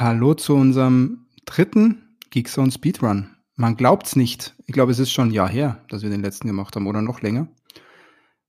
Hallo 0.00 0.34
zu 0.34 0.54
unserem 0.54 1.26
dritten 1.44 2.16
Geekzone 2.30 2.72
Speedrun. 2.72 3.36
Man 3.54 3.76
glaubt's 3.76 4.16
nicht. 4.16 4.54
Ich 4.70 4.74
glaube, 4.74 4.92
es 4.92 5.00
ist 5.00 5.10
schon 5.10 5.30
ein 5.30 5.32
Jahr 5.32 5.48
her, 5.48 5.84
dass 5.88 6.04
wir 6.04 6.10
den 6.10 6.22
letzten 6.22 6.46
gemacht 6.46 6.76
haben 6.76 6.86
oder 6.86 7.02
noch 7.02 7.22
länger. 7.22 7.48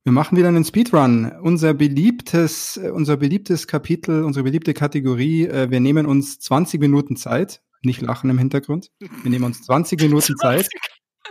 Wir 0.04 0.12
machen 0.12 0.38
wieder 0.38 0.50
einen 0.50 0.64
Speedrun. 0.64 1.32
Unser 1.42 1.74
beliebtes, 1.74 2.78
unser 2.78 3.18
beliebtes 3.18 3.66
Kapitel, 3.66 4.24
unsere 4.24 4.44
beliebte 4.44 4.76
Kategorie. 4.76 5.48
Äh, 5.48 5.72
wir 5.72 5.80
nehmen 5.80 6.06
uns 6.06 6.38
20 6.38 6.80
Minuten 6.80 7.16
Zeit. 7.16 7.64
Nicht 7.82 8.02
lachen 8.02 8.30
im 8.30 8.38
Hintergrund. 8.38 8.92
Wir 9.00 9.32
nehmen 9.32 9.46
uns 9.46 9.64
20 9.64 10.00
Minuten 10.04 10.38
Zeit, 10.38 10.70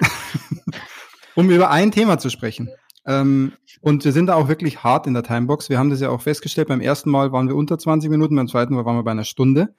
um 1.36 1.50
über 1.50 1.70
ein 1.70 1.92
Thema 1.92 2.18
zu 2.18 2.28
sprechen. 2.28 2.68
Ähm, 3.06 3.52
und 3.82 4.04
wir 4.04 4.10
sind 4.10 4.26
da 4.26 4.34
auch 4.34 4.48
wirklich 4.48 4.82
hart 4.82 5.06
in 5.06 5.14
der 5.14 5.22
Timebox. 5.22 5.68
Wir 5.68 5.78
haben 5.78 5.90
das 5.90 6.00
ja 6.00 6.08
auch 6.08 6.22
festgestellt. 6.22 6.66
Beim 6.66 6.80
ersten 6.80 7.10
Mal 7.10 7.30
waren 7.30 7.46
wir 7.46 7.54
unter 7.54 7.78
20 7.78 8.10
Minuten, 8.10 8.34
beim 8.34 8.48
zweiten 8.48 8.74
Mal 8.74 8.84
waren 8.84 8.96
wir 8.96 9.04
bei 9.04 9.12
einer 9.12 9.22
Stunde. 9.22 9.72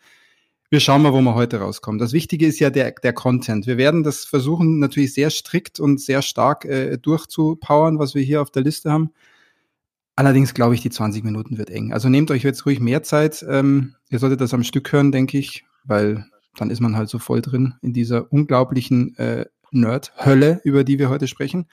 Wir 0.71 0.79
schauen 0.79 1.01
mal, 1.01 1.11
wo 1.11 1.19
wir 1.19 1.35
heute 1.35 1.59
rauskommen. 1.59 1.99
Das 1.99 2.13
Wichtige 2.13 2.47
ist 2.47 2.57
ja 2.59 2.69
der, 2.69 2.91
der 2.91 3.11
Content. 3.11 3.67
Wir 3.67 3.75
werden 3.75 4.03
das 4.03 4.23
versuchen, 4.23 4.79
natürlich 4.79 5.13
sehr 5.13 5.29
strikt 5.29 5.81
und 5.81 5.99
sehr 5.99 6.21
stark 6.21 6.63
äh, 6.63 6.97
durchzupowern, 6.97 7.99
was 7.99 8.15
wir 8.15 8.21
hier 8.21 8.41
auf 8.41 8.51
der 8.51 8.63
Liste 8.63 8.89
haben. 8.89 9.11
Allerdings 10.15 10.53
glaube 10.53 10.73
ich, 10.73 10.79
die 10.79 10.89
20 10.89 11.25
Minuten 11.25 11.57
wird 11.57 11.71
eng. 11.71 11.91
Also 11.91 12.07
nehmt 12.07 12.31
euch 12.31 12.43
jetzt 12.43 12.65
ruhig 12.65 12.79
mehr 12.79 13.03
Zeit. 13.03 13.45
Ähm, 13.49 13.95
ihr 14.09 14.19
solltet 14.19 14.39
das 14.39 14.53
am 14.53 14.63
Stück 14.63 14.93
hören, 14.93 15.11
denke 15.11 15.37
ich, 15.37 15.65
weil 15.83 16.25
dann 16.55 16.69
ist 16.69 16.79
man 16.79 16.95
halt 16.95 17.09
so 17.09 17.19
voll 17.19 17.41
drin 17.41 17.73
in 17.81 17.91
dieser 17.91 18.31
unglaublichen 18.31 19.13
äh, 19.17 19.47
Nerd-Hölle, 19.71 20.61
über 20.63 20.85
die 20.85 20.99
wir 20.99 21.09
heute 21.09 21.27
sprechen. 21.27 21.67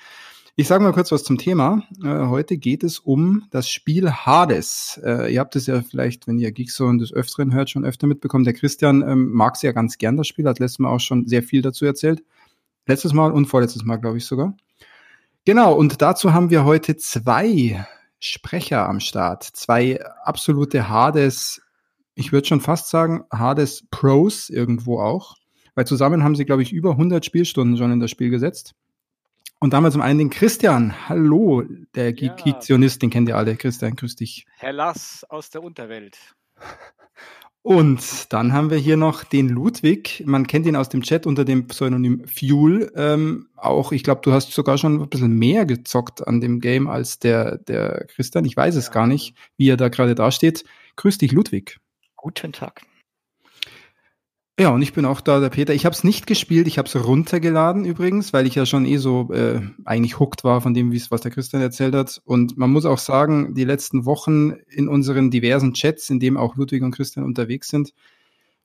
Ich 0.61 0.67
sage 0.67 0.83
mal 0.83 0.93
kurz 0.93 1.13
was 1.13 1.23
zum 1.23 1.39
Thema. 1.39 1.85
Äh, 2.03 2.27
heute 2.27 2.59
geht 2.59 2.83
es 2.83 2.99
um 2.99 3.45
das 3.53 3.69
Spiel 3.69 4.11
Hades. 4.11 5.01
Äh, 5.05 5.33
ihr 5.33 5.39
habt 5.39 5.55
es 5.55 5.69
ja 5.69 5.81
vielleicht, 5.83 6.27
wenn 6.27 6.41
ihr 6.41 6.51
Geekzone 6.51 6.99
des 6.99 7.13
Öfteren 7.13 7.55
hört, 7.55 7.71
schon 7.71 7.85
öfter 7.85 8.09
mitbekommen. 8.09 8.43
Der 8.43 8.55
Christian 8.55 9.03
ähm, 9.09 9.31
mag 9.31 9.55
es 9.55 9.63
ja 9.63 9.71
ganz 9.71 9.99
gern, 9.99 10.17
das 10.17 10.27
Spiel, 10.27 10.49
hat 10.49 10.59
letztes 10.59 10.81
Mal 10.81 10.89
auch 10.89 10.99
schon 10.99 11.29
sehr 11.29 11.45
viel 11.45 11.63
dazu 11.63 11.85
erzählt. 11.85 12.25
Letztes 12.89 13.13
Mal 13.13 13.31
und 13.31 13.47
vorletztes 13.47 13.85
Mal, 13.85 13.99
glaube 13.99 14.17
ich 14.19 14.27
sogar. 14.27 14.57
Genau, 15.45 15.75
und 15.75 16.03
dazu 16.03 16.33
haben 16.35 16.51
wir 16.51 16.65
heute 16.65 16.97
zwei 16.97 17.87
Sprecher 18.19 18.89
am 18.89 18.99
Start. 18.99 19.45
Zwei 19.45 20.05
absolute 20.25 20.89
Hades, 20.89 21.63
ich 22.17 22.33
würde 22.33 22.49
schon 22.49 22.61
fast 22.61 22.91
sagen, 22.91 23.23
Hades 23.33 23.85
Pros 23.93 24.51
irgendwo 24.51 24.99
auch. 24.99 25.37
Weil 25.77 25.87
zusammen 25.87 26.25
haben 26.25 26.35
sie, 26.35 26.47
glaube 26.47 26.63
ich, 26.63 26.73
über 26.73 26.91
100 26.91 27.25
Spielstunden 27.25 27.77
schon 27.77 27.93
in 27.93 28.01
das 28.01 28.11
Spiel 28.11 28.31
gesetzt. 28.31 28.75
Und 29.61 29.73
damals 29.73 29.95
zum 29.95 30.03
einen 30.03 30.19
den 30.19 30.31
Christian. 30.31 31.09
Hallo, 31.09 31.65
der 31.95 32.15
ja. 32.15 32.33
Geekzionist, 32.35 33.03
den 33.03 33.11
kennt 33.11 33.29
ihr 33.29 33.37
alle. 33.37 33.57
Christian, 33.57 33.97
grüß 33.97 34.15
dich. 34.17 34.47
Herr 34.57 34.73
Lass 34.73 35.25
aus 35.29 35.51
der 35.51 35.63
Unterwelt. 35.63 36.17
Und 37.63 38.33
dann 38.33 38.53
haben 38.53 38.71
wir 38.71 38.79
hier 38.79 38.97
noch 38.97 39.25
den 39.25 39.49
Ludwig. 39.49 40.23
Man 40.25 40.47
kennt 40.47 40.65
ihn 40.67 40.77
aus 40.77 40.89
dem 40.89 41.03
Chat 41.03 41.27
unter 41.27 41.45
dem 41.45 41.67
Pseudonym 41.67 42.25
Fuel. 42.27 42.93
Ähm, 42.95 43.49
auch, 43.57 43.91
ich 43.91 44.05
glaube, 44.05 44.21
du 44.23 44.33
hast 44.33 44.53
sogar 44.53 44.79
schon 44.79 45.03
ein 45.03 45.09
bisschen 45.09 45.33
mehr 45.33 45.67
gezockt 45.67 46.27
an 46.27 46.41
dem 46.41 46.61
Game 46.61 46.87
als 46.87 47.19
der, 47.19 47.59
der 47.59 48.07
Christian. 48.07 48.45
Ich 48.45 48.57
weiß 48.57 48.77
es 48.77 48.87
ja. 48.87 48.93
gar 48.93 49.07
nicht, 49.09 49.35
wie 49.57 49.69
er 49.69 49.77
da 49.77 49.89
gerade 49.89 50.15
dasteht. 50.15 50.65
Grüß 50.97 51.19
dich, 51.19 51.33
Ludwig. 51.33 51.79
Guten 52.17 52.53
Tag. 52.53 52.83
Ja, 54.59 54.71
und 54.71 54.83
ich 54.83 54.93
bin 54.93 55.05
auch 55.05 55.21
da, 55.21 55.39
der 55.39 55.51
Peter. 55.51 55.73
Ich 55.73 55.85
habe 55.87 55.95
es 55.95 56.03
nicht 56.03 56.27
gespielt, 56.27 56.67
ich 56.67 56.79
habe 56.79 56.89
es 56.89 57.07
runtergeladen 57.07 57.85
übrigens, 57.85 58.33
weil 58.33 58.45
ich 58.45 58.57
ja 58.57 58.67
schon 58.67 58.87
eh 58.87 58.97
so 58.97 59.33
äh, 59.33 59.61
eigentlich 59.85 60.19
hooked 60.19 60.43
war 60.43 60.61
von 60.61 60.75
dem, 60.75 60.93
was 60.93 61.21
der 61.21 61.31
Christian 61.31 61.63
erzählt 61.63 61.95
hat. 61.95 62.21
Und 62.25 62.59
man 62.59 62.71
muss 62.71 62.85
auch 62.85 62.99
sagen, 62.99 63.55
die 63.55 63.65
letzten 63.65 64.05
Wochen 64.05 64.55
in 64.69 64.89
unseren 64.89 65.31
diversen 65.31 65.75
Chats, 65.75 66.11
in 66.11 66.19
dem 66.19 66.37
auch 66.37 66.57
Ludwig 66.57 66.83
und 66.83 66.91
Christian 66.91 67.25
unterwegs 67.25 67.69
sind, 67.69 67.95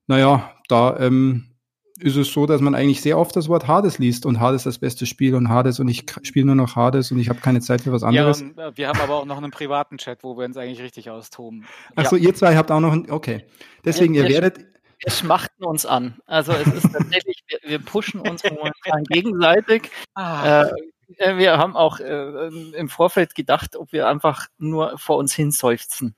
naja, 0.07 0.51
da 0.67 0.99
ähm, 0.99 1.53
ist 1.99 2.15
es 2.15 2.33
so, 2.33 2.47
dass 2.47 2.59
man 2.59 2.73
eigentlich 2.73 3.01
sehr 3.01 3.19
oft 3.19 3.35
das 3.35 3.47
Wort 3.47 3.67
Hades 3.67 3.99
liest 3.99 4.25
und 4.25 4.39
Hades 4.39 4.63
das 4.63 4.79
beste 4.79 5.05
Spiel 5.05 5.35
und 5.35 5.49
Hades 5.49 5.79
und 5.79 5.87
ich 5.87 6.05
spiele 6.23 6.47
nur 6.47 6.55
noch 6.55 6.75
Hades 6.75 7.11
und 7.11 7.19
ich 7.19 7.29
habe 7.29 7.39
keine 7.39 7.61
Zeit 7.61 7.81
für 7.81 7.91
was 7.91 8.01
anderes. 8.01 8.41
Ja, 8.41 8.67
und, 8.67 8.77
wir 8.77 8.87
haben 8.87 8.99
aber 8.99 9.13
auch 9.13 9.25
noch 9.25 9.37
einen 9.37 9.51
privaten 9.51 9.97
Chat, 9.97 10.23
wo 10.23 10.35
wir 10.37 10.45
uns 10.45 10.57
eigentlich 10.57 10.81
richtig 10.81 11.11
austoben. 11.11 11.65
Achso, 11.95 12.15
ja. 12.15 12.23
ihr 12.23 12.33
zwei 12.33 12.55
habt 12.55 12.71
auch 12.71 12.79
noch 12.79 12.93
einen, 12.93 13.11
okay. 13.11 13.45
Deswegen, 13.85 14.15
ihr 14.15 14.27
werdet, 14.27 14.65
wir 15.03 15.11
schmachten 15.11 15.63
uns 15.63 15.85
an. 15.85 16.19
Also 16.25 16.53
es 16.53 16.67
ist 16.67 16.91
tatsächlich, 16.91 17.43
wir, 17.47 17.59
wir 17.63 17.79
pushen 17.79 18.21
uns 18.21 18.43
momentan 18.43 19.03
gegenseitig. 19.09 19.91
Ah. 20.13 20.63
Äh, 20.63 20.71
äh, 21.17 21.37
wir 21.37 21.57
haben 21.57 21.75
auch 21.75 21.99
äh, 21.99 22.47
im 22.47 22.89
Vorfeld 22.89 23.35
gedacht, 23.35 23.75
ob 23.75 23.91
wir 23.91 24.07
einfach 24.07 24.47
nur 24.57 24.97
vor 24.97 25.17
uns 25.17 25.33
hin 25.33 25.51
seufzen. 25.51 26.15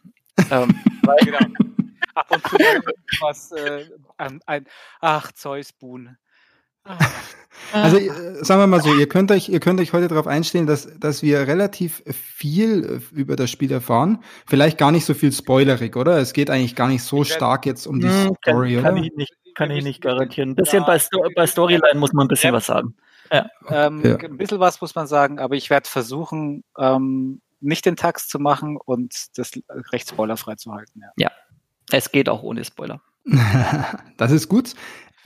ähm, 0.51 0.79
genau. 1.23 1.39
Ab 2.13 2.31
und 2.31 2.47
zu 2.47 2.57
was, 3.19 3.51
äh, 3.51 3.89
ein, 4.17 4.41
ein, 4.45 4.65
ach, 5.01 5.31
Zeus 5.33 5.73
Buhn. 5.73 6.17
Also 7.73 7.97
äh, 7.97 8.43
sagen 8.43 8.61
wir 8.61 8.67
mal 8.67 8.81
so, 8.81 8.93
ihr 8.93 9.07
könnt 9.07 9.31
euch, 9.31 9.49
ihr 9.49 9.59
könnt 9.59 9.79
euch 9.79 9.91
heute 9.91 10.07
darauf 10.07 10.27
einstellen, 10.27 10.67
dass, 10.67 10.87
dass 10.99 11.21
wir 11.23 11.47
relativ 11.47 12.03
viel 12.05 13.01
äh, 13.13 13.15
über 13.15 13.35
das 13.35 13.51
Spiel 13.51 13.71
erfahren. 13.71 14.23
Vielleicht 14.45 14.77
gar 14.77 14.91
nicht 14.91 15.05
so 15.05 15.13
viel 15.13 15.31
spoilerig, 15.31 15.95
oder? 15.95 16.17
Es 16.17 16.33
geht 16.33 16.49
eigentlich 16.49 16.75
gar 16.75 16.87
nicht 16.87 17.03
so 17.03 17.23
stark 17.23 17.65
jetzt 17.65 17.85
um 17.87 17.99
die 17.99 18.07
hm, 18.07 18.35
Story, 18.43 18.75
kann, 18.75 18.83
kann 18.83 18.93
oder? 18.93 19.03
Ich 19.03 19.15
nicht, 19.15 19.33
kann 19.55 19.71
ich 19.71 19.83
nicht 19.83 20.01
garantieren. 20.01 20.51
Ein 20.51 20.55
bisschen 20.55 20.81
ja. 20.81 20.85
bei, 20.85 20.99
Sto 20.99 21.27
bei 21.35 21.47
Storyline 21.47 21.99
muss 21.99 22.13
man 22.13 22.25
ein 22.25 22.29
bisschen 22.29 22.51
ja. 22.51 22.53
was 22.53 22.65
sagen. 22.65 22.95
Ja. 23.31 23.49
Ähm, 23.69 24.01
ja. 24.03 24.15
Ein 24.17 24.37
bisschen 24.37 24.59
was 24.59 24.79
muss 24.81 24.95
man 24.95 25.07
sagen, 25.07 25.39
aber 25.39 25.55
ich 25.55 25.69
werde 25.69 25.89
versuchen, 25.89 26.63
ähm, 26.77 27.41
nicht 27.59 27.85
den 27.85 27.95
Tax 27.95 28.27
zu 28.27 28.39
machen 28.39 28.77
und 28.77 29.15
das 29.37 29.51
recht 29.91 30.09
spoilerfrei 30.09 30.55
zu 30.55 30.71
halten. 30.73 31.01
Ja. 31.01 31.09
ja, 31.17 31.31
es 31.91 32.11
geht 32.11 32.29
auch 32.29 32.43
ohne 32.43 32.63
Spoiler. 32.63 33.01
das 34.17 34.31
ist 34.31 34.47
gut. 34.49 34.75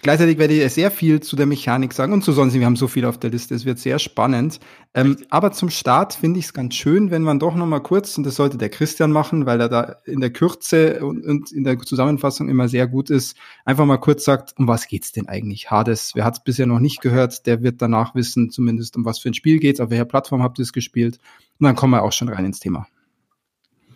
Gleichzeitig 0.01 0.37
werde 0.37 0.53
ich 0.53 0.73
sehr 0.73 0.91
viel 0.91 1.19
zu 1.19 1.35
der 1.35 1.45
Mechanik 1.45 1.93
sagen 1.93 2.13
und 2.13 2.23
zu 2.23 2.31
sonst. 2.31 2.53
Wir 2.53 2.65
haben 2.65 2.77
so 2.77 2.87
viel 2.87 3.03
auf 3.03 3.17
der 3.17 3.31
Liste. 3.31 3.53
Es 3.53 3.65
wird 3.65 3.79
sehr 3.79 3.99
spannend. 3.99 4.59
Ähm, 4.93 5.17
aber 5.29 5.51
zum 5.51 5.69
Start 5.69 6.13
finde 6.13 6.39
ich 6.39 6.45
es 6.45 6.53
ganz 6.53 6.75
schön, 6.75 7.11
wenn 7.11 7.21
man 7.21 7.37
doch 7.37 7.53
noch 7.53 7.65
mal 7.65 7.81
kurz, 7.81 8.17
und 8.17 8.23
das 8.23 8.35
sollte 8.35 8.57
der 8.57 8.69
Christian 8.69 9.11
machen, 9.11 9.45
weil 9.45 9.59
er 9.59 9.67
da 9.67 9.97
in 10.05 10.21
der 10.21 10.31
Kürze 10.31 11.05
und, 11.05 11.25
und 11.25 11.51
in 11.51 11.65
der 11.65 11.77
Zusammenfassung 11.79 12.47
immer 12.47 12.69
sehr 12.69 12.87
gut 12.87 13.09
ist, 13.09 13.35
einfach 13.65 13.85
mal 13.85 13.97
kurz 13.97 14.23
sagt, 14.23 14.53
um 14.57 14.67
was 14.67 14.87
geht's 14.87 15.11
denn 15.11 15.27
eigentlich? 15.27 15.69
Hades, 15.69 16.13
wer 16.15 16.23
hat 16.23 16.37
es 16.37 16.43
bisher 16.43 16.65
noch 16.65 16.79
nicht 16.79 17.01
gehört, 17.01 17.45
der 17.45 17.61
wird 17.61 17.81
danach 17.81 18.15
wissen, 18.15 18.51
zumindest 18.51 18.95
um 18.95 19.03
was 19.05 19.19
für 19.19 19.29
ein 19.29 19.33
Spiel 19.33 19.59
geht's, 19.59 19.81
auf 19.81 19.89
welcher 19.89 20.05
Plattform 20.05 20.43
habt 20.43 20.59
ihr 20.59 20.63
es 20.63 20.73
gespielt. 20.73 21.19
Und 21.59 21.65
dann 21.65 21.75
kommen 21.75 21.91
wir 21.91 22.03
auch 22.03 22.13
schon 22.13 22.29
rein 22.29 22.45
ins 22.45 22.59
Thema. 22.59 22.87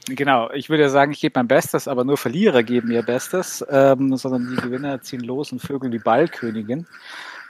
Genau, 0.07 0.51
ich 0.51 0.69
würde 0.69 0.89
sagen, 0.89 1.13
ich 1.13 1.21
gebe 1.21 1.39
mein 1.39 1.47
Bestes, 1.47 1.87
aber 1.87 2.03
nur 2.03 2.17
Verlierer 2.17 2.63
geben 2.63 2.91
ihr 2.91 3.03
Bestes, 3.03 3.65
ähm, 3.69 4.17
sondern 4.17 4.49
die 4.49 4.61
Gewinner 4.61 5.01
ziehen 5.01 5.21
los 5.21 5.53
und 5.53 5.59
vögeln 5.59 5.91
die 5.91 5.99
Ballkönigin. 5.99 6.87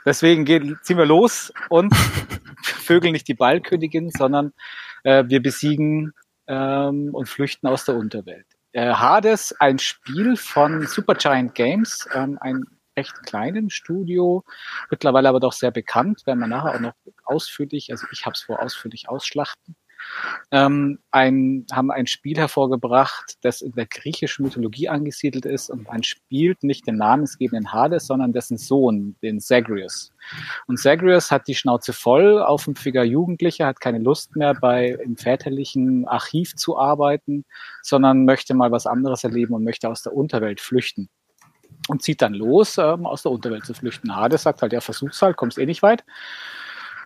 Deswegen 0.06 0.44
gehen, 0.44 0.78
ziehen 0.82 0.98
wir 0.98 1.06
los 1.06 1.52
und 1.68 1.92
vögeln 2.62 3.12
nicht 3.12 3.26
die 3.26 3.34
Ballkönigin, 3.34 4.10
sondern 4.10 4.52
äh, 5.02 5.24
wir 5.26 5.42
besiegen 5.42 6.12
ähm, 6.46 7.10
und 7.12 7.28
flüchten 7.28 7.66
aus 7.66 7.86
der 7.86 7.96
Unterwelt. 7.96 8.46
Äh, 8.70 8.92
Hades, 8.92 9.54
ein 9.58 9.80
Spiel 9.80 10.36
von 10.36 10.86
Supergiant 10.86 11.56
Games, 11.56 12.08
ähm, 12.14 12.38
ein 12.40 12.64
recht 12.96 13.24
kleinen 13.24 13.70
Studio, 13.70 14.44
mittlerweile 14.90 15.28
aber 15.28 15.40
doch 15.40 15.52
sehr 15.52 15.72
bekannt, 15.72 16.24
werden 16.26 16.38
wir 16.38 16.46
nachher 16.46 16.76
auch 16.76 16.80
noch 16.80 16.94
ausführlich, 17.24 17.90
also 17.90 18.06
ich 18.12 18.26
habe 18.26 18.34
es 18.34 18.42
vor 18.42 18.62
ausführlich 18.62 19.08
ausschlachten 19.08 19.74
ähm, 20.50 20.98
ein, 21.10 21.66
haben 21.72 21.90
ein 21.90 22.06
Spiel 22.06 22.36
hervorgebracht, 22.36 23.36
das 23.42 23.62
in 23.62 23.72
der 23.72 23.86
griechischen 23.86 24.44
Mythologie 24.44 24.88
angesiedelt 24.88 25.46
ist 25.46 25.70
und 25.70 25.84
man 25.88 26.02
spielt 26.02 26.62
nicht 26.62 26.86
den 26.86 26.96
namensgebenden 26.96 27.72
Hades, 27.72 28.06
sondern 28.06 28.32
dessen 28.32 28.56
Sohn, 28.56 29.16
den 29.22 29.40
Zagreus. 29.40 30.12
Und 30.66 30.78
Zagreus 30.78 31.30
hat 31.30 31.48
die 31.48 31.54
Schnauze 31.54 31.92
voll 31.92 32.42
auf 32.42 32.64
dem 32.64 32.76
Figur 32.76 33.04
Jugendlicher, 33.04 33.66
hat 33.66 33.80
keine 33.80 33.98
Lust 33.98 34.36
mehr 34.36 34.54
bei 34.54 34.90
im 35.04 35.16
väterlichen 35.16 36.06
Archiv 36.06 36.54
zu 36.56 36.78
arbeiten, 36.78 37.44
sondern 37.82 38.24
möchte 38.24 38.54
mal 38.54 38.70
was 38.70 38.86
anderes 38.86 39.24
erleben 39.24 39.54
und 39.54 39.64
möchte 39.64 39.88
aus 39.88 40.02
der 40.02 40.14
Unterwelt 40.14 40.60
flüchten 40.60 41.08
und 41.88 42.02
zieht 42.02 42.22
dann 42.22 42.34
los, 42.34 42.78
ähm, 42.78 43.06
aus 43.06 43.22
der 43.22 43.32
Unterwelt 43.32 43.64
zu 43.64 43.74
flüchten. 43.74 44.14
Hades 44.14 44.42
sagt 44.42 44.62
halt, 44.62 44.72
ja, 44.72 44.80
versuch's 44.80 45.20
halt, 45.22 45.36
kommst 45.36 45.58
eh 45.58 45.66
nicht 45.66 45.82
weit. 45.82 46.04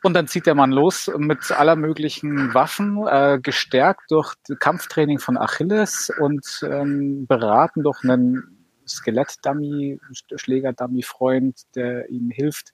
Und 0.02 0.14
dann 0.14 0.28
zieht 0.28 0.46
der 0.46 0.54
Mann 0.54 0.70
los 0.70 1.10
mit 1.16 1.50
aller 1.50 1.76
möglichen 1.76 2.54
Waffen, 2.54 3.06
äh, 3.06 3.38
gestärkt 3.42 4.10
durch 4.10 4.34
Kampftraining 4.58 5.18
von 5.18 5.36
Achilles 5.36 6.10
und 6.20 6.60
ähm, 6.62 7.26
beraten 7.26 7.82
durch 7.82 8.02
einen 8.04 8.58
Skelett-Dummy, 8.86 10.00
Schläger-Dummy-Freund, 10.36 11.62
der 11.74 12.08
ihm 12.08 12.30
hilft, 12.30 12.72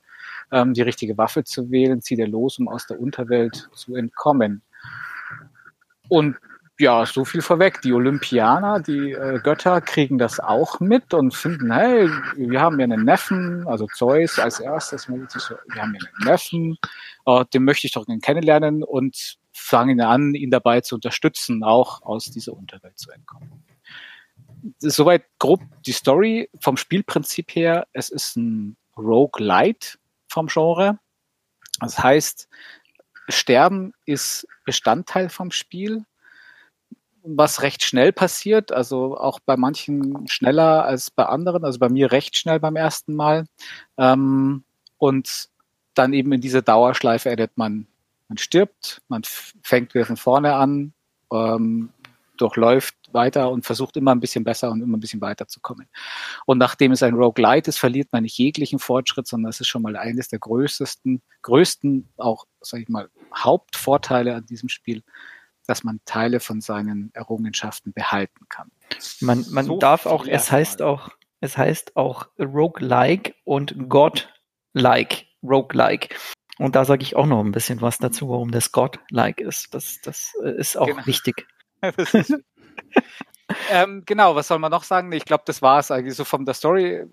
ähm, 0.53 0.75
die 0.75 0.82
richtige 0.82 1.19
Waffe 1.19 1.44
zu 1.44 1.71
wählen, 1.71 2.00
zieht 2.00 2.19
er 2.19 2.29
los, 2.29 2.59
um 2.59 2.69
aus 2.69 2.87
der 2.87 3.00
Unterwelt 3.00 3.69
zu 3.75 3.94
entkommen. 3.94 4.62
und 6.09 6.37
ja, 6.79 7.06
so 7.06 7.25
viel 7.25 7.43
vorweg. 7.43 7.81
Die 7.82 7.93
Olympianer, 7.93 8.81
die 8.81 9.12
äh, 9.12 9.41
Götter 9.43 9.81
kriegen 9.81 10.19
das 10.19 10.41
auch 10.41 10.81
mit 10.81 11.15
und 11.15 11.35
finden, 11.35 11.73
hey, 11.73 12.09
wir 12.37 12.61
haben 12.61 12.81
ja 12.81 12.85
einen 12.85 13.05
Neffen, 13.05 13.67
also 13.69 13.87
Zeus 13.94 14.38
als 14.38 14.59
erstes, 14.59 15.09
wir 15.09 15.15
haben 15.17 15.29
ja 15.71 15.79
einen 15.79 16.25
Neffen, 16.25 16.79
äh, 17.26 17.44
den 17.53 17.65
möchte 17.65 17.87
ich 17.87 17.93
doch 17.93 18.06
gerne 18.06 18.21
kennenlernen 18.21 18.82
und 18.82 19.37
fangen 19.53 20.00
an, 20.00 20.35
ihn 20.35 20.50
dabei 20.50 20.81
zu 20.81 20.97
unterstützen, 20.97 21.62
auch 21.62 22.03
aus 22.03 22.31
dieser 22.31 22.55
Unterwelt 22.55 22.99
zu 22.99 23.11
entkommen. 23.12 23.65
Soweit 24.79 25.25
grob 25.38 25.61
die 25.87 25.93
Story 25.93 26.50
vom 26.61 26.77
Spielprinzip 26.77 27.55
her. 27.55 27.87
Es 27.93 28.09
ist 28.09 28.37
ein 28.37 28.77
Roguelite 28.97 29.99
vom 30.29 30.49
Genre. 30.49 30.99
Das 31.81 32.03
heißt, 32.03 32.49
Sterben 33.29 33.93
ist 34.06 34.47
Bestandteil 34.65 35.29
vom 35.29 35.50
Spiel 35.50 36.05
was 37.25 37.62
recht 37.62 37.82
schnell 37.82 38.12
passiert, 38.12 38.71
also 38.71 39.17
auch 39.17 39.41
bei 39.41 39.56
manchen 39.56 40.29
schneller 40.29 40.85
als 40.85 41.11
bei 41.11 41.25
anderen, 41.25 41.65
also 41.65 41.79
bei 41.79 41.88
mir 41.88 42.12
recht 42.12 42.37
schnell 42.37 42.61
beim 42.61 42.76
ersten 42.76 43.15
Mal. 43.15 43.47
Ähm, 43.97 44.65
und 44.99 45.49
dann 45.94 46.12
eben 46.12 46.32
in 46.32 46.41
diese 46.41 46.62
Dauerschleife 46.62 47.31
endet 47.31 47.56
man, 47.56 47.87
man 48.29 48.38
stirbt, 48.38 49.03
man 49.09 49.23
fängt 49.62 49.94
wieder 49.94 50.05
von 50.05 50.17
vorne 50.17 50.55
an, 50.55 50.93
ähm, 51.32 51.91
durchläuft 52.37 52.94
weiter 53.12 53.50
und 53.50 53.65
versucht 53.65 53.97
immer 53.97 54.12
ein 54.12 54.20
bisschen 54.20 54.44
besser 54.44 54.70
und 54.70 54.82
immer 54.82 54.97
ein 54.97 55.00
bisschen 55.00 55.20
weiterzukommen. 55.20 55.88
Und 56.47 56.59
nachdem 56.59 56.93
es 56.93 57.03
ein 57.03 57.15
Roguelite 57.15 57.70
ist, 57.70 57.79
verliert 57.79 58.09
man 58.12 58.25
nicht 58.25 58.37
jeglichen 58.37 58.81
Fortschritt, 58.81 59.27
sondern 59.27 59.50
es 59.50 59.61
ist 59.61 59.69
schon 59.69 59.82
mal 59.82 59.97
eines 59.97 60.29
der 60.29 60.41
größten, 60.41 61.23
größten 61.43 62.09
auch, 62.17 62.44
sag 62.61 62.81
ich 62.81 62.88
mal, 62.88 63.09
Hauptvorteile 63.35 64.35
an 64.35 64.47
diesem 64.47 64.69
Spiel, 64.69 65.05
dass 65.67 65.85
man 65.85 66.01
Teile 66.05 66.41
von 66.41 66.61
seinen 66.61 67.11
Errungenschaften 67.15 67.93
behalten 67.93 68.47
kann. 68.49 68.71
Man, 69.21 69.45
man 69.51 69.67
so 69.67 69.79
darf 69.79 70.07
auch, 70.07 70.27
es 70.27 70.51
heißt 70.51 70.83
auch, 70.83 71.11
es 71.41 71.57
heißt 71.57 71.97
auch 71.97 72.29
Roguelike 72.39 73.35
und 73.45 73.89
God-like, 73.89 75.27
Roguelike. 75.43 76.15
Und 76.59 76.77
da 76.77 76.85
sage 76.85 77.03
ich 77.03 77.17
auch 77.17 77.27
noch 77.27 77.41
ein 77.41 77.53
bisschen 77.53 77.81
was 77.81 77.99
dazu, 77.99 78.29
warum 78.29 78.51
das 78.51 78.73
God-like 78.73 79.41
ist. 79.41 79.75
Das, 79.75 80.01
das 80.03 80.33
äh, 80.43 80.57
ist 80.57 80.77
auch 80.77 80.87
genau. 80.87 81.07
wichtig. 81.07 81.47
ähm, 83.71 84.03
genau, 84.07 84.37
was 84.37 84.49
soll 84.49 84.59
man 84.59 84.71
noch 84.71 84.85
sagen? 84.85 85.11
Ich 85.13 85.25
glaube, 85.25 85.43
das 85.47 85.63
war 85.63 85.81
es 85.81 85.91
eigentlich 85.91 86.15
so 86.15 86.25
von 86.25 86.45
der 86.45 86.55
Story 86.55 87.05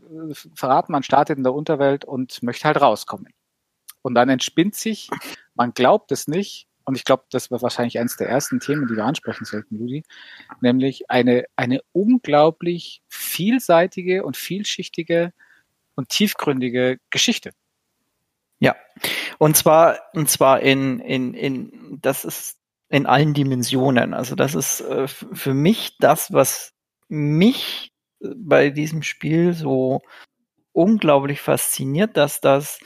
verraten. 0.56 0.92
Man 0.92 1.03
startet 1.03 1.38
in 1.38 1.44
der 1.44 1.53
Unterwelt 1.53 2.06
und 2.06 2.44
möchte 2.44 2.65
halt 2.65 2.80
rauskommen. 2.80 3.33
Und 4.03 4.15
dann 4.15 4.30
entspinnt 4.30 4.75
sich, 4.75 5.09
man 5.56 5.74
glaubt 5.74 6.12
es 6.12 6.27
nicht, 6.27 6.68
und 6.85 6.95
ich 6.95 7.03
glaube, 7.03 7.23
das 7.29 7.51
war 7.51 7.61
wahrscheinlich 7.61 7.99
eines 7.99 8.17
der 8.17 8.29
ersten 8.29 8.59
Themen, 8.59 8.87
die 8.87 8.95
wir 8.95 9.05
ansprechen 9.05 9.45
sollten, 9.45 9.77
Ludi, 9.77 10.03
nämlich 10.61 11.09
eine, 11.09 11.45
eine 11.55 11.81
unglaublich 11.91 13.01
vielseitige 13.07 14.23
und 14.23 14.37
vielschichtige 14.37 15.33
und 15.95 16.09
tiefgründige 16.09 16.97
Geschichte. 17.09 17.51
Ja, 18.59 18.75
und 19.39 19.57
zwar, 19.57 19.99
und 20.13 20.29
zwar 20.29 20.61
in, 20.61 20.99
in, 20.99 21.33
in, 21.33 21.99
das 22.01 22.25
ist 22.25 22.59
in 22.89 23.05
allen 23.05 23.33
Dimensionen. 23.33 24.13
Also 24.13 24.35
das 24.35 24.53
ist 24.53 24.81
äh, 24.81 25.07
für 25.07 25.53
mich 25.53 25.97
das, 25.99 26.31
was 26.33 26.73
mich 27.07 27.91
bei 28.19 28.69
diesem 28.69 29.01
Spiel 29.01 29.53
so 29.53 30.01
unglaublich 30.73 31.41
fasziniert, 31.41 32.17
dass 32.17 32.41
das 32.41 32.79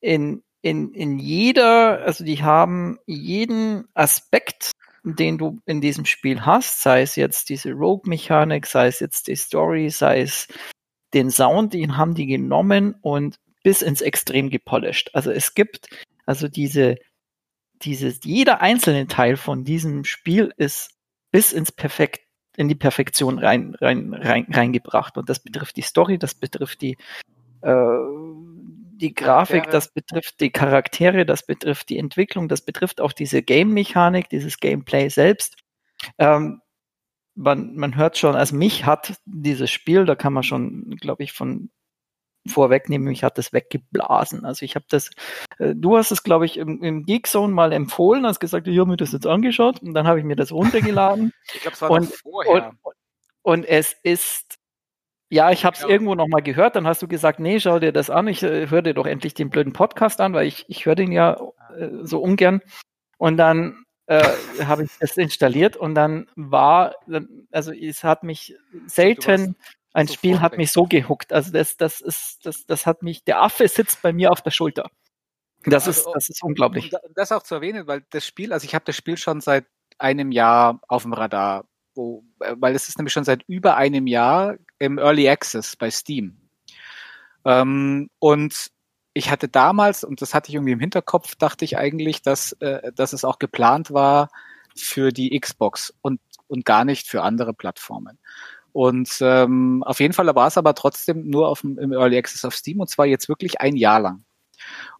in 0.00 0.42
in, 0.68 0.92
in 0.92 1.18
jeder, 1.18 2.02
also 2.04 2.24
die 2.24 2.42
haben 2.42 2.98
jeden 3.06 3.86
Aspekt, 3.94 4.72
den 5.02 5.38
du 5.38 5.60
in 5.64 5.80
diesem 5.80 6.04
Spiel 6.04 6.44
hast, 6.44 6.82
sei 6.82 7.02
es 7.02 7.16
jetzt 7.16 7.48
diese 7.48 7.72
Rogue-Mechanik, 7.72 8.66
sei 8.66 8.88
es 8.88 9.00
jetzt 9.00 9.28
die 9.28 9.36
Story, 9.36 9.88
sei 9.88 10.20
es 10.20 10.48
den 11.14 11.30
Sound, 11.30 11.72
den 11.72 11.96
haben 11.96 12.14
die 12.14 12.26
genommen 12.26 12.94
und 13.00 13.36
bis 13.62 13.80
ins 13.80 14.02
Extrem 14.02 14.50
gepolished. 14.50 15.14
Also 15.14 15.30
es 15.30 15.54
gibt, 15.54 15.88
also 16.26 16.48
diese, 16.48 16.96
dieses, 17.80 18.20
jeder 18.24 18.60
einzelne 18.60 19.06
Teil 19.06 19.38
von 19.38 19.64
diesem 19.64 20.04
Spiel 20.04 20.52
ist 20.58 20.90
bis 21.30 21.52
ins 21.52 21.72
Perfekt, 21.72 22.20
in 22.56 22.68
die 22.68 22.74
Perfektion 22.74 23.38
rein, 23.38 23.74
rein, 23.80 24.12
rein, 24.12 24.46
reingebracht. 24.50 25.16
Und 25.16 25.30
das 25.30 25.40
betrifft 25.40 25.76
die 25.76 25.82
Story, 25.82 26.18
das 26.18 26.34
betrifft 26.34 26.82
die, 26.82 26.98
äh, 27.62 27.96
die 28.98 29.14
Grafik, 29.14 29.64
Charaktere. 29.64 29.72
das 29.72 29.92
betrifft 29.92 30.40
die 30.40 30.50
Charaktere, 30.50 31.26
das 31.26 31.46
betrifft 31.46 31.88
die 31.88 31.98
Entwicklung, 31.98 32.48
das 32.48 32.62
betrifft 32.62 33.00
auch 33.00 33.12
diese 33.12 33.42
Game-Mechanik, 33.42 34.28
dieses 34.28 34.58
Gameplay 34.58 35.08
selbst. 35.08 35.56
Ähm, 36.18 36.60
man, 37.34 37.76
man 37.76 37.96
hört 37.96 38.18
schon, 38.18 38.34
also 38.34 38.56
mich 38.56 38.84
hat 38.84 39.20
dieses 39.24 39.70
Spiel, 39.70 40.04
da 40.04 40.16
kann 40.16 40.32
man 40.32 40.42
schon, 40.42 40.96
glaube 41.00 41.22
ich, 41.22 41.32
von 41.32 41.70
vorwegnehmen, 42.46 43.06
mich 43.06 43.22
hat 43.22 43.38
das 43.38 43.52
weggeblasen. 43.52 44.44
Also 44.44 44.64
ich 44.64 44.74
habe 44.74 44.86
das, 44.88 45.10
äh, 45.58 45.74
du 45.74 45.96
hast 45.96 46.10
es, 46.10 46.22
glaube 46.22 46.46
ich, 46.46 46.56
im, 46.56 46.82
im 46.82 47.04
Geekzone 47.04 47.52
mal 47.52 47.72
empfohlen, 47.72 48.26
hast 48.26 48.40
gesagt, 48.40 48.66
ich 48.66 48.78
habe 48.78 48.90
mir 48.90 48.96
das 48.96 49.12
jetzt 49.12 49.26
angeschaut 49.26 49.80
und 49.82 49.94
dann 49.94 50.06
habe 50.06 50.18
ich 50.18 50.24
mir 50.24 50.36
das 50.36 50.50
runtergeladen. 50.50 51.32
ich 51.54 51.60
glaube, 51.60 51.74
es 51.74 51.82
war 51.82 51.90
und, 51.90 52.06
vorher. 52.06 52.72
Und, 52.82 52.94
und 53.42 53.64
es 53.64 53.94
ist 54.02 54.58
ja, 55.30 55.50
ich 55.50 55.64
habe 55.64 55.76
es 55.76 55.82
ja. 55.82 55.88
irgendwo 55.88 56.14
noch 56.14 56.28
mal 56.28 56.42
gehört. 56.42 56.76
Dann 56.76 56.86
hast 56.86 57.02
du 57.02 57.08
gesagt, 57.08 57.38
nee, 57.38 57.60
schau 57.60 57.78
dir 57.78 57.92
das 57.92 58.10
an. 58.10 58.28
Ich 58.28 58.42
äh, 58.42 58.68
höre 58.68 58.82
dir 58.82 58.94
doch 58.94 59.06
endlich 59.06 59.34
den 59.34 59.50
blöden 59.50 59.72
Podcast 59.72 60.20
an, 60.20 60.32
weil 60.32 60.46
ich, 60.46 60.64
ich 60.68 60.86
höre 60.86 60.94
den 60.94 61.12
ja 61.12 61.38
äh, 61.76 61.88
so 62.02 62.20
ungern. 62.20 62.62
Und 63.18 63.36
dann 63.36 63.84
äh, 64.06 64.22
habe 64.64 64.84
ich 64.84 64.90
das 65.00 65.16
installiert 65.16 65.76
und 65.76 65.94
dann 65.94 66.30
war, 66.34 66.94
also 67.50 67.72
es 67.72 68.04
hat 68.04 68.22
mich 68.22 68.56
selten, 68.86 69.56
ein 69.92 70.08
Spiel 70.08 70.40
hat 70.40 70.56
mich 70.56 70.72
so 70.72 70.84
gehuckt. 70.84 71.32
Also 71.32 71.52
das, 71.52 71.76
das 71.76 72.00
ist, 72.00 72.38
das, 72.44 72.64
das 72.64 72.86
hat 72.86 73.02
mich, 73.02 73.24
der 73.24 73.42
Affe 73.42 73.68
sitzt 73.68 74.00
bei 74.00 74.12
mir 74.12 74.32
auf 74.32 74.40
der 74.40 74.50
Schulter. 74.50 74.90
Das 75.64 75.86
also, 75.86 76.08
ist, 76.08 76.14
das 76.14 76.28
ist 76.30 76.42
unglaublich. 76.42 76.92
Um 76.92 77.12
das 77.14 77.32
auch 77.32 77.42
zu 77.42 77.56
erwähnen, 77.56 77.86
weil 77.86 78.02
das 78.10 78.24
Spiel, 78.26 78.52
also 78.52 78.64
ich 78.64 78.74
habe 78.74 78.84
das 78.84 78.96
Spiel 78.96 79.18
schon 79.18 79.40
seit 79.40 79.66
einem 79.98 80.30
Jahr 80.30 80.80
auf 80.88 81.02
dem 81.02 81.12
Radar 81.12 81.64
wo, 81.98 82.24
äh, 82.40 82.54
weil 82.56 82.74
es 82.74 82.88
ist 82.88 82.96
nämlich 82.96 83.12
schon 83.12 83.24
seit 83.24 83.42
über 83.46 83.76
einem 83.76 84.06
Jahr 84.06 84.56
im 84.78 84.98
Early 84.98 85.28
Access 85.28 85.76
bei 85.76 85.90
Steam. 85.90 86.36
Ähm, 87.44 88.10
und 88.18 88.70
ich 89.14 89.30
hatte 89.30 89.48
damals, 89.48 90.04
und 90.04 90.22
das 90.22 90.34
hatte 90.34 90.48
ich 90.48 90.54
irgendwie 90.54 90.72
im 90.72 90.80
Hinterkopf, 90.80 91.34
dachte 91.36 91.64
ich 91.64 91.76
eigentlich, 91.76 92.22
dass, 92.22 92.52
äh, 92.60 92.92
dass 92.92 93.12
es 93.12 93.24
auch 93.24 93.38
geplant 93.38 93.92
war 93.92 94.28
für 94.76 95.10
die 95.10 95.38
Xbox 95.38 95.92
und, 96.02 96.20
und 96.46 96.64
gar 96.64 96.84
nicht 96.84 97.08
für 97.08 97.22
andere 97.22 97.54
Plattformen. 97.54 98.18
Und 98.72 99.18
ähm, 99.20 99.82
auf 99.82 99.98
jeden 99.98 100.12
Fall 100.12 100.32
war 100.34 100.46
es 100.46 100.58
aber 100.58 100.74
trotzdem 100.74 101.28
nur 101.28 101.48
auf 101.48 101.62
dem, 101.62 101.78
im 101.78 101.92
Early 101.92 102.16
Access 102.16 102.44
auf 102.44 102.54
Steam 102.54 102.80
und 102.80 102.88
zwar 102.88 103.06
jetzt 103.06 103.28
wirklich 103.28 103.60
ein 103.60 103.76
Jahr 103.76 104.00
lang. 104.00 104.24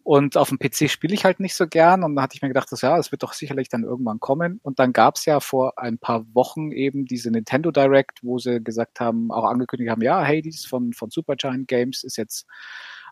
Und 0.03 0.37
auf 0.37 0.49
dem 0.49 0.59
PC 0.59 0.89
spiele 0.89 1.13
ich 1.13 1.25
halt 1.25 1.39
nicht 1.39 1.55
so 1.55 1.67
gern. 1.67 2.03
Und 2.03 2.15
da 2.15 2.23
hatte 2.23 2.35
ich 2.35 2.41
mir 2.41 2.47
gedacht, 2.47 2.71
dass, 2.71 2.81
ja, 2.81 2.97
das 2.97 3.11
wird 3.11 3.23
doch 3.23 3.33
sicherlich 3.33 3.69
dann 3.69 3.83
irgendwann 3.83 4.19
kommen. 4.19 4.59
Und 4.63 4.79
dann 4.79 4.93
gab 4.93 5.15
es 5.15 5.25
ja 5.25 5.39
vor 5.39 5.77
ein 5.77 5.97
paar 5.97 6.25
Wochen 6.33 6.71
eben 6.71 7.05
diese 7.05 7.31
Nintendo 7.31 7.71
Direct, 7.71 8.19
wo 8.23 8.39
sie 8.39 8.63
gesagt 8.63 8.99
haben, 8.99 9.31
auch 9.31 9.45
angekündigt 9.45 9.91
haben, 9.91 10.01
ja, 10.01 10.25
Hades 10.25 10.65
von, 10.65 10.93
von 10.93 11.09
Supergiant 11.09 11.67
Games 11.67 12.03
ist 12.03 12.17
jetzt 12.17 12.45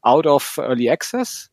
out 0.02 0.26
of 0.26 0.58
Early 0.58 0.90
Access 0.90 1.52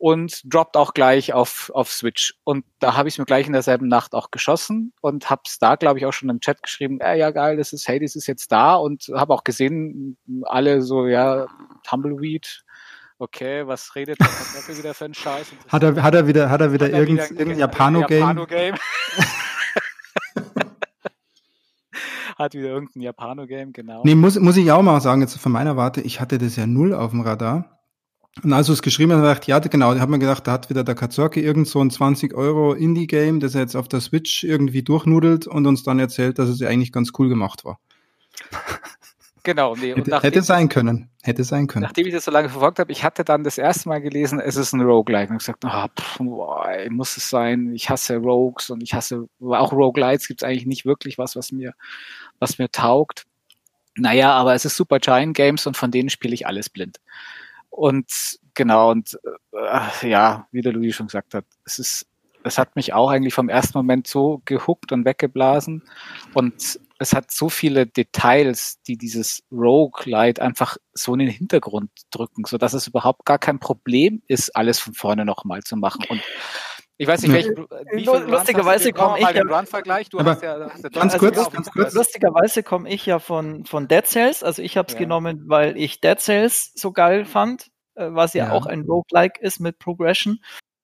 und 0.00 0.40
droppt 0.50 0.78
auch 0.78 0.94
gleich 0.94 1.34
auf, 1.34 1.70
auf 1.74 1.92
Switch. 1.92 2.34
Und 2.42 2.64
da 2.78 2.96
habe 2.96 3.10
ich 3.10 3.16
es 3.16 3.18
mir 3.18 3.26
gleich 3.26 3.46
in 3.46 3.52
derselben 3.52 3.86
Nacht 3.86 4.14
auch 4.14 4.30
geschossen 4.30 4.94
und 5.02 5.28
habe 5.28 5.42
es 5.44 5.58
da, 5.58 5.76
glaube 5.76 5.98
ich, 5.98 6.06
auch 6.06 6.12
schon 6.12 6.30
im 6.30 6.40
Chat 6.40 6.62
geschrieben, 6.62 7.00
äh, 7.00 7.18
ja 7.18 7.30
geil, 7.30 7.58
das 7.58 7.74
ist, 7.74 7.86
Hades 7.86 8.16
ist 8.16 8.26
jetzt 8.26 8.50
da 8.50 8.76
und 8.76 9.10
habe 9.14 9.34
auch 9.34 9.44
gesehen, 9.44 10.16
alle 10.44 10.80
so, 10.80 11.06
ja, 11.06 11.48
Tumbleweed, 11.82 12.64
okay, 13.20 13.66
was 13.66 13.94
redet 13.94 14.18
der 14.18 14.26
Kartoffel 14.26 14.78
wieder 14.78 14.94
für 14.94 15.04
einen 15.04 15.14
Scheiß? 15.14 15.52
Hat 15.68 15.82
er, 15.82 16.02
hat 16.02 16.14
er 16.14 16.26
wieder, 16.26 16.50
hat 16.50 16.60
er 16.60 16.72
wieder 16.72 16.86
hat 16.86 16.92
er 16.92 17.00
irgendein, 17.00 17.36
irgendein 17.36 17.58
Japano-Game? 17.58 18.20
Japano-Game. 18.20 18.74
hat 22.38 22.54
wieder 22.54 22.68
irgendein 22.68 23.02
Japano-Game, 23.02 23.72
genau. 23.72 24.02
Nee, 24.04 24.14
muss, 24.14 24.38
muss 24.40 24.56
ich 24.56 24.72
auch 24.72 24.82
mal 24.82 25.00
sagen, 25.00 25.20
jetzt 25.20 25.38
von 25.38 25.52
meiner 25.52 25.76
Warte, 25.76 26.00
ich 26.00 26.20
hatte 26.20 26.38
das 26.38 26.56
ja 26.56 26.66
null 26.66 26.94
auf 26.94 27.10
dem 27.10 27.20
Radar. 27.20 27.76
Und 28.42 28.52
als 28.52 28.68
du 28.68 28.72
es 28.72 28.82
geschrieben 28.82 29.12
hast, 29.12 29.18
habe 29.18 29.38
ich 29.40 29.46
ja, 29.46 29.58
genau, 29.58 29.92
da 29.92 30.00
hat 30.00 30.08
man 30.08 30.20
gedacht, 30.20 30.46
da 30.46 30.52
hat 30.52 30.70
wieder 30.70 30.84
der 30.84 30.94
Kazorki 30.94 31.40
irgend 31.40 31.68
so 31.68 31.80
ein 31.80 31.90
20 31.90 32.34
Euro 32.34 32.72
Indie-Game, 32.72 33.40
das 33.40 33.54
er 33.54 33.62
jetzt 33.62 33.76
auf 33.76 33.88
der 33.88 34.00
Switch 34.00 34.44
irgendwie 34.44 34.82
durchnudelt 34.82 35.46
und 35.46 35.66
uns 35.66 35.82
dann 35.82 35.98
erzählt, 35.98 36.38
dass 36.38 36.48
es 36.48 36.60
ja 36.60 36.68
eigentlich 36.68 36.92
ganz 36.92 37.10
cool 37.18 37.28
gemacht 37.28 37.64
war. 37.64 37.80
Genau, 39.42 39.74
nee. 39.74 39.94
Hätte, 39.94 40.10
nachdem, 40.10 40.30
hätte 40.30 40.42
sein 40.42 40.68
können. 40.68 41.10
Hätte 41.22 41.44
sein 41.44 41.66
können. 41.66 41.84
Nachdem 41.84 42.06
ich 42.06 42.12
das 42.12 42.24
so 42.24 42.30
lange 42.30 42.48
verfolgt 42.48 42.78
habe, 42.78 42.92
ich 42.92 43.04
hatte 43.04 43.24
dann 43.24 43.44
das 43.44 43.58
erste 43.58 43.88
Mal 43.88 44.00
gelesen, 44.00 44.40
es 44.40 44.56
ist 44.56 44.72
ein 44.72 44.80
Roguelike. 44.80 45.30
Und 45.30 45.36
ich 45.36 45.46
gesagt, 45.46 45.64
oh, 45.64 45.86
pff, 46.00 46.18
boah, 46.18 46.68
muss 46.90 47.16
es 47.16 47.30
sein. 47.30 47.72
Ich 47.74 47.88
hasse 47.90 48.16
Rogues 48.16 48.70
und 48.70 48.82
ich 48.82 48.94
hasse 48.94 49.28
auch 49.40 49.72
Roguelites 49.72 50.28
gibt 50.28 50.42
es 50.42 50.48
eigentlich 50.48 50.66
nicht 50.66 50.84
wirklich 50.84 51.18
was, 51.18 51.36
was 51.36 51.52
mir, 51.52 51.74
was 52.38 52.58
mir 52.58 52.70
taugt. 52.70 53.26
Naja, 53.96 54.32
aber 54.32 54.54
es 54.54 54.64
ist 54.64 54.76
Super 54.76 54.98
Giant 54.98 55.36
Games 55.36 55.66
und 55.66 55.76
von 55.76 55.90
denen 55.90 56.10
spiele 56.10 56.34
ich 56.34 56.46
alles 56.46 56.70
blind. 56.70 56.98
Und 57.70 58.38
genau, 58.54 58.90
und 58.90 59.18
äh, 59.52 60.08
ja, 60.08 60.48
wie 60.52 60.60
der 60.60 60.72
Louis 60.72 60.94
schon 60.94 61.06
gesagt 61.06 61.34
hat, 61.34 61.44
es 61.64 61.78
ist 61.78 62.06
es 62.44 62.58
hat 62.58 62.76
mich 62.76 62.92
auch 62.92 63.10
eigentlich 63.10 63.34
vom 63.34 63.48
ersten 63.48 63.76
Moment 63.78 64.06
so 64.06 64.42
gehuckt 64.44 64.92
und 64.92 65.04
weggeblasen. 65.04 65.82
Und 66.34 66.80
es 67.00 67.14
hat 67.14 67.30
so 67.30 67.48
viele 67.48 67.86
Details, 67.86 68.80
die 68.82 68.98
dieses 68.98 69.42
Roguelite 69.50 70.42
einfach 70.42 70.76
so 70.92 71.14
in 71.14 71.20
den 71.20 71.30
Hintergrund 71.30 71.90
drücken, 72.10 72.44
so 72.46 72.58
dass 72.58 72.74
es 72.74 72.86
überhaupt 72.86 73.24
gar 73.24 73.38
kein 73.38 73.58
Problem 73.58 74.22
ist, 74.26 74.54
alles 74.54 74.78
von 74.78 74.92
vorne 74.92 75.24
nochmal 75.24 75.62
zu 75.62 75.76
machen. 75.76 76.04
Und 76.10 76.22
ich 76.98 77.08
weiß 77.08 77.22
nicht, 77.22 77.32
welch, 77.32 77.46
wie 77.94 78.04
lustigerweise 78.04 78.92
komme 78.92 79.18
ich 79.18 79.30
ja, 79.30 79.42
Run-Vergleich. 79.42 80.10
Du 80.10 80.22
hast 80.22 80.42
ja, 80.42 80.58
ganz 80.58 81.16
kurz, 81.16 81.38
also, 81.38 81.50
ganz 81.50 81.70
kurz. 81.70 81.94
Lustigerweise 81.94 82.62
komme 82.62 82.90
ich 82.90 83.06
ja 83.06 83.18
von, 83.18 83.64
von 83.64 83.88
Dead 83.88 84.06
Cells. 84.06 84.42
Also 84.42 84.60
ich 84.60 84.76
habe 84.76 84.88
es 84.88 84.92
ja. 84.92 84.98
genommen, 84.98 85.44
weil 85.46 85.78
ich 85.78 86.02
Dead 86.02 86.20
Cells 86.20 86.70
so 86.74 86.92
geil 86.92 87.24
fand, 87.24 87.70
äh, 87.94 88.08
was 88.10 88.34
ja, 88.34 88.48
ja. 88.48 88.52
auch 88.52 88.66
ein 88.66 88.82
Roguelike 88.82 89.40
ist 89.40 89.58
mit 89.58 89.78
Progression. 89.78 90.40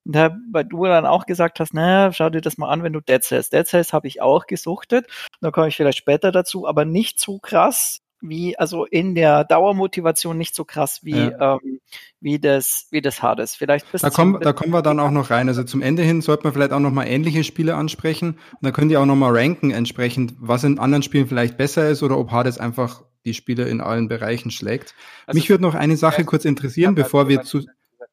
Da, 0.08 0.36
weil 0.52 0.64
du 0.64 0.84
dann 0.84 1.04
auch 1.04 1.26
gesagt 1.26 1.58
hast, 1.58 1.75
naja, 1.75 2.12
schau 2.12 2.30
dir 2.30 2.40
das 2.40 2.58
mal 2.58 2.70
an, 2.70 2.82
wenn 2.82 2.92
du 2.92 3.00
Dead 3.00 3.22
Cells. 3.22 3.50
Dead 3.50 3.66
Cells 3.66 3.92
habe 3.92 4.06
ich 4.06 4.22
auch 4.22 4.46
gesuchtet. 4.46 5.06
Da 5.40 5.50
komme 5.50 5.68
ich 5.68 5.76
vielleicht 5.76 5.98
später 5.98 6.30
dazu, 6.30 6.66
aber 6.66 6.84
nicht 6.84 7.18
so 7.18 7.38
krass 7.38 8.00
wie, 8.20 8.58
also 8.58 8.84
in 8.86 9.14
der 9.14 9.44
Dauermotivation 9.44 10.38
nicht 10.38 10.54
so 10.54 10.64
krass 10.64 11.00
wie, 11.02 11.18
ja. 11.18 11.56
ähm, 11.56 11.80
wie 12.20 12.38
das, 12.38 12.86
wie 12.90 13.00
das 13.00 13.22
Hades. 13.22 13.54
Vielleicht 13.54 13.86
da 14.00 14.10
kommen, 14.10 14.40
da 14.40 14.52
kommen 14.52 14.72
wir 14.72 14.82
dann 14.82 15.00
auch 15.00 15.10
noch 15.10 15.30
rein. 15.30 15.48
Also 15.48 15.64
zum 15.64 15.82
Ende 15.82 16.02
hin 16.02 16.22
sollte 16.22 16.44
man 16.44 16.52
vielleicht 16.52 16.72
auch 16.72 16.80
noch 16.80 16.92
mal 16.92 17.06
ähnliche 17.06 17.44
Spiele 17.44 17.75
ansprechen. 17.75 18.38
Und 18.52 18.62
dann 18.62 18.72
könnt 18.72 18.90
ihr 18.90 19.00
auch 19.00 19.06
noch 19.06 19.16
mal 19.16 19.36
ranken 19.36 19.70
entsprechend, 19.70 20.34
was 20.38 20.64
in 20.64 20.78
anderen 20.78 21.02
Spielen 21.02 21.26
vielleicht 21.26 21.56
besser 21.56 21.88
ist 21.88 22.02
oder 22.02 22.16
ob 22.18 22.30
Hades 22.30 22.58
einfach 22.58 23.02
die 23.25 23.34
Spiele 23.34 23.68
in 23.68 23.80
allen 23.80 24.08
Bereichen 24.08 24.50
schlägt. 24.50 24.94
Also 25.26 25.36
Mich 25.36 25.50
würde 25.50 25.62
noch 25.62 25.75
eine 25.75 25.96
Sache 25.96 26.25
kurz 26.25 26.44
interessieren, 26.44 26.94
bevor 26.94 27.28
wir 27.28 27.42
zu 27.42 27.66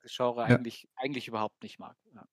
Genre 0.08 0.42
ja. 0.42 0.56
eigentlich, 0.56 0.88
eigentlich 0.96 1.28
überhaupt 1.28 1.62
nicht 1.64 1.80
mag. 1.80 1.96
Ja. 2.14 2.24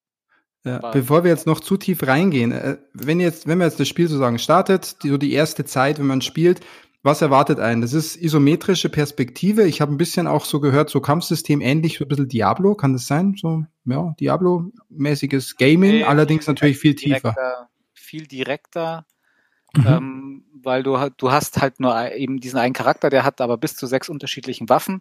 Ja, 0.63 0.91
bevor 0.91 1.25
wir 1.25 1.31
jetzt 1.31 1.47
noch 1.47 1.61
zu 1.61 1.79
tief 1.79 2.07
reingehen, 2.07 2.53
äh, 2.53 2.77
wenn 2.93 3.19
jetzt, 3.19 3.47
wenn 3.47 3.57
man 3.57 3.69
jetzt 3.69 3.81
das 3.81 3.89
Spiel 3.89 4.09
sozusagen 4.09 4.39
startet, 4.39 5.03
die, 5.03 5.09
so 5.09 5.17
die 5.17 5.33
erste 5.33 5.65
Zeit, 5.65 5.99
wenn 5.99 6.07
man 6.07 6.21
spielt, 6.21 6.61
was 7.03 7.23
erwartet 7.23 7.61
einen? 7.61 7.81
Das 7.81 7.95
ist 7.95 8.17
isometrische 8.17 8.91
Perspektive. 8.91 9.67
Ich 9.67 9.81
habe 9.81 9.91
ein 9.91 9.97
bisschen 9.97 10.27
auch 10.27 10.45
so 10.45 10.61
gehört, 10.61 10.91
so 10.91 11.01
Kampfsystem 11.01 11.63
ähnlich, 11.63 11.97
so 11.97 12.05
ein 12.05 12.09
bisschen 12.09 12.29
Diablo, 12.29 12.75
kann 12.75 12.93
das 12.93 13.07
sein? 13.07 13.37
So, 13.41 13.65
ja, 13.87 14.15
Diablo-mäßiges 14.21 15.57
Gaming, 15.57 15.93
nee, 15.93 16.05
allerdings 16.05 16.47
natürlich 16.47 16.79
viel 16.79 16.95
tiefer. 16.95 17.33
Direkter, 17.33 17.71
viel 17.95 18.27
direkter, 18.27 19.07
mhm. 19.75 19.87
ähm, 19.87 20.45
weil 20.63 20.83
du, 20.83 20.99
du 21.17 21.33
hast 21.33 21.63
halt 21.63 21.81
nur 21.81 22.13
eben 22.13 22.39
diesen 22.39 22.59
einen 22.59 22.75
Charakter, 22.75 23.09
der 23.09 23.25
hat 23.25 23.41
aber 23.41 23.57
bis 23.57 23.77
zu 23.77 23.87
sechs 23.87 24.11
unterschiedlichen 24.11 24.69
Waffen 24.69 25.01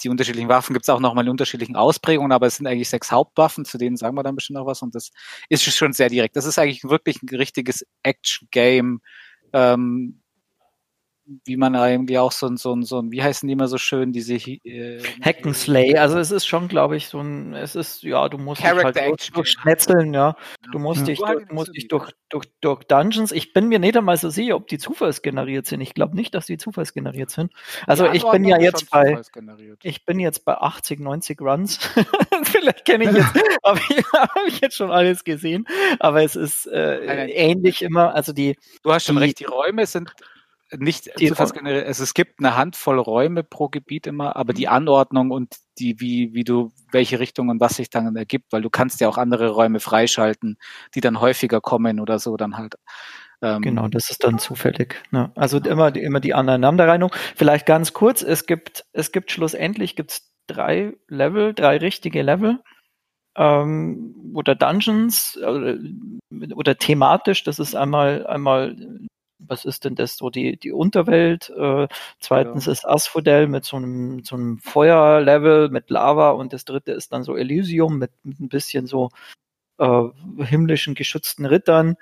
die 0.00 0.08
unterschiedlichen 0.08 0.48
Waffen 0.48 0.72
gibt 0.72 0.84
es 0.84 0.88
auch 0.88 1.00
nochmal 1.00 1.24
in 1.24 1.30
unterschiedlichen 1.30 1.76
Ausprägungen, 1.76 2.32
aber 2.32 2.46
es 2.46 2.56
sind 2.56 2.66
eigentlich 2.66 2.88
sechs 2.88 3.12
Hauptwaffen, 3.12 3.64
zu 3.64 3.78
denen 3.78 3.96
sagen 3.96 4.16
wir 4.16 4.22
dann 4.22 4.34
bestimmt 4.34 4.58
noch 4.58 4.66
was 4.66 4.82
und 4.82 4.94
das 4.94 5.10
ist 5.48 5.62
schon 5.62 5.92
sehr 5.92 6.08
direkt. 6.08 6.36
Das 6.36 6.46
ist 6.46 6.58
eigentlich 6.58 6.84
wirklich 6.84 7.22
ein 7.22 7.28
richtiges 7.28 7.86
Action-Game, 8.02 9.00
ähm, 9.52 10.21
wie 11.24 11.56
man 11.56 11.76
eigentlich 11.76 12.18
auch 12.18 12.32
so 12.32 12.46
ein, 12.46 12.56
so 12.56 12.74
ein, 12.74 12.82
so 12.82 12.98
ein, 13.00 13.12
wie 13.12 13.22
heißen 13.22 13.46
die 13.46 13.52
immer 13.52 13.68
so 13.68 13.78
schön, 13.78 14.12
diese 14.12 14.34
äh, 14.34 15.00
Hackenslay, 15.22 15.96
also 15.96 16.18
es 16.18 16.30
ist 16.30 16.46
schon, 16.46 16.68
glaube 16.68 16.96
ich, 16.96 17.08
so 17.08 17.20
ein, 17.20 17.54
es 17.54 17.76
ist, 17.76 18.02
ja, 18.02 18.28
du 18.28 18.38
musst 18.38 18.60
dich 18.60 18.68
halt 18.68 18.96
durch, 18.96 19.30
durchschnetzeln, 19.30 20.12
ja. 20.14 20.36
Du 20.72 20.78
musst 20.78 21.00
ja. 21.00 21.06
dich, 21.06 21.18
du, 21.18 21.44
du 21.46 21.54
musst 21.54 21.76
dich 21.76 21.88
durch, 21.88 22.10
durch, 22.28 22.46
durch 22.60 22.84
Dungeons, 22.84 23.30
ich 23.30 23.52
bin 23.52 23.68
mir 23.68 23.78
nicht 23.78 23.96
einmal 23.96 24.16
so 24.16 24.30
sicher, 24.30 24.56
ob 24.56 24.66
die 24.66 24.78
zufallsgeneriert 24.78 25.66
sind. 25.66 25.80
Ich 25.80 25.94
glaube 25.94 26.16
nicht, 26.16 26.34
dass 26.34 26.46
die 26.46 26.56
zufallsgeneriert 26.56 27.30
sind. 27.30 27.52
Also 27.86 28.06
ja, 28.06 28.14
ich 28.14 28.24
bin 28.28 28.44
ja 28.44 28.58
jetzt 28.58 28.90
bei, 28.90 29.20
ich 29.82 30.04
bin 30.04 30.18
jetzt 30.18 30.44
bei 30.44 30.54
80, 30.56 31.00
90 31.00 31.40
Runs. 31.40 31.78
Vielleicht 32.44 32.84
kenne 32.84 33.04
ich 33.04 33.12
jetzt, 33.12 33.32
aber 33.62 33.80
habe 33.80 34.48
ich 34.48 34.60
jetzt 34.60 34.76
schon 34.76 34.90
alles 34.90 35.24
gesehen. 35.24 35.66
Aber 36.00 36.22
es 36.22 36.36
ist 36.36 36.66
äh, 36.66 37.26
ähnlich 37.28 37.82
immer, 37.82 38.14
also 38.14 38.32
die. 38.32 38.56
Du 38.82 38.92
hast 38.92 39.06
schon 39.06 39.16
die, 39.16 39.22
recht, 39.22 39.40
die 39.40 39.44
Räume 39.44 39.86
sind 39.86 40.12
nicht 40.78 41.10
zufallsgeneriert. 41.18 41.86
Also 41.86 42.02
es 42.02 42.14
gibt 42.14 42.38
eine 42.38 42.56
Handvoll 42.56 42.98
Räume 42.98 43.42
pro 43.42 43.68
Gebiet 43.68 44.06
immer, 44.06 44.36
aber 44.36 44.52
die 44.52 44.66
mhm. 44.66 44.72
Anordnung 44.72 45.30
und 45.30 45.56
die, 45.78 46.00
wie, 46.00 46.34
wie 46.34 46.44
du, 46.44 46.72
welche 46.90 47.18
Richtung 47.18 47.48
und 47.48 47.60
was 47.60 47.76
sich 47.76 47.90
dann 47.90 48.14
ergibt, 48.16 48.52
weil 48.52 48.62
du 48.62 48.70
kannst 48.70 49.00
ja 49.00 49.08
auch 49.08 49.18
andere 49.18 49.50
Räume 49.50 49.80
freischalten, 49.80 50.56
die 50.94 51.00
dann 51.00 51.20
häufiger 51.20 51.60
kommen 51.60 52.00
oder 52.00 52.18
so 52.18 52.36
dann 52.36 52.56
halt. 52.56 52.74
Ähm, 53.42 53.60
genau, 53.60 53.88
das 53.88 54.08
ist 54.10 54.24
dann 54.24 54.38
zufällig. 54.38 55.02
Ne? 55.10 55.32
Also 55.34 55.58
ja. 55.58 55.70
immer, 55.70 55.94
immer 55.96 56.20
die 56.20 56.34
Aneinanderreihung. 56.34 57.10
Vielleicht 57.34 57.66
ganz 57.66 57.92
kurz, 57.92 58.22
es 58.22 58.46
gibt, 58.46 58.84
es 58.92 59.12
gibt 59.12 59.32
schlussendlich 59.32 59.96
gibt's 59.96 60.32
drei 60.46 60.94
Level, 61.08 61.54
drei 61.54 61.78
richtige 61.78 62.22
Level. 62.22 62.60
Ähm, 63.34 64.32
oder 64.34 64.54
Dungeons 64.54 65.38
oder, 65.38 65.78
oder 66.54 66.76
thematisch, 66.76 67.44
das 67.44 67.58
ist 67.58 67.74
einmal, 67.74 68.26
einmal 68.26 68.76
was 69.46 69.64
ist 69.64 69.84
denn 69.84 69.94
das 69.94 70.16
so, 70.16 70.30
die, 70.30 70.56
die 70.56 70.72
Unterwelt, 70.72 71.50
äh, 71.56 71.88
zweitens 72.20 72.66
ja. 72.66 72.72
ist 72.72 72.86
Asphodel 72.86 73.46
mit 73.48 73.64
so 73.64 73.76
einem, 73.76 74.24
so 74.24 74.36
einem 74.36 74.58
Feuerlevel 74.58 75.68
mit 75.70 75.90
Lava 75.90 76.30
und 76.30 76.52
das 76.52 76.64
dritte 76.64 76.92
ist 76.92 77.12
dann 77.12 77.24
so 77.24 77.36
Elysium 77.36 77.98
mit, 77.98 78.12
mit 78.22 78.40
ein 78.40 78.48
bisschen 78.48 78.86
so 78.86 79.10
äh, 79.78 80.04
himmlischen 80.44 80.94
geschützten 80.94 81.46
Rittern. 81.46 81.96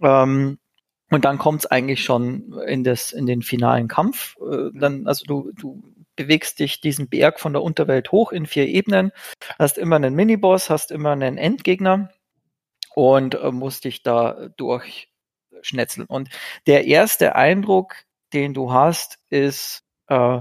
Ähm, 0.00 0.58
und 1.10 1.24
dann 1.24 1.38
kommt 1.38 1.60
es 1.60 1.66
eigentlich 1.66 2.02
schon 2.02 2.58
in, 2.66 2.84
das, 2.84 3.12
in 3.12 3.26
den 3.26 3.42
finalen 3.42 3.86
Kampf. 3.86 4.36
Äh, 4.40 4.70
dann, 4.74 5.06
also 5.06 5.24
du, 5.26 5.52
du 5.54 5.82
bewegst 6.16 6.58
dich 6.58 6.80
diesen 6.80 7.08
Berg 7.08 7.38
von 7.40 7.52
der 7.52 7.62
Unterwelt 7.62 8.12
hoch 8.12 8.32
in 8.32 8.46
vier 8.46 8.66
Ebenen, 8.66 9.12
hast 9.58 9.78
immer 9.78 9.96
einen 9.96 10.14
Miniboss, 10.14 10.70
hast 10.70 10.90
immer 10.90 11.12
einen 11.12 11.38
Endgegner 11.38 12.10
und 12.94 13.34
äh, 13.34 13.50
musst 13.50 13.84
dich 13.84 14.02
da 14.02 14.48
durch 14.56 15.11
schnetzeln. 15.62 16.06
Und 16.06 16.28
der 16.66 16.86
erste 16.86 17.34
Eindruck, 17.34 17.96
den 18.32 18.54
du 18.54 18.72
hast, 18.72 19.18
ist 19.30 19.82
äh, 20.08 20.38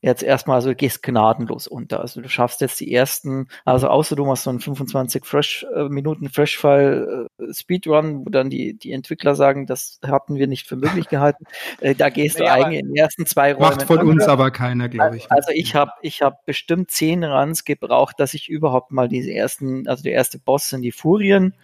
jetzt 0.00 0.22
erstmal, 0.22 0.56
also 0.56 0.70
du 0.70 0.76
gehst 0.76 1.02
gnadenlos 1.02 1.66
unter. 1.66 2.00
Also 2.00 2.20
du 2.20 2.28
schaffst 2.28 2.60
jetzt 2.60 2.78
die 2.78 2.92
ersten, 2.92 3.48
also 3.64 3.88
außer 3.88 4.14
du 4.14 4.24
machst 4.24 4.44
so 4.44 4.50
einen 4.50 4.60
25 4.60 5.24
Fresh, 5.24 5.66
äh, 5.74 5.88
Minuten 5.88 6.28
Freshfall 6.28 7.26
äh, 7.40 7.52
Speedrun, 7.52 8.24
wo 8.24 8.30
dann 8.30 8.48
die, 8.48 8.74
die 8.74 8.92
Entwickler 8.92 9.34
sagen, 9.34 9.66
das 9.66 9.98
hatten 10.06 10.36
wir 10.36 10.46
nicht 10.46 10.68
für 10.68 10.76
möglich 10.76 11.08
gehalten. 11.08 11.44
Äh, 11.80 11.94
da 11.94 12.10
gehst 12.10 12.38
naja, 12.38 12.56
du 12.56 12.64
eigentlich 12.64 12.80
in 12.80 12.86
den 12.86 12.96
ersten 12.96 13.26
zwei 13.26 13.52
Räumen. 13.52 13.76
Macht 13.76 13.82
von 13.82 14.06
uns 14.06 14.28
aber 14.28 14.50
keiner, 14.50 14.88
glaube 14.88 15.16
ich. 15.16 15.30
Also 15.32 15.50
ich 15.52 15.74
habe 15.74 15.92
ich 16.02 16.22
hab 16.22 16.46
bestimmt 16.46 16.90
zehn 16.90 17.24
Runs 17.24 17.64
gebraucht, 17.64 18.20
dass 18.20 18.34
ich 18.34 18.48
überhaupt 18.48 18.92
mal 18.92 19.08
diese 19.08 19.32
ersten, 19.32 19.88
also 19.88 20.04
der 20.04 20.12
erste 20.12 20.38
Boss 20.38 20.68
sind 20.68 20.82
die 20.82 20.92
Furien 20.92 21.54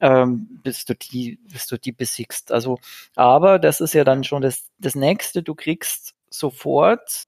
ähm, 0.00 0.60
bis 0.62 0.84
du 0.84 0.94
die, 0.94 1.38
bis 1.50 1.66
du 1.66 1.78
die 1.78 1.92
besiegst. 1.92 2.52
Also, 2.52 2.78
aber 3.16 3.58
das 3.58 3.80
ist 3.80 3.94
ja 3.94 4.04
dann 4.04 4.24
schon 4.24 4.42
das, 4.42 4.70
das 4.78 4.94
nächste. 4.94 5.42
Du 5.42 5.54
kriegst 5.54 6.14
sofort 6.30 7.24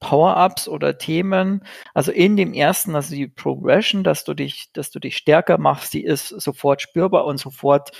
Power-ups 0.00 0.68
oder 0.68 0.98
Themen. 0.98 1.64
Also 1.94 2.12
in 2.12 2.36
dem 2.36 2.54
ersten, 2.54 2.94
also 2.96 3.14
die 3.14 3.28
Progression, 3.28 4.04
dass 4.04 4.24
du 4.24 4.34
dich, 4.34 4.72
dass 4.72 4.90
du 4.90 4.98
dich 4.98 5.16
stärker 5.16 5.58
machst, 5.58 5.94
die 5.94 6.04
ist 6.04 6.28
sofort 6.28 6.82
spürbar 6.82 7.24
und 7.24 7.38
sofort 7.38 7.92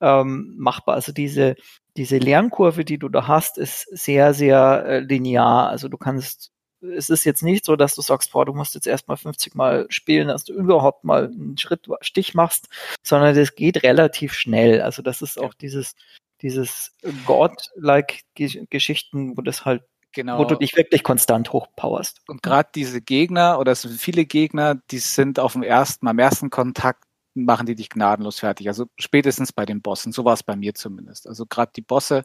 ähm, 0.00 0.54
machbar. 0.58 0.96
Also 0.96 1.12
diese, 1.12 1.54
diese 1.96 2.18
Lernkurve, 2.18 2.84
die 2.84 2.98
du 2.98 3.08
da 3.08 3.28
hast, 3.28 3.58
ist 3.58 3.82
sehr, 3.96 4.34
sehr 4.34 4.84
äh, 4.86 5.00
linear. 5.00 5.68
Also 5.68 5.88
du 5.88 5.96
kannst 5.96 6.50
es 6.96 7.10
ist 7.10 7.24
jetzt 7.24 7.42
nicht 7.42 7.64
so, 7.64 7.76
dass 7.76 7.94
du 7.94 8.02
sagst, 8.02 8.32
boah, 8.32 8.44
du 8.44 8.52
musst 8.52 8.74
jetzt 8.74 8.86
erstmal 8.86 9.16
50 9.16 9.54
Mal 9.54 9.86
spielen, 9.88 10.28
dass 10.28 10.44
du 10.44 10.52
überhaupt 10.52 11.04
mal 11.04 11.26
einen 11.26 11.58
Schritt 11.58 11.88
Stich 12.00 12.34
machst, 12.34 12.68
sondern 13.02 13.34
das 13.34 13.54
geht 13.54 13.82
relativ 13.82 14.34
schnell. 14.34 14.80
Also 14.82 15.02
das 15.02 15.22
ist 15.22 15.38
auch 15.38 15.54
dieses, 15.54 15.94
dieses 16.42 16.94
God-like 17.26 18.22
Geschichten, 18.34 19.36
wo 19.36 19.42
das 19.42 19.64
halt 19.64 19.82
Genau. 20.14 20.38
wo 20.38 20.44
du 20.44 20.54
dich 20.54 20.76
wirklich 20.76 21.02
konstant 21.02 21.52
hochpowerst. 21.52 22.20
Und 22.28 22.40
gerade 22.40 22.68
diese 22.72 23.00
Gegner 23.00 23.58
oder 23.58 23.72
es 23.72 23.82
sind 23.82 24.00
viele 24.00 24.24
Gegner, 24.24 24.76
die 24.92 25.00
sind 25.00 25.40
auf 25.40 25.54
dem 25.54 25.64
ersten, 25.64 26.06
am 26.06 26.20
ersten 26.20 26.50
Kontakt 26.50 27.03
machen 27.34 27.66
die 27.66 27.74
dich 27.74 27.90
gnadenlos 27.90 28.38
fertig. 28.38 28.68
Also 28.68 28.86
spätestens 28.98 29.52
bei 29.52 29.66
den 29.66 29.82
Bossen. 29.82 30.12
So 30.12 30.24
war 30.24 30.34
es 30.34 30.42
bei 30.42 30.56
mir 30.56 30.74
zumindest. 30.74 31.28
Also 31.28 31.46
gerade 31.46 31.72
die 31.74 31.82
Bosse, 31.82 32.24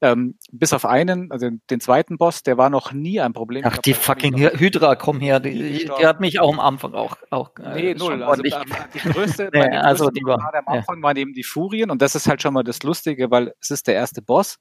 ähm, 0.00 0.36
bis 0.52 0.72
auf 0.72 0.84
einen, 0.84 1.32
also 1.32 1.48
den 1.70 1.80
zweiten 1.80 2.16
Boss, 2.16 2.42
der 2.42 2.56
war 2.56 2.70
noch 2.70 2.92
nie 2.92 3.20
ein 3.20 3.32
Problem. 3.32 3.64
Ach, 3.66 3.78
die 3.78 3.94
fucking 3.94 4.36
Hydra, 4.36 4.94
komm 4.94 5.20
her, 5.20 5.40
die, 5.40 5.86
die, 5.86 6.06
hat 6.06 6.20
mich 6.20 6.38
auch 6.40 6.52
am 6.52 6.60
Anfang 6.60 6.94
auch, 6.94 7.16
auch 7.30 7.50
äh, 7.58 7.74
Nee, 7.74 7.94
null. 7.94 8.22
Also 8.22 8.42
die 8.94 8.98
größte, 8.98 9.50
nee, 9.52 9.68
also 9.68 10.10
die 10.10 10.22
war, 10.24 10.38
am 10.54 10.74
Anfang 10.74 10.98
ja. 10.98 11.02
waren 11.02 11.16
eben 11.16 11.32
die 11.32 11.42
Furien 11.42 11.90
und 11.90 12.00
das 12.02 12.14
ist 12.14 12.28
halt 12.28 12.42
schon 12.42 12.54
mal 12.54 12.62
das 12.62 12.82
Lustige, 12.82 13.30
weil 13.30 13.52
es 13.60 13.70
ist 13.70 13.86
der 13.86 13.94
erste 13.94 14.22
Boss, 14.22 14.58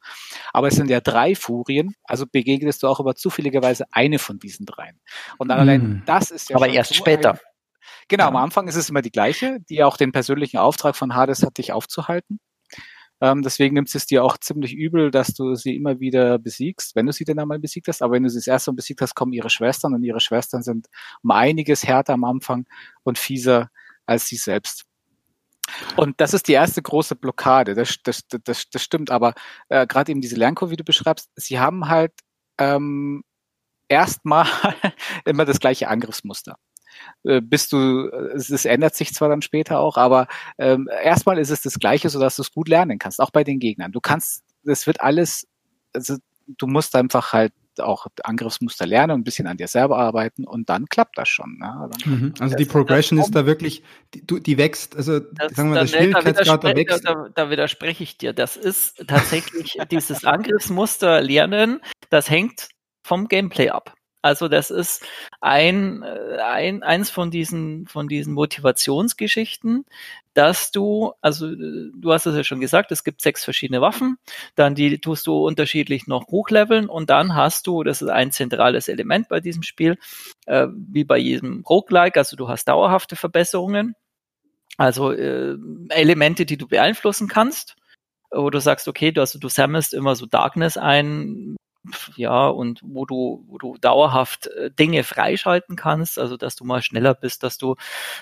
aber 0.53 0.67
es 0.67 0.75
sind 0.75 0.89
ja 0.89 1.01
drei 1.01 1.35
Furien, 1.35 1.95
also 2.05 2.25
begegnest 2.25 2.81
du 2.83 2.87
auch 2.87 2.99
über 2.99 3.15
zufälligerweise 3.15 3.85
eine 3.91 4.19
von 4.19 4.39
diesen 4.39 4.65
dreien. 4.65 4.99
Und 5.37 5.51
allein 5.51 5.81
hm. 5.81 6.03
das 6.05 6.31
ist 6.31 6.49
ja 6.49 6.55
Aber 6.55 6.69
erst 6.69 6.89
so 6.89 6.95
später. 6.95 7.33
Ein, 7.33 7.39
Genau, 8.07 8.27
am 8.27 8.35
Anfang 8.35 8.67
ist 8.67 8.75
es 8.75 8.89
immer 8.89 9.01
die 9.01 9.11
gleiche, 9.11 9.59
die 9.69 9.83
auch 9.83 9.97
den 9.97 10.11
persönlichen 10.11 10.57
Auftrag 10.57 10.95
von 10.95 11.15
Hades 11.15 11.43
hat, 11.43 11.57
dich 11.57 11.71
aufzuhalten. 11.71 12.39
Ähm, 13.21 13.41
deswegen 13.41 13.75
nimmt 13.75 13.93
es 13.93 14.05
dir 14.05 14.23
auch 14.23 14.37
ziemlich 14.37 14.73
übel, 14.73 15.09
dass 15.09 15.33
du 15.33 15.55
sie 15.55 15.75
immer 15.75 15.99
wieder 15.99 16.37
besiegst, 16.37 16.95
wenn 16.95 17.05
du 17.05 17.13
sie 17.13 17.23
denn 17.23 17.39
einmal 17.39 17.59
besiegt 17.59 17.87
hast. 17.87 18.01
Aber 18.01 18.13
wenn 18.13 18.23
du 18.23 18.29
sie 18.29 18.37
das 18.37 18.47
erste 18.47 18.71
Mal 18.71 18.75
besiegt 18.75 19.01
hast, 19.01 19.15
kommen 19.15 19.33
ihre 19.33 19.49
Schwestern 19.49 19.93
und 19.93 20.03
ihre 20.03 20.19
Schwestern 20.19 20.61
sind 20.63 20.87
um 21.23 21.31
einiges 21.31 21.83
härter 21.85 22.13
am 22.13 22.25
Anfang 22.25 22.67
und 23.03 23.17
fieser 23.17 23.69
als 24.05 24.27
sie 24.27 24.35
selbst. 24.35 24.85
Und 25.95 26.21
das 26.21 26.33
ist 26.33 26.47
die 26.47 26.53
erste 26.53 26.81
große 26.81 27.15
Blockade, 27.15 27.73
das, 27.73 27.97
das, 28.03 28.21
das, 28.27 28.69
das 28.69 28.83
stimmt, 28.83 29.09
aber 29.09 29.33
äh, 29.69 29.87
gerade 29.87 30.11
eben 30.11 30.21
diese 30.21 30.35
Lernkurve, 30.35 30.71
wie 30.71 30.75
du 30.75 30.83
beschreibst, 30.83 31.31
sie 31.35 31.59
haben 31.59 31.87
halt 31.87 32.11
ähm, 32.59 33.23
erstmal 33.87 34.45
immer 35.25 35.45
das 35.45 35.59
gleiche 35.59 35.87
Angriffsmuster. 35.87 36.57
Äh, 37.23 37.41
bist 37.41 37.73
du, 37.73 38.09
es, 38.35 38.49
es, 38.49 38.65
ändert 38.65 38.95
sich 38.95 39.13
zwar 39.13 39.29
dann 39.29 39.41
später 39.41 39.79
auch, 39.79 39.97
aber 39.97 40.27
ähm, 40.57 40.89
erstmal 41.03 41.37
ist 41.37 41.49
es 41.49 41.61
das 41.61 41.79
Gleiche, 41.79 42.09
sodass 42.09 42.35
du 42.35 42.41
es 42.41 42.51
gut 42.51 42.67
lernen 42.67 42.99
kannst, 42.99 43.19
auch 43.19 43.31
bei 43.31 43.43
den 43.43 43.59
Gegnern. 43.59 43.91
Du 43.91 44.01
kannst, 44.01 44.43
es 44.65 44.87
wird 44.87 45.01
alles, 45.01 45.47
also 45.93 46.17
du 46.47 46.67
musst 46.67 46.95
einfach 46.95 47.33
halt 47.33 47.53
auch 47.79 48.07
Angriffsmuster 48.23 48.85
lernen 48.85 49.11
und 49.11 49.21
ein 49.21 49.23
bisschen 49.23 49.47
an 49.47 49.57
dir 49.57 49.67
selber 49.67 49.97
arbeiten 49.97 50.45
und 50.45 50.69
dann 50.69 50.85
klappt 50.87 51.17
das 51.17 51.29
schon. 51.29 51.57
Ne? 51.57 51.89
Mhm. 52.05 52.33
Also 52.39 52.55
die 52.55 52.65
Progression 52.65 53.19
ist 53.19 53.31
da 53.31 53.45
wirklich, 53.45 53.83
die, 54.13 54.41
die 54.41 54.57
wächst, 54.57 54.95
also 54.95 55.19
das, 55.19 55.53
sagen 55.53 55.73
wir, 55.73 55.79
der 55.79 55.87
Schwierigkeitsgrad 55.87 56.63
da 56.63 56.75
wächst. 56.75 57.05
Da, 57.05 57.29
da, 57.33 57.49
widerspreche 57.49 58.03
ich 58.03 58.17
dir. 58.17 58.33
Das 58.33 58.55
ist 58.57 59.05
tatsächlich 59.07 59.77
dieses 59.91 60.25
Angriffsmuster 60.25 61.21
lernen, 61.21 61.81
das 62.09 62.29
hängt 62.29 62.69
vom 63.03 63.27
Gameplay 63.27 63.69
ab. 63.69 63.93
Also 64.25 64.47
das 64.47 64.71
ist 64.71 65.05
ein, 65.39 66.01
ein 66.01 66.81
eins 66.81 67.11
von 67.11 67.29
diesen 67.29 67.85
von 67.85 68.07
diesen 68.07 68.33
Motivationsgeschichten, 68.33 69.85
dass 70.33 70.71
du, 70.71 71.13
also 71.21 71.53
du 71.53 72.11
hast 72.11 72.25
es 72.25 72.35
ja 72.35 72.43
schon 72.43 72.59
gesagt, 72.59 72.91
es 72.91 73.03
gibt 73.03 73.21
sechs 73.21 73.43
verschiedene 73.43 73.81
Waffen, 73.81 74.17
dann 74.55 74.73
die 74.73 74.97
tust 74.97 75.27
du 75.27 75.45
unterschiedlich 75.45 76.07
noch 76.07 76.25
hochleveln 76.29 76.89
und 76.89 77.11
dann 77.11 77.35
hast 77.35 77.67
du, 77.67 77.83
das 77.83 78.01
ist 78.01 78.09
ein 78.09 78.31
zentrales 78.31 78.87
Element 78.87 79.29
bei 79.29 79.41
diesem 79.41 79.61
Spiel, 79.61 79.95
äh, 80.47 80.69
wie 80.71 81.03
bei 81.03 81.19
jedem 81.19 81.61
Roguelike, 81.61 82.17
also 82.17 82.35
du 82.35 82.47
hast 82.47 82.67
dauerhafte 82.67 83.15
Verbesserungen, 83.15 83.93
also 84.75 85.11
äh, 85.11 85.55
Elemente, 85.89 86.47
die 86.47 86.57
du 86.57 86.67
beeinflussen 86.67 87.27
kannst 87.27 87.75
wo 88.31 88.49
du 88.49 88.59
sagst, 88.59 88.89
okay, 88.89 89.11
du, 89.11 89.21
also, 89.21 89.39
du 89.39 89.47
sammelst 89.47 89.93
immer 89.93 90.15
so 90.15 90.25
Darkness 90.25 90.75
ein, 90.75 91.55
ja, 92.15 92.47
und 92.47 92.81
wo 92.83 93.05
du, 93.05 93.43
wo 93.47 93.57
du 93.57 93.77
dauerhaft 93.77 94.47
äh, 94.47 94.71
Dinge 94.71 95.03
freischalten 95.03 95.75
kannst, 95.75 96.19
also 96.19 96.37
dass 96.37 96.55
du 96.55 96.65
mal 96.65 96.81
schneller 96.81 97.13
bist, 97.13 97.43
dass 97.43 97.57
du 97.57 97.75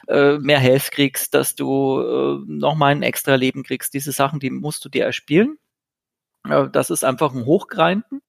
äh, 0.08 0.38
mehr 0.38 0.60
Health 0.60 0.92
kriegst, 0.92 1.34
dass 1.34 1.56
du 1.56 2.00
äh, 2.00 2.44
nochmal 2.48 2.92
ein 2.92 3.04
extra 3.04 3.36
Leben 3.36 3.64
kriegst. 3.64 3.94
Diese 3.94 4.12
Sachen, 4.12 4.40
die 4.40 4.50
musst 4.50 4.84
du 4.86 4.90
dir 4.90 5.06
erspielen. 5.06 5.58
Äh, 6.48 6.70
das 6.72 6.90
ist 6.90 7.04
einfach 7.04 7.34
ein 7.34 7.46
Hochgrinden. 7.46 8.22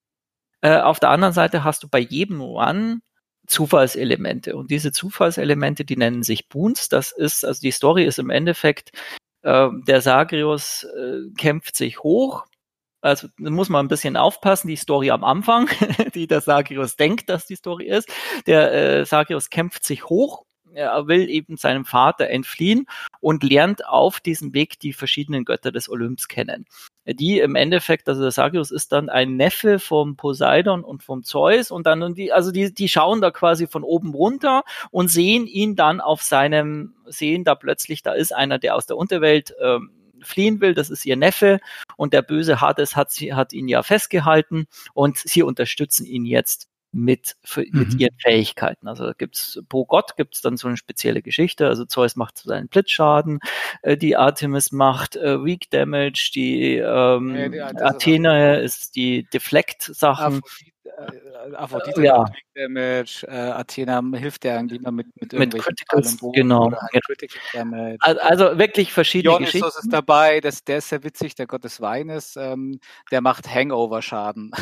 Äh, 0.60 0.80
auf 0.80 1.00
der 1.00 1.10
anderen 1.10 1.34
Seite 1.34 1.64
hast 1.64 1.82
du 1.82 1.88
bei 1.88 1.98
jedem 1.98 2.40
Run 2.40 3.02
Zufallselemente. 3.46 4.56
Und 4.56 4.70
diese 4.70 4.92
Zufallselemente, 4.92 5.84
die 5.84 5.96
nennen 5.96 6.22
sich 6.22 6.48
Boons. 6.48 6.88
Das 6.88 7.12
ist, 7.12 7.44
also 7.44 7.60
die 7.60 7.72
Story 7.72 8.04
ist 8.04 8.18
im 8.18 8.30
Endeffekt, 8.30 8.92
äh, 9.42 9.68
der 9.86 10.00
Sagrius 10.00 10.84
äh, 10.84 11.30
kämpft 11.36 11.76
sich 11.76 12.02
hoch, 12.02 12.46
also 13.04 13.28
muss 13.38 13.68
man 13.68 13.84
ein 13.84 13.88
bisschen 13.88 14.16
aufpassen, 14.16 14.68
die 14.68 14.76
Story 14.76 15.10
am 15.10 15.24
Anfang, 15.24 15.68
die 16.14 16.26
der 16.26 16.40
Sagios 16.40 16.96
denkt, 16.96 17.28
dass 17.28 17.46
die 17.46 17.56
Story 17.56 17.86
ist. 17.86 18.08
Der 18.46 18.72
äh, 18.72 19.04
Sagios 19.04 19.50
kämpft 19.50 19.84
sich 19.84 20.06
hoch 20.06 20.44
er 20.74 21.06
will 21.06 21.30
eben 21.30 21.56
seinem 21.56 21.84
Vater 21.84 22.28
entfliehen 22.28 22.86
und 23.20 23.42
lernt 23.44 23.86
auf 23.86 24.20
diesem 24.20 24.54
Weg 24.54 24.78
die 24.80 24.92
verschiedenen 24.92 25.44
Götter 25.44 25.72
des 25.72 25.88
Olymps 25.88 26.28
kennen. 26.28 26.66
Die 27.06 27.38
im 27.38 27.54
Endeffekt, 27.54 28.08
also 28.08 28.22
der 28.22 28.30
Sagios 28.30 28.70
ist 28.70 28.92
dann 28.92 29.08
ein 29.08 29.36
Neffe 29.36 29.78
vom 29.78 30.16
Poseidon 30.16 30.82
und 30.82 31.02
vom 31.02 31.22
Zeus 31.22 31.70
und 31.70 31.86
dann, 31.86 32.02
und 32.02 32.18
die, 32.18 32.32
also 32.32 32.50
die, 32.50 32.72
die 32.72 32.88
schauen 32.88 33.20
da 33.20 33.30
quasi 33.30 33.66
von 33.66 33.84
oben 33.84 34.14
runter 34.14 34.64
und 34.90 35.08
sehen 35.08 35.46
ihn 35.46 35.76
dann 35.76 36.00
auf 36.00 36.22
seinem, 36.22 36.94
sehen 37.06 37.44
da 37.44 37.54
plötzlich, 37.54 38.02
da 38.02 38.12
ist 38.12 38.34
einer, 38.34 38.58
der 38.58 38.74
aus 38.74 38.86
der 38.86 38.96
Unterwelt 38.96 39.54
ähm, 39.62 39.90
fliehen 40.24 40.60
will. 40.60 40.74
Das 40.74 40.90
ist 40.90 41.06
ihr 41.06 41.16
Neffe 41.16 41.60
und 41.96 42.12
der 42.12 42.22
böse 42.22 42.60
Hades 42.60 42.96
hat, 42.96 43.10
sie, 43.10 43.34
hat 43.34 43.52
ihn 43.52 43.68
ja 43.68 43.82
festgehalten 43.82 44.66
und 44.92 45.18
sie 45.18 45.42
unterstützen 45.42 46.06
ihn 46.06 46.24
jetzt 46.24 46.68
mit, 46.94 47.36
für, 47.42 47.62
mhm. 47.62 47.78
mit 47.80 47.94
ihren 47.94 48.16
Fähigkeiten. 48.18 48.88
Also 48.88 49.12
gibt's 49.18 49.60
pro 49.68 49.84
Gott 49.84 50.16
gibt's 50.16 50.40
dann 50.40 50.56
so 50.56 50.68
eine 50.68 50.76
spezielle 50.76 51.22
Geschichte. 51.22 51.66
Also 51.66 51.84
Zeus 51.84 52.16
macht 52.16 52.38
seinen 52.38 52.68
Blitzschaden, 52.68 53.40
äh, 53.82 53.96
die 53.96 54.16
Artemis 54.16 54.72
macht 54.72 55.16
äh, 55.16 55.44
Weak 55.44 55.70
Damage, 55.70 56.30
die, 56.34 56.76
ähm, 56.76 57.34
ja, 57.34 57.48
die 57.72 57.82
Athena 57.82 58.54
ist 58.54 58.96
die 58.96 59.24
Deflect-Sachen. 59.24 60.40
Äh, 60.96 61.54
Aphrodite 61.56 62.02
ja. 62.02 62.24
Damage, 62.54 63.26
äh, 63.28 63.32
Athena 63.32 64.02
hilft 64.14 64.44
der 64.44 64.56
irgendwie 64.56 64.76
immer 64.76 64.92
mit 64.92 65.06
mit, 65.20 65.32
mit 65.32 65.58
Criticals, 65.58 66.16
genau. 66.32 66.72
Halt 66.72 67.04
Critical 67.04 67.40
Damage. 67.52 67.96
Also 68.00 68.58
wirklich 68.58 68.92
verschiedene 68.92 69.36
Dionysos 69.38 69.52
Geschichten. 69.52 69.80
ist 69.80 69.92
dabei, 69.92 70.40
das, 70.40 70.64
der 70.64 70.78
ist 70.78 70.88
sehr 70.88 71.02
witzig, 71.04 71.34
der 71.34 71.46
Gott 71.46 71.64
des 71.64 71.80
Weines, 71.80 72.36
ähm, 72.36 72.78
der 73.10 73.20
macht 73.20 73.52
Hangover-Schaden. 73.52 74.52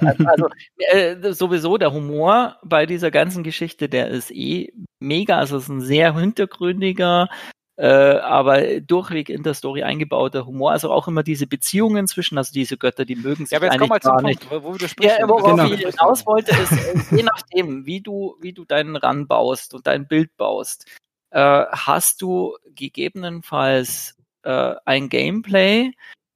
also, 0.00 0.26
also 0.26 0.48
äh, 0.76 1.32
sowieso 1.32 1.76
der 1.76 1.92
Humor 1.92 2.58
bei 2.62 2.86
dieser 2.86 3.10
ganzen 3.10 3.42
Geschichte, 3.42 3.88
der 3.88 4.08
ist 4.08 4.30
eh 4.30 4.72
mega, 5.00 5.38
also 5.38 5.56
es 5.56 5.64
ist 5.64 5.68
ein 5.68 5.80
sehr 5.80 6.14
hintergründiger, 6.14 7.28
äh, 7.76 7.86
aber 7.86 8.80
durchweg 8.80 9.28
in 9.28 9.42
der 9.42 9.54
Story 9.54 9.82
eingebauter 9.82 10.46
Humor. 10.46 10.72
Also 10.72 10.92
auch 10.92 11.08
immer 11.08 11.22
diese 11.22 11.46
Beziehungen 11.46 12.06
zwischen, 12.06 12.38
also 12.38 12.52
diese 12.52 12.76
Götter, 12.76 13.04
die 13.04 13.16
mögen 13.16 13.46
sich 13.46 13.52
ja, 13.52 13.58
aber 13.58 13.66
jetzt 13.66 13.80
eigentlich 13.80 14.02
gar 14.02 14.22
nicht. 14.22 14.48
Punkt, 14.48 14.64
wo, 14.64 14.72
du 14.76 14.88
sprichst. 14.88 15.18
Ja, 15.18 15.28
worauf 15.28 15.50
genau. 15.50 15.72
ich 15.72 15.80
hinaus 15.80 16.24
wollte, 16.26 16.52
ist, 16.52 16.72
äh, 16.72 17.16
je 17.16 17.22
nachdem, 17.22 17.86
wie 17.86 18.00
du, 18.00 18.36
wie 18.40 18.52
du 18.52 18.64
deinen 18.64 18.96
Run 18.96 19.26
baust 19.26 19.74
und 19.74 19.86
dein 19.86 20.06
Bild 20.06 20.36
baust, 20.36 20.86
äh, 21.30 21.64
hast 21.70 22.22
du 22.22 22.56
gegebenenfalls 22.74 24.16
äh, 24.42 24.74
ein 24.84 25.08
Gameplay, 25.08 25.92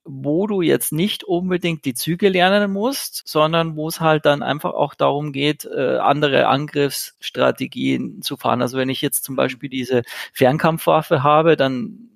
wo 0.08 0.46
du 0.46 0.62
jetzt 0.62 0.92
nicht 0.92 1.24
unbedingt 1.24 1.84
die 1.84 1.94
Züge 1.94 2.28
lernen 2.28 2.72
musst, 2.72 3.22
sondern 3.26 3.76
wo 3.76 3.88
es 3.88 4.00
halt 4.00 4.26
dann 4.26 4.42
einfach 4.42 4.74
auch 4.74 4.94
darum 4.94 5.32
geht, 5.32 5.64
äh, 5.64 5.96
andere 5.96 6.48
Angriffsstrategien 6.48 8.22
zu 8.22 8.36
fahren. 8.36 8.62
Also 8.62 8.76
wenn 8.76 8.90
ich 8.90 9.00
jetzt 9.00 9.24
zum. 9.24 9.38
Beispiel 9.38 9.68
diese 9.68 10.02
Fernkampfwaffe 10.32 11.22
habe, 11.22 11.56
dann 11.56 12.10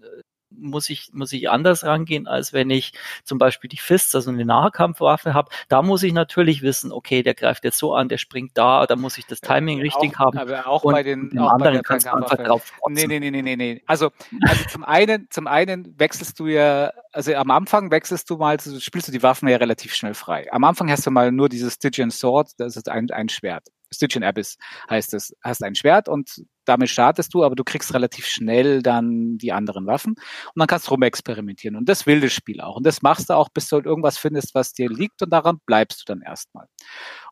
muss 0.62 0.88
ich, 0.90 1.10
muss 1.12 1.32
ich 1.32 1.50
anders 1.50 1.84
rangehen, 1.84 2.26
als 2.26 2.52
wenn 2.52 2.70
ich 2.70 2.92
zum 3.24 3.38
Beispiel 3.38 3.68
die 3.68 3.78
Fists, 3.78 4.14
also 4.14 4.30
eine 4.30 4.44
Nahkampfwaffe 4.44 5.34
habe. 5.34 5.50
Da 5.68 5.82
muss 5.82 6.02
ich 6.02 6.12
natürlich 6.12 6.62
wissen, 6.62 6.92
okay, 6.92 7.22
der 7.22 7.34
greift 7.34 7.64
jetzt 7.64 7.78
so 7.78 7.94
an, 7.94 8.08
der 8.08 8.18
springt 8.18 8.52
da, 8.54 8.86
da 8.86 8.96
muss 8.96 9.18
ich 9.18 9.26
das 9.26 9.40
Timing 9.40 9.78
ja, 9.78 9.84
richtig 9.84 10.18
haben. 10.18 10.38
Aber 10.38 10.66
auch 10.66 10.82
bei 10.82 11.02
den 11.02 11.38
auch 11.38 11.52
anderen 11.52 11.82
kannst 11.82 12.06
du 12.06 12.14
einfach 12.14 12.36
drauf 12.36 12.72
nee, 12.88 13.06
nee, 13.06 13.20
nee, 13.20 13.30
nee, 13.30 13.42
nee, 13.42 13.56
nee. 13.56 13.82
Also, 13.86 14.10
also 14.42 14.64
zum 14.68 14.84
einen, 14.84 15.26
zum 15.30 15.46
einen 15.46 15.98
wechselst 15.98 16.38
du 16.38 16.46
ja, 16.46 16.92
also 17.12 17.34
am 17.34 17.50
Anfang 17.50 17.90
wechselst 17.90 18.30
du 18.30 18.36
mal, 18.36 18.58
spielst 18.60 19.08
du 19.08 19.12
die 19.12 19.22
Waffen 19.22 19.48
ja 19.48 19.56
relativ 19.56 19.94
schnell 19.94 20.14
frei. 20.14 20.52
Am 20.52 20.64
Anfang 20.64 20.90
hast 20.90 21.06
du 21.06 21.10
mal 21.10 21.32
nur 21.32 21.48
dieses 21.48 21.74
Stygian 21.74 22.10
Sword, 22.10 22.50
das 22.58 22.76
ist 22.76 22.88
ein, 22.88 23.10
ein 23.10 23.28
Schwert. 23.28 23.68
Stygian 23.92 24.24
Abyss 24.24 24.56
heißt 24.90 25.14
es. 25.14 25.34
Hast 25.42 25.62
ein 25.62 25.74
Schwert 25.74 26.08
und 26.08 26.42
damit 26.64 26.88
startest 26.88 27.34
du, 27.34 27.44
aber 27.44 27.54
du 27.54 27.64
kriegst 27.64 27.92
relativ 27.94 28.26
schnell 28.26 28.82
dann 28.82 29.36
die 29.38 29.52
anderen 29.52 29.86
Waffen 29.86 30.12
und 30.12 30.58
dann 30.58 30.66
kannst 30.66 30.86
du 30.86 30.92
rumexperimentieren. 30.92 31.76
Und 31.76 31.88
das 31.88 32.06
will 32.06 32.20
das 32.20 32.32
Spiel 32.32 32.60
auch. 32.60 32.76
Und 32.76 32.86
das 32.86 33.02
machst 33.02 33.30
du 33.30 33.34
auch, 33.34 33.48
bis 33.48 33.68
du 33.68 33.76
halt 33.76 33.86
irgendwas 33.86 34.18
findest, 34.18 34.54
was 34.54 34.72
dir 34.72 34.88
liegt 34.88 35.22
und 35.22 35.32
daran 35.32 35.58
bleibst 35.66 36.00
du 36.00 36.04
dann 36.06 36.22
erstmal. 36.22 36.66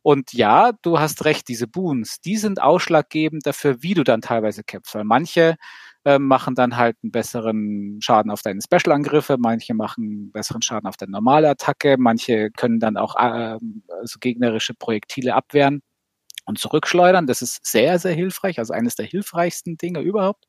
Und 0.02 0.32
ja, 0.32 0.72
du 0.82 0.98
hast 0.98 1.24
recht, 1.24 1.48
diese 1.48 1.66
Boons, 1.66 2.20
die 2.20 2.36
sind 2.36 2.60
ausschlaggebend 2.60 3.46
dafür, 3.46 3.82
wie 3.82 3.94
du 3.94 4.04
dann 4.04 4.20
teilweise 4.20 4.64
kämpfst. 4.64 4.94
Weil 4.94 5.04
manche 5.04 5.56
äh, 6.04 6.18
machen 6.18 6.54
dann 6.54 6.76
halt 6.76 6.96
einen 7.02 7.12
besseren 7.12 7.98
Schaden 8.00 8.30
auf 8.30 8.42
deine 8.42 8.60
Special-Angriffe, 8.62 9.36
manche 9.38 9.74
machen 9.74 10.32
besseren 10.32 10.62
Schaden 10.62 10.88
auf 10.88 10.96
deine 10.96 11.12
normale 11.12 11.50
Attacke, 11.50 11.96
manche 11.98 12.50
können 12.50 12.80
dann 12.80 12.96
auch 12.96 13.16
äh, 13.16 13.58
so 14.04 14.18
gegnerische 14.18 14.74
Projektile 14.74 15.34
abwehren 15.34 15.82
und 16.50 16.58
zurückschleudern. 16.58 17.26
Das 17.26 17.40
ist 17.42 17.64
sehr, 17.64 17.98
sehr 17.98 18.12
hilfreich, 18.12 18.58
also 18.58 18.74
eines 18.74 18.94
der 18.96 19.06
hilfreichsten 19.06 19.76
Dinge 19.78 20.00
überhaupt. 20.00 20.46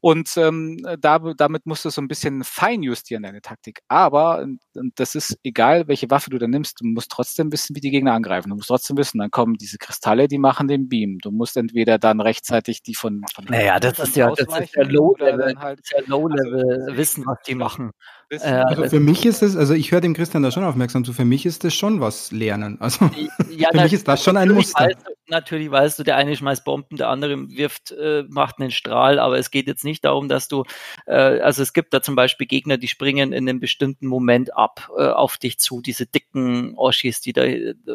Und 0.00 0.36
ähm, 0.36 0.78
da, 1.00 1.18
damit 1.18 1.66
musst 1.66 1.84
du 1.84 1.90
so 1.90 2.00
ein 2.00 2.08
bisschen 2.08 2.44
fein 2.44 2.82
justieren, 2.82 3.22
deine 3.22 3.40
Taktik. 3.40 3.80
Aber, 3.88 4.46
und 4.74 4.92
das 4.98 5.14
ist 5.14 5.38
egal, 5.42 5.88
welche 5.88 6.10
Waffe 6.10 6.30
du 6.30 6.38
da 6.38 6.46
nimmst, 6.46 6.80
du 6.80 6.86
musst 6.86 7.10
trotzdem 7.10 7.50
wissen, 7.52 7.74
wie 7.74 7.80
die 7.80 7.90
Gegner 7.90 8.12
angreifen. 8.12 8.50
Du 8.50 8.56
musst 8.56 8.68
trotzdem 8.68 8.96
wissen, 8.96 9.18
dann 9.18 9.30
kommen 9.30 9.54
diese 9.54 9.78
Kristalle, 9.78 10.28
die 10.28 10.38
machen 10.38 10.68
den 10.68 10.88
Beam. 10.88 11.18
Du 11.22 11.30
musst 11.30 11.56
entweder 11.56 11.98
dann 11.98 12.20
rechtzeitig 12.20 12.82
die 12.82 12.94
von. 12.94 13.22
von 13.34 13.46
naja, 13.46 13.80
das 13.80 13.98
ist 13.98 14.16
ja, 14.16 14.30
das 14.30 14.60
ist 14.60 14.74
ja 14.74 14.82
Low-Level, 14.82 15.58
halt, 15.58 15.80
ja 15.90 16.02
Low-Level 16.06 16.82
also, 16.82 16.96
wissen, 16.96 17.24
was 17.26 17.38
die 17.46 17.54
machen. 17.54 17.92
Äh, 18.30 18.38
also 18.38 18.88
für 18.88 19.00
mich 19.00 19.24
ist 19.24 19.42
es, 19.42 19.56
also 19.56 19.74
ich 19.74 19.92
höre 19.92 20.00
dem 20.00 20.14
Christian 20.14 20.42
da 20.42 20.50
schon 20.50 20.64
aufmerksam 20.64 21.04
zu, 21.04 21.12
für 21.12 21.24
mich 21.24 21.46
ist 21.46 21.62
das 21.62 21.74
schon 21.74 22.00
was 22.00 22.32
lernen. 22.32 22.78
Also 22.80 23.08
ja, 23.50 23.68
für 23.72 23.82
mich 23.82 23.92
ist 23.92 24.08
das 24.08 24.24
schon 24.24 24.36
ein 24.36 24.50
Muster. 24.50 24.86
Weißt 24.86 24.98
du, 25.06 25.12
natürlich 25.28 25.70
weißt 25.70 25.98
du, 25.98 26.02
der 26.02 26.16
eine 26.16 26.36
schmeißt 26.36 26.64
Bomben, 26.64 26.96
der 26.96 27.08
andere 27.08 27.36
wirft, 27.50 27.92
äh, 27.92 28.24
macht 28.28 28.58
einen 28.58 28.70
Strahl, 28.70 29.18
aber 29.18 29.38
es 29.38 29.50
geht 29.50 29.66
jetzt 29.66 29.84
nicht 29.84 30.04
darum, 30.04 30.28
dass 30.28 30.48
du, 30.48 30.64
äh, 31.06 31.12
also 31.12 31.62
es 31.62 31.72
gibt 31.72 31.94
da 31.94 32.02
zum 32.02 32.16
Beispiel 32.16 32.46
Gegner, 32.46 32.78
die 32.78 32.88
springen 32.88 33.32
in 33.32 33.48
einem 33.48 33.60
bestimmten 33.60 34.06
Moment 34.06 34.56
ab 34.56 34.90
äh, 34.96 35.06
auf 35.06 35.36
dich 35.38 35.58
zu, 35.58 35.80
diese 35.80 36.06
dicken 36.06 36.74
Oschis, 36.76 37.20
die 37.20 37.32
da, 37.32 37.42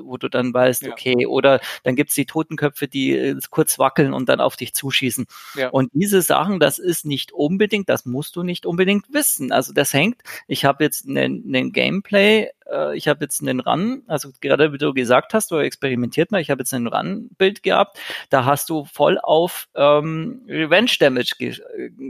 wo 0.04 0.18
du 0.18 0.30
dann 0.30 0.54
weißt, 0.54 0.84
ja. 0.84 0.92
okay, 0.92 1.26
oder 1.26 1.60
dann 1.84 1.96
gibt's 1.96 2.16
die 2.16 2.26
Totenköpfe, 2.26 2.88
die 2.88 3.18
äh, 3.18 3.40
kurz 3.50 3.80
wackeln 3.80 4.14
und 4.14 4.30
dann 4.30 4.40
auf 4.40 4.56
dich 4.56 4.74
zuschießen. 4.74 5.26
Ja. 5.56 5.70
Und 5.70 5.92
diese 5.94 6.22
Sachen, 6.22 6.60
das 6.60 6.80
ist 6.80 7.06
nicht 7.06 7.34
unbedingt, 7.34 7.90
das 7.90 8.06
musst 8.06 8.36
du 8.36 8.44
nicht 8.44 8.66
unbedingt 8.66 9.14
wissen. 9.14 9.52
Also 9.52 9.74
das 9.74 9.94
hängt, 9.94 10.21
ich 10.48 10.66
habe 10.66 10.84
jetzt 10.84 11.08
einen, 11.08 11.44
einen 11.46 11.72
Gameplay, 11.72 12.50
äh, 12.70 12.96
ich 12.96 13.08
habe 13.08 13.24
jetzt 13.24 13.42
einen 13.42 13.60
Run, 13.60 14.04
also 14.08 14.30
gerade 14.42 14.74
wie 14.74 14.78
du 14.78 14.94
gesagt 14.94 15.34
hast, 15.34 15.52
du 15.52 15.58
experimentiert 15.58 16.32
mal, 16.32 16.42
ich 16.42 16.50
habe 16.50 16.62
jetzt 16.62 16.74
einen 16.74 16.88
Run-Bild 16.88 17.64
gehabt, 17.64 18.00
da 18.30 18.46
hast 18.46 18.70
du 18.70 18.86
voll 18.86 19.20
auf 19.20 19.68
ähm, 19.76 20.44
Revenge 20.48 20.92
Damage 21.00 21.34
ge 21.38 21.60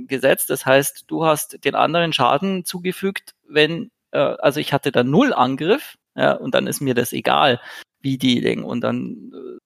gesetzt. 0.08 0.50
Das 0.50 0.66
heißt, 0.66 1.06
du 1.08 1.26
hast 1.26 1.64
den 1.66 1.76
anderen 1.76 2.14
Schaden 2.14 2.66
zugefügt, 2.66 3.34
wenn, 3.48 3.92
äh, 4.12 4.20
also 4.20 4.60
ich 4.60 4.74
hatte 4.74 4.92
da 4.92 5.04
null 5.04 5.34
Angriff, 5.34 5.98
ja, 6.16 6.34
und 6.34 6.54
dann 6.56 6.68
ist 6.68 6.82
mir 6.82 6.94
das 6.94 7.14
egal, 7.14 7.62
wie 8.02 8.18
die 8.18 8.42
Ding. 8.42 8.64
Und 8.64 8.82
dann 8.82 9.32
äh, 9.34 9.60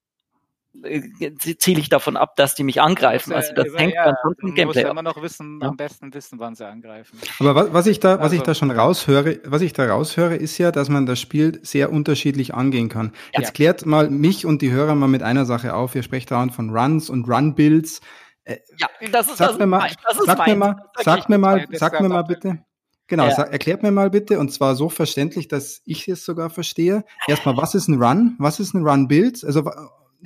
ziele 1.60 1.80
ich 1.80 1.90
davon 1.90 2.18
ab, 2.18 2.36
dass 2.36 2.56
die 2.56 2.64
mich 2.64 2.82
angreifen. 2.82 3.34
Also 3.34 3.54
das 3.54 3.68
hängt 3.76 3.94
ja, 3.94 4.06
dann 4.06 4.16
von 4.22 4.34
dem 4.42 4.56
Gameplay. 4.56 4.84
Man 4.84 4.96
muss 4.96 5.02
immer 5.02 5.02
noch 5.02 5.22
wissen, 5.22 5.60
ja. 5.62 5.70
am 5.70 5.78
besten 5.78 6.14
wissen, 6.14 6.40
wann 6.40 6.56
sie 6.56 6.68
angreifen. 6.68 7.20
Aber 7.40 7.56
was, 7.56 7.74
was 7.74 7.88
ich 7.88 8.00
da, 8.00 8.16
was 8.16 8.24
also, 8.24 8.36
ich 8.36 8.42
da 8.44 8.54
schon 8.54 8.72
raushöre, 8.72 9.40
was 9.46 9.62
ich 9.62 9.74
da 9.74 9.86
raushöre, 9.86 10.36
ist 10.36 10.58
ja, 10.58 10.72
dass 10.72 10.90
man 10.90 11.06
das 11.06 11.20
Spiel 11.20 11.60
sehr 11.64 11.92
unterschiedlich 11.92 12.54
angehen 12.54 12.90
kann. 12.90 13.12
Ja. 13.34 13.42
Jetzt 13.42 13.54
klärt 13.54 13.86
mal 13.86 14.10
mich 14.10 14.46
und 14.46 14.62
die 14.62 14.72
Hörer 14.72 14.96
mal 14.96 15.08
mit 15.08 15.24
einer 15.24 15.46
Sache 15.46 15.74
auf. 15.74 15.96
Ihr 15.96 16.04
sprecht 16.04 16.32
daran 16.32 16.50
von 16.50 16.70
Runs 16.76 17.10
und 17.10 17.28
Run-Builds. 17.28 18.02
Äh, 18.44 18.58
ja, 18.78 18.88
das 19.12 19.28
ist, 19.28 19.38
sag 19.38 19.50
das 19.50 19.58
mir 19.58 19.66
mal, 19.66 19.90
sag 20.26 20.48
mir 20.48 20.56
mal, 20.56 20.76
sag 21.04 21.30
mir 21.30 21.38
mal, 21.38 21.66
sag 21.72 22.02
mir 22.02 22.10
mal 22.10 22.24
bitte. 22.24 22.60
Genau, 23.08 23.26
ja. 23.26 23.36
sag, 23.36 23.52
erklärt 23.52 23.84
mir 23.84 23.92
mal 23.92 24.10
bitte, 24.10 24.40
und 24.40 24.52
zwar 24.52 24.76
so 24.76 24.90
verständlich, 24.90 25.48
dass 25.48 25.82
ich 25.86 26.08
es 26.08 26.26
sogar 26.26 26.50
verstehe. 26.50 27.06
Erstmal, 27.28 27.56
was 27.58 27.76
ist 27.76 27.88
ein 27.88 28.02
Run? 28.02 28.36
Was 28.40 28.60
ist 28.60 28.74
ein 28.74 28.86
Run-Build? 28.88 29.44
Also 29.44 29.70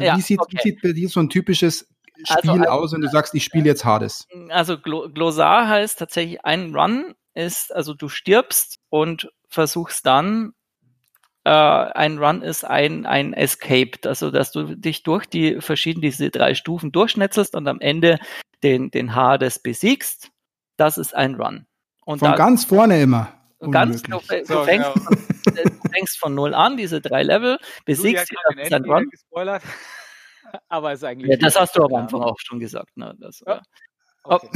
ja, 0.05 0.17
wie, 0.17 0.21
sieht, 0.21 0.39
okay. 0.39 0.57
wie 0.57 0.62
sieht 0.62 0.81
bei 0.81 0.91
dir 0.93 1.09
so 1.09 1.19
ein 1.19 1.29
typisches 1.29 1.88
Spiel 2.23 2.51
also, 2.51 2.65
aus, 2.65 2.93
wenn 2.93 3.01
du 3.01 3.09
sagst, 3.09 3.33
ich 3.33 3.43
spiele 3.43 3.65
jetzt 3.65 3.85
Hades? 3.85 4.27
Also 4.49 4.77
Glosar 4.77 5.67
heißt 5.67 5.99
tatsächlich 5.99 6.43
ein 6.43 6.75
Run 6.75 7.15
ist, 7.33 7.73
also 7.73 7.93
du 7.93 8.09
stirbst 8.09 8.79
und 8.89 9.29
versuchst 9.47 10.05
dann 10.05 10.53
äh, 11.45 11.51
ein 11.51 12.17
Run 12.17 12.41
ist 12.41 12.65
ein, 12.65 13.05
ein 13.05 13.33
Escape, 13.33 13.91
also 14.05 14.31
dass 14.31 14.51
du 14.51 14.75
dich 14.75 15.03
durch 15.03 15.25
die 15.25 15.62
verschiedenen, 15.62 16.01
diese 16.01 16.29
drei 16.29 16.53
Stufen 16.53 16.91
durchschnetzelst 16.91 17.55
und 17.55 17.67
am 17.67 17.79
Ende 17.79 18.19
den, 18.63 18.91
den 18.91 19.15
Hades 19.15 19.59
besiegst. 19.59 20.29
Das 20.77 20.97
ist 20.97 21.15
ein 21.15 21.35
Run. 21.35 21.65
Und 22.05 22.19
Von 22.19 22.31
da, 22.31 22.35
ganz 22.35 22.65
vorne 22.65 23.01
immer. 23.01 23.38
Ganz, 23.71 24.03
du, 24.03 24.11
du, 24.11 24.45
so, 24.45 24.63
fängst 24.63 24.87
ja. 24.87 24.93
von, 24.93 25.17
du, 25.43 25.89
fängst 25.91 26.17
von, 26.17 26.33
null 26.33 26.53
an, 26.53 26.77
diese 26.77 27.01
drei 27.01 27.23
Level, 27.23 27.57
besiegst 27.85 28.31
ist 28.57 28.73
ein 28.73 28.85
Run. 28.85 29.09
Gespoilert. 29.09 29.63
aber 30.69 30.93
ist 30.93 31.03
eigentlich. 31.03 31.31
Ja, 31.31 31.37
das 31.37 31.59
hast 31.59 31.75
du 31.75 31.83
am 31.83 31.93
Anfang 31.95 32.21
auch 32.21 32.37
schon 32.39 32.59
gesagt. 32.59 32.95
Ne? 32.97 33.15
Das, 33.19 33.43
ja. 33.45 33.61
okay. 34.23 34.49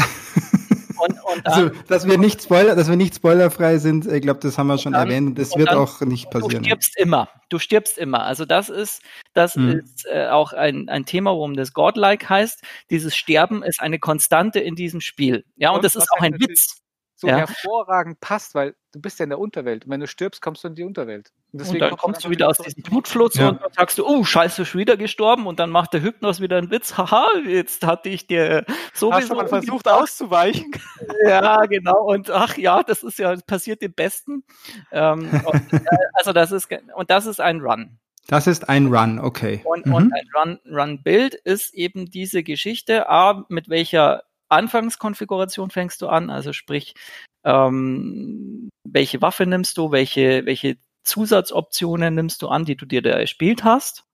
Und, 1.00 1.12
und 1.24 1.46
also, 1.46 1.62
dann, 1.62 1.70
also, 1.70 1.84
dass 1.88 2.08
wir 2.08 2.18
nicht 2.18 2.44
Spoiler, 2.44 2.76
dass 2.76 2.88
wir 2.88 2.96
nicht 2.96 3.16
spoilerfrei 3.16 3.78
sind, 3.78 4.06
ich 4.06 4.22
glaube, 4.22 4.40
das 4.42 4.58
haben 4.58 4.68
wir 4.68 4.78
schon 4.78 4.94
dann, 4.94 5.08
erwähnt 5.08 5.28
und 5.30 5.40
das 5.40 5.56
wird 5.58 5.70
dann, 5.70 5.78
auch 5.78 6.00
nicht 6.02 6.30
passieren. 6.30 6.64
Du 6.64 6.70
stirbst 6.70 6.98
immer. 6.98 7.30
Du 7.50 7.60
stirbst 7.60 7.98
immer. 7.98 8.24
Also 8.24 8.46
das 8.46 8.70
ist, 8.70 9.02
das 9.34 9.56
hm. 9.56 9.80
ist 9.80 10.06
äh, 10.06 10.28
auch 10.28 10.54
ein, 10.54 10.88
ein 10.90 11.06
Thema, 11.06 11.32
warum 11.32 11.56
das 11.56 11.74
Godlike 11.74 12.30
heißt. 12.30 12.62
Dieses 12.90 13.16
Sterben 13.16 13.64
ist 13.64 13.82
eine 13.82 14.00
Konstante 14.00 14.60
in 14.60 14.76
diesem 14.76 15.02
Spiel. 15.02 15.44
Ja, 15.56 15.72
und, 15.72 15.78
und 15.78 15.84
das 15.84 15.96
ist 15.96 16.10
auch 16.12 16.22
ein 16.22 16.40
Witz 16.40 16.83
so 17.24 17.30
ja. 17.30 17.38
hervorragend 17.38 18.20
passt, 18.20 18.54
weil 18.54 18.76
du 18.92 19.00
bist 19.00 19.18
ja 19.18 19.24
in 19.24 19.30
der 19.30 19.40
Unterwelt. 19.40 19.86
Und 19.86 19.92
wenn 19.92 20.02
du 20.02 20.08
stirbst, 20.08 20.42
kommst 20.42 20.64
du 20.64 20.68
in 20.68 20.76
die 20.76 20.84
Unterwelt. 20.84 21.32
Und, 21.54 21.62
deswegen 21.62 21.82
und 21.82 21.92
dann 21.92 21.98
kommst 21.98 22.26
du 22.26 22.30
wieder 22.30 22.50
aus 22.50 22.58
diesem 22.58 22.84
Blutfluss 22.84 23.36
ja. 23.36 23.50
und 23.50 23.62
dann 23.62 23.72
sagst 23.72 23.98
du, 23.98 24.06
oh, 24.06 24.26
scheiße, 24.26 24.66
schon 24.66 24.82
wieder 24.82 24.98
gestorben. 24.98 25.48
Und 25.48 25.62
dann 25.62 25.70
macht 25.70 25.94
der 25.94 26.02
Hypnos 26.02 26.42
wieder 26.42 26.58
einen 26.58 26.70
Witz. 26.70 26.98
Haha, 26.98 27.26
jetzt 27.48 27.86
hatte 27.86 28.10
ich 28.10 28.28
dir 28.28 28.66
sowieso... 28.94 29.16
Hast 29.16 29.30
du 29.30 29.36
mal 29.36 29.48
versucht 29.48 29.88
auszuweichen? 29.88 30.72
Ja, 31.26 31.66
genau. 31.66 32.04
Und 32.04 32.30
ach 32.30 32.58
ja, 32.58 32.84
das 32.84 33.04
ist 33.04 33.18
ja, 33.18 33.36
passiert 33.48 33.82
dem 33.82 33.94
Besten. 33.94 34.44
Ähm, 34.92 35.30
und, 35.46 35.74
äh, 35.74 35.80
also 36.14 36.34
das 36.34 36.52
ist, 36.52 36.68
und 36.96 37.10
das 37.10 37.26
ist 37.26 37.40
ein 37.40 37.62
Run. 37.62 37.98
Das 38.28 38.48
ist 38.48 38.68
ein 38.68 38.88
Run, 38.88 39.20
okay. 39.20 39.62
Und, 39.64 39.86
mhm. 39.86 39.94
und 39.94 40.14
ein 40.14 40.60
Run-Build 40.74 41.34
Run 41.36 41.42
ist 41.46 41.74
eben 41.74 42.10
diese 42.10 42.44
Geschichte, 42.44 43.10
A, 43.10 43.46
mit 43.48 43.70
welcher 43.70 44.24
Anfangskonfiguration 44.54 45.70
fängst 45.70 46.02
du 46.02 46.08
an, 46.08 46.30
also 46.30 46.54
sprich, 46.54 46.96
ähm, 47.44 48.70
welche 48.84 49.22
Waffe 49.22 49.46
nimmst 49.46 49.78
du, 49.78 49.92
welche, 49.92 50.46
welche 50.46 50.78
Zusatzoptionen 51.04 52.16
nimmst 52.16 52.42
du 52.42 52.48
an, 52.48 52.66
die 52.66 52.76
du 52.76 52.86
dir 52.86 53.02
da 53.02 53.12
erspielt 53.12 53.64
hast. 53.64 54.06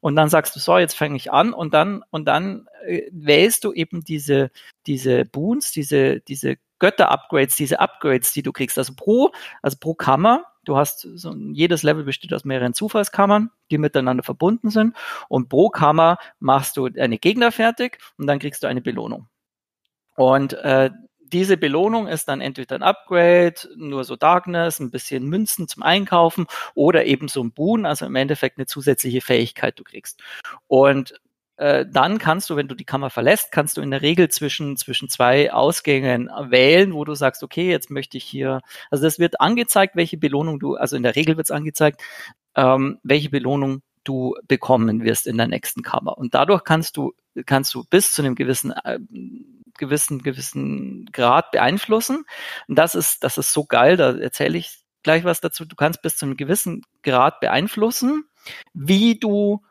Und 0.00 0.16
dann 0.16 0.28
sagst 0.28 0.56
du, 0.56 0.60
so, 0.60 0.78
jetzt 0.78 0.94
fange 0.94 1.16
ich 1.16 1.32
an 1.32 1.52
und 1.52 1.74
dann, 1.74 2.02
und 2.10 2.26
dann 2.26 2.66
äh, 2.84 3.02
wählst 3.12 3.62
du 3.62 3.72
eben 3.72 4.02
diese, 4.02 4.50
diese 4.86 5.24
Boons, 5.24 5.70
diese, 5.70 6.20
diese 6.20 6.56
Götter-Upgrades, 6.80 7.54
diese 7.54 7.78
Upgrades, 7.78 8.32
die 8.32 8.42
du 8.42 8.50
kriegst. 8.50 8.76
Also 8.76 8.94
pro, 8.96 9.30
also 9.62 9.76
pro 9.78 9.94
Kammer, 9.94 10.44
du 10.64 10.76
hast 10.76 11.02
so, 11.02 11.32
jedes 11.52 11.84
Level 11.84 12.02
besteht 12.02 12.34
aus 12.34 12.44
mehreren 12.44 12.74
Zufallskammern, 12.74 13.50
die 13.70 13.78
miteinander 13.78 14.24
verbunden 14.24 14.70
sind. 14.70 14.96
Und 15.28 15.48
pro 15.48 15.68
Kammer 15.68 16.18
machst 16.40 16.76
du 16.76 16.86
eine 16.86 17.18
Gegner 17.18 17.52
fertig 17.52 17.98
und 18.18 18.26
dann 18.26 18.40
kriegst 18.40 18.64
du 18.64 18.66
eine 18.66 18.80
Belohnung. 18.80 19.28
Und 20.16 20.52
äh, 20.54 20.90
diese 21.32 21.56
Belohnung 21.56 22.08
ist 22.08 22.28
dann 22.28 22.40
entweder 22.40 22.76
ein 22.76 22.82
Upgrade, 22.82 23.54
nur 23.76 24.04
so 24.04 24.16
Darkness, 24.16 24.80
ein 24.80 24.90
bisschen 24.90 25.24
Münzen 25.24 25.66
zum 25.66 25.82
Einkaufen 25.82 26.46
oder 26.74 27.06
eben 27.06 27.28
so 27.28 27.42
ein 27.42 27.52
Boon, 27.52 27.86
also 27.86 28.04
im 28.04 28.16
Endeffekt 28.16 28.58
eine 28.58 28.66
zusätzliche 28.66 29.22
Fähigkeit 29.22 29.78
du 29.78 29.84
kriegst. 29.84 30.20
Und 30.66 31.14
äh, 31.56 31.86
dann 31.90 32.18
kannst 32.18 32.50
du, 32.50 32.56
wenn 32.56 32.68
du 32.68 32.74
die 32.74 32.84
Kammer 32.84 33.08
verlässt, 33.08 33.52
kannst 33.52 33.76
du 33.76 33.80
in 33.80 33.90
der 33.90 34.02
Regel 34.02 34.28
zwischen, 34.28 34.76
zwischen 34.76 35.08
zwei 35.08 35.52
Ausgängen 35.52 36.28
wählen, 36.48 36.92
wo 36.92 37.04
du 37.04 37.14
sagst, 37.14 37.42
okay, 37.42 37.70
jetzt 37.70 37.90
möchte 37.90 38.16
ich 38.16 38.24
hier, 38.24 38.60
also 38.90 39.04
das 39.04 39.18
wird 39.18 39.40
angezeigt, 39.40 39.96
welche 39.96 40.18
Belohnung 40.18 40.58
du, 40.58 40.76
also 40.76 40.96
in 40.96 41.02
der 41.02 41.16
Regel 41.16 41.36
wird 41.36 41.46
es 41.46 41.50
angezeigt, 41.50 42.02
ähm, 42.56 42.98
welche 43.02 43.30
Belohnung 43.30 43.82
du 44.04 44.34
bekommen 44.48 45.04
wirst 45.04 45.26
in 45.26 45.36
der 45.36 45.46
nächsten 45.46 45.82
Kammer. 45.82 46.18
Und 46.18 46.34
dadurch 46.34 46.64
kannst 46.64 46.96
du, 46.96 47.12
kannst 47.46 47.72
du 47.74 47.84
bis 47.88 48.12
zu 48.12 48.22
einem 48.22 48.34
gewissen 48.34 48.72
äh, 48.72 48.98
gewissen, 49.82 50.22
gewissen 50.22 51.06
Grad 51.12 51.50
beeinflussen. 51.50 52.24
Und 52.68 52.78
das 52.78 52.94
ist, 52.94 53.24
das 53.24 53.36
ist 53.36 53.52
so 53.52 53.64
geil, 53.64 53.96
da 53.96 54.16
erzähle 54.16 54.56
ich 54.56 54.78
gleich 55.02 55.24
was 55.24 55.40
dazu. 55.40 55.64
Du 55.64 55.74
kannst 55.74 56.02
bis 56.02 56.16
zu 56.16 56.24
einem 56.24 56.36
gewissen 56.36 56.82
Grad 57.02 57.40
beeinflussen, 57.40 58.24
wie 58.74 59.18
du 59.18 59.64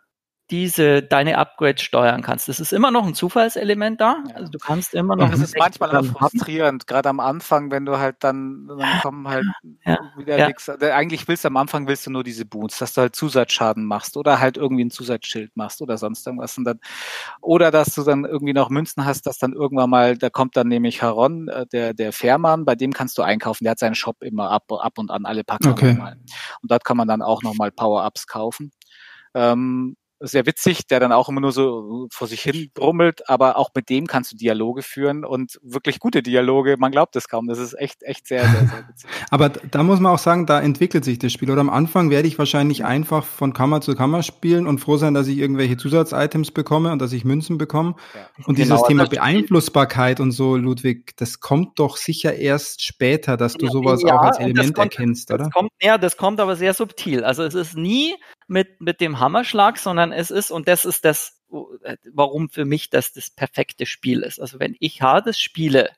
diese 0.52 1.02
deine 1.02 1.38
Upgrades 1.38 1.82
steuern 1.82 2.22
kannst. 2.22 2.50
Das 2.50 2.60
ist 2.60 2.74
immer 2.74 2.92
noch 2.92 3.08
ein 3.08 3.16
Zufallselement 3.16 4.02
da. 4.02 4.24
Also 4.36 4.52
du 4.52 4.60
kannst 4.60 4.94
immer 4.94 5.16
noch. 5.16 5.32
Das 5.32 5.40
ist 5.40 5.58
manchmal 5.58 5.96
auch 5.96 6.06
frustrierend, 6.06 6.88
gerade 6.88 7.08
am 7.08 7.22
Anfang, 7.22 7.72
wenn 7.72 7.86
du 7.86 7.98
halt 7.98 8.18
dann, 8.20 8.68
dann 8.68 9.02
kommen 9.02 9.28
halt 9.30 9.46
ja, 9.86 9.98
wieder 10.18 10.38
ja. 10.38 10.48
nichts. 10.48 10.68
Eigentlich 10.70 11.28
willst 11.30 11.46
du 11.46 11.48
am 11.48 11.56
Anfang 11.56 11.88
willst 11.88 12.06
du 12.06 12.12
nur 12.12 12.26
diese 12.26 12.46
Boots, 12.46 12.80
dass 12.80 12.94
du 12.94 13.02
halt 13.02 13.16
Zusatzschaden 13.16 13.86
machst 13.86 14.18
oder 14.18 14.42
halt 14.42 14.58
irgendwie 14.58 14.84
ein 14.84 14.92
Zusatzschild 14.92 15.56
machst 15.56 15.82
oder 15.82 15.98
sonst 15.98 16.28
irgendwas. 16.28 16.58
Und 16.58 16.66
dann, 16.66 16.82
oder 17.40 17.72
dass 17.72 17.96
du 17.96 18.04
dann 18.04 18.26
irgendwie 18.26 18.54
noch 18.54 18.70
Münzen 18.70 19.06
hast, 19.06 19.26
dass 19.28 19.38
dann 19.38 19.54
irgendwann 19.54 19.90
mal, 19.90 20.18
da 20.18 20.30
kommt 20.30 20.58
dann 20.58 20.68
nämlich 20.68 21.02
Haron, 21.02 21.48
äh, 21.48 21.66
der, 21.68 21.94
der 21.94 22.12
Fährmann, 22.12 22.66
bei 22.66 22.76
dem 22.76 22.92
kannst 22.92 23.18
du 23.18 23.22
einkaufen. 23.22 23.64
Der 23.64 23.72
hat 23.72 23.80
seinen 23.80 23.96
Shop 23.96 24.22
immer 24.22 24.52
ab, 24.52 24.66
ab 24.70 24.98
und 24.98 25.12
an 25.12 25.26
alle 25.26 25.46
Packungen 25.46 25.74
okay. 25.74 25.94
mal. 25.94 26.18
Und 26.62 26.70
dort 26.70 26.84
kann 26.84 26.98
man 26.98 27.08
dann 27.08 27.22
auch 27.22 27.42
nochmal 27.42 27.72
Power-Ups 27.72 28.28
kaufen. 28.28 28.72
Ähm, 29.34 29.96
sehr 30.22 30.46
witzig, 30.46 30.88
der 30.88 31.00
dann 31.00 31.12
auch 31.12 31.30
immer 31.30 31.42
nur 31.42 31.52
so 31.52 32.08
vor 32.12 32.28
sich 32.28 32.42
hin 32.42 32.70
brummelt, 32.74 33.28
aber 33.28 33.58
auch 33.58 33.72
mit 33.74 33.90
dem 33.90 34.06
kannst 34.06 34.32
du 34.32 34.38
Dialoge 34.38 34.84
führen 34.84 35.26
und 35.26 35.60
wirklich 35.64 36.00
gute 36.00 36.22
Dialoge. 36.22 36.76
Man 36.78 36.92
glaubt 36.92 37.16
es 37.16 37.28
kaum. 37.28 37.48
Das 37.48 37.58
ist 37.58 37.74
echt, 37.74 38.04
echt 38.04 38.28
sehr, 38.28 38.44
sehr, 38.44 38.68
sehr 38.68 38.86
witzig. 38.88 39.10
aber 39.32 39.50
da 39.50 39.84
muss 39.84 40.00
man 40.00 40.14
auch 40.14 40.20
sagen, 40.20 40.46
da 40.46 40.62
entwickelt 40.62 41.04
sich 41.04 41.18
das 41.18 41.34
Spiel. 41.34 41.50
Oder 41.50 41.62
am 41.62 41.70
Anfang 41.70 42.12
werde 42.12 42.28
ich 42.28 42.38
wahrscheinlich 42.38 42.86
einfach 42.86 43.26
von 43.26 43.54
Kammer 43.54 43.82
zu 43.82 43.96
Kammer 43.96 44.22
spielen 44.22 44.68
und 44.68 44.80
froh 44.80 44.98
sein, 44.98 45.14
dass 45.14 45.28
ich 45.28 45.38
irgendwelche 45.38 45.78
Zusatzitems 45.78 46.52
bekomme 46.52 46.92
und 46.92 47.02
dass 47.02 47.14
ich 47.14 47.26
Münzen 47.26 47.58
bekomme. 47.58 47.96
Ja. 48.14 48.22
Und 48.46 48.56
genau, 48.56 48.76
dieses 48.76 48.88
Thema 48.88 49.08
Beeinflussbarkeit 49.08 50.20
und 50.20 50.32
so, 50.32 50.56
Ludwig, 50.56 51.18
das 51.18 51.40
kommt 51.40 51.80
doch 51.80 51.98
sicher 51.98 52.36
erst 52.36 52.84
später, 52.84 53.38
dass 53.38 53.54
du 53.54 53.68
sowas 53.68 54.04
ja, 54.04 54.16
auch 54.16 54.22
als 54.22 54.40
Element 54.40 54.76
kommt, 54.76 54.94
erkennst, 54.94 55.32
oder? 55.32 55.46
Das 55.46 55.52
kommt, 55.52 55.72
ja, 55.82 55.98
das 55.98 56.18
kommt 56.18 56.40
aber 56.40 56.56
sehr 56.56 56.74
subtil. 56.74 57.24
Also 57.24 57.44
es 57.44 57.56
ist 57.56 57.76
nie 57.76 58.14
mit, 58.52 58.82
mit 58.82 59.02
dem 59.02 59.20
Hammerschlag, 59.20 59.78
sondern 59.78 60.12
es 60.12 60.30
ist, 60.30 60.52
und 60.52 60.68
das 60.68 60.86
ist 60.86 61.06
das, 61.06 61.42
warum 62.14 62.50
für 62.50 62.66
mich 62.66 62.90
das 62.90 63.14
das 63.14 63.30
perfekte 63.30 63.86
Spiel 63.86 64.22
ist. 64.22 64.40
Also 64.40 64.60
wenn 64.60 64.76
ich 64.80 65.02
Hades 65.02 65.40
spiele, 65.40 65.90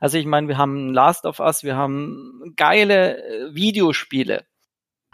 Also 0.00 0.18
ich 0.18 0.26
meine, 0.26 0.48
wir 0.48 0.58
haben 0.58 0.92
Last 0.92 1.24
of 1.24 1.40
Us, 1.40 1.62
wir 1.62 1.76
haben 1.76 2.52
geile 2.56 3.22
äh, 3.22 3.54
Videospiele, 3.54 4.44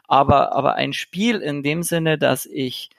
aber, 0.09 0.53
aber 0.53 0.75
ein 0.75 0.93
Spiel 0.93 1.41
in 1.41 1.63
dem 1.63 1.83
Sinne, 1.83 2.19
dass 2.19 2.47
ich 2.47 2.91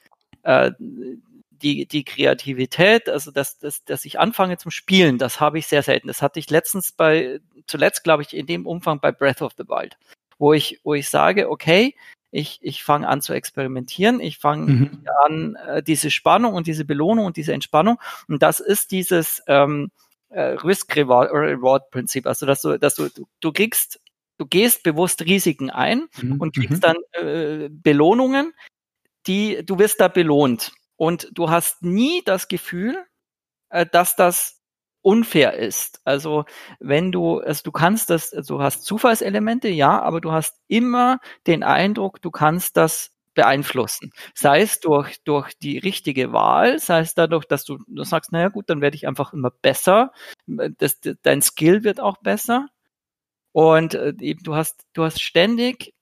äh, 0.43 0.71
die, 0.79 1.85
die 1.85 2.03
Kreativität, 2.03 3.09
also 3.09 3.31
dass, 3.31 3.57
dass, 3.59 3.83
dass 3.85 4.05
ich 4.05 4.19
anfange 4.19 4.57
zum 4.57 4.71
Spielen, 4.71 5.17
das 5.17 5.39
habe 5.39 5.59
ich 5.59 5.67
sehr 5.67 5.83
selten. 5.83 6.07
Das 6.07 6.21
hatte 6.21 6.39
ich 6.39 6.49
letztens 6.49 6.91
bei, 6.91 7.39
zuletzt 7.67 8.03
glaube 8.03 8.23
ich 8.23 8.35
in 8.35 8.45
dem 8.45 8.65
Umfang 8.65 8.99
bei 8.99 9.11
Breath 9.11 9.41
of 9.41 9.53
the 9.57 9.67
Wild, 9.67 9.97
wo 10.37 10.53
ich, 10.53 10.79
wo 10.83 10.93
ich 10.93 11.09
sage, 11.09 11.49
okay, 11.49 11.95
ich, 12.33 12.57
ich 12.61 12.83
fange 12.83 13.07
an 13.07 13.21
zu 13.21 13.33
experimentieren, 13.33 14.19
ich 14.19 14.39
fange 14.39 14.71
mhm. 14.71 15.05
an, 15.23 15.55
äh, 15.55 15.83
diese 15.83 16.09
Spannung 16.09 16.55
und 16.55 16.65
diese 16.65 16.83
Belohnung 16.83 17.27
und 17.27 17.37
diese 17.37 17.53
Entspannung. 17.53 17.99
Und 18.27 18.41
das 18.41 18.59
ist 18.59 18.91
dieses 18.91 19.43
ähm, 19.47 19.91
äh, 20.29 20.41
Risk-Reward-Prinzip. 20.41 22.25
Also 22.25 22.47
dass 22.47 22.61
du, 22.61 22.79
dass 22.79 22.95
du, 22.95 23.09
du, 23.09 23.27
du 23.39 23.51
kriegst, 23.51 24.01
du 24.37 24.47
gehst 24.47 24.81
bewusst 24.81 25.21
Risiken 25.21 25.69
ein 25.69 26.07
mhm. 26.21 26.41
und 26.41 26.55
kriegst 26.55 26.77
mhm. 26.77 26.79
dann 26.81 26.95
äh, 27.11 27.69
Belohnungen, 27.69 28.53
die, 29.27 29.63
du 29.63 29.77
wirst 29.77 30.01
da 30.01 30.07
belohnt. 30.07 30.71
Und 30.95 31.29
du 31.33 31.51
hast 31.51 31.83
nie 31.83 32.23
das 32.25 32.47
Gefühl, 32.47 32.97
äh, 33.69 33.85
dass 33.85 34.15
das 34.15 34.59
unfair 35.03 35.53
ist. 35.53 36.01
Also 36.05 36.45
wenn 36.79 37.11
du, 37.11 37.39
also 37.39 37.61
du 37.63 37.71
kannst 37.71 38.09
das, 38.09 38.31
du 38.31 38.61
hast 38.61 38.83
Zufallselemente, 38.85 39.69
ja, 39.69 40.01
aber 40.01 40.21
du 40.21 40.31
hast 40.31 40.57
immer 40.67 41.19
den 41.45 41.61
Eindruck, 41.61 42.21
du 42.21 42.31
kannst 42.31 42.77
das 42.77 43.11
beeinflussen. 43.35 44.11
Sei 44.33 44.61
es 44.61 44.79
durch, 44.79 45.23
durch 45.23 45.53
die 45.57 45.77
richtige 45.77 46.33
Wahl, 46.33 46.79
sei 46.79 46.99
es 46.99 47.13
dadurch, 47.15 47.45
dass 47.45 47.65
du, 47.65 47.79
du 47.87 48.03
sagst, 48.03 48.31
naja 48.31 48.49
gut, 48.49 48.69
dann 48.69 48.81
werde 48.81 48.95
ich 48.95 49.07
einfach 49.07 49.33
immer 49.33 49.51
besser. 49.51 50.11
Das, 50.47 50.99
dein 51.23 51.41
Skill 51.41 51.83
wird 51.83 51.99
auch 51.99 52.17
besser. 52.17 52.67
Und 53.51 53.95
äh, 53.95 54.13
eben, 54.19 54.43
du 54.43 54.55
hast, 54.55 54.85
du 54.93 55.03
hast 55.03 55.21
ständig 55.21 55.93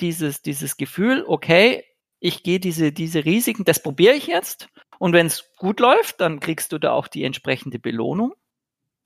dieses, 0.00 0.42
dieses 0.42 0.76
Gefühl, 0.76 1.24
okay, 1.26 1.84
ich 2.20 2.42
gehe 2.42 2.60
diese, 2.60 2.92
diese 2.92 3.24
Risiken, 3.24 3.64
das 3.64 3.82
probiere 3.82 4.14
ich 4.14 4.26
jetzt 4.28 4.68
und 5.02 5.14
wenn 5.14 5.26
es 5.26 5.50
gut 5.56 5.80
läuft, 5.80 6.20
dann 6.20 6.38
kriegst 6.38 6.70
du 6.70 6.78
da 6.78 6.92
auch 6.92 7.08
die 7.08 7.24
entsprechende 7.24 7.80
Belohnung. 7.80 8.34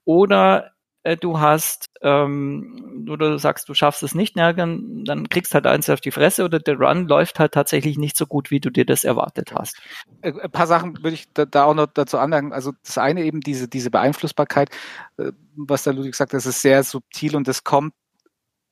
Oder 0.05 0.73
äh, 1.01 1.17
du 1.17 1.39
hast, 1.39 1.87
ähm, 2.03 3.07
oder 3.09 3.31
du 3.31 3.39
sagst, 3.39 3.67
du 3.67 3.73
schaffst 3.73 4.03
es 4.03 4.13
nicht, 4.13 4.35
na, 4.35 4.53
dann, 4.53 5.05
dann 5.05 5.27
kriegst 5.27 5.55
halt 5.55 5.65
eins 5.65 5.89
auf 5.89 5.99
die 5.99 6.11
Fresse 6.11 6.45
oder 6.45 6.59
der 6.59 6.77
Run 6.77 7.07
läuft 7.07 7.39
halt 7.39 7.53
tatsächlich 7.53 7.97
nicht 7.97 8.15
so 8.15 8.27
gut, 8.27 8.51
wie 8.51 8.59
du 8.59 8.69
dir 8.69 8.85
das 8.85 9.05
erwartet 9.05 9.55
hast. 9.55 9.81
Äh, 10.21 10.33
ein 10.39 10.51
paar 10.51 10.67
Sachen 10.67 10.97
würde 10.97 11.15
ich 11.15 11.33
da, 11.33 11.45
da 11.45 11.63
auch 11.63 11.73
noch 11.73 11.87
dazu 11.87 12.19
anmerken. 12.19 12.53
Also 12.53 12.73
das 12.85 12.99
eine 12.99 13.23
eben 13.23 13.41
diese, 13.41 13.67
diese 13.67 13.89
Beeinflussbarkeit, 13.89 14.69
äh, 15.17 15.31
was 15.55 15.81
der 15.81 15.93
Ludwig 15.93 16.13
sagt, 16.13 16.31
das 16.31 16.45
ist 16.45 16.61
sehr 16.61 16.83
subtil 16.83 17.35
und 17.35 17.47
das 17.47 17.63
kommt 17.63 17.95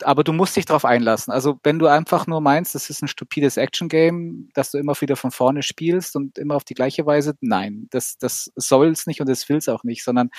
aber 0.04 0.24
du 0.24 0.34
musst 0.34 0.56
dich 0.56 0.66
darauf 0.66 0.86
einlassen. 0.86 1.32
Also 1.32 1.60
wenn 1.64 1.80
du 1.80 1.88
einfach 1.88 2.28
nur 2.28 2.42
meinst, 2.42 2.76
das 2.76 2.90
ist 2.90 3.02
ein 3.02 3.08
stupides 3.08 3.58
Action-Game, 3.58 4.50
dass 4.54 4.72
du 4.72 4.78
immer 4.78 5.00
wieder 5.00 5.16
von 5.16 5.32
vorne 5.32 5.64
spielst 5.64 6.16
und 6.16 6.38
immer 6.38 6.56
auf 6.56 6.64
die 6.64 6.74
gleiche 6.74 7.06
Weise, 7.06 7.36
nein, 7.42 7.88
das, 7.92 8.18
das 8.18 8.52
soll 8.56 8.90
es 8.90 9.08
nicht 9.08 9.22
und 9.22 9.30
das 9.30 9.48
will 9.48 9.58
es 9.58 9.70
auch 9.70 9.84
nicht, 9.84 10.04
sondern 10.04 10.30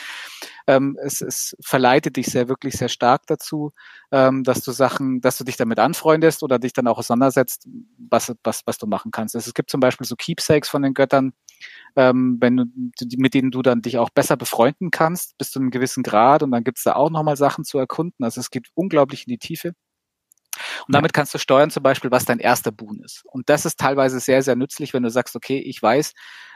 ähm, 0.66 0.98
es, 1.02 1.20
es 1.20 1.56
verleitet 1.60 2.16
dich 2.16 2.26
sehr, 2.26 2.48
wirklich 2.48 2.74
sehr 2.74 2.88
stark 2.88 3.26
dazu, 3.26 3.72
ähm, 4.12 4.42
dass 4.42 4.62
du 4.62 4.72
Sachen, 4.72 5.20
dass 5.20 5.38
du 5.38 5.44
dich 5.44 5.56
damit 5.56 5.78
anfreundest 5.78 6.42
oder 6.42 6.58
dich 6.58 6.72
dann 6.72 6.86
auch 6.86 6.98
auseinandersetzt, 6.98 7.66
was, 7.98 8.32
was, 8.42 8.62
was 8.66 8.78
du 8.78 8.86
machen 8.86 9.10
kannst. 9.10 9.34
Also 9.34 9.48
es 9.48 9.54
gibt 9.54 9.70
zum 9.70 9.80
Beispiel 9.80 10.06
so 10.06 10.16
Keepsakes 10.16 10.68
von 10.68 10.82
den 10.82 10.94
Göttern, 10.94 11.32
ähm, 11.96 12.38
wenn 12.40 12.56
du, 12.56 12.64
mit 13.16 13.34
denen 13.34 13.50
du 13.50 13.62
dann 13.62 13.82
dich 13.82 13.98
auch 13.98 14.10
besser 14.10 14.36
befreunden 14.36 14.90
kannst, 14.90 15.36
bis 15.38 15.50
zu 15.50 15.58
einem 15.58 15.70
gewissen 15.70 16.02
Grad. 16.02 16.42
Und 16.42 16.50
dann 16.50 16.64
gibt's 16.64 16.84
da 16.84 16.94
auch 16.94 17.10
nochmal 17.10 17.36
Sachen 17.36 17.64
zu 17.64 17.78
erkunden. 17.78 18.24
Also 18.24 18.40
es 18.40 18.50
geht 18.50 18.68
unglaublich 18.74 19.26
in 19.26 19.30
die 19.30 19.38
Tiefe. 19.38 19.72
Und 20.86 20.94
damit 20.94 21.12
kannst 21.12 21.34
du 21.34 21.38
steuern 21.38 21.70
zum 21.70 21.82
Beispiel, 21.82 22.10
was 22.10 22.24
dein 22.24 22.38
erster 22.38 22.72
Boon 22.72 23.00
ist. 23.04 23.24
Und 23.26 23.48
das 23.48 23.66
ist 23.66 23.78
teilweise 23.78 24.20
sehr, 24.20 24.42
sehr 24.42 24.56
nützlich, 24.56 24.94
wenn 24.94 25.02
du 25.02 25.10
sagst, 25.10 25.36
okay, 25.36 25.58
ich 25.58 25.82
weiß, 25.82 26.12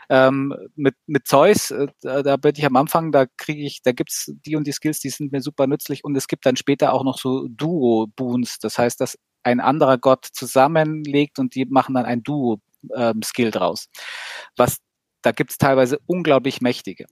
ähm, 0.09 0.55
mit, 0.75 0.95
mit 1.07 1.27
Zeus, 1.27 1.71
äh, 1.71 1.87
da 2.03 2.37
bin 2.37 2.53
ich 2.57 2.67
am 2.67 2.77
Anfang, 2.77 3.13
da 3.13 3.27
kriege 3.37 3.63
ich, 3.63 3.83
da 3.83 3.93
gibt's 3.93 4.33
die 4.47 4.57
und 4.57 4.67
die 4.67 4.73
Skills, 4.73 5.01
die 5.01 5.11
sind 5.11 5.33
mir 5.33 5.41
super 5.41 5.67
nützlich. 5.67 6.05
Und 6.05 6.17
es 6.17 6.27
gibt 6.27 6.47
dann 6.47 6.57
später 6.57 6.93
auch 6.93 7.05
noch 7.05 7.19
so 7.19 7.47
Duo-Boons. 7.49 8.59
Das 8.59 8.79
heißt, 8.79 9.01
dass 9.01 9.19
ein 9.43 9.61
anderer 9.61 9.99
Gott 9.99 10.27
zusammenlegt 10.33 11.39
und 11.39 11.55
die 11.55 11.65
machen 11.65 11.95
dann 11.95 12.05
ein 12.05 12.23
Duo-Skill 12.23 13.47
ähm, 13.47 13.53
draus. 13.53 13.89
Was 14.57 14.79
da 15.23 15.33
gibt 15.33 15.51
es 15.51 15.59
teilweise 15.59 15.99
unglaublich 16.07 16.61
mächtige. 16.61 17.07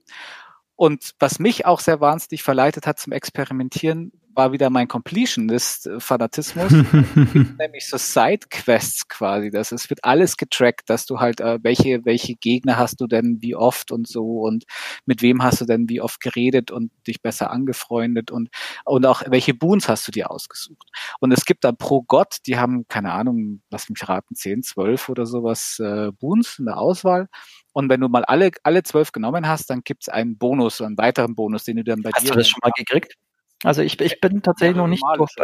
Und 0.75 1.13
was 1.19 1.39
mich 1.39 1.65
auch 1.65 1.81
sehr 1.81 1.99
wahnsinnig 1.99 2.41
verleitet 2.43 2.87
hat 2.87 2.99
zum 2.99 3.11
Experimentieren, 3.11 4.13
war 4.39 4.53
wieder 4.53 4.69
mein 4.69 4.87
Completionist-Fanatismus, 4.87 6.71
nämlich 7.59 7.85
so 7.85 7.97
Side-Quests 7.97 9.09
quasi. 9.09 9.51
Das 9.51 9.73
es 9.73 9.89
wird 9.89 10.05
alles 10.05 10.37
getrackt, 10.37 10.89
dass 10.89 11.05
du 11.05 11.19
halt, 11.19 11.41
äh, 11.41 11.59
welche, 11.61 12.05
welche 12.05 12.35
Gegner 12.35 12.77
hast 12.77 13.01
du 13.01 13.07
denn 13.07 13.39
wie 13.41 13.53
oft 13.53 13.91
und 13.91 14.07
so 14.07 14.39
und 14.43 14.63
mit 15.05 15.21
wem 15.21 15.43
hast 15.43 15.59
du 15.59 15.65
denn 15.65 15.89
wie 15.89 15.99
oft 15.99 16.21
geredet 16.21 16.71
und 16.71 16.89
dich 17.05 17.21
besser 17.21 17.51
angefreundet 17.51 18.31
und, 18.31 18.47
und 18.85 19.05
auch 19.05 19.23
welche 19.27 19.53
Boons 19.53 19.89
hast 19.89 20.07
du 20.07 20.13
dir 20.13 20.31
ausgesucht. 20.31 20.87
Und 21.19 21.33
es 21.33 21.43
gibt 21.43 21.65
dann 21.65 21.75
pro 21.75 22.03
Gott, 22.03 22.37
die 22.45 22.57
haben, 22.57 22.87
keine 22.87 23.11
Ahnung, 23.11 23.61
lass 23.69 23.89
mich 23.89 24.07
raten, 24.07 24.35
10, 24.35 24.63
12 24.63 25.09
oder 25.09 25.25
sowas 25.25 25.79
äh, 25.79 26.13
Boons 26.17 26.59
in 26.59 26.65
der 26.65 26.77
Auswahl. 26.77 27.27
Und 27.73 27.89
wenn 27.89 27.99
du 27.99 28.07
mal 28.07 28.23
alle, 28.23 28.51
alle 28.63 28.83
zwölf 28.83 29.11
genommen 29.11 29.49
hast, 29.49 29.69
dann 29.69 29.81
gibt 29.83 30.03
es 30.03 30.09
einen 30.09 30.37
Bonus, 30.37 30.79
einen 30.79 30.97
weiteren 30.97 31.35
Bonus, 31.35 31.65
den 31.65 31.75
du 31.75 31.83
dann 31.83 32.01
bei 32.03 32.11
hast 32.11 32.23
dir. 32.23 32.29
Hast 32.29 32.35
du 32.35 32.39
das 32.39 32.47
schon 32.47 32.59
mal 32.63 32.71
gekriegt? 32.77 33.15
Also 33.63 33.81
ich, 33.81 33.99
ich 33.99 34.21
bin 34.21 34.41
tatsächlich 34.41 34.77
ja, 34.77 34.83
noch 34.83 34.89
nicht 34.89 35.03
durch. 35.15 35.35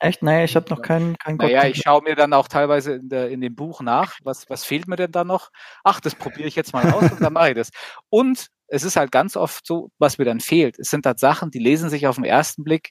Echt? 0.00 0.22
Nee, 0.22 0.44
ich 0.44 0.56
habe 0.56 0.68
noch 0.70 0.82
keinen 0.82 1.16
kein 1.16 1.38
Gott. 1.38 1.50
Naja, 1.50 1.66
ich 1.66 1.78
schaue 1.78 2.02
mir 2.02 2.14
dann 2.14 2.32
auch 2.32 2.48
teilweise 2.48 2.94
in, 2.94 3.08
der, 3.08 3.30
in 3.30 3.40
dem 3.40 3.54
Buch 3.54 3.80
nach, 3.80 4.18
was, 4.22 4.50
was 4.50 4.64
fehlt 4.64 4.86
mir 4.88 4.96
denn 4.96 5.12
da 5.12 5.24
noch? 5.24 5.50
Ach, 5.82 6.00
das 6.00 6.14
probiere 6.14 6.48
ich 6.48 6.56
jetzt 6.56 6.72
mal 6.72 6.90
aus 6.92 7.10
und 7.10 7.22
dann 7.22 7.32
mache 7.32 7.50
ich 7.50 7.54
das. 7.54 7.70
Und 8.10 8.48
es 8.66 8.82
ist 8.82 8.96
halt 8.96 9.12
ganz 9.12 9.36
oft 9.36 9.66
so, 9.66 9.90
was 9.98 10.18
mir 10.18 10.24
dann 10.24 10.40
fehlt. 10.40 10.78
Es 10.78 10.90
sind 10.90 11.06
halt 11.06 11.20
Sachen, 11.20 11.50
die 11.50 11.58
lesen 11.58 11.90
sich 11.90 12.06
auf 12.06 12.16
den 12.16 12.24
ersten 12.24 12.64
Blick 12.64 12.90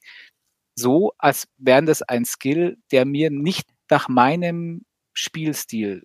so, 0.75 1.13
als 1.17 1.47
wären 1.57 1.85
das 1.85 2.01
ein 2.01 2.25
Skill, 2.25 2.77
der 2.91 3.05
mir 3.05 3.29
nicht 3.29 3.69
nach 3.89 4.07
meinem 4.07 4.85
Spielstil 5.13 6.03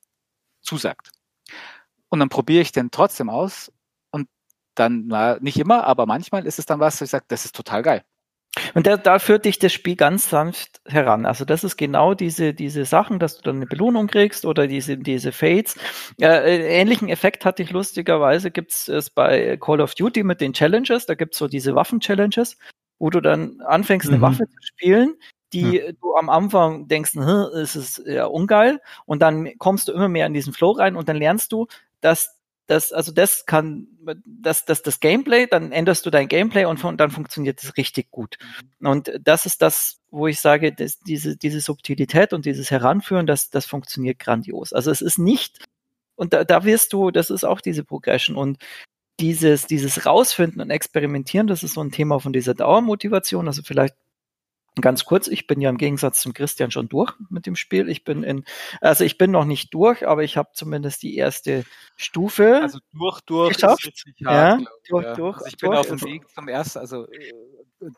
zusagt. 0.60 1.10
Und 2.10 2.18
dann 2.18 2.28
probiere 2.28 2.62
ich 2.62 2.72
den 2.72 2.90
trotzdem 2.90 3.30
aus 3.30 3.72
und 4.10 4.28
dann, 4.74 5.06
na, 5.06 5.38
nicht 5.40 5.58
immer, 5.58 5.84
aber 5.84 6.06
manchmal 6.06 6.46
ist 6.46 6.58
es 6.58 6.66
dann 6.66 6.80
was, 6.80 7.00
wo 7.00 7.04
ich 7.04 7.10
sage, 7.10 7.24
das 7.28 7.44
ist 7.44 7.56
total 7.56 7.82
geil. 7.82 8.04
Und 8.74 8.86
da, 8.86 8.96
da 8.96 9.18
führt 9.18 9.44
dich 9.44 9.58
das 9.58 9.72
Spiel 9.72 9.96
ganz 9.96 10.28
sanft 10.30 10.80
heran. 10.86 11.26
Also 11.26 11.44
das 11.44 11.64
ist 11.64 11.76
genau 11.76 12.14
diese, 12.14 12.54
diese 12.54 12.84
Sachen, 12.84 13.18
dass 13.18 13.36
du 13.36 13.42
dann 13.42 13.56
eine 13.56 13.66
Belohnung 13.66 14.06
kriegst 14.06 14.44
oder 14.44 14.66
diese, 14.66 14.96
diese 14.96 15.32
Fates. 15.32 15.76
Äh, 16.20 16.80
ähnlichen 16.80 17.08
Effekt 17.08 17.44
hatte 17.44 17.62
ich 17.62 17.70
lustigerweise, 17.70 18.50
gibt 18.50 18.72
es 18.88 19.10
bei 19.10 19.56
Call 19.58 19.80
of 19.80 19.94
Duty 19.94 20.22
mit 20.22 20.40
den 20.40 20.52
Challenges. 20.52 21.06
Da 21.06 21.14
gibt 21.14 21.34
es 21.34 21.38
so 21.38 21.48
diese 21.48 21.74
Waffen-Challenges, 21.74 22.56
wo 22.98 23.10
du 23.10 23.20
dann 23.20 23.60
anfängst, 23.60 24.08
eine 24.08 24.18
mhm. 24.18 24.22
Waffe 24.22 24.44
zu 24.46 24.62
spielen, 24.62 25.14
die 25.52 25.80
mhm. 25.80 25.96
du 26.00 26.14
am 26.14 26.28
Anfang 26.28 26.88
denkst, 26.88 27.16
es 27.16 27.76
ist 27.76 28.02
ja 28.06 28.26
ungeil. 28.26 28.80
Und 29.06 29.22
dann 29.22 29.56
kommst 29.58 29.88
du 29.88 29.92
immer 29.92 30.08
mehr 30.08 30.26
in 30.26 30.34
diesen 30.34 30.52
Flow 30.52 30.72
rein 30.72 30.96
und 30.96 31.08
dann 31.08 31.16
lernst 31.16 31.52
du, 31.52 31.66
dass 32.00 32.37
das, 32.68 32.92
also 32.92 33.12
das 33.12 33.46
kann, 33.46 33.88
das, 34.26 34.66
das, 34.66 34.82
das 34.82 35.00
Gameplay, 35.00 35.46
dann 35.46 35.72
änderst 35.72 36.04
du 36.04 36.10
dein 36.10 36.28
Gameplay 36.28 36.66
und 36.66 36.78
von, 36.78 36.98
dann 36.98 37.10
funktioniert 37.10 37.62
es 37.62 37.78
richtig 37.78 38.10
gut. 38.10 38.36
Und 38.80 39.10
das 39.22 39.46
ist 39.46 39.62
das, 39.62 40.00
wo 40.10 40.26
ich 40.26 40.38
sage, 40.38 40.72
dass 40.74 40.98
diese, 40.98 41.36
diese 41.36 41.60
Subtilität 41.60 42.34
und 42.34 42.44
dieses 42.44 42.70
Heranführen, 42.70 43.26
das, 43.26 43.48
das 43.48 43.64
funktioniert 43.64 44.18
grandios. 44.18 44.74
Also 44.74 44.90
es 44.90 45.00
ist 45.00 45.18
nicht, 45.18 45.64
und 46.14 46.34
da, 46.34 46.44
da 46.44 46.64
wirst 46.64 46.92
du, 46.92 47.10
das 47.10 47.30
ist 47.30 47.44
auch 47.44 47.62
diese 47.62 47.84
Progression 47.84 48.36
und 48.36 48.58
dieses, 49.18 49.66
dieses 49.66 50.04
Rausfinden 50.04 50.60
und 50.60 50.70
Experimentieren, 50.70 51.46
das 51.46 51.62
ist 51.62 51.72
so 51.72 51.80
ein 51.80 51.90
Thema 51.90 52.20
von 52.20 52.34
dieser 52.34 52.54
Dauermotivation. 52.54 53.48
Also 53.48 53.62
vielleicht 53.62 53.96
Ganz 54.80 55.04
kurz, 55.04 55.28
ich 55.28 55.46
bin 55.46 55.60
ja 55.60 55.70
im 55.70 55.78
Gegensatz 55.78 56.20
zum 56.20 56.34
Christian 56.34 56.70
schon 56.70 56.88
durch 56.88 57.12
mit 57.30 57.46
dem 57.46 57.56
Spiel. 57.56 57.88
Ich 57.88 58.04
bin 58.04 58.22
in, 58.22 58.44
also 58.80 59.04
ich 59.04 59.18
bin 59.18 59.30
noch 59.30 59.44
nicht 59.44 59.74
durch, 59.74 60.06
aber 60.06 60.24
ich 60.24 60.36
habe 60.36 60.50
zumindest 60.52 61.02
die 61.02 61.16
erste 61.16 61.64
Stufe. 61.96 62.60
Also 62.62 62.78
durch, 62.92 63.20
durch 63.22 63.54
geschafft. 63.54 64.04
hart, 64.24 64.60
ja, 64.60 64.66
durch, 64.88 65.04
ja. 65.04 65.14
durch. 65.14 65.36
Also 65.36 65.46
ich 65.48 65.56
bin 65.56 65.70
durch. 65.70 65.80
auf 65.80 65.86
dem 65.88 66.02
Weg 66.02 66.28
zum 66.30 66.48
ersten, 66.48 66.78
also 66.78 67.06
äh, 67.10 67.32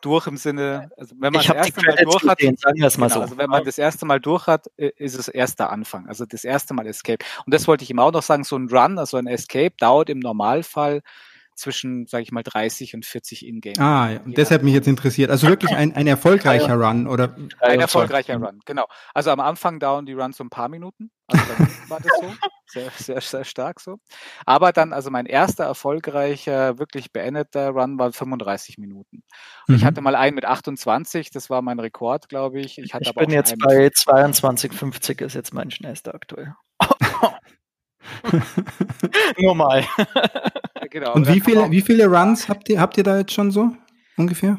durch 0.01 0.27
im 0.27 0.37
Sinne, 0.37 0.91
also 0.97 1.15
wenn 1.19 1.33
man 1.33 1.41
ich 1.41 1.47
das 1.47 1.55
erste 1.55 1.81
Mal 1.85 1.95
durch 2.03 2.23
hat, 2.23 2.37
gesehen, 2.37 2.57
sagen 2.57 2.79
wir 2.79 2.87
es 2.87 2.97
mal 2.97 3.07
genau, 3.07 3.15
so. 3.15 3.21
also 3.21 3.37
wenn 3.37 3.49
man 3.49 3.63
das 3.63 3.77
erste 3.77 4.05
Mal 4.05 4.19
durch 4.19 4.47
hat, 4.47 4.67
ist 4.77 5.17
es 5.17 5.27
erster 5.27 5.71
Anfang, 5.71 6.07
also 6.07 6.25
das 6.25 6.43
erste 6.43 6.73
Mal 6.73 6.85
Escape. 6.87 7.23
Und 7.45 7.53
das 7.53 7.67
wollte 7.67 7.83
ich 7.83 7.89
ihm 7.89 7.99
auch 7.99 8.11
noch 8.11 8.23
sagen, 8.23 8.43
so 8.43 8.55
ein 8.57 8.69
Run, 8.69 8.99
also 8.99 9.17
ein 9.17 9.27
Escape 9.27 9.73
dauert 9.79 10.09
im 10.09 10.19
Normalfall 10.19 11.01
zwischen, 11.61 12.07
sage 12.07 12.23
ich 12.23 12.31
mal, 12.31 12.43
30 12.43 12.95
und 12.95 13.05
40 13.05 13.45
Ingame. 13.45 13.79
Ah, 13.79 14.09
ja. 14.11 14.19
Und 14.21 14.37
deshalb 14.37 14.63
mich 14.63 14.73
jetzt 14.73 14.87
interessiert. 14.87 15.29
Also 15.29 15.47
wirklich 15.47 15.71
ein, 15.71 15.95
ein 15.95 16.07
erfolgreicher 16.07 16.75
Run, 16.75 17.07
oder? 17.07 17.35
Ein 17.59 17.79
erfolgreicher 17.79 18.35
Run, 18.35 18.59
genau. 18.65 18.85
Also 19.13 19.31
am 19.31 19.39
Anfang 19.39 19.79
dauern 19.79 20.05
die 20.05 20.13
Runs 20.13 20.37
so 20.37 20.43
ein 20.43 20.49
paar 20.49 20.69
Minuten. 20.69 21.11
Also 21.27 21.45
dann 21.57 21.69
war 21.87 21.99
das 21.99 22.11
so. 22.19 22.33
Sehr, 22.71 22.89
sehr, 22.91 23.19
sehr 23.19 23.43
stark 23.43 23.81
so. 23.81 23.97
Aber 24.45 24.71
dann, 24.71 24.93
also 24.93 25.11
mein 25.11 25.25
erster 25.25 25.65
erfolgreicher, 25.65 26.79
wirklich 26.79 27.11
beendeter 27.11 27.71
Run 27.71 27.99
war 27.99 28.13
35 28.13 28.77
Minuten. 28.77 29.23
Und 29.67 29.73
mhm. 29.73 29.75
ich 29.75 29.83
hatte 29.83 29.99
mal 29.99 30.15
einen 30.15 30.35
mit 30.35 30.45
28, 30.45 31.31
das 31.31 31.49
war 31.49 31.61
mein 31.61 31.81
Rekord, 31.81 32.29
glaube 32.29 32.61
ich. 32.61 32.77
Ich, 32.77 32.93
hatte 32.93 33.09
ich 33.09 33.13
bin 33.13 33.29
jetzt 33.29 33.57
bei 33.59 33.87
22,50 33.87 35.21
ist 35.21 35.33
jetzt 35.33 35.53
mein 35.53 35.69
schnellster 35.69 36.15
aktuell. 36.15 36.55
Nur 39.37 39.55
mal. 39.55 39.85
genau. 40.89 41.13
Und 41.13 41.27
wie 41.27 41.41
viele, 41.41 41.71
wie 41.71 41.81
viele 41.81 42.07
Runs 42.07 42.49
habt 42.49 42.69
ihr, 42.69 42.79
habt 42.79 42.97
ihr 42.97 43.03
da 43.03 43.17
jetzt 43.17 43.33
schon 43.33 43.51
so 43.51 43.71
ungefähr? 44.17 44.57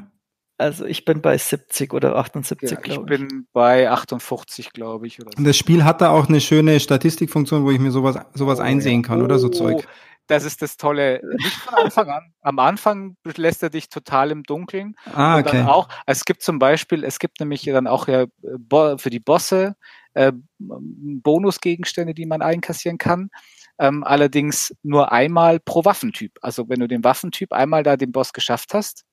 Also 0.58 0.84
ich 0.84 1.04
bin 1.04 1.20
bei 1.20 1.36
70 1.36 1.92
oder 1.92 2.16
78, 2.16 2.70
ja, 2.70 2.76
glaube 2.76 3.14
ich. 3.14 3.20
Ich 3.20 3.28
bin 3.28 3.46
bei 3.52 3.90
58, 3.90 4.72
glaube 4.72 5.06
ich. 5.06 5.20
Oder 5.20 5.30
so. 5.32 5.38
Und 5.38 5.44
das 5.44 5.56
Spiel 5.56 5.84
hat 5.84 6.00
da 6.00 6.10
auch 6.10 6.28
eine 6.28 6.40
schöne 6.40 6.78
Statistikfunktion, 6.78 7.64
wo 7.64 7.70
ich 7.70 7.80
mir 7.80 7.90
sowas, 7.90 8.18
sowas 8.34 8.60
oh, 8.60 8.62
einsehen 8.62 9.02
kann, 9.02 9.20
oh, 9.20 9.24
oder 9.24 9.38
so 9.38 9.48
Zeug. 9.48 9.86
Das 10.28 10.44
ist 10.44 10.62
das 10.62 10.76
Tolle. 10.76 11.20
Nicht 11.36 11.56
von 11.56 11.74
Anfang 11.74 12.10
an. 12.10 12.32
Am 12.42 12.58
Anfang 12.60 13.16
lässt 13.36 13.62
er 13.64 13.70
dich 13.70 13.88
total 13.88 14.30
im 14.30 14.44
Dunkeln. 14.44 14.94
Ah, 15.12 15.38
okay. 15.38 15.48
Und 15.48 15.54
dann 15.54 15.66
auch, 15.66 15.88
es 16.06 16.24
gibt 16.24 16.42
zum 16.42 16.60
Beispiel, 16.60 17.02
es 17.02 17.18
gibt 17.18 17.40
nämlich 17.40 17.64
dann 17.64 17.88
auch 17.88 18.06
ja 18.06 18.26
für 18.70 19.10
die 19.10 19.20
Bosse 19.20 19.74
äh, 20.14 20.32
Bonusgegenstände, 20.58 22.14
die 22.14 22.26
man 22.26 22.42
einkassieren 22.42 22.98
kann. 22.98 23.30
Ähm, 23.78 24.04
allerdings 24.04 24.74
nur 24.82 25.12
einmal 25.12 25.60
pro 25.60 25.84
Waffentyp. 25.84 26.38
Also 26.42 26.68
wenn 26.68 26.80
du 26.80 26.88
den 26.88 27.04
Waffentyp 27.04 27.52
einmal 27.52 27.82
da 27.82 27.96
den 27.96 28.12
Boss 28.12 28.32
geschafft 28.32 28.74
hast, 28.74 29.04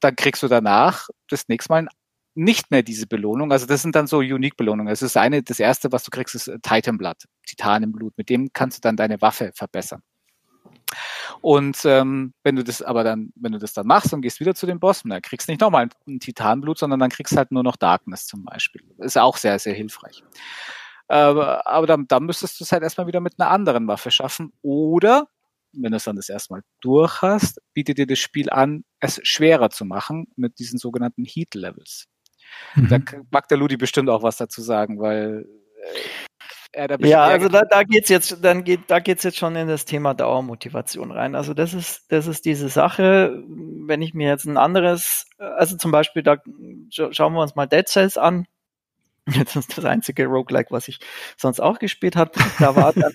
dann 0.00 0.16
kriegst 0.16 0.42
du 0.42 0.48
danach 0.48 1.08
das 1.28 1.48
nächste 1.48 1.72
Mal 1.72 1.88
nicht 2.34 2.70
mehr 2.70 2.82
diese 2.82 3.06
Belohnung. 3.06 3.52
Also 3.52 3.66
das 3.66 3.82
sind 3.82 3.94
dann 3.94 4.06
so 4.06 4.18
Unique-Belohnungen. 4.18 4.92
Es 4.92 5.02
ist 5.02 5.16
eine, 5.16 5.42
das 5.42 5.60
erste, 5.60 5.92
was 5.92 6.02
du 6.02 6.10
kriegst, 6.10 6.34
ist 6.34 6.50
Titanblood, 6.62 7.24
Titanenblut. 7.46 8.12
Mit 8.16 8.28
dem 8.28 8.52
kannst 8.52 8.78
du 8.78 8.80
dann 8.80 8.96
deine 8.96 9.20
Waffe 9.20 9.52
verbessern. 9.54 10.02
Und 11.44 11.84
ähm, 11.84 12.32
wenn 12.42 12.56
du 12.56 12.64
das 12.64 12.80
aber 12.80 13.04
dann, 13.04 13.30
wenn 13.34 13.52
du 13.52 13.58
das 13.58 13.74
dann 13.74 13.86
machst 13.86 14.14
und 14.14 14.22
gehst 14.22 14.40
wieder 14.40 14.54
zu 14.54 14.64
dem 14.64 14.80
Boss, 14.80 15.02
dann 15.04 15.20
kriegst 15.20 15.46
du 15.46 15.52
nicht 15.52 15.60
nochmal 15.60 15.90
ein 16.08 16.18
Titanblut, 16.18 16.78
sondern 16.78 17.00
dann 17.00 17.10
kriegst 17.10 17.34
du 17.34 17.36
halt 17.36 17.52
nur 17.52 17.62
noch 17.62 17.76
Darkness 17.76 18.26
zum 18.26 18.46
Beispiel. 18.46 18.80
Ist 18.96 19.18
auch 19.18 19.36
sehr, 19.36 19.58
sehr 19.58 19.74
hilfreich. 19.74 20.24
Aber, 21.06 21.66
aber 21.66 21.86
dann, 21.86 22.06
dann 22.08 22.24
müsstest 22.24 22.58
du 22.58 22.64
es 22.64 22.72
halt 22.72 22.82
erstmal 22.82 23.06
wieder 23.08 23.20
mit 23.20 23.38
einer 23.38 23.50
anderen 23.50 23.86
Waffe 23.86 24.10
schaffen. 24.10 24.54
Oder 24.62 25.28
wenn 25.74 25.90
du 25.90 25.98
es 25.98 26.04
dann 26.04 26.16
das 26.16 26.30
erstmal 26.30 26.62
durch 26.80 27.20
hast, 27.20 27.60
bietet 27.74 27.98
dir 27.98 28.06
das 28.06 28.20
Spiel 28.20 28.48
an, 28.48 28.86
es 29.00 29.20
schwerer 29.22 29.68
zu 29.68 29.84
machen 29.84 30.28
mit 30.36 30.58
diesen 30.58 30.78
sogenannten 30.78 31.26
Heat 31.26 31.54
Levels. 31.54 32.06
Mhm. 32.74 32.88
Da 32.88 32.98
mag 33.30 33.48
der 33.48 33.58
Ludi 33.58 33.76
bestimmt 33.76 34.08
auch 34.08 34.22
was 34.22 34.38
dazu 34.38 34.62
sagen, 34.62 34.98
weil 34.98 35.46
äh, 35.92 35.98
er 36.74 36.88
da 36.88 36.96
Ja, 37.06 37.24
also 37.24 37.48
da, 37.48 37.62
da 37.62 37.82
geht's 37.82 38.08
jetzt, 38.08 38.38
dann 38.42 38.64
geht, 38.64 38.80
da 38.88 38.98
geht's 38.98 39.22
jetzt 39.22 39.38
schon 39.38 39.56
in 39.56 39.68
das 39.68 39.84
Thema 39.84 40.14
Dauermotivation 40.14 41.10
rein. 41.10 41.34
Also 41.34 41.54
das 41.54 41.74
ist, 41.74 42.10
das 42.12 42.26
ist 42.26 42.44
diese 42.44 42.68
Sache, 42.68 43.42
wenn 43.46 44.02
ich 44.02 44.14
mir 44.14 44.28
jetzt 44.28 44.44
ein 44.44 44.56
anderes, 44.56 45.26
also 45.38 45.76
zum 45.76 45.90
Beispiel, 45.90 46.22
da 46.22 46.36
schauen 46.90 47.34
wir 47.34 47.42
uns 47.42 47.54
mal 47.54 47.66
Dead 47.66 47.88
Cells 47.88 48.18
an. 48.18 48.46
Das 49.38 49.56
ist 49.56 49.78
das 49.78 49.86
einzige 49.86 50.26
Roguelike, 50.26 50.70
was 50.70 50.86
ich 50.86 50.98
sonst 51.38 51.58
auch 51.58 51.78
gespielt 51.78 52.14
habe. 52.14 52.32
Da 52.58 52.76
war 52.76 52.92
dann, 52.92 53.10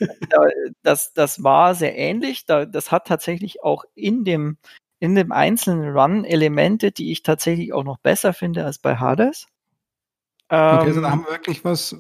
das, 0.82 1.14
das 1.14 1.44
war 1.44 1.76
sehr 1.76 1.96
ähnlich. 1.96 2.48
Da, 2.48 2.66
das 2.66 2.92
hat 2.92 3.06
tatsächlich 3.06 3.62
auch 3.62 3.84
in 3.94 4.24
dem, 4.24 4.58
in 5.00 5.14
dem 5.14 5.32
einzelnen 5.32 5.96
Run 5.96 6.26
Elemente, 6.26 6.92
die 6.92 7.12
ich 7.12 7.22
tatsächlich 7.22 7.74
auch 7.74 7.84
noch 7.84 8.00
besser 8.00 8.34
finde 8.34 8.66
als 8.66 8.80
bei 8.80 8.96
Hades. 8.96 9.46
Okay, 10.50 10.88
ähm, 10.88 10.94
so 10.94 11.02
da 11.02 11.12
haben 11.12 11.26
wir 11.26 11.32
wirklich 11.32 11.64
was. 11.64 11.96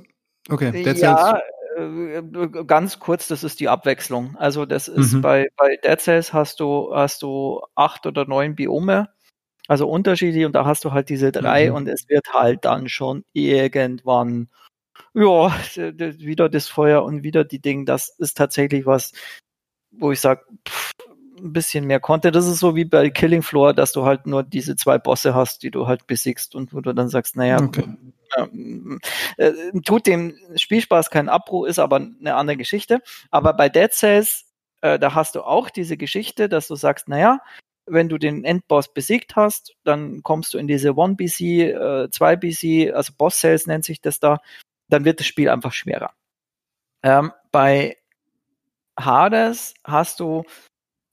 Okay, 0.48 0.72
Dead 0.84 0.98
ja, 0.98 1.40
äh, 1.78 2.22
ganz 2.66 3.00
kurz, 3.00 3.28
das 3.28 3.44
ist 3.44 3.60
die 3.60 3.70
Abwechslung. 3.70 4.36
Also 4.38 4.66
das 4.66 4.88
ist 4.88 5.14
mhm. 5.14 5.22
bei, 5.22 5.50
bei 5.58 5.78
Dead 5.84 6.00
Cells 6.00 6.34
hast 6.34 6.60
du, 6.60 6.94
hast 6.94 7.22
du 7.22 7.62
acht 7.76 8.06
oder 8.06 8.26
neun 8.26 8.56
Biome 8.56 9.10
also 9.70 9.88
unterschiedlich 9.88 10.46
und 10.46 10.54
da 10.54 10.66
hast 10.66 10.84
du 10.84 10.94
halt 10.94 11.10
diese 11.10 11.32
drei 11.32 11.70
mhm. 11.70 11.76
und 11.76 11.88
es 11.88 12.10
wird 12.10 12.34
halt 12.34 12.66
dann 12.66 12.90
schon 12.90 13.24
irgendwann, 13.34 14.50
ja, 15.14 15.56
wieder 15.76 16.50
das 16.50 16.68
Feuer 16.68 17.04
und 17.04 17.22
wieder 17.22 17.44
die 17.44 17.62
Dinge. 17.62 17.86
Das 17.86 18.10
ist 18.18 18.36
tatsächlich 18.36 18.88
was, 18.88 19.12
wo 19.92 20.12
ich 20.12 20.20
sage, 20.22 20.44
ein 21.40 21.54
bisschen 21.54 21.86
mehr 21.86 22.00
Content. 22.00 22.36
Das 22.36 22.48
ist 22.48 22.60
so 22.60 22.76
wie 22.76 22.86
bei 22.86 23.10
Killing 23.10 23.42
Floor, 23.42 23.74
dass 23.74 23.92
du 23.92 24.06
halt 24.06 24.28
nur 24.28 24.44
diese 24.44 24.76
zwei 24.76 24.98
Bosse 24.98 25.34
hast, 25.34 25.64
die 25.64 25.72
du 25.72 25.88
halt 25.88 26.08
besiegst 26.08 26.56
und 26.56 26.74
wo 26.74 26.82
du 26.82 26.94
dann 26.94 27.10
sagst, 27.10 27.36
naja, 27.36 27.62
okay. 27.62 27.86
äh, 29.38 29.52
tut 29.86 30.08
dem 30.08 30.36
Spielspaß 30.56 31.10
keinen 31.10 31.30
Abbruch, 31.30 31.66
ist 31.66 31.80
aber 31.80 31.98
eine 31.98 32.36
andere 32.36 32.58
Geschichte. 32.58 33.02
Aber 33.32 33.54
bei 33.54 33.70
Dead 33.70 33.92
Cells, 33.92 34.46
äh, 34.82 35.00
da 35.00 35.16
hast 35.16 35.36
du 35.36 35.42
auch 35.42 35.70
diese 35.70 35.98
Geschichte, 35.98 36.50
dass 36.50 36.68
du 36.68 36.76
sagst, 36.76 37.08
naja, 37.08 37.40
wenn 37.86 38.10
du 38.10 38.18
den 38.18 38.44
Endboss 38.44 38.94
besiegt 38.94 39.36
hast, 39.36 39.76
dann 39.84 40.22
kommst 40.24 40.54
du 40.54 40.58
in 40.58 40.68
diese 40.68 40.90
1BC, 40.90 41.72
äh, 41.72 42.08
2BC, 42.10 42.92
also 42.92 43.14
Boss 43.18 43.40
Cells 43.40 43.68
nennt 43.68 43.86
sich 43.86 44.02
das 44.02 44.20
da, 44.20 44.38
dann 44.90 45.06
wird 45.06 45.20
das 45.20 45.28
Spiel 45.28 45.50
einfach 45.50 45.74
schwerer. 45.74 46.12
Ähm, 47.04 47.32
bei 47.52 47.98
Hades 49.00 49.74
hast 49.84 50.20
du 50.20 50.44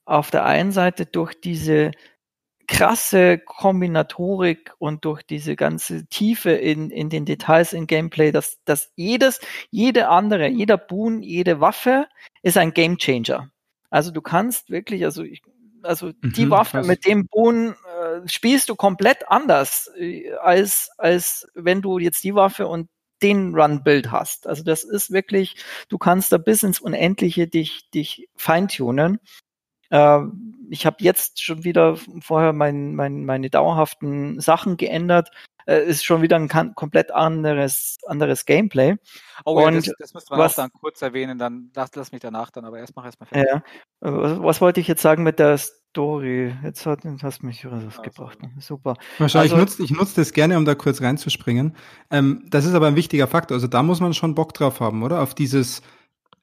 auf 0.07 0.31
der 0.31 0.45
einen 0.45 0.71
Seite 0.71 1.05
durch 1.05 1.39
diese 1.39 1.91
krasse 2.67 3.37
Kombinatorik 3.37 4.73
und 4.77 5.05
durch 5.05 5.23
diese 5.23 5.55
ganze 5.55 6.05
Tiefe 6.07 6.51
in, 6.51 6.91
in 6.91 7.09
den 7.09 7.25
Details 7.25 7.73
im 7.73 7.87
Gameplay, 7.87 8.31
dass, 8.31 8.57
dass 8.65 8.91
jedes, 8.95 9.39
jede 9.69 10.09
andere, 10.09 10.47
jeder 10.47 10.77
Boon, 10.77 11.21
jede 11.21 11.61
Waffe 11.61 12.07
ist 12.41 12.57
ein 12.57 12.73
Gamechanger. 12.73 13.51
Also 13.89 14.11
du 14.11 14.21
kannst 14.21 14.69
wirklich, 14.69 15.05
also 15.05 15.23
ich, 15.23 15.41
also 15.81 16.11
die 16.21 16.45
mhm, 16.45 16.51
Waffe 16.51 16.83
mit 16.83 17.05
dem 17.05 17.27
Bohnen 17.27 17.71
äh, 17.71 18.27
spielst 18.27 18.67
du 18.67 18.75
komplett 18.75 19.29
anders, 19.29 19.89
äh, 19.97 20.33
als, 20.41 20.89
als 20.97 21.47
wenn 21.53 21.81
du 21.81 21.99
jetzt 21.99 22.23
die 22.23 22.35
Waffe 22.35 22.67
und 22.67 22.89
den 23.21 23.55
Run-Build 23.55 24.11
hast. 24.11 24.45
Also 24.45 24.63
das 24.63 24.83
ist 24.83 25.11
wirklich, 25.11 25.55
du 25.89 25.97
kannst 25.97 26.31
da 26.31 26.37
bis 26.37 26.63
ins 26.63 26.79
Unendliche 26.79 27.47
dich, 27.47 27.89
dich 27.91 28.27
feintunen. 28.35 29.19
Äh, 29.89 30.19
ich 30.69 30.85
habe 30.85 30.97
jetzt 30.99 31.41
schon 31.41 31.63
wieder 31.63 31.97
vorher 32.21 32.53
mein, 32.53 32.95
mein, 32.95 33.25
meine 33.25 33.49
dauerhaften 33.49 34.39
Sachen 34.41 34.77
geändert, 34.77 35.29
äh, 35.67 35.83
ist 35.85 36.05
schon 36.05 36.21
wieder 36.21 36.37
ein 36.37 36.47
komplett 36.75 37.11
anderes, 37.11 37.97
anderes 38.07 38.45
Gameplay. 38.45 38.95
Oh 39.45 39.59
ja, 39.59 39.71
das, 39.71 39.91
das 39.99 40.13
müsste 40.13 40.31
man 40.31 40.39
was, 40.39 40.53
auch 40.53 40.63
dann 40.63 40.71
kurz 40.71 41.01
erwähnen, 41.01 41.37
dann 41.37 41.71
lass, 41.75 41.91
lass 41.95 42.11
mich 42.11 42.21
danach 42.21 42.51
dann, 42.51 42.65
aber 42.65 42.79
erst 42.79 42.95
mach 42.95 43.05
erstmal 43.05 43.27
fertig. 43.27 43.51
Ja, 43.53 43.63
was, 43.99 44.41
was, 44.41 44.61
wollte 44.61 44.79
ich 44.79 44.87
jetzt 44.87 45.01
sagen 45.01 45.23
mit 45.23 45.39
der 45.39 45.57
Story? 45.57 46.55
Jetzt 46.63 46.85
hat, 46.85 46.99
hast 47.21 47.41
du 47.41 47.45
mich 47.45 47.65
rausgebracht. 47.65 48.37
Also. 48.41 48.75
Super. 48.75 48.95
Wahrscheinlich 49.17 49.51
also, 49.51 49.63
nutze 49.63 49.83
ich 49.83 49.91
nutze 49.91 50.15
das 50.15 50.33
gerne, 50.33 50.57
um 50.57 50.65
da 50.65 50.75
kurz 50.75 51.01
reinzuspringen. 51.01 51.75
Ähm, 52.11 52.45
das 52.49 52.65
ist 52.65 52.73
aber 52.73 52.87
ein 52.87 52.95
wichtiger 52.95 53.27
Faktor. 53.27 53.55
Also 53.55 53.67
da 53.67 53.83
muss 53.83 53.99
man 53.99 54.13
schon 54.13 54.35
Bock 54.35 54.53
drauf 54.53 54.79
haben, 54.79 55.03
oder? 55.03 55.21
Auf 55.21 55.35
dieses 55.35 55.81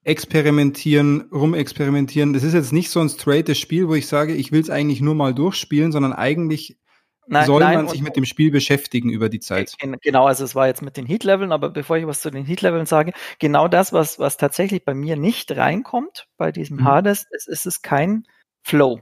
experimentieren, 0.04 1.22
rumexperimentieren. 1.32 2.32
Das 2.32 2.42
ist 2.42 2.54
jetzt 2.54 2.72
nicht 2.72 2.90
so 2.90 3.00
ein 3.00 3.08
straightes 3.08 3.58
Spiel, 3.58 3.88
wo 3.88 3.94
ich 3.94 4.06
sage, 4.06 4.34
ich 4.34 4.52
will 4.52 4.60
es 4.60 4.70
eigentlich 4.70 5.00
nur 5.00 5.14
mal 5.14 5.34
durchspielen, 5.34 5.92
sondern 5.92 6.12
eigentlich 6.12 6.78
Nein, 7.26 7.46
soll 7.46 7.60
nein, 7.60 7.76
man 7.76 7.88
sich 7.88 8.02
mit 8.02 8.16
dem 8.16 8.26
Spiel 8.26 8.50
beschäftigen 8.50 9.08
über 9.08 9.30
die 9.30 9.40
Zeit. 9.40 9.74
Genau, 10.02 10.26
also 10.26 10.44
es 10.44 10.54
war 10.54 10.66
jetzt 10.66 10.82
mit 10.82 10.98
den 10.98 11.06
Heat-Leveln, 11.06 11.52
aber 11.52 11.70
bevor 11.70 11.96
ich 11.96 12.06
was 12.06 12.20
zu 12.20 12.30
den 12.30 12.44
Heat-Leveln 12.44 12.84
sage, 12.84 13.12
genau 13.38 13.66
das, 13.66 13.94
was, 13.94 14.18
was 14.18 14.36
tatsächlich 14.36 14.84
bei 14.84 14.92
mir 14.92 15.16
nicht 15.16 15.56
reinkommt 15.56 16.28
bei 16.36 16.52
diesem 16.52 16.78
mhm. 16.78 16.84
Hades, 16.84 17.26
ist, 17.30 17.48
ist 17.48 17.66
es 17.66 17.80
kein 17.80 18.24
Flow. 18.62 19.00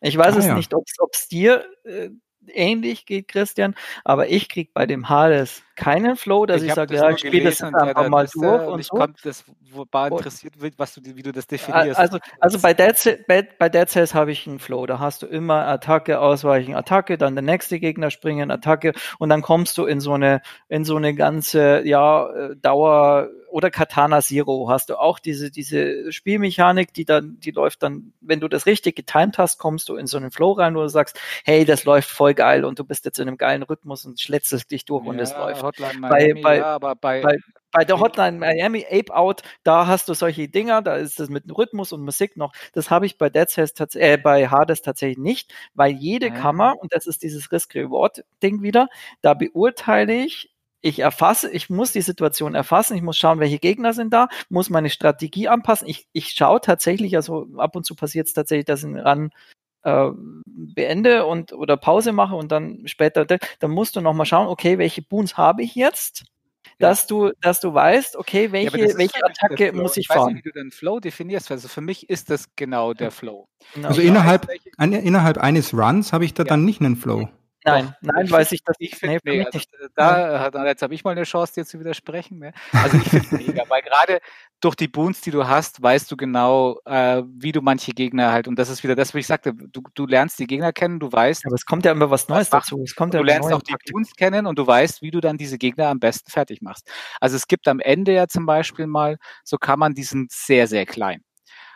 Ich 0.00 0.16
weiß 0.16 0.34
ah, 0.34 0.38
es 0.38 0.46
ja. 0.46 0.54
nicht, 0.54 0.74
ob 0.74 0.84
es 1.12 1.28
dir 1.28 1.64
äh, 1.84 2.10
ähnlich 2.48 3.06
geht, 3.06 3.28
Christian, 3.28 3.74
aber 4.04 4.28
ich 4.28 4.48
krieg 4.48 4.74
bei 4.74 4.86
dem 4.86 5.08
Hades 5.08 5.62
keinen 5.78 6.16
Flow, 6.16 6.44
dass 6.44 6.62
ich, 6.62 6.68
ich 6.68 6.74
sage, 6.74 6.96
ja, 6.96 7.10
ich 7.10 7.20
spiele 7.20 7.44
das 7.44 7.62
einfach 7.62 8.08
mal 8.08 8.28
durch. 8.32 8.66
Und, 8.66 8.80
ich 8.80 8.88
so. 8.88 9.06
das 9.22 9.44
war 9.92 10.10
interessiert, 10.10 10.54
was 10.76 10.94
du, 10.94 11.00
wie 11.04 11.22
du 11.22 11.32
das 11.32 11.46
definierst. 11.46 11.98
Also, 11.98 12.18
also 12.40 12.58
bei 12.58 12.74
Dead, 12.74 13.24
bei, 13.28 13.42
bei 13.58 13.68
Dead 13.68 13.88
Cells 13.88 14.14
habe 14.14 14.32
ich 14.32 14.46
einen 14.46 14.58
Flow. 14.58 14.86
Da 14.86 14.98
hast 14.98 15.22
du 15.22 15.26
immer 15.26 15.66
Attacke, 15.66 16.20
Ausweichen, 16.20 16.74
Attacke, 16.74 17.16
dann 17.16 17.34
der 17.34 17.42
nächste 17.42 17.78
Gegner 17.78 18.10
springen, 18.10 18.50
Attacke 18.50 18.92
und 19.18 19.28
dann 19.28 19.40
kommst 19.40 19.78
du 19.78 19.86
in 19.86 20.00
so 20.00 20.12
eine, 20.12 20.42
in 20.68 20.84
so 20.84 20.96
eine 20.96 21.14
ganze, 21.14 21.86
ja, 21.86 22.28
äh, 22.30 22.56
Dauer 22.56 23.28
oder 23.50 23.70
Katana 23.70 24.20
Zero 24.20 24.68
hast 24.68 24.90
du 24.90 24.96
auch 24.96 25.18
diese, 25.18 25.50
diese 25.50 26.12
Spielmechanik, 26.12 26.92
die 26.92 27.04
dann, 27.04 27.38
die 27.40 27.50
läuft 27.50 27.82
dann, 27.82 28.12
wenn 28.20 28.40
du 28.40 28.48
das 28.48 28.66
richtig 28.66 28.96
getimt 28.96 29.38
hast, 29.38 29.58
kommst 29.58 29.88
du 29.88 29.96
in 29.96 30.06
so 30.06 30.16
einen 30.16 30.30
Flow 30.30 30.52
rein, 30.52 30.74
wo 30.74 30.82
du 30.82 30.88
sagst, 30.88 31.18
hey, 31.44 31.64
das 31.64 31.84
läuft 31.84 32.10
voll 32.10 32.34
geil 32.34 32.64
und 32.64 32.78
du 32.78 32.84
bist 32.84 33.04
jetzt 33.04 33.18
in 33.18 33.28
einem 33.28 33.38
geilen 33.38 33.62
Rhythmus 33.62 34.04
und 34.04 34.20
schlätzt 34.20 34.70
dich 34.70 34.84
durch 34.84 35.04
ja, 35.04 35.10
und 35.10 35.18
es 35.18 35.32
läuft. 35.34 35.62
Hotline 35.68 36.00
Miami, 36.00 36.34
bei, 36.34 36.42
bei, 36.42 36.56
ja, 36.58 36.74
aber 36.74 36.94
bei, 36.96 37.20
bei, 37.22 37.36
bei 37.70 37.84
der 37.84 38.00
Hotline 38.00 38.38
Miami 38.38 38.86
Ape 38.90 39.14
Out, 39.14 39.42
da 39.62 39.86
hast 39.86 40.08
du 40.08 40.14
solche 40.14 40.48
Dinger, 40.48 40.82
da 40.82 40.96
ist 40.96 41.20
es 41.20 41.28
mit 41.28 41.44
Rhythmus 41.56 41.92
und 41.92 42.02
Musik 42.02 42.36
noch. 42.36 42.52
Das 42.72 42.90
habe 42.90 43.06
ich 43.06 43.18
bei 43.18 43.30
Dead 43.30 43.48
Cells 43.48 43.72
äh, 43.94 44.16
bei 44.16 44.48
Hades 44.48 44.82
tatsächlich 44.82 45.18
nicht, 45.18 45.54
weil 45.74 45.92
jede 45.92 46.28
ja. 46.28 46.34
Kammer, 46.34 46.76
und 46.80 46.92
das 46.92 47.06
ist 47.06 47.22
dieses 47.22 47.52
Risk-Reward-Ding 47.52 48.62
wieder, 48.62 48.88
da 49.20 49.34
beurteile 49.34 50.14
ich, 50.14 50.50
ich 50.80 51.00
erfasse, 51.00 51.50
ich 51.50 51.70
muss 51.70 51.92
die 51.92 52.02
Situation 52.02 52.54
erfassen, 52.54 52.96
ich 52.96 53.02
muss 53.02 53.16
schauen, 53.16 53.40
welche 53.40 53.58
Gegner 53.58 53.92
sind 53.92 54.12
da, 54.12 54.28
muss 54.48 54.70
meine 54.70 54.90
Strategie 54.90 55.48
anpassen. 55.48 55.88
Ich, 55.88 56.06
ich 56.12 56.30
schaue 56.30 56.60
tatsächlich, 56.60 57.16
also 57.16 57.48
ab 57.56 57.74
und 57.74 57.84
zu 57.84 57.96
passiert 57.96 58.28
es 58.28 58.32
tatsächlich, 58.32 58.66
dass 58.66 58.84
ich 58.84 58.94
ran 58.94 59.30
äh, 59.82 60.10
beende 60.46 61.26
und 61.26 61.52
oder 61.52 61.76
Pause 61.76 62.12
mache 62.12 62.34
und 62.34 62.52
dann 62.52 62.82
später, 62.86 63.24
dann 63.24 63.70
musst 63.70 63.96
du 63.96 64.00
nochmal 64.00 64.26
schauen, 64.26 64.48
okay, 64.48 64.78
welche 64.78 65.02
Boons 65.02 65.36
habe 65.36 65.62
ich 65.62 65.74
jetzt? 65.74 66.24
dass 66.78 67.06
du, 67.06 67.32
dass 67.40 67.60
du 67.60 67.74
weißt, 67.74 68.16
okay, 68.16 68.52
welche, 68.52 68.78
ja, 68.78 68.98
welche 68.98 69.24
Attacke 69.24 69.72
muss 69.72 69.96
ich, 69.96 70.02
ich 70.02 70.06
fahren. 70.06 70.34
Nicht, 70.34 70.44
wie 70.44 70.50
du 70.50 70.52
den 70.52 70.70
Flow 70.70 71.00
definierst. 71.00 71.50
Also 71.50 71.68
für 71.68 71.80
mich 71.80 72.08
ist 72.08 72.30
das 72.30 72.54
genau 72.56 72.94
der 72.94 73.10
Flow. 73.10 73.48
Genau. 73.74 73.88
Also 73.88 74.00
innerhalb, 74.00 74.48
ein, 74.76 74.92
innerhalb 74.92 75.38
eines 75.38 75.74
Runs 75.74 76.12
habe 76.12 76.24
ich 76.24 76.34
da 76.34 76.44
ja. 76.44 76.48
dann 76.48 76.64
nicht 76.64 76.80
einen 76.80 76.96
Flow. 76.96 77.28
Nein, 77.70 77.94
nein, 78.00 78.30
weiß 78.30 78.52
ich 78.52 78.62
das 78.64 78.76
ich 78.78 78.96
finde 78.96 79.18
nee, 79.24 79.44
also, 79.44 79.58
da, 79.94 80.66
jetzt 80.66 80.82
habe 80.82 80.94
ich 80.94 81.04
mal 81.04 81.12
eine 81.12 81.24
Chance, 81.24 81.54
dir 81.54 81.64
zu 81.66 81.80
widersprechen. 81.80 82.38
Ne? 82.38 82.52
Also 82.72 82.96
ich 82.96 83.04
finde 83.04 83.26
es 83.26 83.32
mega, 83.32 83.64
weil 83.68 83.82
gerade 83.82 84.20
durch 84.60 84.74
die 84.74 84.88
Boons, 84.88 85.20
die 85.20 85.30
du 85.30 85.46
hast, 85.46 85.82
weißt 85.82 86.10
du 86.10 86.16
genau, 86.16 86.80
äh, 86.84 87.22
wie 87.26 87.52
du 87.52 87.60
manche 87.60 87.92
Gegner 87.92 88.32
halt, 88.32 88.48
und 88.48 88.58
das 88.58 88.68
ist 88.68 88.82
wieder 88.82 88.94
das, 88.94 89.14
was 89.14 89.20
ich 89.20 89.26
sagte, 89.26 89.54
du, 89.54 89.82
du 89.94 90.06
lernst 90.06 90.38
die 90.38 90.46
Gegner 90.46 90.72
kennen, 90.72 90.98
du 90.98 91.10
weißt. 91.10 91.46
Aber 91.46 91.54
es 91.54 91.64
kommt 91.64 91.84
ja 91.84 91.92
immer 91.92 92.10
was 92.10 92.28
Neues 92.28 92.50
was 92.52 92.62
dazu. 92.64 92.82
Es 92.82 92.94
kommt 92.94 93.14
du 93.14 93.22
lernst 93.22 93.52
auch 93.52 93.62
die 93.62 93.74
Boons 93.90 94.12
kennen 94.14 94.46
und 94.46 94.58
du 94.58 94.66
weißt, 94.66 95.02
wie 95.02 95.10
du 95.10 95.20
dann 95.20 95.36
diese 95.38 95.58
Gegner 95.58 95.88
am 95.88 96.00
besten 96.00 96.30
fertig 96.30 96.62
machst. 96.62 96.90
Also 97.20 97.36
es 97.36 97.46
gibt 97.46 97.68
am 97.68 97.80
Ende 97.80 98.12
ja 98.12 98.26
zum 98.26 98.46
Beispiel 98.46 98.86
mal, 98.86 99.18
so 99.44 99.58
kann 99.58 99.78
man, 99.78 99.94
die 99.94 100.02
sind 100.04 100.32
sehr, 100.32 100.66
sehr 100.66 100.86
klein. 100.86 101.22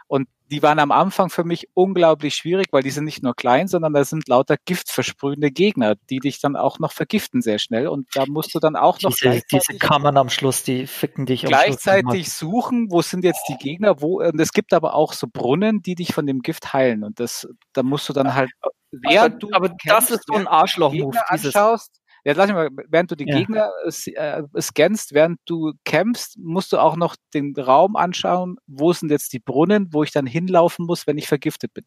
Und 0.07 0.28
die 0.53 0.62
waren 0.62 0.78
am 0.78 0.92
Anfang 0.92 1.30
für 1.30 1.44
mich 1.44 1.68
unglaublich 1.72 2.34
schwierig, 2.34 2.66
weil 2.72 2.82
die 2.82 2.90
sind 2.90 3.05
nicht 3.05 3.22
nur 3.22 3.34
klein, 3.34 3.68
sondern 3.68 3.94
da 3.94 4.05
sind 4.05 4.28
lauter 4.28 4.57
giftversprühende 4.62 5.50
Gegner, 5.50 5.94
die 6.11 6.18
dich 6.18 6.40
dann 6.40 6.57
auch 6.57 6.78
noch 6.78 6.92
vergiften 6.92 7.40
sehr 7.40 7.59
schnell. 7.59 7.88
Und 7.88 8.09
da 8.14 8.24
musst 8.28 8.55
du 8.55 8.59
dann 8.59 8.76
auch 8.76 9.00
noch 9.00 9.14
diese, 9.14 9.40
diese 9.50 9.78
Kammern 9.78 10.18
am 10.18 10.28
Schluss, 10.28 10.62
die 10.62 10.86
ficken 10.86 11.24
dich 11.24 11.42
gleichzeitig 11.44 12.30
suchen, 12.30 12.88
wo 12.90 13.00
sind 13.00 13.24
jetzt 13.24 13.48
die 13.48 13.57
Gegner, 13.57 14.03
wo 14.03 14.20
und 14.20 14.38
es 14.38 14.53
gibt 14.53 14.74
aber 14.74 14.94
auch 14.94 15.14
so 15.14 15.26
Brunnen, 15.26 15.80
die 15.80 15.94
dich 15.94 16.12
von 16.12 16.26
dem 16.26 16.40
Gift 16.40 16.74
heilen. 16.74 17.03
Und 17.03 17.18
das, 17.18 17.48
da 17.72 17.82
musst 17.82 18.11
du 18.11 18.12
dann 18.12 18.34
halt, 18.34 18.50
während 18.90 19.36
aber, 19.36 19.38
du 19.38 19.48
aber 19.53 19.76
das 19.86 20.11
ist 20.11 20.26
so 20.26 20.34
ein 20.34 20.46
Arschloch-Move. 20.46 21.18
Anschaust, 21.28 22.01
Jetzt 22.24 22.36
lass 22.36 22.46
mich 22.46 22.54
mal, 22.54 22.68
während 22.88 23.10
du 23.10 23.16
die 23.16 23.26
ja. 23.26 23.36
Gegner 23.36 23.70
äh, 23.84 24.42
scannst, 24.60 25.12
während 25.12 25.40
du 25.44 25.72
kämpfst, 25.84 26.38
musst 26.38 26.72
du 26.72 26.78
auch 26.78 26.96
noch 26.96 27.16
den 27.34 27.54
Raum 27.56 27.96
anschauen, 27.96 28.58
wo 28.66 28.92
sind 28.92 29.10
jetzt 29.10 29.32
die 29.32 29.40
Brunnen, 29.40 29.88
wo 29.92 30.02
ich 30.04 30.12
dann 30.12 30.26
hinlaufen 30.26 30.86
muss, 30.86 31.06
wenn 31.06 31.18
ich 31.18 31.26
vergiftet 31.26 31.74
bin. 31.74 31.84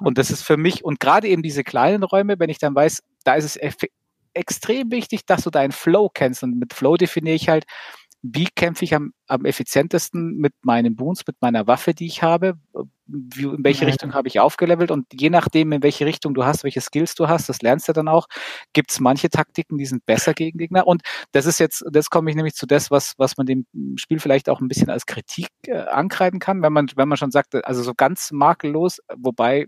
Und 0.00 0.18
das 0.18 0.30
ist 0.30 0.42
für 0.42 0.56
mich, 0.56 0.84
und 0.84 0.98
gerade 0.98 1.28
eben 1.28 1.42
diese 1.42 1.62
kleinen 1.62 2.02
Räume, 2.02 2.38
wenn 2.38 2.50
ich 2.50 2.58
dann 2.58 2.74
weiß, 2.74 3.02
da 3.24 3.34
ist 3.34 3.56
es 3.56 3.78
extrem 4.34 4.90
wichtig, 4.90 5.24
dass 5.26 5.44
du 5.44 5.50
deinen 5.50 5.72
Flow 5.72 6.10
kennst. 6.12 6.42
Und 6.42 6.58
mit 6.58 6.74
Flow 6.74 6.96
definiere 6.96 7.36
ich 7.36 7.48
halt, 7.48 7.64
wie 8.34 8.48
kämpfe 8.54 8.84
ich 8.84 8.94
am, 8.94 9.12
am 9.26 9.44
effizientesten 9.44 10.36
mit 10.36 10.52
meinen 10.62 10.96
Boons, 10.96 11.22
mit 11.26 11.36
meiner 11.40 11.66
Waffe, 11.66 11.94
die 11.94 12.06
ich 12.06 12.22
habe, 12.22 12.58
wie, 13.06 13.44
in 13.44 13.62
welche 13.62 13.82
ja. 13.82 13.88
Richtung 13.88 14.14
habe 14.14 14.28
ich 14.28 14.40
aufgelevelt? 14.40 14.90
Und 14.90 15.06
je 15.12 15.30
nachdem, 15.30 15.72
in 15.72 15.82
welche 15.82 16.06
Richtung 16.06 16.34
du 16.34 16.44
hast, 16.44 16.64
welche 16.64 16.80
Skills 16.80 17.14
du 17.14 17.28
hast, 17.28 17.48
das 17.48 17.62
lernst 17.62 17.88
du 17.88 17.92
dann 17.92 18.08
auch, 18.08 18.26
gibt 18.72 18.90
es 18.90 19.00
manche 19.00 19.30
Taktiken, 19.30 19.78
die 19.78 19.86
sind 19.86 20.04
besser 20.06 20.34
gegen 20.34 20.58
Gegner. 20.58 20.86
Und 20.86 21.02
das 21.32 21.46
ist 21.46 21.60
jetzt, 21.60 21.84
das 21.90 22.10
komme 22.10 22.30
ich 22.30 22.36
nämlich 22.36 22.54
zu 22.54 22.66
das, 22.66 22.90
was, 22.90 23.14
was 23.16 23.36
man 23.36 23.46
dem 23.46 23.66
Spiel 23.96 24.18
vielleicht 24.18 24.48
auch 24.48 24.60
ein 24.60 24.68
bisschen 24.68 24.90
als 24.90 25.06
Kritik 25.06 25.48
äh, 25.66 25.78
ankreiden 25.78 26.40
kann, 26.40 26.62
wenn 26.62 26.72
man, 26.72 26.88
wenn 26.96 27.08
man 27.08 27.18
schon 27.18 27.30
sagt, 27.30 27.54
also 27.64 27.82
so 27.82 27.94
ganz 27.94 28.32
makellos, 28.32 29.00
wobei 29.16 29.66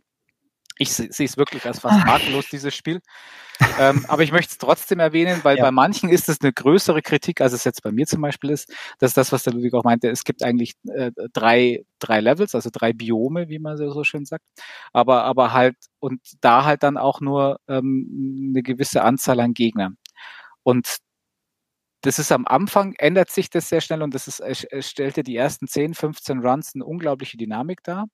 ich 0.79 0.93
sehe 0.93 1.09
es 1.09 1.37
wirklich 1.37 1.67
als 1.67 1.81
fast 1.81 2.05
makellos, 2.07 2.49
dieses 2.49 2.75
Spiel. 2.75 3.01
ähm, 3.81 4.05
aber 4.09 4.23
ich 4.23 4.31
möchte 4.31 4.53
es 4.53 4.59
trotzdem 4.59 5.01
erwähnen, 5.01 5.41
weil 5.43 5.57
ja. 5.57 5.65
bei 5.65 5.71
manchen 5.73 6.09
ist 6.09 6.29
es 6.29 6.41
eine 6.41 6.53
größere 6.53 7.03
Kritik, 7.03 7.41
als 7.41 7.53
es 7.53 7.65
jetzt 7.65 7.83
bei 7.83 7.91
mir 7.91 8.07
zum 8.07 8.21
Beispiel 8.23 8.51
ist. 8.51 8.73
Das 9.01 9.11
ist 9.11 9.17
das, 9.17 9.33
was 9.33 9.43
der 9.43 9.53
Ludwig 9.53 9.75
auch 9.75 9.83
meinte. 9.83 10.09
Es 10.09 10.23
gibt 10.23 10.45
eigentlich 10.45 10.75
äh, 10.87 11.11
drei, 11.33 11.85
drei 11.99 12.21
Levels, 12.21 12.55
also 12.55 12.71
drei 12.73 12.93
Biome, 12.93 13.49
wie 13.49 13.59
man 13.59 13.77
so 13.77 14.05
schön 14.05 14.25
sagt. 14.25 14.45
Aber, 14.93 15.25
aber 15.25 15.53
halt, 15.53 15.77
und 15.99 16.21
da 16.41 16.65
halt 16.65 16.85
dann 16.85 16.97
auch 16.97 17.21
nur 17.21 17.59
ähm, 17.67 18.51
eine 18.51 18.63
gewisse 18.63 19.03
Anzahl 19.03 19.41
an 19.41 19.55
Gegnern. 19.55 19.97
Und 20.63 20.99
das 22.03 22.21
ist 22.21 22.31
am 22.31 22.47
Anfang, 22.47 22.95
ändert 22.99 23.31
sich 23.31 23.51
das 23.51 23.69
sehr 23.69 23.81
schnell 23.81 24.03
und 24.03 24.15
das 24.15 24.29
ist, 24.29 24.39
es 24.41 24.89
stellte 24.89 25.25
die 25.25 25.35
ersten 25.35 25.67
10, 25.67 25.95
15 25.95 26.39
Runs 26.39 26.73
eine 26.75 26.85
unglaubliche 26.85 27.37
Dynamik 27.37 27.83
dar 27.83 28.07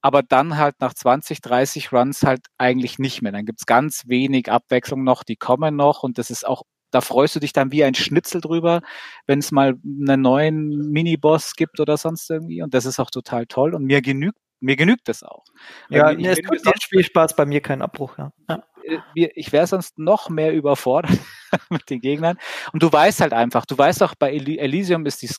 aber 0.00 0.22
dann 0.22 0.56
halt 0.56 0.76
nach 0.80 0.94
20, 0.94 1.40
30 1.40 1.92
Runs 1.92 2.22
halt 2.22 2.46
eigentlich 2.58 2.98
nicht 2.98 3.22
mehr. 3.22 3.32
Dann 3.32 3.46
gibt's 3.46 3.66
ganz 3.66 4.04
wenig 4.06 4.50
Abwechslung 4.50 5.04
noch, 5.04 5.24
die 5.24 5.36
kommen 5.36 5.76
noch 5.76 6.02
und 6.02 6.18
das 6.18 6.30
ist 6.30 6.46
auch, 6.46 6.62
da 6.90 7.00
freust 7.00 7.36
du 7.36 7.40
dich 7.40 7.52
dann 7.52 7.72
wie 7.72 7.84
ein 7.84 7.94
Schnitzel 7.94 8.40
drüber, 8.40 8.80
wenn 9.26 9.40
es 9.40 9.50
mal 9.50 9.74
einen 9.84 10.22
neuen 10.22 10.90
Mini-Boss 10.90 11.54
gibt 11.54 11.80
oder 11.80 11.96
sonst 11.96 12.30
irgendwie 12.30 12.62
und 12.62 12.74
das 12.74 12.86
ist 12.86 13.00
auch 13.00 13.10
total 13.10 13.46
toll 13.46 13.74
und 13.74 13.84
mir 13.84 14.02
genügt 14.02 14.38
mir 14.60 14.76
genügt 14.76 15.08
das 15.08 15.22
auch. 15.22 15.44
Ja, 15.88 16.12
mir, 16.12 16.32
es 16.32 16.38
tut 16.38 16.64
den 16.64 16.80
Spielspaß 16.80 17.36
bei 17.36 17.46
mir 17.46 17.60
keinen 17.60 17.82
Abbruch. 17.82 18.18
Ja. 18.18 18.32
ja. 18.48 18.64
Äh, 18.88 19.30
ich 19.34 19.52
wäre 19.52 19.66
sonst 19.66 19.98
noch 19.98 20.28
mehr 20.28 20.52
überfordert 20.52 21.18
mit 21.70 21.88
den 21.90 22.00
Gegnern. 22.00 22.38
Und 22.72 22.82
du 22.82 22.92
weißt 22.92 23.20
halt 23.20 23.32
einfach, 23.32 23.66
du 23.66 23.76
weißt 23.76 24.02
auch, 24.02 24.14
bei 24.14 24.32
Elysium 24.32 25.06
ist 25.06 25.22
dies 25.22 25.38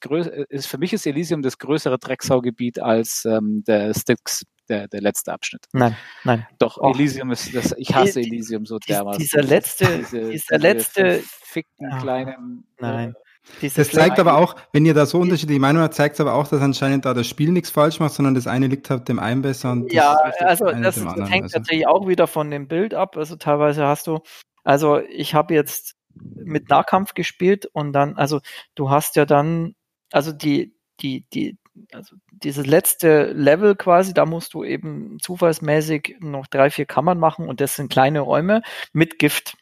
ist 0.49 0.67
für 0.67 0.77
mich 0.77 0.93
ist 0.93 1.05
Elysium 1.05 1.41
das 1.41 1.57
größere 1.57 1.97
Drecksaugebiet 1.97 2.79
als 2.79 3.25
ähm, 3.25 3.63
der 3.65 3.93
Styx 3.93 4.43
der, 4.69 4.87
der 4.87 5.01
letzte 5.01 5.33
Abschnitt. 5.33 5.65
Nein, 5.73 5.95
nein. 6.23 6.47
Doch, 6.59 6.77
oh. 6.79 6.91
Elysium 6.91 7.31
ist 7.31 7.53
das, 7.55 7.73
ich 7.77 7.93
hasse 7.93 8.21
Elysium 8.21 8.65
so 8.65 8.77
dermaßen. 8.77 9.19
Dieser 9.19 9.41
letzte, 9.41 9.85
diese, 9.97 10.29
dieser 10.29 10.57
letzte, 10.59 11.23
fickten 11.41 11.89
oh. 11.91 11.99
kleinen. 11.99 12.65
Nein. 12.79 13.15
Dieses 13.61 13.75
das 13.75 13.89
zeigt 13.89 14.19
aber 14.19 14.37
auch, 14.37 14.55
wenn 14.71 14.85
ihr 14.85 14.93
da 14.93 15.05
so 15.05 15.19
unterschiedliche 15.19 15.59
Meinungen 15.59 15.83
habt, 15.83 15.93
zeigt 15.93 16.15
es 16.15 16.21
aber 16.21 16.33
auch, 16.33 16.47
dass 16.47 16.61
anscheinend 16.61 17.05
da 17.05 17.13
das 17.13 17.27
Spiel 17.27 17.51
nichts 17.51 17.69
falsch 17.69 17.99
macht, 17.99 18.13
sondern 18.13 18.35
das 18.35 18.47
eine 18.47 18.67
liegt 18.67 18.89
halt 18.89 19.07
dem 19.09 19.19
einen 19.19 19.41
besser. 19.41 19.71
Und 19.71 19.91
ja, 19.91 20.15
also 20.39 20.65
das, 20.65 20.95
das 20.95 21.29
hängt 21.29 21.43
also. 21.43 21.59
natürlich 21.59 21.87
auch 21.87 22.07
wieder 22.07 22.27
von 22.27 22.49
dem 22.51 22.67
Bild 22.67 22.93
ab. 22.93 23.17
Also 23.17 23.35
teilweise 23.35 23.85
hast 23.85 24.07
du, 24.07 24.19
also 24.63 24.99
ich 24.99 25.33
habe 25.33 25.53
jetzt 25.53 25.95
mit 26.15 26.69
Nahkampf 26.69 27.13
gespielt 27.13 27.65
und 27.65 27.93
dann, 27.93 28.15
also 28.15 28.39
du 28.75 28.89
hast 28.89 29.15
ja 29.15 29.25
dann, 29.25 29.75
also 30.11 30.31
die, 30.31 30.75
die, 31.01 31.25
die, 31.33 31.57
also 31.93 32.15
dieses 32.31 32.65
letzte 32.65 33.31
Level 33.31 33.75
quasi, 33.75 34.13
da 34.13 34.25
musst 34.25 34.53
du 34.53 34.63
eben 34.63 35.17
zufallsmäßig 35.21 36.17
noch 36.19 36.47
drei, 36.47 36.69
vier 36.69 36.85
Kammern 36.85 37.19
machen 37.19 37.47
und 37.47 37.61
das 37.61 37.75
sind 37.75 37.91
kleine 37.91 38.21
Räume 38.21 38.61
mit 38.91 39.19
Gift 39.19 39.55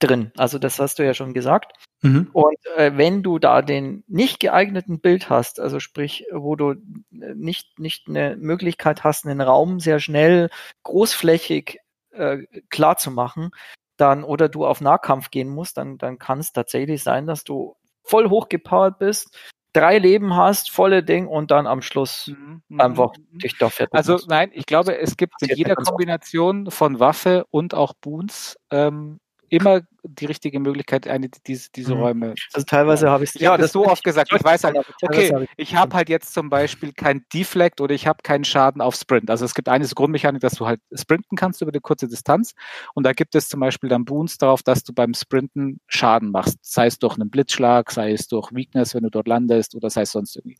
drin. 0.00 0.32
Also 0.36 0.58
das 0.58 0.78
hast 0.78 0.98
du 0.98 1.04
ja 1.04 1.14
schon 1.14 1.34
gesagt. 1.34 1.72
Mhm. 2.02 2.30
Und 2.32 2.58
äh, 2.76 2.96
wenn 2.96 3.22
du 3.22 3.38
da 3.38 3.62
den 3.62 4.02
nicht 4.08 4.40
geeigneten 4.40 5.00
Bild 5.00 5.30
hast, 5.30 5.60
also 5.60 5.78
sprich, 5.78 6.24
wo 6.32 6.56
du 6.56 6.74
nicht, 7.10 7.78
nicht 7.78 8.08
eine 8.08 8.36
Möglichkeit 8.36 9.04
hast, 9.04 9.26
einen 9.26 9.40
Raum 9.40 9.78
sehr 9.78 10.00
schnell 10.00 10.50
großflächig 10.82 11.78
äh, 12.10 12.38
klar 12.70 12.96
zu 12.96 13.10
machen, 13.10 13.50
dann 13.96 14.24
oder 14.24 14.48
du 14.48 14.66
auf 14.66 14.80
Nahkampf 14.80 15.30
gehen 15.30 15.48
musst, 15.48 15.76
dann, 15.76 15.98
dann 15.98 16.18
kann 16.18 16.40
es 16.40 16.52
tatsächlich 16.52 17.02
sein, 17.02 17.26
dass 17.26 17.44
du 17.44 17.76
voll 18.02 18.30
hochgepowert 18.30 18.98
bist, 18.98 19.36
drei 19.74 19.98
Leben 19.98 20.34
hast, 20.34 20.70
volle 20.70 21.02
Ding 21.02 21.26
und 21.26 21.50
dann 21.50 21.66
am 21.66 21.82
Schluss 21.82 22.28
mhm. 22.28 22.62
mhm 22.68 22.80
einfach 22.80 23.12
mhm. 23.16 23.38
dich 23.38 23.58
doch 23.58 23.72
fertig 23.72 23.94
Also 23.94 24.18
nein, 24.26 24.50
ich 24.54 24.64
glaube, 24.64 24.98
es 24.98 25.18
gibt 25.18 25.34
in 25.42 25.54
jeder 25.54 25.76
Kombination 25.76 26.70
von 26.70 26.98
Waffe 26.98 27.44
und 27.50 27.74
auch 27.74 27.92
Boons 27.92 28.58
ähm, 28.70 29.20
immer 29.50 29.82
die 30.02 30.26
richtige 30.26 30.60
Möglichkeit, 30.60 31.06
eine 31.06 31.28
diese, 31.28 31.70
diese 31.72 31.94
mhm. 31.94 32.00
Räume. 32.00 32.34
Also 32.52 32.64
teilweise 32.64 33.10
habe 33.10 33.24
ich 33.24 33.34
ja 33.34 33.56
das 33.58 33.72
so 33.72 33.86
oft 33.86 34.02
gesagt. 34.02 34.32
Ich 34.34 34.42
weiß 34.42 34.64
halt, 34.64 34.78
okay, 35.02 35.46
ich 35.56 35.74
habe 35.74 35.94
halt 35.94 36.08
jetzt 36.08 36.32
zum 36.32 36.48
Beispiel 36.48 36.92
kein 36.92 37.24
Deflect 37.34 37.80
oder 37.80 37.94
ich 37.94 38.06
habe 38.06 38.20
keinen 38.22 38.44
Schaden 38.44 38.80
auf 38.80 38.94
Sprint. 38.94 39.28
Also 39.28 39.44
es 39.44 39.54
gibt 39.54 39.68
eine 39.68 39.86
Grundmechanik, 39.86 40.40
dass 40.40 40.54
du 40.54 40.66
halt 40.66 40.80
sprinten 40.92 41.36
kannst 41.36 41.60
über 41.60 41.72
eine 41.72 41.80
kurze 41.80 42.08
Distanz 42.08 42.54
und 42.94 43.04
da 43.04 43.12
gibt 43.12 43.34
es 43.34 43.48
zum 43.48 43.60
Beispiel 43.60 43.90
dann 43.90 44.04
Boons 44.04 44.38
darauf, 44.38 44.62
dass 44.62 44.84
du 44.84 44.92
beim 44.92 45.14
Sprinten 45.14 45.80
Schaden 45.88 46.30
machst, 46.30 46.58
sei 46.62 46.86
es 46.86 46.98
durch 46.98 47.18
einen 47.18 47.28
Blitzschlag, 47.28 47.90
sei 47.90 48.12
es 48.12 48.28
durch 48.28 48.52
Weakness, 48.52 48.94
wenn 48.94 49.02
du 49.02 49.10
dort 49.10 49.28
landest 49.28 49.74
oder 49.74 49.90
sei 49.90 50.02
es 50.02 50.12
sonst 50.12 50.36
irgendwie. 50.36 50.58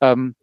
Ähm, 0.00 0.34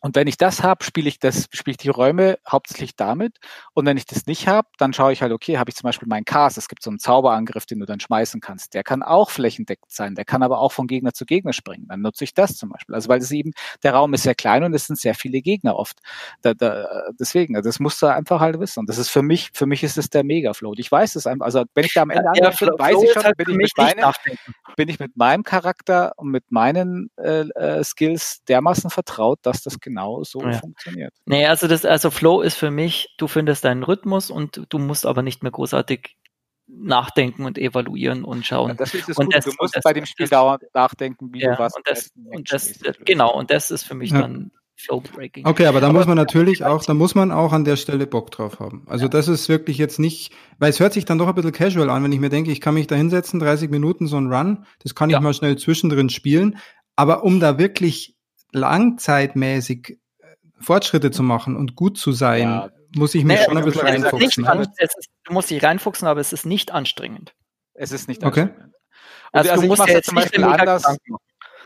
Und 0.00 0.16
wenn 0.16 0.26
ich 0.26 0.38
das 0.38 0.62
habe, 0.62 0.82
spiele 0.82 1.08
ich 1.08 1.18
das, 1.18 1.48
spiele 1.52 1.72
ich 1.72 1.76
die 1.76 1.90
Räume 1.90 2.38
hauptsächlich 2.48 2.96
damit. 2.96 3.36
Und 3.74 3.84
wenn 3.84 3.96
ich 3.96 4.06
das 4.06 4.26
nicht 4.26 4.48
habe, 4.48 4.68
dann 4.78 4.92
schaue 4.94 5.12
ich 5.12 5.20
halt, 5.20 5.32
okay, 5.32 5.58
habe 5.58 5.70
ich 5.70 5.76
zum 5.76 5.86
Beispiel 5.86 6.08
meinen 6.08 6.24
Cast. 6.24 6.56
Es 6.56 6.68
gibt 6.68 6.82
so 6.82 6.90
einen 6.90 6.98
Zauberangriff, 6.98 7.66
den 7.66 7.80
du 7.80 7.86
dann 7.86 8.00
schmeißen 8.00 8.40
kannst. 8.40 8.72
Der 8.72 8.82
kann 8.82 9.02
auch 9.02 9.30
flächendeckend 9.30 9.92
sein. 9.92 10.14
Der 10.14 10.24
kann 10.24 10.42
aber 10.42 10.58
auch 10.58 10.72
von 10.72 10.86
Gegner 10.86 11.12
zu 11.12 11.26
Gegner 11.26 11.52
springen. 11.52 11.86
Dann 11.88 12.00
nutze 12.00 12.24
ich 12.24 12.32
das 12.32 12.56
zum 12.56 12.70
Beispiel. 12.70 12.94
Also 12.94 13.08
weil 13.08 13.20
es 13.20 13.30
eben, 13.30 13.52
der 13.82 13.92
Raum 13.92 14.14
ist 14.14 14.22
sehr 14.22 14.34
klein 14.34 14.64
und 14.64 14.74
es 14.74 14.86
sind 14.86 14.98
sehr 14.98 15.14
viele 15.14 15.42
Gegner 15.42 15.76
oft. 15.76 15.98
Da, 16.40 16.54
da, 16.54 16.86
deswegen, 17.18 17.56
also 17.56 17.68
das 17.68 17.78
musst 17.78 18.00
du 18.00 18.06
einfach 18.06 18.40
halt 18.40 18.58
wissen. 18.58 18.80
Und 18.80 18.88
das 18.88 18.96
ist 18.96 19.10
für 19.10 19.22
mich, 19.22 19.50
für 19.52 19.66
mich 19.66 19.84
ist 19.84 19.98
es 19.98 20.08
der 20.08 20.24
Mega-Float. 20.24 20.78
Ich 20.78 20.90
weiß 20.90 21.14
es 21.16 21.26
einfach. 21.26 21.44
Also 21.44 21.64
wenn 21.74 21.84
ich 21.84 21.92
da 21.92 22.02
am 22.02 22.10
Ende 22.10 22.30
ja, 22.36 22.48
ankomme, 22.48 22.72
weiß 22.78 23.02
ich 23.02 23.12
schon, 23.12 23.24
halt 23.24 23.36
bin, 23.36 23.50
ich 23.50 23.56
mit 23.56 23.72
meinem, 23.76 24.12
bin 24.76 24.88
ich 24.88 24.98
mit 24.98 25.16
meinem 25.16 25.42
Charakter 25.42 26.14
und 26.16 26.30
mit 26.30 26.50
meinen 26.50 27.10
äh, 27.16 27.40
äh, 27.50 27.84
Skills 27.84 28.42
dermaßen 28.48 28.88
vertraut, 28.88 29.40
dass 29.42 29.62
das 29.62 29.78
genau 29.78 29.89
so 30.24 30.42
ja. 30.42 30.52
funktioniert. 30.58 31.12
Nee, 31.26 31.46
also 31.46 31.68
das, 31.68 31.84
also 31.84 32.10
Flow 32.10 32.40
ist 32.40 32.56
für 32.56 32.70
mich, 32.70 33.14
du 33.18 33.28
findest 33.28 33.64
deinen 33.64 33.82
Rhythmus 33.82 34.30
und 34.30 34.66
du 34.68 34.78
musst 34.78 35.06
aber 35.06 35.22
nicht 35.22 35.42
mehr 35.42 35.52
großartig 35.52 36.16
nachdenken 36.66 37.44
und 37.44 37.58
evaluieren 37.58 38.24
und 38.24 38.46
schauen. 38.46 38.68
Ja, 38.68 38.74
das 38.74 38.94
ist 38.94 39.08
das 39.08 39.16
und 39.16 39.34
das, 39.34 39.44
du 39.44 39.52
musst 39.58 39.76
das, 39.76 39.82
bei 39.82 39.92
dem 39.92 40.06
Spiel 40.06 40.28
dauernd 40.28 40.62
nachdenken, 40.72 41.32
wie 41.32 41.40
ja, 41.40 41.54
du 41.54 41.58
was 41.58 41.74
und 41.76 41.88
das, 41.88 42.10
und 42.14 42.52
das 42.52 42.80
genau, 43.04 43.34
und 43.34 43.50
das 43.50 43.70
ist 43.70 43.82
für 43.82 43.94
mich 43.94 44.10
ja. 44.10 44.20
dann 44.20 44.52
Flowbreaking. 44.76 45.46
Okay, 45.46 45.66
aber 45.66 45.80
da 45.80 45.88
aber 45.88 45.98
muss 45.98 46.06
man 46.06 46.16
natürlich 46.16 46.64
auch, 46.64 46.82
da 46.84 46.94
muss 46.94 47.14
man 47.14 47.32
auch 47.32 47.52
an 47.52 47.64
der 47.64 47.76
Stelle 47.76 48.06
Bock 48.06 48.30
drauf 48.30 48.60
haben. 48.60 48.84
Also 48.86 49.08
das 49.08 49.28
ist 49.28 49.48
wirklich 49.48 49.78
jetzt 49.78 49.98
nicht, 49.98 50.32
weil 50.58 50.70
es 50.70 50.80
hört 50.80 50.92
sich 50.92 51.04
dann 51.04 51.18
doch 51.18 51.28
ein 51.28 51.34
bisschen 51.34 51.52
casual 51.52 51.90
an, 51.90 52.02
wenn 52.02 52.12
ich 52.12 52.20
mir 52.20 52.30
denke, 52.30 52.50
ich 52.50 52.60
kann 52.60 52.74
mich 52.74 52.86
da 52.86 52.94
hinsetzen, 52.94 53.40
30 53.40 53.70
Minuten 53.70 54.06
so 54.06 54.16
ein 54.16 54.32
Run, 54.32 54.64
das 54.82 54.94
kann 54.94 55.10
ich 55.10 55.20
mal 55.20 55.34
schnell 55.34 55.56
zwischendrin 55.56 56.08
spielen, 56.08 56.58
aber 56.96 57.24
um 57.24 57.40
da 57.40 57.58
wirklich 57.58 58.16
langzeitmäßig 58.52 59.98
Fortschritte 60.60 61.10
zu 61.10 61.22
machen 61.22 61.56
und 61.56 61.74
gut 61.74 61.98
zu 61.98 62.12
sein, 62.12 62.42
ja. 62.42 62.70
muss 62.94 63.14
ich 63.14 63.24
mich 63.24 63.38
nee, 63.38 63.44
schon 63.44 63.56
ein 63.56 63.64
bisschen 63.64 63.86
reinfuchsen. 63.86 64.44
Ist, 64.78 65.08
du 65.24 65.32
musst 65.32 65.50
dich 65.50 65.62
reinfuchsen, 65.62 66.06
aber 66.06 66.20
es 66.20 66.32
ist 66.32 66.46
nicht 66.46 66.70
anstrengend. 66.70 67.34
Es 67.74 67.92
ist 67.92 68.08
nicht 68.08 68.22
anstrengend. 68.22 68.56
Okay. 68.56 68.70
Also, 69.32 69.50
also 69.50 69.62
du 69.62 69.68
musst 69.68 69.86
ja 69.86 69.94
jetzt 69.94 70.06
zum 70.06 70.16
Beispiel 70.16 70.44
anders, 70.44 70.84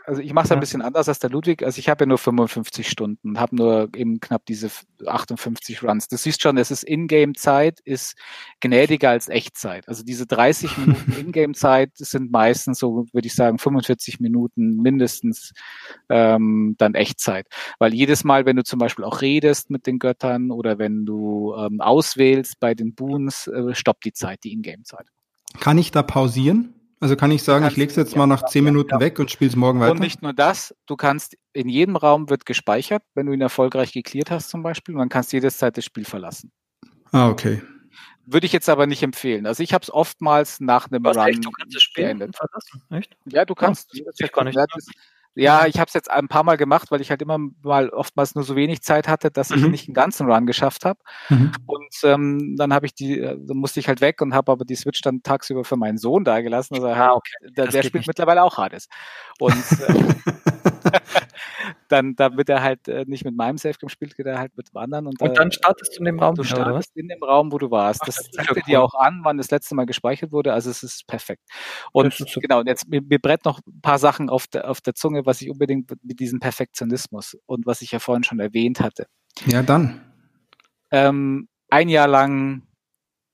also 0.05 0.21
ich 0.21 0.33
mache 0.33 0.45
es 0.45 0.51
ein 0.51 0.59
bisschen 0.59 0.81
anders 0.81 1.09
als 1.09 1.19
der 1.19 1.29
Ludwig. 1.29 1.63
Also 1.63 1.79
ich 1.79 1.89
habe 1.89 2.03
ja 2.03 2.07
nur 2.07 2.17
55 2.17 2.87
Stunden, 2.87 3.39
habe 3.39 3.55
nur 3.55 3.89
eben 3.95 4.19
knapp 4.19 4.45
diese 4.45 4.69
58 5.05 5.83
Runs. 5.83 6.07
Du 6.07 6.17
siehst 6.17 6.41
schon, 6.41 6.57
es 6.57 6.71
ist 6.71 6.83
Ingame-Zeit, 6.83 7.79
ist 7.81 8.15
gnädiger 8.59 9.09
als 9.09 9.27
Echtzeit. 9.27 9.87
Also 9.87 10.03
diese 10.03 10.27
30 10.27 10.77
Minuten 10.85 11.13
Ingame-Zeit 11.19 11.91
sind 11.95 12.31
meistens 12.31 12.79
so, 12.79 13.05
würde 13.11 13.27
ich 13.27 13.33
sagen, 13.33 13.57
45 13.57 14.19
Minuten 14.19 14.77
mindestens 14.77 15.53
ähm, 16.09 16.75
dann 16.77 16.93
Echtzeit. 16.93 17.47
Weil 17.79 17.93
jedes 17.93 18.23
Mal, 18.23 18.45
wenn 18.45 18.55
du 18.55 18.63
zum 18.63 18.79
Beispiel 18.79 19.05
auch 19.05 19.21
redest 19.21 19.71
mit 19.71 19.87
den 19.87 19.99
Göttern 19.99 20.51
oder 20.51 20.77
wenn 20.77 21.05
du 21.05 21.55
ähm, 21.57 21.81
auswählst 21.81 22.59
bei 22.59 22.75
den 22.75 22.93
Boons, 22.93 23.47
äh, 23.47 23.73
stoppt 23.73 24.05
die 24.05 24.13
Zeit, 24.13 24.43
die 24.43 24.53
Ingame-Zeit. 24.53 25.07
Kann 25.59 25.77
ich 25.77 25.91
da 25.91 26.03
pausieren? 26.03 26.74
Also 27.05 27.15
kann 27.15 27.29
ich 27.29 27.43
sagen, 27.43 27.67
ich 27.67 27.77
lege 27.77 27.91
es 27.91 27.95
jetzt 27.97 28.13
ja, 28.13 28.17
mal 28.17 28.25
nach 28.25 28.45
zehn 28.45 28.63
Minuten 28.63 28.89
ja. 28.95 28.99
weg 28.99 29.19
und 29.19 29.29
spiele 29.29 29.49
es 29.49 29.55
morgen 29.55 29.79
weiter? 29.79 29.91
Und 29.91 29.99
nicht 29.99 30.23
nur 30.23 30.33
das, 30.33 30.73
du 30.87 30.95
kannst, 30.95 31.37
in 31.53 31.69
jedem 31.69 31.97
Raum 31.97 32.31
wird 32.31 32.47
gespeichert, 32.47 33.03
wenn 33.13 33.27
du 33.27 33.31
ihn 33.31 33.41
erfolgreich 33.41 33.91
geklärt 33.91 34.31
hast 34.31 34.49
zum 34.49 34.63
Beispiel, 34.63 34.95
und 34.95 35.01
dann 35.01 35.09
kannst 35.09 35.31
du 35.31 35.37
jederzeit 35.37 35.77
das 35.77 35.85
Spiel 35.85 36.03
verlassen. 36.03 36.51
Ah, 37.11 37.29
okay. 37.29 37.61
Würde 38.25 38.47
ich 38.47 38.53
jetzt 38.53 38.69
aber 38.69 38.87
nicht 38.87 39.03
empfehlen. 39.03 39.45
Also 39.45 39.61
ich 39.61 39.71
habe 39.71 39.83
es 39.83 39.93
oftmals 39.93 40.59
nach 40.61 40.89
einem 40.89 41.03
Was, 41.03 41.15
Run 41.15 41.27
echt? 41.27 41.45
Du 41.45 41.51
kannst 41.51 41.75
das 41.75 41.83
Spiel 41.83 42.05
beendet. 42.05 42.35
verlassen, 42.35 42.81
echt? 42.89 43.15
Ja, 43.25 43.45
du 43.45 43.53
kannst. 43.53 43.91
Oh, 43.93 44.11
das 44.17 44.31
gar 44.31 44.43
nicht. 44.43 44.57
Das, 44.57 44.87
ja, 45.35 45.65
ich 45.67 45.79
habe 45.79 45.87
es 45.87 45.93
jetzt 45.93 46.09
ein 46.09 46.27
paar 46.27 46.43
Mal 46.43 46.55
gemacht, 46.55 46.91
weil 46.91 47.01
ich 47.01 47.09
halt 47.09 47.21
immer 47.21 47.37
mal 47.61 47.89
oftmals 47.89 48.35
nur 48.35 48.43
so 48.43 48.55
wenig 48.55 48.81
Zeit 48.81 49.07
hatte, 49.07 49.31
dass 49.31 49.51
ich 49.51 49.61
mhm. 49.61 49.71
nicht 49.71 49.87
einen 49.87 49.93
ganzen 49.93 50.29
Run 50.31 50.45
geschafft 50.45 50.85
habe. 50.85 50.99
Mhm. 51.29 51.51
Und 51.65 51.93
ähm, 52.03 52.55
dann 52.57 52.73
habe 52.73 52.85
ich 52.85 52.95
die, 52.95 53.19
äh, 53.19 53.37
dann 53.39 53.57
musste 53.57 53.79
ich 53.79 53.87
halt 53.87 54.01
weg 54.01 54.21
und 54.21 54.33
habe 54.33 54.51
aber 54.51 54.65
die 54.65 54.75
Switch 54.75 55.01
dann 55.01 55.23
tagsüber 55.23 55.65
für 55.65 55.75
meinen 55.75 55.97
Sohn 55.97 56.23
da 56.23 56.41
gelassen. 56.41 56.75
Also, 56.75 56.87
ah, 56.87 57.13
okay. 57.13 57.33
der, 57.55 57.67
der 57.67 57.83
spielt 57.83 57.95
nicht. 57.95 58.07
mittlerweile 58.07 58.43
auch 58.43 58.57
Hades. 58.57 58.87
Und 59.39 59.53
äh, 59.53 60.15
dann, 61.89 62.15
da 62.15 62.35
wird 62.37 62.49
er 62.49 62.61
halt 62.61 62.87
äh, 62.87 63.05
nicht 63.07 63.25
mit 63.25 63.35
meinem 63.35 63.57
Safe 63.57 63.77
Game 63.79 63.89
spielt, 63.89 64.15
geht 64.15 64.25
er 64.25 64.39
halt 64.39 64.55
mit 64.57 64.75
anderen. 64.75 65.07
Und, 65.07 65.21
und 65.21 65.37
dann 65.37 65.51
startest 65.51 65.95
du 65.95 65.99
in 65.99 66.05
dem 66.05 66.19
Raum. 66.19 66.35
Du 66.35 66.43
startest 66.43 66.95
in 66.95 67.07
dem 67.07 67.23
Raum, 67.23 67.51
wo 67.51 67.57
du 67.57 67.71
warst. 67.71 68.01
Ach, 68.01 68.05
das, 68.07 68.15
zeigt 68.31 68.51
cool. 68.51 68.61
dir 68.65 68.81
auch 68.81 68.93
an, 68.95 69.21
wann 69.23 69.37
das 69.37 69.51
letzte 69.51 69.75
Mal 69.75 69.85
gespeichert 69.85 70.31
wurde. 70.31 70.53
Also 70.53 70.69
es 70.69 70.83
ist 70.83 71.07
perfekt. 71.07 71.43
Und 71.91 72.19
ist 72.19 72.33
genau, 72.35 72.59
und 72.59 72.67
jetzt 72.67 72.87
mir, 72.87 73.01
mir 73.01 73.19
brennt 73.19 73.45
noch 73.45 73.59
ein 73.65 73.81
paar 73.81 73.99
Sachen 73.99 74.29
auf 74.29 74.47
der, 74.47 74.69
auf 74.69 74.81
der 74.81 74.95
Zunge, 74.95 75.25
was 75.25 75.41
ich 75.41 75.49
unbedingt 75.49 75.91
mit 76.03 76.19
diesem 76.19 76.39
Perfektionismus 76.39 77.37
und 77.45 77.65
was 77.65 77.81
ich 77.81 77.91
ja 77.91 77.99
vorhin 77.99 78.23
schon 78.23 78.39
erwähnt 78.39 78.79
hatte. 78.79 79.07
Ja, 79.45 79.63
dann. 79.63 80.01
Ähm, 80.91 81.47
ein 81.69 81.89
Jahr 81.89 82.07
lang 82.07 82.63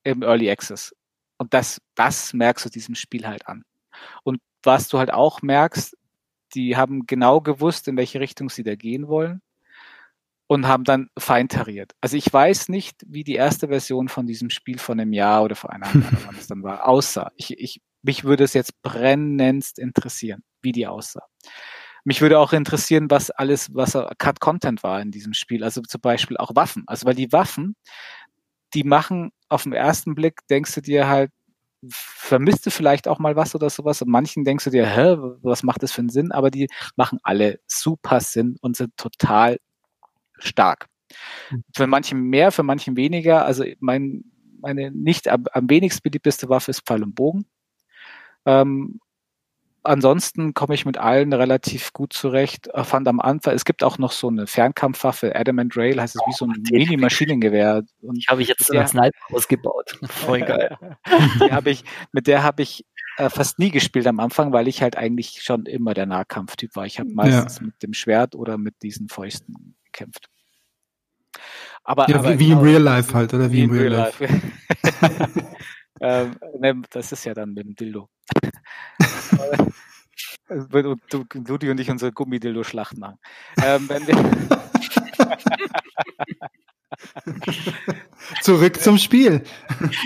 im 0.04 0.24
Early 0.24 0.50
Access. 0.50 0.94
Und 1.38 1.54
das, 1.54 1.82
das 1.96 2.34
merkst 2.34 2.66
du 2.66 2.70
diesem 2.70 2.96
Spiel 2.96 3.28
halt 3.28 3.48
an. 3.48 3.64
Und 4.24 4.40
was 4.64 4.88
du 4.88 5.00
halt 5.00 5.12
auch 5.12 5.42
merkst, 5.42 5.96
die 6.54 6.78
haben 6.78 7.06
genau 7.06 7.42
gewusst, 7.42 7.88
in 7.88 7.98
welche 7.98 8.20
Richtung 8.20 8.50
sie 8.50 8.64
da 8.64 8.76
gehen 8.76 9.08
wollen 9.08 9.42
und 10.52 10.68
haben 10.68 10.84
dann 10.84 11.10
feintariert. 11.18 11.94
Also 12.02 12.18
ich 12.18 12.32
weiß 12.32 12.68
nicht, 12.68 13.04
wie 13.08 13.24
die 13.24 13.36
erste 13.36 13.70
Version 13.70 14.10
von 14.10 14.28
diesem 14.28 14.50
Spiel 14.50 14.80
von 14.80 15.00
einem 15.00 15.14
Jahr 15.14 15.44
oder 15.44 15.56
vor 15.56 15.72
einer 15.72 15.86
Jahr, 15.86 16.12
wann 16.26 16.36
es 16.36 16.48
dann 16.48 16.62
war, 16.62 16.86
aussah. 16.90 17.32
Ich, 17.38 17.58
ich, 17.58 17.82
mich 18.02 18.26
würde 18.26 18.44
es 18.44 18.54
jetzt 18.54 18.82
brennendst 18.82 19.80
interessieren, 19.80 20.44
wie 20.62 20.74
die 20.74 20.88
aussah. 20.88 21.24
Mich 22.04 22.20
würde 22.20 22.38
auch 22.38 22.52
interessieren, 22.52 23.10
was 23.10 23.32
alles, 23.32 23.74
was 23.74 23.98
Cut 24.18 24.42
Content 24.42 24.84
war 24.84 25.02
in 25.02 25.12
diesem 25.12 25.34
Spiel. 25.34 25.64
Also 25.64 25.82
zum 25.84 26.02
Beispiel 26.02 26.36
auch 26.36 26.54
Waffen. 26.54 26.84
Also 26.86 27.06
weil 27.06 27.16
die 27.16 27.32
Waffen, 27.32 27.78
die 28.74 28.84
machen 28.84 29.32
auf 29.48 29.64
den 29.64 29.72
ersten 29.74 30.16
Blick, 30.16 30.40
denkst 30.50 30.76
du 30.76 30.82
dir 30.82 31.08
halt, 31.08 31.32
vermisst 31.90 32.66
du 32.66 32.70
vielleicht 32.70 33.08
auch 33.08 33.20
mal 33.20 33.36
was 33.36 33.56
oder 33.56 33.70
sowas. 33.70 34.02
Und 34.02 34.10
manchen 34.10 34.44
denkst 34.44 34.66
du 34.66 34.70
dir, 34.70 34.86
hä, 34.86 35.16
was 35.42 35.64
macht 35.64 35.84
das 35.84 35.92
für 35.92 36.02
einen 36.02 36.10
Sinn? 36.10 36.32
Aber 36.32 36.52
die 36.52 36.68
machen 36.96 37.20
alle 37.24 37.60
super 37.68 38.20
Sinn 38.20 38.58
und 38.62 38.76
sind 38.76 38.96
total 38.98 39.58
stark. 40.38 40.88
Mhm. 41.50 41.64
Für 41.76 41.88
manchen 41.88 42.22
mehr, 42.22 42.52
für 42.52 42.64
manchen 42.64 42.96
weniger. 42.96 43.46
Also 43.46 43.66
mein, 43.80 44.24
meine 44.60 44.92
nicht 44.92 45.28
am, 45.28 45.46
am 45.52 45.70
wenigsten 45.70 46.04
beliebteste 46.04 46.50
Waffe 46.50 46.72
ist 46.72 46.86
Pfeil 46.86 47.04
und 47.04 47.16
Bogen. 47.16 47.46
Ähm, 48.46 49.00
ansonsten 49.84 50.54
komme 50.54 50.76
ich 50.76 50.86
mit 50.86 50.98
allen 50.98 51.34
relativ 51.34 51.94
gut 51.94 52.14
zurecht. 52.14 52.70
Ich 52.76 52.86
fand 52.86 53.08
am 53.08 53.20
Anfang, 53.20 53.54
es 53.54 53.66
gibt 53.66 53.84
auch 53.84 53.98
noch 53.98 54.12
so 54.12 54.28
eine 54.28 54.48
Fernkampfwaffe, 54.48 55.36
Adamant 55.36 55.76
Rail, 55.76 56.00
heißt 56.00 56.16
es 56.16 56.22
wie 56.26 56.34
so 56.34 56.46
ein 56.46 56.64
Mini-Maschinengewehr. 56.70 57.84
Und 58.02 58.18
die 58.18 58.26
habe 58.28 58.42
ich 58.42 58.48
jetzt 58.48 58.74
als 58.76 58.92
Sniper 58.92 59.18
ausgebaut. 59.32 60.00
Voll 60.10 60.42
geil. 60.42 60.78
die 61.40 61.52
habe 61.52 61.70
ich, 61.70 61.84
mit 62.12 62.28
der 62.28 62.44
habe 62.44 62.62
ich 62.64 62.86
äh, 63.18 63.30
fast 63.30 63.60
nie 63.60 63.72
gespielt 63.72 64.08
am 64.08 64.20
Anfang, 64.20 64.54
weil 64.54 64.68
ich 64.68 64.82
halt 64.82 64.98
eigentlich 64.98 65.42
schon 65.42 65.66
immer 65.66 65.94
der 65.94 66.06
Nahkampftyp 66.06 66.76
war. 66.76 66.86
Ich 66.86 67.00
habe 67.00 67.10
meistens 67.14 67.60
ja. 67.60 67.66
mit 67.66 67.84
dem 67.84 67.94
Schwert 67.94 68.36
oder 68.36 68.58
mit 68.58 68.82
diesen 68.84 69.10
Fäusten 69.10 69.76
gekämpft. 69.86 70.30
Aber, 71.84 72.08
ja, 72.10 72.18
aber 72.18 72.38
wie, 72.38 72.50
genau, 72.50 72.60
im 72.60 72.68
Real 72.68 72.82
Life 72.82 73.14
halt, 73.14 73.34
oder 73.34 73.52
wie, 73.52 73.58
wie 73.58 73.64
im 73.64 73.72
Real, 73.72 73.88
Real 73.88 74.00
Life. 74.00 74.26
Life. 74.26 75.32
ähm, 76.02 76.36
ne, 76.60 76.82
das 76.90 77.12
ist 77.12 77.26
ja 77.26 77.34
dann 77.34 77.54
mit 77.54 77.66
dem 77.66 77.76
Dildo. 77.76 78.10
du, 80.50 80.96
du, 81.10 81.26
Ludi 81.48 81.70
und 81.70 81.80
ich 81.80 81.90
unsere 81.90 82.12
Gummidildo-Schlacht 82.12 82.98
machen. 82.98 83.18
Ähm, 83.64 83.88
wenn 83.88 84.08
wir 84.08 84.16
Zurück 88.42 88.80
zum 88.80 88.98
Spiel. 88.98 89.44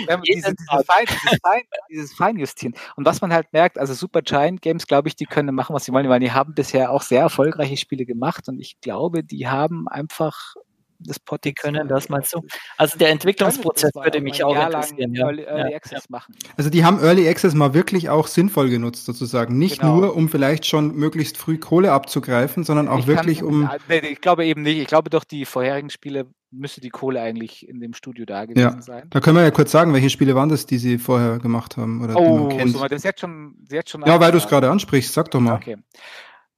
Ja, 0.08 0.16
diese, 0.18 0.54
diese 0.54 0.84
Fein, 0.84 1.04
dieses, 1.06 1.38
Fein, 1.42 1.62
dieses 1.90 2.14
Feinjustieren. 2.14 2.74
Und 2.96 3.04
was 3.04 3.20
man 3.20 3.32
halt 3.32 3.52
merkt, 3.52 3.78
also 3.78 3.94
Super 3.94 4.22
Giant 4.22 4.62
Games, 4.62 4.86
glaube 4.86 5.08
ich, 5.08 5.16
die 5.16 5.26
können 5.26 5.54
machen, 5.54 5.74
was 5.74 5.84
sie 5.84 5.92
wollen, 5.92 6.08
weil 6.08 6.20
die 6.20 6.32
haben 6.32 6.54
bisher 6.54 6.90
auch 6.90 7.02
sehr 7.02 7.20
erfolgreiche 7.20 7.76
Spiele 7.76 8.06
gemacht 8.06 8.48
und 8.48 8.60
ich 8.60 8.80
glaube, 8.80 9.24
die 9.24 9.48
haben 9.48 9.88
einfach 9.88 10.54
das. 10.98 11.16
Die 11.44 11.54
können 11.54 11.88
das 11.88 12.08
mal 12.08 12.22
so. 12.24 12.44
Also 12.76 12.98
der 12.98 13.10
Entwicklungsprozess 13.10 13.94
würde 13.94 14.20
mich 14.20 14.42
auch 14.42 14.56
interessieren. 14.56 15.14
Ja. 15.14 15.26
Early, 15.26 15.42
Early 15.44 15.70
ja. 15.70 15.76
Access 15.76 16.08
machen. 16.08 16.34
Also 16.56 16.70
die 16.70 16.84
haben 16.84 17.00
Early 17.00 17.28
Access 17.28 17.54
mal 17.54 17.74
wirklich 17.74 18.08
auch 18.08 18.26
sinnvoll 18.26 18.70
genutzt 18.70 19.04
sozusagen. 19.04 19.58
Nicht 19.58 19.80
genau. 19.80 19.96
nur, 19.96 20.16
um 20.16 20.28
vielleicht 20.28 20.66
schon 20.66 20.94
möglichst 20.94 21.36
früh 21.36 21.58
Kohle 21.58 21.92
abzugreifen, 21.92 22.64
sondern 22.64 22.88
auch 22.88 23.00
ich 23.00 23.06
wirklich 23.06 23.38
kann, 23.40 23.48
um. 23.48 23.70
Ich 23.88 24.20
glaube 24.20 24.44
eben 24.44 24.62
nicht. 24.62 24.78
Ich 24.78 24.86
glaube 24.86 25.10
doch, 25.10 25.24
die 25.24 25.44
vorherigen 25.44 25.90
Spiele 25.90 26.26
müsste 26.50 26.80
die 26.80 26.90
Kohle 26.90 27.20
eigentlich 27.20 27.68
in 27.68 27.80
dem 27.80 27.92
Studio 27.92 28.24
da 28.24 28.44
gewesen 28.44 28.76
ja. 28.76 28.82
sein. 28.82 29.08
Da 29.10 29.20
können 29.20 29.36
wir 29.36 29.42
ja 29.42 29.50
kurz 29.50 29.70
sagen, 29.70 29.92
welche 29.92 30.10
Spiele 30.10 30.34
waren 30.34 30.48
das, 30.48 30.66
die 30.66 30.78
sie 30.78 30.98
vorher 30.98 31.38
gemacht 31.38 31.76
haben 31.76 32.02
oder 32.02 32.16
oh, 32.16 32.20
die 32.20 32.44
man 32.44 32.58
kennt. 32.58 32.72
So, 32.72 32.86
das 32.86 33.02
jetzt 33.02 33.20
schon, 33.20 33.56
jetzt 33.70 33.90
schon 33.90 34.02
ja, 34.02 34.20
weil 34.20 34.32
du 34.32 34.38
es 34.38 34.46
gerade 34.46 34.70
ansprichst, 34.70 35.12
sag 35.12 35.30
doch 35.30 35.40
mal. 35.40 35.56
Okay. 35.56 35.76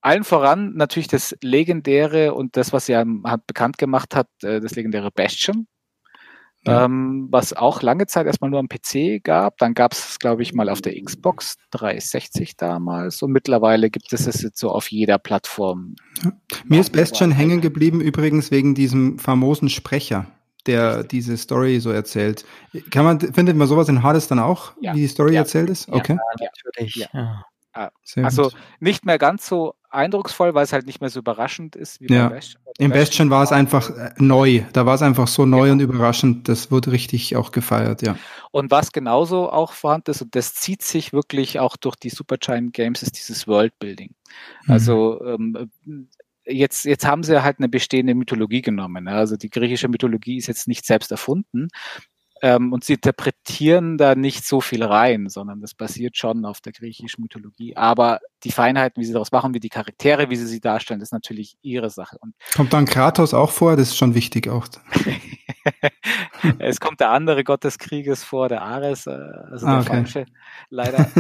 Allen 0.00 0.24
voran 0.24 0.74
natürlich 0.74 1.08
das 1.08 1.36
legendäre 1.42 2.34
und 2.34 2.56
das, 2.56 2.72
was 2.72 2.88
er 2.88 3.04
bekannt 3.46 3.78
gemacht 3.78 4.14
hat, 4.14 4.28
äh, 4.42 4.60
das 4.60 4.74
legendäre 4.76 5.10
Bastion. 5.10 5.66
Ja. 6.66 6.84
Ähm, 6.84 7.28
was 7.30 7.52
auch 7.52 7.82
lange 7.82 8.06
Zeit 8.06 8.26
erstmal 8.26 8.50
nur 8.50 8.58
am 8.58 8.68
PC 8.68 9.22
gab. 9.22 9.58
Dann 9.58 9.74
gab 9.74 9.92
es, 9.92 10.18
glaube 10.18 10.42
ich, 10.42 10.52
mal 10.52 10.68
auf 10.68 10.82
der 10.82 11.00
Xbox 11.00 11.56
360 11.70 12.56
damals. 12.56 13.22
Und 13.22 13.30
mittlerweile 13.30 13.90
gibt 13.90 14.12
es 14.12 14.26
es 14.26 14.42
jetzt 14.42 14.58
so 14.58 14.70
auf 14.70 14.90
jeder 14.90 15.18
Plattform. 15.18 15.94
Ja. 16.22 16.32
Mir 16.64 16.80
ist 16.80 16.92
Bastion 16.92 17.30
hängen 17.30 17.60
geblieben, 17.60 18.00
übrigens 18.00 18.50
wegen 18.50 18.74
diesem 18.74 19.18
famosen 19.18 19.68
Sprecher 19.68 20.26
der 20.66 21.02
diese 21.02 21.36
Story 21.36 21.80
so 21.80 21.90
erzählt. 21.90 22.44
Kann 22.90 23.04
man, 23.04 23.20
findet 23.20 23.56
man 23.56 23.66
sowas 23.66 23.88
in 23.88 24.02
Hades 24.02 24.28
dann 24.28 24.38
auch, 24.38 24.72
ja. 24.80 24.94
wie 24.94 25.00
die 25.00 25.08
Story 25.08 25.34
ja. 25.34 25.40
erzählt 25.40 25.70
ist? 25.70 25.88
Okay. 25.88 26.18
Ja, 26.40 26.48
natürlich. 26.66 27.08
Ja. 27.12 27.44
Ah, 27.72 27.90
also 28.16 28.50
nicht 28.80 29.04
mehr 29.04 29.18
ganz 29.18 29.46
so 29.46 29.74
eindrucksvoll, 29.90 30.54
weil 30.54 30.64
es 30.64 30.72
halt 30.72 30.86
nicht 30.86 31.00
mehr 31.00 31.10
so 31.10 31.20
überraschend 31.20 31.76
ist 31.76 32.00
wie 32.00 32.12
ja. 32.12 32.28
Bastion. 32.28 32.62
Im 32.78 32.90
Bastion 32.90 33.30
war 33.30 33.42
es 33.42 33.52
einfach 33.52 33.90
äh, 33.90 34.10
neu. 34.18 34.62
Da 34.72 34.86
war 34.86 34.94
es 34.94 35.02
einfach 35.02 35.28
so 35.28 35.46
neu 35.46 35.66
ja. 35.66 35.72
und 35.72 35.80
überraschend. 35.80 36.48
Das 36.48 36.70
wurde 36.70 36.92
richtig 36.92 37.36
auch 37.36 37.52
gefeiert, 37.52 38.02
ja. 38.02 38.16
Und 38.50 38.70
was 38.70 38.92
genauso 38.92 39.50
auch 39.50 39.72
vorhanden 39.72 40.10
ist, 40.10 40.22
und 40.22 40.34
das 40.34 40.54
zieht 40.54 40.82
sich 40.82 41.12
wirklich 41.12 41.58
auch 41.58 41.76
durch 41.76 41.96
die 41.96 42.10
Supergiant 42.10 42.72
Games, 42.72 43.02
ist 43.02 43.18
dieses 43.18 43.46
Worldbuilding. 43.46 44.14
Mhm. 44.66 44.72
Also 44.72 45.24
ähm, 45.24 45.68
jetzt, 46.44 46.84
jetzt 46.84 47.06
haben 47.06 47.22
sie 47.22 47.42
halt 47.42 47.58
eine 47.58 47.68
bestehende 47.68 48.14
Mythologie 48.14 48.62
genommen. 48.62 49.08
Also 49.08 49.36
die 49.36 49.50
griechische 49.50 49.88
Mythologie 49.88 50.36
ist 50.36 50.46
jetzt 50.46 50.68
nicht 50.68 50.86
selbst 50.86 51.10
erfunden. 51.10 51.68
Ähm, 52.42 52.72
und 52.72 52.84
sie 52.84 52.94
interpretieren 52.94 53.98
da 53.98 54.14
nicht 54.14 54.44
so 54.46 54.60
viel 54.60 54.82
rein, 54.82 55.28
sondern 55.28 55.60
das 55.60 55.74
basiert 55.74 56.16
schon 56.16 56.44
auf 56.44 56.60
der 56.60 56.72
griechischen 56.72 57.22
Mythologie. 57.22 57.76
Aber 57.76 58.20
die 58.44 58.52
Feinheiten, 58.52 59.00
wie 59.00 59.06
sie 59.06 59.12
daraus 59.12 59.32
machen, 59.32 59.54
wie 59.54 59.60
die 59.60 59.68
Charaktere, 59.68 60.30
wie 60.30 60.36
sie 60.36 60.46
sie 60.46 60.60
darstellen, 60.60 61.00
ist 61.00 61.12
natürlich 61.12 61.56
ihre 61.62 61.90
Sache. 61.90 62.16
Und 62.20 62.34
kommt 62.54 62.72
dann 62.72 62.84
Kratos 62.84 63.34
auch 63.34 63.50
vor? 63.50 63.76
Das 63.76 63.88
ist 63.88 63.96
schon 63.96 64.14
wichtig 64.14 64.48
auch. 64.48 64.66
es 66.58 66.80
kommt 66.80 67.00
der 67.00 67.10
andere 67.10 67.44
Gott 67.44 67.64
des 67.64 67.78
Krieges 67.78 68.22
vor, 68.24 68.48
der 68.48 68.62
Ares, 68.62 69.06
äh, 69.06 69.10
also 69.10 69.66
ah, 69.66 69.70
der 69.70 69.80
okay. 69.80 69.88
falsche, 69.88 70.26
leider. 70.70 71.10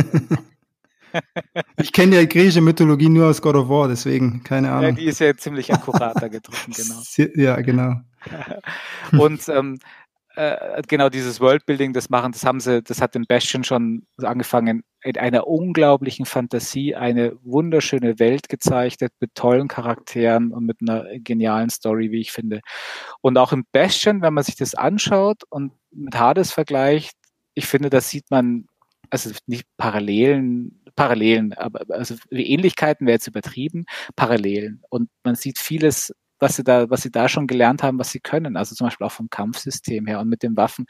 Ich 1.78 1.92
kenne 1.92 2.16
ja 2.16 2.24
griechische 2.24 2.60
Mythologie 2.60 3.08
nur 3.08 3.28
aus 3.28 3.40
God 3.40 3.56
of 3.56 3.68
War, 3.68 3.88
deswegen 3.88 4.42
keine 4.42 4.70
Ahnung. 4.70 4.90
Ja, 4.90 4.92
die 4.92 5.04
ist 5.04 5.20
ja 5.20 5.36
ziemlich 5.36 5.72
akkurater 5.72 6.28
gedruckt, 6.28 6.66
genau. 6.76 7.32
Ja, 7.34 7.60
genau. 7.60 8.00
Und 9.12 9.48
ähm, 9.48 9.78
äh, 10.38 10.82
genau 10.86 11.08
dieses 11.08 11.40
Worldbuilding, 11.40 11.92
das 11.92 12.10
machen, 12.10 12.30
das 12.30 12.44
haben 12.44 12.60
sie, 12.60 12.80
das 12.80 13.00
hat 13.00 13.16
den 13.16 13.26
Bastion 13.26 13.64
schon 13.64 14.06
angefangen, 14.18 14.84
in 15.02 15.16
einer 15.16 15.48
unglaublichen 15.48 16.26
Fantasie 16.26 16.94
eine 16.94 17.36
wunderschöne 17.42 18.20
Welt 18.20 18.48
gezeichnet 18.48 19.12
mit 19.18 19.34
tollen 19.34 19.66
Charakteren 19.66 20.52
und 20.52 20.64
mit 20.64 20.76
einer 20.80 21.06
genialen 21.18 21.70
Story, 21.70 22.12
wie 22.12 22.20
ich 22.20 22.30
finde. 22.30 22.60
Und 23.20 23.36
auch 23.36 23.52
im 23.52 23.64
Bastion, 23.72 24.22
wenn 24.22 24.34
man 24.34 24.44
sich 24.44 24.54
das 24.54 24.76
anschaut 24.76 25.42
und 25.50 25.72
mit 25.90 26.16
Hades 26.16 26.52
vergleicht, 26.52 27.16
ich 27.54 27.66
finde, 27.66 27.90
da 27.90 28.00
sieht 28.00 28.30
man 28.30 28.66
also 29.10 29.30
nicht 29.46 29.66
Parallelen, 29.76 30.84
Parallelen, 30.94 31.52
aber 31.54 31.80
also 31.88 32.14
Ähnlichkeiten 32.30 33.08
wäre 33.08 33.14
jetzt 33.14 33.26
übertrieben, 33.26 33.86
Parallelen. 34.14 34.82
Und 34.88 35.10
man 35.24 35.34
sieht 35.34 35.58
vieles 35.58 36.12
was 36.38 36.56
sie 36.56 36.64
da, 36.64 36.88
was 36.90 37.02
sie 37.02 37.10
da 37.10 37.28
schon 37.28 37.46
gelernt 37.46 37.82
haben, 37.82 37.98
was 37.98 38.10
sie 38.10 38.20
können. 38.20 38.56
Also 38.56 38.74
zum 38.74 38.86
Beispiel 38.86 39.06
auch 39.06 39.12
vom 39.12 39.30
Kampfsystem 39.30 40.06
her 40.06 40.20
und 40.20 40.28
mit 40.28 40.42
den 40.42 40.56
Waffen. 40.56 40.86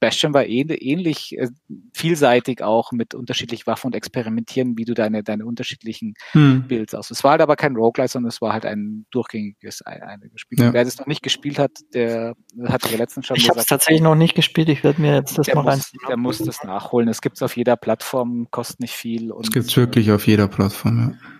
Bastion 0.00 0.34
war 0.34 0.46
ähnlich 0.46 1.36
äh, 1.38 1.48
vielseitig 1.94 2.62
auch 2.62 2.92
mit 2.92 3.14
unterschiedlichen 3.14 3.66
Waffen 3.66 3.88
und 3.88 3.94
experimentieren, 3.94 4.76
wie 4.76 4.84
du 4.84 4.94
deine, 4.94 5.22
deine 5.22 5.46
unterschiedlichen 5.46 6.14
hm. 6.32 6.66
Builds 6.68 6.94
aus. 6.94 7.10
Es 7.10 7.24
war 7.24 7.32
halt 7.32 7.40
aber 7.40 7.56
kein 7.56 7.76
Roguelite, 7.76 8.12
sondern 8.12 8.28
es 8.28 8.40
war 8.40 8.52
halt 8.52 8.64
ein 8.64 9.06
durchgängiges 9.10 9.82
eine 9.82 10.30
Spiel. 10.36 10.60
Ja. 10.60 10.72
Wer 10.72 10.84
das 10.84 10.98
noch 10.98 11.06
nicht 11.06 11.22
gespielt 11.22 11.58
hat, 11.58 11.72
der 11.94 12.34
hat 12.66 12.90
ja 12.90 12.96
letztens 12.96 13.26
schon 13.26 13.36
ich 13.36 13.42
gesagt. 13.42 13.44
Ich 13.44 13.50
habe 13.50 13.60
es 13.60 13.66
tatsächlich 13.66 14.02
noch 14.02 14.14
nicht 14.14 14.34
gespielt. 14.34 14.68
Ich 14.68 14.84
werde 14.84 15.00
mir 15.00 15.14
jetzt 15.14 15.38
das 15.38 15.52
mal 15.54 15.66
rein. 15.66 15.80
Der 16.08 16.16
muss 16.16 16.38
das 16.38 16.62
nachholen. 16.64 17.08
Es 17.08 17.20
gibt 17.20 17.36
es 17.36 17.42
auf 17.42 17.56
jeder 17.56 17.76
Plattform, 17.76 18.48
kostet 18.50 18.80
nicht 18.80 18.94
viel. 18.94 19.32
Es 19.40 19.50
gibt 19.50 19.66
es 19.66 19.76
wirklich 19.76 20.10
auf 20.10 20.26
jeder 20.26 20.48
Plattform, 20.48 20.98
ja. 20.98 21.37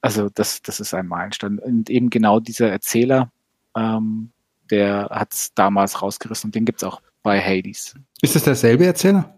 Also 0.00 0.28
das, 0.30 0.62
das 0.62 0.80
ist 0.80 0.94
ein 0.94 1.06
Meilenstein. 1.06 1.58
Und 1.58 1.90
eben 1.90 2.10
genau 2.10 2.40
dieser 2.40 2.70
Erzähler, 2.70 3.30
ähm, 3.76 4.32
der 4.70 5.08
hat 5.10 5.32
es 5.32 5.54
damals 5.54 6.00
rausgerissen 6.00 6.48
und 6.48 6.54
den 6.54 6.64
gibt 6.64 6.82
es 6.82 6.88
auch 6.88 7.02
bei 7.22 7.40
Hades. 7.40 7.94
Ist 8.22 8.36
es 8.36 8.44
derselbe 8.44 8.86
Erzähler? 8.86 9.36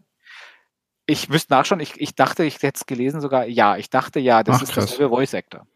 Ich 1.06 1.28
müsste 1.28 1.52
nachschauen, 1.52 1.80
ich, 1.80 2.00
ich 2.00 2.14
dachte, 2.14 2.44
ich 2.44 2.62
hätte 2.62 2.78
es 2.78 2.86
gelesen 2.86 3.20
sogar, 3.20 3.46
ja, 3.46 3.76
ich 3.76 3.90
dachte 3.90 4.20
ja, 4.20 4.42
das 4.42 4.56
Ach, 4.56 4.62
ist 4.62 4.72
krass. 4.72 4.86
derselbe 4.86 5.14
Voice 5.14 5.34
Actor. 5.34 5.66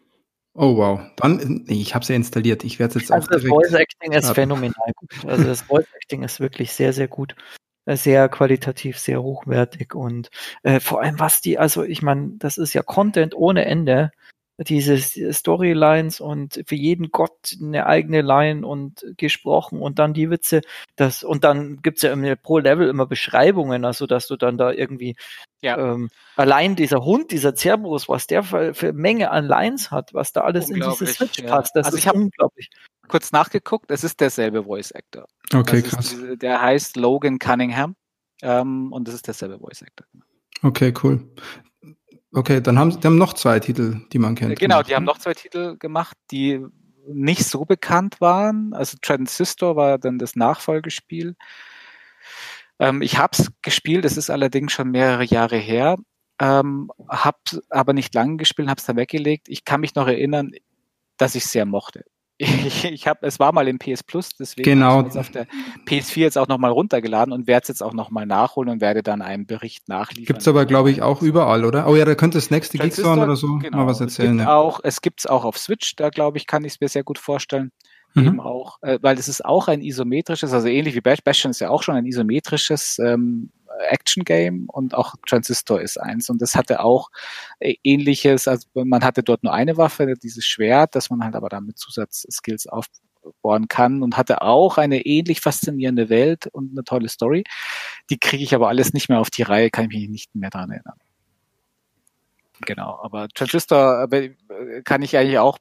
Oh 0.54 0.76
wow, 0.76 1.00
dann, 1.16 1.64
ich 1.66 1.94
habe 1.94 2.02
es 2.02 2.08
ja 2.08 2.16
installiert, 2.16 2.64
ich 2.64 2.78
werde 2.78 2.98
es 2.98 3.02
jetzt 3.02 3.12
also 3.12 3.26
auch 3.26 3.28
direkt... 3.28 3.44
Das 3.44 3.50
Voice 3.50 3.74
Acting 3.74 4.12
ist 4.12 4.30
phänomenal 4.30 4.92
gut, 4.94 5.10
also 5.26 5.44
das 5.44 5.62
Voice 5.62 5.86
Acting 5.96 6.22
ist 6.22 6.40
wirklich 6.40 6.72
sehr, 6.72 6.92
sehr 6.92 7.08
gut 7.08 7.34
äh, 7.86 7.96
sehr 7.96 8.28
qualitativ, 8.28 8.98
sehr 8.98 9.22
hochwertig 9.22 9.94
und 9.94 10.30
äh, 10.62 10.80
vor 10.80 11.02
allem 11.02 11.18
was 11.18 11.40
die, 11.40 11.58
also 11.58 11.82
ich 11.84 12.02
meine, 12.02 12.32
das 12.38 12.58
ist 12.58 12.72
ja 12.72 12.82
Content 12.82 13.34
ohne 13.34 13.64
Ende 13.64 14.12
diese 14.58 14.98
Storylines 15.32 16.20
und 16.20 16.62
für 16.66 16.74
jeden 16.74 17.10
Gott 17.10 17.56
eine 17.60 17.86
eigene 17.86 18.22
Line 18.22 18.66
und 18.66 19.04
gesprochen 19.18 19.80
und 19.80 19.98
dann 19.98 20.14
die 20.14 20.30
Witze, 20.30 20.62
das 20.96 21.22
und 21.24 21.44
dann 21.44 21.82
gibt's 21.82 22.02
ja 22.02 22.14
pro 22.36 22.58
Level 22.58 22.88
immer 22.88 23.06
Beschreibungen, 23.06 23.84
also 23.84 24.06
dass 24.06 24.26
du 24.26 24.36
dann 24.36 24.56
da 24.56 24.72
irgendwie 24.72 25.16
ja. 25.60 25.76
ähm, 25.76 26.08
allein 26.36 26.74
dieser 26.74 27.04
Hund, 27.04 27.32
dieser 27.32 27.54
Cerberus, 27.54 28.08
was 28.08 28.26
der 28.26 28.42
für, 28.42 28.72
für 28.72 28.92
Menge 28.94 29.30
an 29.30 29.44
Lines 29.44 29.90
hat, 29.90 30.14
was 30.14 30.32
da 30.32 30.40
alles 30.42 30.70
in 30.70 30.80
diese 30.80 31.06
Switch 31.06 31.38
ja. 31.40 31.48
passt, 31.48 31.76
das 31.76 31.86
also 31.86 31.98
ist 31.98 32.10
unglaublich. 32.12 32.70
Kurz 33.08 33.32
nachgeguckt, 33.32 33.90
es 33.90 34.04
ist 34.04 34.20
derselbe 34.20 34.64
Voice 34.64 34.92
Actor. 34.92 35.26
Okay, 35.54 35.82
das 35.82 35.90
krass. 35.90 36.12
Ist, 36.14 36.42
der 36.42 36.62
heißt 36.62 36.96
Logan 36.96 37.38
Cunningham 37.38 37.94
ähm, 38.40 38.90
und 38.90 39.06
das 39.06 39.14
ist 39.14 39.26
derselbe 39.26 39.58
Voice 39.58 39.82
Actor. 39.82 40.06
Okay, 40.62 40.94
cool. 41.02 41.28
Okay, 42.36 42.60
dann 42.60 42.78
haben 42.78 43.00
die 43.00 43.06
haben 43.06 43.16
noch 43.16 43.32
zwei 43.32 43.60
Titel, 43.60 44.02
die 44.12 44.18
man 44.18 44.34
kennt. 44.34 44.58
Genau, 44.58 44.74
gemacht, 44.74 44.90
die 44.90 44.94
haben 44.94 45.04
ne? 45.04 45.06
noch 45.06 45.18
zwei 45.18 45.32
Titel 45.32 45.78
gemacht, 45.78 46.18
die 46.30 46.60
nicht 47.08 47.46
so 47.46 47.64
bekannt 47.64 48.20
waren. 48.20 48.74
Also 48.74 48.98
Transistor 49.00 49.74
war 49.74 49.96
dann 49.96 50.18
das 50.18 50.36
Nachfolgespiel. 50.36 51.34
Ähm, 52.78 53.00
ich 53.00 53.16
habe 53.16 53.30
es 53.32 53.50
gespielt, 53.62 54.04
es 54.04 54.18
ist 54.18 54.28
allerdings 54.28 54.72
schon 54.72 54.90
mehrere 54.90 55.24
Jahre 55.24 55.56
her. 55.56 55.96
Ähm, 56.38 56.90
habe 57.08 57.38
aber 57.70 57.94
nicht 57.94 58.14
lange 58.14 58.36
gespielt, 58.36 58.68
habe 58.68 58.80
es 58.80 58.84
dann 58.84 58.96
weggelegt. 58.96 59.48
Ich 59.48 59.64
kann 59.64 59.80
mich 59.80 59.94
noch 59.94 60.06
erinnern, 60.06 60.50
dass 61.16 61.36
ich 61.36 61.44
es 61.44 61.52
sehr 61.52 61.64
mochte. 61.64 62.04
Ich, 62.38 62.84
ich 62.84 63.06
habe, 63.06 63.26
es 63.26 63.38
war 63.38 63.52
mal 63.52 63.66
im 63.66 63.78
PS 63.78 64.02
Plus, 64.02 64.30
deswegen 64.38 64.64
genau. 64.70 64.96
habe 64.96 65.08
ich 65.08 65.14
es 65.14 65.16
auf 65.16 65.30
der 65.30 65.46
PS4 65.86 66.20
jetzt 66.20 66.38
auch 66.38 66.48
nochmal 66.48 66.70
runtergeladen 66.70 67.32
und 67.32 67.46
werde 67.46 67.62
es 67.62 67.68
jetzt 67.68 67.82
auch 67.82 67.94
nochmal 67.94 68.26
nachholen 68.26 68.68
und 68.68 68.80
werde 68.82 69.02
dann 69.02 69.22
einen 69.22 69.46
Bericht 69.46 69.88
nachliefern. 69.88 70.26
Gibt's 70.26 70.46
aber, 70.46 70.66
glaube 70.66 70.90
ich, 70.90 71.00
auch 71.00 71.22
überall, 71.22 71.64
oder? 71.64 71.88
Oh 71.88 71.96
ja, 71.96 72.04
da 72.04 72.14
könnte 72.14 72.36
das 72.36 72.50
nächste 72.50 72.76
Geekzone 72.76 73.22
oder 73.22 73.36
so 73.36 73.56
genau. 73.58 73.78
mal 73.78 73.86
was 73.86 74.00
erzählen. 74.00 74.32
Es 74.32 74.36
gibt 74.38 74.48
ja. 74.48 74.56
auch, 74.56 74.80
es 74.82 75.00
gibt's 75.00 75.26
auch 75.26 75.44
auf 75.44 75.56
Switch, 75.56 75.96
da 75.96 76.10
glaube 76.10 76.36
ich, 76.36 76.46
kann 76.46 76.64
ich 76.64 76.74
es 76.74 76.80
mir 76.80 76.88
sehr 76.88 77.04
gut 77.04 77.18
vorstellen. 77.18 77.72
Mhm. 78.14 78.26
Eben 78.26 78.40
auch, 78.40 78.82
äh, 78.82 78.98
weil 79.00 79.18
es 79.18 79.28
ist 79.28 79.44
auch 79.44 79.68
ein 79.68 79.80
isometrisches, 79.80 80.52
also 80.52 80.68
ähnlich 80.68 80.94
wie 80.94 81.00
Bastion 81.00 81.50
ist 81.50 81.60
ja 81.60 81.70
auch 81.70 81.82
schon 81.82 81.96
ein 81.96 82.06
isometrisches 82.06 82.98
ähm, 82.98 83.50
Action-Game 83.78 84.68
und 84.68 84.94
auch 84.94 85.14
Transistor 85.26 85.80
ist 85.80 86.00
eins. 86.00 86.30
Und 86.30 86.42
das 86.42 86.54
hatte 86.54 86.80
auch 86.80 87.10
äh, 87.60 87.74
ähnliches, 87.82 88.48
also 88.48 88.66
man 88.74 89.04
hatte 89.04 89.22
dort 89.22 89.42
nur 89.42 89.52
eine 89.52 89.76
Waffe, 89.76 90.14
dieses 90.22 90.44
Schwert, 90.44 90.94
dass 90.94 91.10
man 91.10 91.22
halt 91.22 91.34
aber 91.34 91.48
damit 91.48 91.78
Zusatzskills 91.78 92.66
aufbauen 92.66 93.68
kann 93.68 94.02
und 94.02 94.16
hatte 94.16 94.42
auch 94.42 94.78
eine 94.78 95.04
ähnlich 95.04 95.40
faszinierende 95.40 96.08
Welt 96.08 96.46
und 96.46 96.72
eine 96.72 96.84
tolle 96.84 97.08
Story. 97.08 97.44
Die 98.10 98.18
kriege 98.18 98.44
ich 98.44 98.54
aber 98.54 98.68
alles 98.68 98.92
nicht 98.92 99.08
mehr 99.08 99.20
auf 99.20 99.30
die 99.30 99.42
Reihe, 99.42 99.70
kann 99.70 99.84
ich 99.86 99.90
mich 99.90 100.08
nicht 100.08 100.34
mehr 100.34 100.50
daran 100.50 100.70
erinnern. 100.70 100.98
Genau, 102.62 102.98
aber 103.02 103.28
Transistor 103.28 104.08
äh, 104.12 104.32
kann 104.84 105.02
ich 105.02 105.16
eigentlich 105.16 105.38
auch 105.38 105.58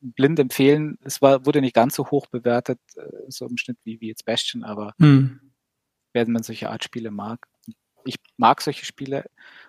blind 0.00 0.38
empfehlen. 0.38 0.98
Es 1.02 1.20
war, 1.20 1.44
wurde 1.44 1.60
nicht 1.60 1.74
ganz 1.74 1.94
so 1.94 2.10
hoch 2.10 2.26
bewertet, 2.26 2.78
äh, 2.96 3.02
so 3.28 3.46
im 3.46 3.58
Schnitt 3.58 3.76
wie, 3.84 4.00
wie 4.00 4.08
jetzt 4.08 4.24
Bastion, 4.24 4.64
aber 4.64 4.94
hm 4.98 5.40
wenn 6.16 6.32
man 6.32 6.42
solche 6.42 6.70
Art 6.70 6.84
Spiele 6.84 7.10
mag. 7.10 7.46
Ich 8.04 8.16
mag 8.36 8.60
solche 8.60 8.84
Spiele. 8.84 9.24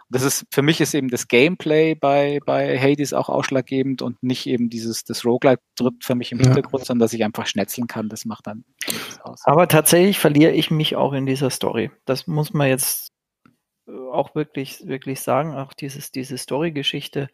Das 0.09 0.23
ist, 0.23 0.45
für 0.51 0.61
mich 0.61 0.79
ist 0.79 0.93
eben 0.93 1.09
das 1.09 1.27
Gameplay 1.27 1.95
bei, 1.95 2.39
bei 2.45 2.79
Hades 2.79 3.13
auch 3.13 3.27
ausschlaggebend 3.27 4.01
und 4.01 4.21
nicht 4.23 4.45
eben 4.45 4.69
dieses, 4.69 5.03
das 5.03 5.25
Roguelike 5.25 5.61
tritt 5.75 6.03
für 6.03 6.15
mich 6.15 6.31
im 6.31 6.39
ja. 6.39 6.45
Hintergrund, 6.45 6.85
sondern 6.85 7.05
dass 7.05 7.13
ich 7.13 7.23
einfach 7.23 7.45
schnetzeln 7.45 7.87
kann. 7.87 8.07
Das 8.07 8.23
macht 8.23 8.47
dann 8.47 8.63
aus. 9.23 9.41
Aber 9.43 9.67
tatsächlich 9.67 10.19
verliere 10.19 10.51
ich 10.51 10.71
mich 10.71 10.95
auch 10.95 11.13
in 11.13 11.25
dieser 11.25 11.49
Story. 11.49 11.91
Das 12.05 12.27
muss 12.27 12.53
man 12.53 12.67
jetzt 12.67 13.11
auch 14.11 14.35
wirklich, 14.35 14.85
wirklich 14.85 15.19
sagen. 15.19 15.55
Auch 15.55 15.73
dieses, 15.73 16.11
diese 16.11 16.37
Story-Geschichte 16.37 17.29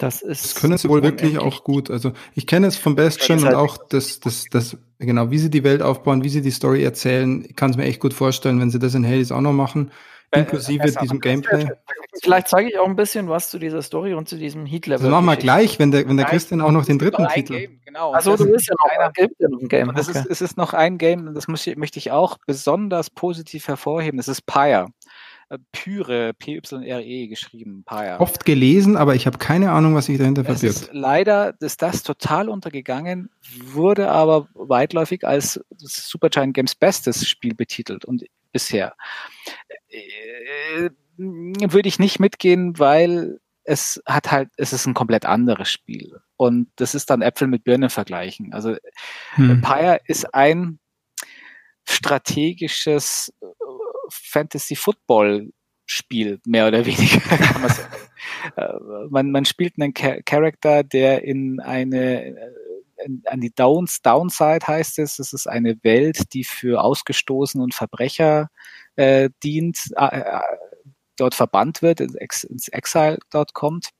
Das 0.00 0.22
ist. 0.22 0.44
Das 0.44 0.54
können 0.54 0.78
sie 0.78 0.88
wohl 0.88 1.02
wirklich 1.02 1.38
auch 1.38 1.62
gut. 1.62 1.90
Also 1.90 2.12
ich 2.34 2.46
kenne 2.46 2.66
es 2.66 2.78
von 2.78 2.96
Bastion 2.96 3.38
und 3.38 3.44
halt 3.44 3.54
auch 3.54 3.76
das, 3.76 4.18
das, 4.18 4.46
das, 4.50 4.78
genau, 4.98 5.30
wie 5.30 5.38
sie 5.38 5.50
die 5.50 5.62
Welt 5.62 5.82
aufbauen, 5.82 6.24
wie 6.24 6.30
sie 6.30 6.40
die 6.40 6.50
Story 6.50 6.82
erzählen. 6.82 7.44
Ich 7.46 7.54
kann 7.54 7.70
es 7.70 7.76
mir 7.76 7.84
echt 7.84 8.00
gut 8.00 8.14
vorstellen, 8.14 8.58
wenn 8.60 8.70
sie 8.70 8.78
das 8.78 8.94
in 8.94 9.06
Hades 9.06 9.30
auch 9.30 9.42
noch 9.42 9.52
machen, 9.52 9.90
äh, 10.30 10.40
inklusive 10.40 10.84
äh, 10.84 10.92
diesem 11.02 11.20
Gameplay. 11.20 11.68
Vielleicht 12.22 12.48
zeige 12.48 12.70
ich 12.70 12.78
auch 12.78 12.86
ein 12.86 12.96
bisschen 12.96 13.28
was 13.28 13.50
zu 13.50 13.58
dieser 13.58 13.82
Story 13.82 14.14
und 14.14 14.26
zu 14.26 14.36
diesem 14.36 14.64
Heat-Level. 14.64 15.04
Also 15.04 15.10
machen 15.10 15.26
wir 15.26 15.36
gleich, 15.36 15.78
wenn 15.78 15.90
der, 15.90 16.08
wenn 16.08 16.16
der 16.16 16.26
Christian 16.26 16.62
auch 16.62 16.72
noch 16.72 16.86
den 16.86 16.98
dritten 16.98 17.28
Titel. 17.28 17.58
Game, 17.58 17.80
genau. 17.84 18.12
Also 18.12 18.36
du 18.36 18.46
willst 18.46 18.68
ja 18.68 18.74
noch 18.82 19.04
ein, 19.04 19.12
gibt 19.12 19.38
ja 19.38 19.48
noch 19.48 19.60
ein 19.60 19.68
Game. 19.68 19.92
Das 19.94 20.08
okay. 20.08 20.20
ist, 20.20 20.26
es 20.30 20.40
ist 20.40 20.56
noch 20.56 20.72
ein 20.72 20.96
Game, 20.96 21.34
das 21.34 21.46
muss, 21.46 21.66
möchte 21.76 21.98
ich 21.98 22.10
auch 22.10 22.38
besonders 22.46 23.10
positiv 23.10 23.68
hervorheben. 23.68 24.16
Das 24.16 24.28
ist 24.28 24.46
Pyre. 24.46 24.88
Äh, 25.50 25.58
Pyre, 25.72 26.32
P-Y-R-E 26.34 27.26
geschrieben, 27.26 27.82
Pyre. 27.84 28.20
Oft 28.20 28.44
gelesen, 28.44 28.96
aber 28.96 29.16
ich 29.16 29.26
habe 29.26 29.38
keine 29.38 29.72
Ahnung, 29.72 29.94
was 29.94 30.06
sich 30.06 30.16
dahinter 30.16 30.44
verbirgt. 30.44 30.64
Ist 30.64 30.90
leider 30.92 31.54
ist 31.60 31.82
das 31.82 32.04
total 32.04 32.48
untergegangen, 32.48 33.30
wurde 33.64 34.10
aber 34.10 34.48
weitläufig 34.54 35.26
als 35.26 35.60
Supergiant 35.76 36.54
Games 36.54 36.74
bestes 36.76 37.28
Spiel 37.28 37.54
betitelt 37.54 38.04
und 38.04 38.24
bisher. 38.52 38.94
Äh, 39.88 40.90
würde 41.16 41.88
ich 41.88 41.98
nicht 41.98 42.20
mitgehen, 42.20 42.78
weil 42.78 43.40
es 43.64 44.00
hat 44.06 44.30
halt, 44.30 44.50
es 44.56 44.72
ist 44.72 44.86
ein 44.86 44.94
komplett 44.94 45.26
anderes 45.26 45.70
Spiel. 45.70 46.20
Und 46.36 46.68
das 46.76 46.94
ist 46.94 47.10
dann 47.10 47.22
Äpfel 47.22 47.48
mit 47.48 47.64
Birnen 47.64 47.90
vergleichen. 47.90 48.52
Also 48.54 48.76
hm. 49.34 49.60
Pyre 49.60 50.00
ist 50.06 50.32
ein 50.32 50.78
strategisches 51.84 53.32
Fantasy-Football-Spiel, 54.30 56.40
mehr 56.46 56.68
oder 56.68 56.86
weniger. 56.86 57.20
Äh, 58.56 58.72
man, 59.10 59.30
man 59.30 59.44
spielt 59.44 59.74
einen 59.78 59.92
Charakter, 59.92 60.82
der 60.82 61.24
in 61.24 61.60
eine 61.60 62.24
äh, 62.26 62.50
an 63.26 63.40
die 63.40 63.54
Downs, 63.54 64.02
Downside 64.02 64.66
heißt 64.66 64.98
es, 64.98 65.18
es 65.18 65.32
ist 65.32 65.46
eine 65.46 65.76
Welt, 65.82 66.32
die 66.32 66.44
für 66.44 66.82
Ausgestoßene 66.82 67.62
und 67.62 67.74
Verbrecher 67.74 68.48
äh, 68.96 69.30
dient, 69.42 69.78
äh, 69.96 70.20
äh 70.20 70.40
dort 71.16 71.34
verbannt 71.34 71.82
wird, 71.82 72.00
ins 72.00 72.68
Exile 72.68 73.18
dort 73.30 73.52
kommt 73.52 73.90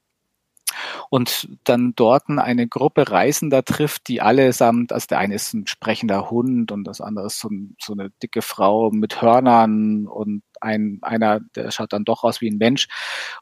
und 1.08 1.48
dann 1.64 1.94
dort 1.96 2.28
eine 2.28 2.68
Gruppe 2.68 3.10
Reisender 3.10 3.64
trifft, 3.64 4.08
die 4.08 4.20
allesamt, 4.20 4.92
also 4.92 5.06
der 5.08 5.18
eine 5.18 5.34
ist 5.34 5.54
ein 5.54 5.66
sprechender 5.66 6.30
Hund 6.30 6.72
und 6.72 6.84
das 6.84 7.00
andere 7.00 7.26
ist 7.26 7.40
so, 7.40 7.48
ein, 7.48 7.76
so 7.80 7.92
eine 7.92 8.10
dicke 8.22 8.42
Frau 8.42 8.90
mit 8.90 9.22
Hörnern 9.22 10.06
und 10.06 10.42
ein, 10.60 10.98
einer, 11.02 11.40
der 11.54 11.70
schaut 11.70 11.92
dann 11.92 12.04
doch 12.04 12.22
aus 12.22 12.40
wie 12.40 12.50
ein 12.50 12.58
Mensch. 12.58 12.88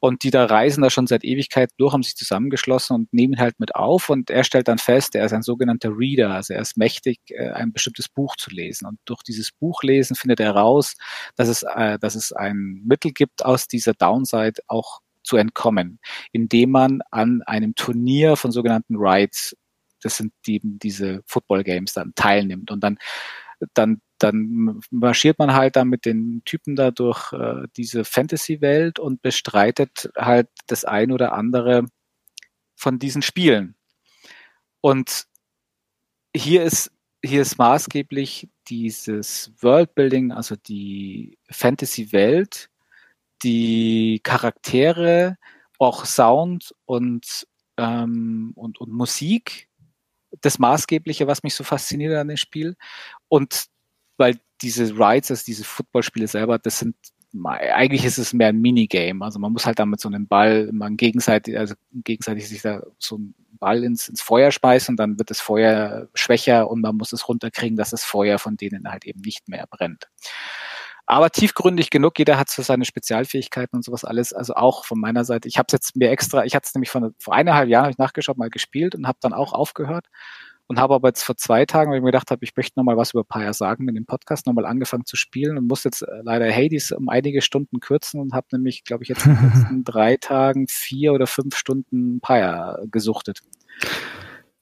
Und 0.01 0.22
die 0.22 0.31
da 0.31 0.45
reisen 0.47 0.83
da 0.83 0.91
schon 0.91 1.07
seit 1.07 1.24
Ewigkeit 1.24 1.70
durch, 1.76 1.93
haben 1.93 2.03
sich 2.03 2.16
zusammengeschlossen 2.16 2.95
und 2.95 3.12
nehmen 3.12 3.39
halt 3.39 3.59
mit 3.61 3.74
auf. 3.74 4.09
Und 4.09 4.31
er 4.31 4.45
stellt 4.45 4.68
dann 4.68 4.79
fest, 4.79 5.14
er 5.14 5.26
ist 5.26 5.33
ein 5.33 5.43
sogenannter 5.43 5.91
Reader, 5.91 6.31
also 6.31 6.55
er 6.55 6.61
ist 6.61 6.76
mächtig, 6.76 7.18
äh, 7.29 7.51
ein 7.51 7.72
bestimmtes 7.72 8.09
Buch 8.09 8.37
zu 8.37 8.51
lesen. 8.51 8.87
Und 8.87 8.99
durch 9.05 9.22
dieses 9.22 9.53
Buchlesen 9.53 10.16
findet 10.16 10.41
er 10.41 10.53
raus, 10.53 10.95
dass 11.37 11.49
es, 11.49 11.62
äh, 11.62 11.99
dass 11.99 12.14
es 12.14 12.33
ein 12.33 12.83
Mittel 12.87 13.12
gibt, 13.12 13.45
aus 13.45 13.68
dieser 13.68 13.95
Downside 13.95 14.61
auch 14.66 15.01
zu 15.29 15.37
entkommen, 15.37 16.01
indem 16.33 16.70
man 16.70 17.01
an 17.11 17.43
einem 17.43 17.74
Turnier 17.74 18.37
von 18.37 18.51
sogenannten 18.51 18.97
Rides, 18.97 19.57
das 20.03 20.16
sind 20.16 20.33
die, 20.47 20.61
diese 20.62 21.22
Football 21.26 21.62
Games, 21.62 21.93
dann 21.93 22.14
teilnimmt 22.14 22.70
und 22.70 22.81
dann 22.81 22.99
dann 23.74 24.01
dann 24.18 24.81
marschiert 24.91 25.39
man 25.39 25.55
halt 25.55 25.76
da 25.76 25.85
mit 25.85 26.05
den 26.05 26.43
Typen 26.45 26.74
da 26.74 26.91
durch 26.91 27.33
äh, 27.33 27.68
diese 27.76 28.05
Fantasy-Welt 28.05 28.99
und 28.99 29.22
bestreitet 29.22 30.11
halt 30.16 30.49
das 30.66 30.85
ein 30.85 31.12
oder 31.12 31.33
andere 31.33 31.85
von 32.74 32.99
diesen 32.99 33.22
Spielen. 33.22 33.76
Und 34.81 35.26
hier 36.35 36.64
ist, 36.64 36.91
hier 37.24 37.43
ist 37.43 37.59
maßgeblich 37.59 38.49
dieses 38.68 39.53
Worldbuilding, 39.61 40.33
also 40.33 40.57
die 40.57 41.39
Fantasy-Welt, 41.51 42.70
die 43.43 44.20
Charaktere, 44.22 45.36
auch 45.78 46.05
Sound 46.05 46.74
und, 46.84 47.47
ähm, 47.76 48.53
und, 48.55 48.80
und 48.80 48.93
Musik 48.93 49.68
das 50.41 50.59
Maßgebliche, 50.59 51.26
was 51.26 51.43
mich 51.43 51.55
so 51.55 51.64
fasziniert 51.64 52.14
an 52.16 52.28
dem 52.28 52.36
Spiel. 52.36 52.76
Und 53.28 53.66
weil 54.16 54.39
diese 54.61 54.91
Rides, 54.99 55.30
also 55.30 55.45
diese 55.47 55.64
Footballspiele 55.64 56.26
selber, 56.26 56.59
das 56.59 56.78
sind 56.78 56.97
eigentlich 57.45 58.05
ist 58.05 58.18
es 58.18 58.32
mehr 58.32 58.49
ein 58.49 58.61
Minigame. 58.61 59.24
Also 59.24 59.39
man 59.39 59.53
muss 59.53 59.66
halt 59.66 59.78
damit 59.78 60.01
so 60.01 60.09
einen 60.09 60.26
Ball, 60.26 60.70
man 60.72 60.97
gegenseitig, 60.97 61.59
also 61.59 61.74
gegenseitig 61.93 62.49
sich 62.49 62.62
da 62.62 62.82
so 62.99 63.16
einen 63.16 63.34
Ball 63.53 63.84
ins, 63.84 64.09
ins 64.09 64.22
Feuer 64.22 64.51
speisen, 64.51 64.97
dann 64.97 65.18
wird 65.18 65.30
das 65.30 65.41
Feuer 65.41 66.09
schwächer 66.14 66.70
und 66.70 66.80
man 66.80 66.97
muss 66.97 67.12
es 67.12 67.28
runterkriegen, 67.28 67.76
dass 67.76 67.91
das 67.91 68.05
Feuer 68.05 68.39
von 68.39 68.57
denen 68.57 68.91
halt 68.91 69.05
eben 69.05 69.20
nicht 69.20 69.49
mehr 69.49 69.66
brennt. 69.68 70.09
Aber 71.11 71.31
tiefgründig 71.31 71.89
genug, 71.89 72.19
jeder 72.19 72.39
hat 72.39 72.51
so 72.51 72.61
seine 72.61 72.85
Spezialfähigkeiten 72.85 73.77
und 73.79 73.83
sowas 73.83 74.05
alles. 74.05 74.35
Also 74.35 74.55
auch 74.55 74.85
von 74.85 75.01
meiner 75.01 75.25
Seite. 75.25 75.49
Ich 75.49 75.57
habe 75.57 75.65
es 75.69 75.73
jetzt 75.73 75.97
mir 75.97 76.11
extra, 76.11 76.45
ich 76.45 76.55
hatte 76.55 76.67
es 76.67 76.75
nämlich 76.75 76.91
von, 76.91 77.15
vor 77.19 77.35
eineinhalb 77.35 77.71
Jahren, 77.71 77.85
habe 77.85 77.93
ich 77.93 77.99
nachgeschaut, 77.99 78.37
mal 78.37 78.51
gespielt 78.51 78.95
und 78.95 79.09
habe 79.09 79.17
dann 79.23 79.33
auch 79.33 79.55
aufgehört 79.55 80.05
und 80.67 80.79
habe 80.79 80.95
aber 80.95 81.09
jetzt 81.09 81.23
vor 81.23 81.35
zwei 81.39 81.65
Tagen, 81.65 81.91
weil 81.91 81.97
ich 81.97 82.03
mir 82.03 82.11
gedacht 82.11 82.31
habe, 82.31 82.45
ich 82.45 82.55
möchte 82.55 82.79
nochmal 82.79 82.99
was 82.99 83.13
über 83.13 83.25
Pyre 83.25 83.55
sagen, 83.55 83.87
mit 83.87 83.97
dem 83.97 84.05
Podcast 84.05 84.47
nochmal 84.47 84.67
angefangen 84.67 85.07
zu 85.07 85.17
spielen 85.17 85.57
und 85.57 85.67
muss 85.67 85.83
jetzt 85.85 86.03
äh, 86.03 86.21
leider 86.23 86.53
Hades 86.53 86.93
um 86.93 87.09
einige 87.09 87.41
Stunden 87.41 87.81
kürzen 87.81 88.21
und 88.21 88.35
habe 88.35 88.47
nämlich, 88.53 88.85
glaube 88.85 89.03
ich, 89.03 89.09
jetzt 89.09 89.25
in 89.25 89.35
den 89.35 89.45
letzten 89.55 89.85
drei 89.85 90.19
Tagen 90.19 90.67
vier 90.69 91.15
oder 91.15 91.27
fünf 91.27 91.57
Stunden 91.57 92.21
Pyre 92.21 92.87
gesuchtet. 92.91 93.41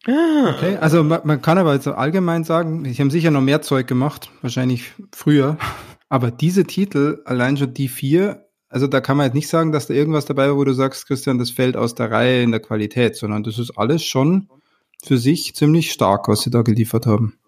Ah. 0.07 0.55
Okay, 0.55 0.77
also 0.77 1.03
man, 1.03 1.23
man 1.25 1.43
kann 1.43 1.59
aber 1.59 1.75
jetzt 1.75 1.89
allgemein 1.89 2.45
sagen, 2.45 2.85
ich 2.85 3.01
habe 3.01 3.11
sicher 3.11 3.33
noch 3.33 3.41
mehr 3.41 3.63
Zeug 3.63 3.89
gemacht, 3.89 4.31
wahrscheinlich 4.43 4.93
früher, 5.13 5.59
aber 6.09 6.31
diese 6.31 6.65
Titel, 6.65 7.23
allein 7.25 7.57
schon 7.57 7.75
die 7.75 7.89
vier, 7.89 8.49
also 8.69 8.87
da 8.87 9.01
kann 9.01 9.17
man 9.17 9.27
jetzt 9.27 9.35
nicht 9.35 9.49
sagen, 9.49 9.73
dass 9.73 9.87
da 9.87 9.95
irgendwas 9.95 10.27
dabei 10.27 10.49
war, 10.49 10.57
wo 10.57 10.65
du 10.65 10.73
sagst, 10.73 11.07
Christian, 11.07 11.39
das 11.39 11.51
fällt 11.51 11.77
aus 11.77 11.95
der 11.95 12.11
Reihe 12.11 12.43
in 12.43 12.51
der 12.51 12.61
Qualität, 12.61 13.17
sondern 13.17 13.43
das 13.43 13.59
ist 13.59 13.79
alles 13.79 14.05
schon 14.05 14.49
für 15.05 15.19
sich 15.19 15.55
ziemlich 15.55 15.93
stark, 15.93 16.29
was 16.29 16.43
sie 16.43 16.51
da 16.51 16.63
geliefert 16.63 17.07
haben. 17.07 17.39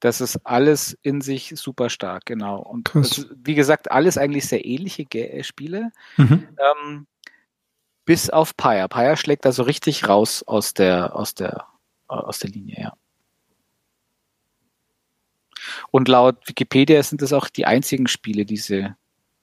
Das 0.00 0.20
ist 0.20 0.38
alles 0.44 0.98
in 1.02 1.20
sich 1.20 1.52
super 1.54 1.88
stark, 1.88 2.26
genau. 2.26 2.60
Und 2.60 2.90
das, 2.94 3.28
wie 3.36 3.54
gesagt, 3.54 3.92
alles 3.92 4.18
eigentlich 4.18 4.48
sehr 4.48 4.64
ähnliche 4.64 5.04
G 5.04 5.42
Spiele. 5.44 5.90
Mhm. 6.16 6.48
Ähm, 6.58 7.06
bis 8.04 8.28
auf 8.28 8.56
Pyre. 8.56 8.88
Pyre 8.88 9.16
schlägt 9.16 9.46
also 9.46 9.62
richtig 9.62 10.08
raus 10.08 10.42
aus 10.42 10.74
der, 10.74 11.14
aus 11.14 11.34
der, 11.34 11.66
aus 12.08 12.40
der 12.40 12.50
Linie, 12.50 12.80
ja. 12.80 12.92
Und 15.90 16.08
laut 16.08 16.48
Wikipedia 16.48 17.02
sind 17.02 17.22
das 17.22 17.32
auch 17.32 17.48
die 17.48 17.66
einzigen 17.66 18.06
Spiele, 18.06 18.44
die 18.44 18.56
sie 18.56 18.94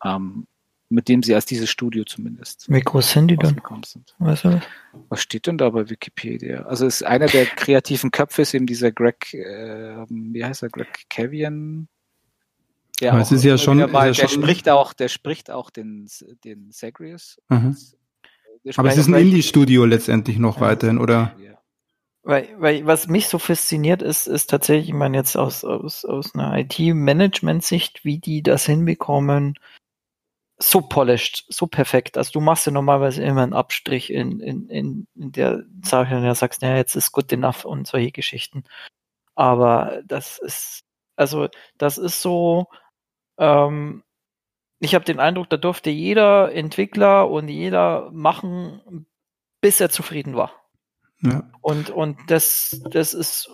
ähm, 0.04 0.48
mit 0.90 1.08
dem 1.08 1.22
sie 1.22 1.36
als 1.36 1.46
dieses 1.46 1.70
Studio 1.70 2.04
zumindest. 2.04 2.66
Wie 2.68 2.82
groß 2.82 3.12
sind 3.12 3.28
die 3.28 3.38
dann? 3.38 3.62
Sind. 3.86 4.16
Weißt 4.18 4.46
du? 4.46 4.62
Was 5.10 5.22
steht 5.22 5.46
denn 5.46 5.60
da 5.60 5.70
bei 5.70 5.88
Wikipedia? 5.90 6.64
Also 6.64 6.88
ist 6.88 7.04
einer 7.04 7.28
der 7.28 7.46
kreativen 7.56 8.10
Köpfe 8.10 8.42
ist 8.42 8.56
eben 8.56 8.66
dieser 8.66 8.92
Greg, 8.92 9.34
äh, 9.34 10.06
wie 10.10 10.44
heißt 10.44 10.64
er, 10.64 10.70
Greg 10.70 11.06
Cavian? 11.10 11.88
Der 13.00 13.14
Aber 13.14 13.22
es 13.22 13.32
ist 13.32 13.44
ja 13.44 13.58
schon, 13.58 13.78
mal, 13.78 14.10
ist 14.10 14.18
ja 14.18 14.24
der 14.24 14.30
schon 14.30 14.42
spricht 14.42 14.68
auch, 14.68 14.94
der 14.94 15.08
spricht 15.08 15.52
auch 15.52 15.70
den, 15.70 16.10
den 16.44 16.72
Zagreus. 16.72 17.38
Mhm. 17.50 17.78
Aber 18.76 18.90
es 18.90 18.98
ist 18.98 19.08
ein 19.08 19.14
Indie-Studio 19.14 19.86
letztendlich 19.86 20.38
noch 20.38 20.56
ja, 20.56 20.62
weiterhin, 20.62 20.98
oder? 20.98 21.34
Ja. 21.40 21.49
Weil, 22.24 22.50
weil 22.58 22.86
was 22.86 23.08
mich 23.08 23.28
so 23.28 23.40
fasziniert 23.40 24.02
ist, 24.02 24.28
ist 24.28 24.50
tatsächlich, 24.50 24.90
ich 24.90 24.94
meine 24.94 25.18
jetzt 25.18 25.38
aus, 25.38 25.64
aus, 25.64 26.04
aus 26.06 26.36
einer 26.36 26.58
IT-Management-Sicht, 26.58 28.04
wie 28.04 28.20
die 28.20 28.44
das 28.44 28.66
hinbekommen, 28.66 29.56
so 30.58 30.82
polished, 30.82 31.46
so 31.50 31.68
perfekt. 31.68 32.18
Also 32.18 32.32
du 32.34 32.42
machst 32.42 32.66
ja 32.66 32.72
normalerweise 32.74 33.24
immer 33.24 33.44
einen 33.44 33.54
Abstrich 33.54 34.12
in, 34.12 34.42
in, 34.42 34.70
in, 34.70 35.08
in 35.16 35.32
der 35.32 35.64
Sache 35.84 36.18
und 36.18 36.26
ja 36.26 36.36
sagst, 36.36 36.62
ja, 36.62 36.76
jetzt 36.76 36.96
ist 36.96 37.14
good 37.14 37.32
enough 37.32 37.64
und 37.66 37.88
solche 37.88 38.12
Geschichten. 38.12 38.66
Aber 39.36 40.02
das 40.06 40.38
ist, 40.40 40.84
also 41.16 41.48
das 41.78 41.98
ist 41.98 42.22
so, 42.22 42.68
ähm, 43.38 44.04
ich 44.80 44.96
habe 44.96 45.06
den 45.06 45.20
Eindruck, 45.20 45.50
da 45.50 45.58
durfte 45.58 45.90
jeder 45.90 46.54
Entwickler 46.54 47.30
und 47.30 47.48
jeder 47.50 48.12
machen, 48.12 49.08
bis 49.62 49.80
er 49.82 49.90
zufrieden 49.90 50.36
war. 50.36 50.54
Ja. 51.22 51.50
Und, 51.62 51.90
und 51.90 52.18
das, 52.28 52.82
das 52.92 53.14
ist 53.14 53.50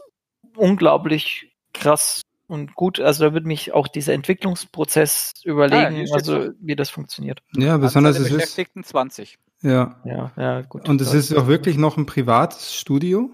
unglaublich 0.55 1.55
krass 1.73 2.21
und 2.47 2.75
gut, 2.75 2.99
also 2.99 3.25
da 3.25 3.33
würde 3.33 3.47
mich 3.47 3.73
auch 3.73 3.87
dieser 3.87 4.13
Entwicklungsprozess 4.13 5.33
überlegen, 5.43 6.05
ah, 6.07 6.13
also 6.13 6.49
wie 6.59 6.75
das 6.75 6.89
funktioniert. 6.89 7.41
Ja, 7.55 7.77
besonders 7.77 8.19
es 8.19 8.29
Beschäftigten 8.29 8.81
ist 8.81 8.89
20. 8.89 9.37
Ja. 9.61 9.99
Ja, 10.05 10.31
ja, 10.37 10.61
gut. 10.61 10.87
Und 10.87 11.01
es 11.01 11.13
ist 11.13 11.35
auch 11.35 11.47
wirklich 11.47 11.77
noch 11.77 11.97
ein 11.97 12.05
privates 12.05 12.75
Studio. 12.75 13.31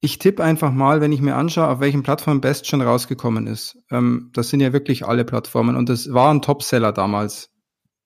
Ich 0.00 0.18
tippe 0.18 0.44
einfach 0.44 0.70
mal, 0.70 1.00
wenn 1.00 1.10
ich 1.10 1.20
mir 1.20 1.34
anschaue, 1.34 1.68
auf 1.68 1.80
welchen 1.80 2.04
Plattformen 2.04 2.40
Best 2.40 2.68
schon 2.68 2.80
rausgekommen 2.80 3.48
ist. 3.48 3.76
Ähm, 3.90 4.30
das 4.32 4.50
sind 4.50 4.60
ja 4.60 4.72
wirklich 4.72 5.04
alle 5.04 5.24
Plattformen 5.24 5.74
und 5.74 5.88
das 5.88 6.12
war 6.12 6.32
ein 6.32 6.42
Topseller 6.42 6.92
damals. 6.92 7.50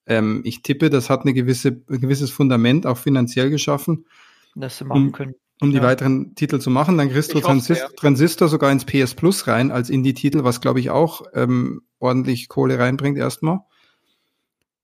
Ähm, 0.07 0.41
ich 0.45 0.63
tippe, 0.63 0.89
das 0.89 1.11
hat 1.11 1.23
eine 1.23 1.35
gewisse, 1.35 1.83
ein 1.91 2.01
gewisses 2.01 2.31
Fundament 2.31 2.87
auch 2.87 2.97
finanziell 2.97 3.51
geschaffen. 3.51 4.07
das 4.55 4.79
sie 4.79 4.85
machen 4.85 5.13
können. 5.13 5.35
Um 5.63 5.71
die 5.71 5.77
ja. 5.77 5.83
weiteren 5.83 6.35
Titel 6.35 6.59
zu 6.59 6.71
machen, 6.71 6.99
dann 6.99 7.11
kriegst 7.11 7.33
du 7.35 7.41
Transist 7.41 7.81
ja. 7.81 7.89
Transistor 7.97 8.49
sogar 8.49 8.73
ins 8.73 8.85
PS 8.85 9.15
Plus 9.15 9.47
rein 9.47 9.71
als 9.71 9.91
Indie-Titel, 9.91 10.45
was 10.45 10.61
glaube 10.61 10.81
ich 10.81 10.91
auch 10.91 11.23
ähm, 11.35 11.83
ordentlich 11.99 12.49
Kohle 12.49 12.79
reinbringt 12.79 13.17
erstmal. 13.17 13.61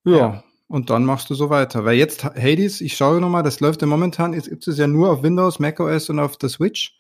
Ja, 0.05 0.17
ja, 0.17 0.45
und 0.69 0.91
dann 0.91 1.05
machst 1.05 1.31
du 1.31 1.35
so 1.35 1.51
weiter. 1.51 1.85
Weil 1.85 1.97
jetzt 1.97 2.25
Hades, 2.25 2.81
ich 2.81 2.97
schaue 2.97 3.21
nochmal, 3.21 3.43
das 3.43 3.61
läuft 3.61 3.83
ja 3.83 3.89
momentan, 3.89 4.33
jetzt 4.33 4.49
gibt 4.49 4.67
es 4.69 4.79
ja 4.79 4.87
nur 4.87 5.11
auf 5.11 5.23
Windows, 5.23 5.59
macOS 5.59 6.11
und 6.11 6.21
auf 6.21 6.37
der 6.37 6.49
Switch 6.49 6.98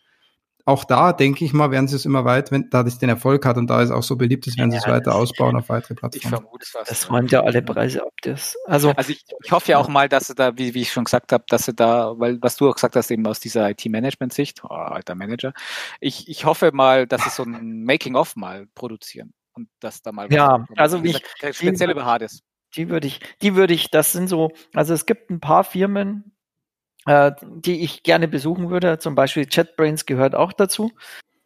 auch 0.69 0.85
da 0.85 1.14
denke 1.14 1.47
ich 1.47 1.55
mal, 1.55 1.71
werden 1.71 1.89
sie 1.89 1.97
es 1.97 2.05
immer 2.05 2.27
weit, 2.27 2.53
wenn 2.53 2.69
da 2.69 2.83
das 2.83 2.99
den 2.99 3.09
Erfolg 3.09 3.47
hat 3.47 3.57
und 3.57 3.69
da 3.71 3.81
es 3.81 3.91
auch 3.91 4.03
so 4.03 4.16
beliebt 4.16 4.47
ist, 4.47 4.59
werden 4.59 4.71
ja, 4.71 4.79
sie 4.79 4.85
es 4.87 4.93
weiter 4.93 5.14
ausbauen 5.14 5.57
auf 5.57 5.71
weitere 5.71 5.95
Plattformen. 5.95 6.23
Ich 6.23 6.29
vermute 6.29 6.62
es 6.62 6.77
Das 6.87 7.11
räumt 7.11 7.33
ja 7.33 7.43
alle 7.43 7.62
Preise 7.62 8.03
ab. 8.03 8.12
Das. 8.21 8.55
Also, 8.66 8.91
also 8.91 9.11
ich, 9.11 9.25
ich 9.43 9.51
hoffe 9.51 9.73
ja 9.73 9.79
auch 9.79 9.89
mal, 9.89 10.11
dass 10.11 10.27
sie 10.27 10.35
da, 10.35 10.59
wie, 10.59 10.75
wie 10.75 10.83
ich 10.83 10.93
schon 10.93 11.05
gesagt 11.05 11.33
habe, 11.33 11.45
dass 11.49 11.64
sie 11.64 11.73
da, 11.73 12.12
weil 12.19 12.37
was 12.43 12.57
du 12.57 12.69
auch 12.69 12.75
gesagt 12.75 12.97
hast, 12.97 13.11
eben 13.11 13.27
aus 13.27 13.41
dieser 13.41 13.71
IT-Management-Sicht, 13.71 14.62
oh, 14.62 14.69
alter 14.69 15.14
Manager, 15.14 15.55
ich, 16.01 16.29
ich 16.29 16.45
hoffe 16.45 16.71
mal, 16.75 17.07
dass 17.07 17.25
sie 17.25 17.31
so 17.31 17.45
ein 17.45 17.85
Making-of 17.85 18.37
mal 18.37 18.66
produzieren 18.75 19.33
und 19.55 19.71
das 19.81 20.03
da 20.03 20.12
mal 20.12 20.31
ja, 20.31 20.66
also 20.77 21.03
wie 21.03 21.11
ich, 21.11 21.25
speziell 21.53 21.91
über 21.91 22.05
Hades. 22.05 22.43
Die 22.77 22.91
würde 22.91 23.07
ich, 23.07 23.21
die 23.41 23.57
würde 23.57 23.73
ich, 23.73 23.91
das 23.91 24.12
sind 24.12 24.29
so, 24.29 24.51
also 24.75 24.93
es 24.93 25.07
gibt 25.07 25.31
ein 25.31 25.41
paar 25.41 25.64
Firmen, 25.64 26.38
äh, 27.09 27.33
die 27.43 27.81
ich 27.83 28.03
gerne 28.03 28.29
besuchen 28.29 28.69
würde. 28.69 28.99
Zum 28.99 29.15
Beispiel 29.15 29.47
JetBrains 29.51 30.05
gehört 30.05 30.35
auch 30.35 30.53
dazu, 30.53 30.93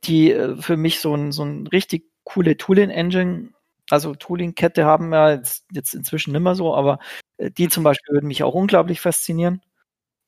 die 0.03 0.33
äh, 0.33 0.57
für 0.61 0.77
mich 0.77 0.99
so 1.01 1.15
ein, 1.15 1.31
so 1.31 1.45
ein 1.45 1.69
richtig 1.69 2.11
coole 2.25 2.57
Tooling-Engine, 2.57 3.51
also 3.89 4.15
Tooling-Kette 4.15 4.85
haben 4.85 5.11
wir 5.11 5.37
jetzt, 5.37 5.65
jetzt 5.73 5.95
inzwischen 5.95 6.33
nicht 6.33 6.43
mehr 6.43 6.57
so, 6.57 6.75
aber 6.75 6.99
äh, 7.37 7.51
die 7.53 7.69
zum 7.69 7.85
Beispiel 7.85 8.15
würden 8.15 8.27
mich 8.27 8.43
auch 8.43 8.55
unglaublich 8.55 9.01
faszinieren, 9.01 9.63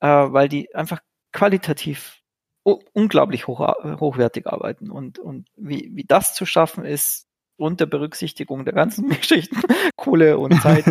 äh, 0.01 0.07
weil 0.07 0.49
die 0.49 0.72
einfach 0.74 1.01
qualitativ 1.32 2.20
unglaublich 2.62 3.49
hoch, 3.49 3.61
hochwertig 4.01 4.47
arbeiten. 4.47 4.91
Und, 4.91 5.18
und 5.18 5.49
wie, 5.57 5.91
wie 5.95 6.05
das 6.05 6.35
zu 6.35 6.47
schaffen 6.47 6.85
ist, 6.85 7.26
unter 7.57 7.86
Berücksichtigung 7.86 8.64
der 8.64 8.74
ganzen 8.74 9.09
Geschichten, 9.20 9.61
Kohle 9.96 10.38
und 10.38 10.61
Zeit. 10.61 10.84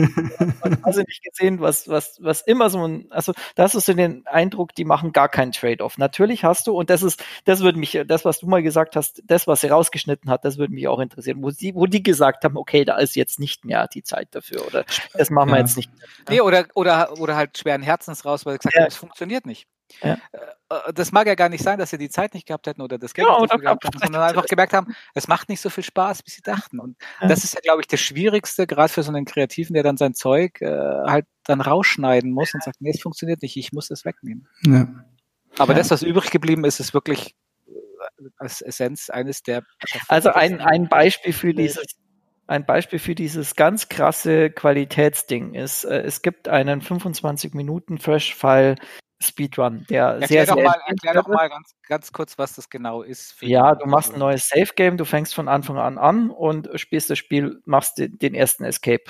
also 0.81 1.01
nicht 1.01 1.23
gesehen, 1.23 1.59
was, 1.59 1.87
was, 1.87 2.17
was 2.21 2.41
immer 2.41 2.69
so 2.69 2.87
ein, 2.87 3.07
also 3.09 3.33
das 3.55 3.75
ist 3.75 3.85
so 3.85 3.93
den 3.93 4.25
Eindruck, 4.27 4.73
die 4.75 4.85
machen 4.85 5.11
gar 5.11 5.29
keinen 5.29 5.51
Trade-off. 5.51 5.97
Natürlich 5.97 6.43
hast 6.43 6.67
du, 6.67 6.73
und 6.73 6.89
das 6.89 7.03
ist, 7.03 7.23
das 7.45 7.61
würde 7.61 7.79
mich, 7.79 7.99
das, 8.07 8.25
was 8.25 8.39
du 8.39 8.47
mal 8.47 8.63
gesagt 8.63 8.95
hast, 8.95 9.21
das, 9.25 9.47
was 9.47 9.61
sie 9.61 9.67
rausgeschnitten 9.67 10.29
hat, 10.29 10.45
das 10.45 10.57
würde 10.57 10.73
mich 10.73 10.87
auch 10.87 10.99
interessieren, 10.99 11.41
wo 11.41 11.49
sie, 11.49 11.75
wo 11.75 11.85
die 11.85 12.03
gesagt 12.03 12.43
haben, 12.45 12.57
okay, 12.57 12.85
da 12.85 12.97
ist 12.97 13.15
jetzt 13.15 13.39
nicht 13.39 13.65
mehr 13.65 13.87
die 13.87 14.03
Zeit 14.03 14.29
dafür, 14.31 14.65
oder 14.65 14.85
das 15.13 15.29
machen 15.29 15.51
wir 15.51 15.59
jetzt 15.59 15.77
nicht. 15.77 15.91
Nee, 16.29 16.41
oder, 16.41 16.65
oder, 16.75 17.19
oder 17.19 17.35
halt 17.35 17.57
schweren 17.57 17.81
Herzens 17.81 18.25
raus, 18.25 18.45
weil 18.45 18.53
sie 18.53 18.59
gesagt 18.59 18.75
ja. 18.75 18.81
haben, 18.81 18.87
es 18.87 18.95
funktioniert 18.95 19.45
nicht. 19.45 19.67
Ja. 20.01 20.17
Äh, 20.31 20.37
äh, 20.69 20.93
das 20.93 21.11
mag 21.11 21.27
ja 21.27 21.35
gar 21.35 21.49
nicht 21.49 21.63
sein, 21.63 21.79
dass 21.79 21.89
sie 21.91 21.97
die 21.97 22.09
Zeit 22.09 22.33
nicht 22.33 22.47
gehabt 22.47 22.67
hätten 22.67 22.81
oder 22.81 22.97
das 22.97 23.13
Geld 23.13 23.27
ja, 23.27 23.39
nicht 23.39 23.59
gehabt 23.59 23.85
hätten, 23.85 23.99
sondern 23.99 24.23
einfach 24.23 24.45
gemerkt 24.45 24.73
haben, 24.73 24.95
es 25.13 25.27
macht 25.27 25.49
nicht 25.49 25.61
so 25.61 25.69
viel 25.69 25.83
Spaß, 25.83 26.21
wie 26.25 26.31
sie 26.31 26.41
dachten. 26.41 26.79
Und 26.79 26.97
ja. 27.21 27.27
das 27.27 27.43
ist 27.43 27.53
ja, 27.53 27.61
glaube 27.61 27.81
ich, 27.81 27.87
das 27.87 27.99
Schwierigste, 27.99 28.67
gerade 28.67 28.91
für 28.91 29.03
so 29.03 29.11
einen 29.11 29.25
Kreativen, 29.25 29.73
der 29.73 29.83
dann 29.83 29.97
sein 29.97 30.13
Zeug 30.13 30.61
äh, 30.61 30.67
halt 30.67 31.25
dann 31.45 31.61
rausschneiden 31.61 32.31
muss 32.31 32.53
und 32.53 32.63
sagt, 32.63 32.81
nee, 32.81 32.91
es 32.91 33.01
funktioniert 33.01 33.41
nicht, 33.41 33.57
ich 33.57 33.73
muss 33.73 33.91
es 33.91 34.05
wegnehmen. 34.05 34.47
Ja. 34.65 34.87
Aber 35.57 35.73
das, 35.73 35.91
was 35.91 36.01
übrig 36.01 36.31
geblieben 36.31 36.65
ist, 36.65 36.79
ist 36.79 36.93
wirklich 36.93 37.35
äh, 37.67 38.29
als 38.37 38.61
Essenz 38.61 39.09
eines 39.09 39.43
der. 39.43 39.63
Also 40.07 40.31
ein, 40.31 40.61
ein 40.61 40.89
Beispiel 40.89 41.33
für 41.33 41.53
dieses 41.53 41.85
ein 42.45 42.65
Beispiel 42.65 42.99
für 42.99 43.15
dieses 43.15 43.55
ganz 43.55 43.87
krasse 43.87 44.49
Qualitätsding 44.49 45.53
ist, 45.53 45.85
äh, 45.85 46.01
es 46.01 46.21
gibt 46.21 46.49
einen 46.49 46.81
25 46.81 47.53
Minuten 47.53 47.97
Fresh-File 47.97 48.75
Speedrun, 49.27 49.85
der 49.89 50.05
erklär 50.05 50.27
sehr, 50.27 50.45
doch 50.45 50.55
sehr 50.55 50.63
mal, 50.63 50.75
Erklär 50.85 51.13
doch 51.13 51.27
mal 51.27 51.49
ganz, 51.49 51.75
ganz 51.87 52.11
kurz, 52.11 52.37
was 52.37 52.55
das 52.55 52.69
genau 52.69 53.01
ist. 53.01 53.35
ja, 53.41 53.75
du 53.75 53.87
machst 53.87 54.13
ein 54.13 54.19
neues 54.19 54.47
Safe-Game, 54.47 54.97
du 54.97 55.05
fängst 55.05 55.33
von 55.33 55.47
Anfang 55.47 55.77
an 55.77 55.97
an 55.97 56.29
und 56.29 56.69
spielst 56.75 57.09
das 57.09 57.17
Spiel, 57.17 57.61
machst 57.65 57.97
den 57.97 58.33
ersten 58.33 58.63
Escape 58.63 59.03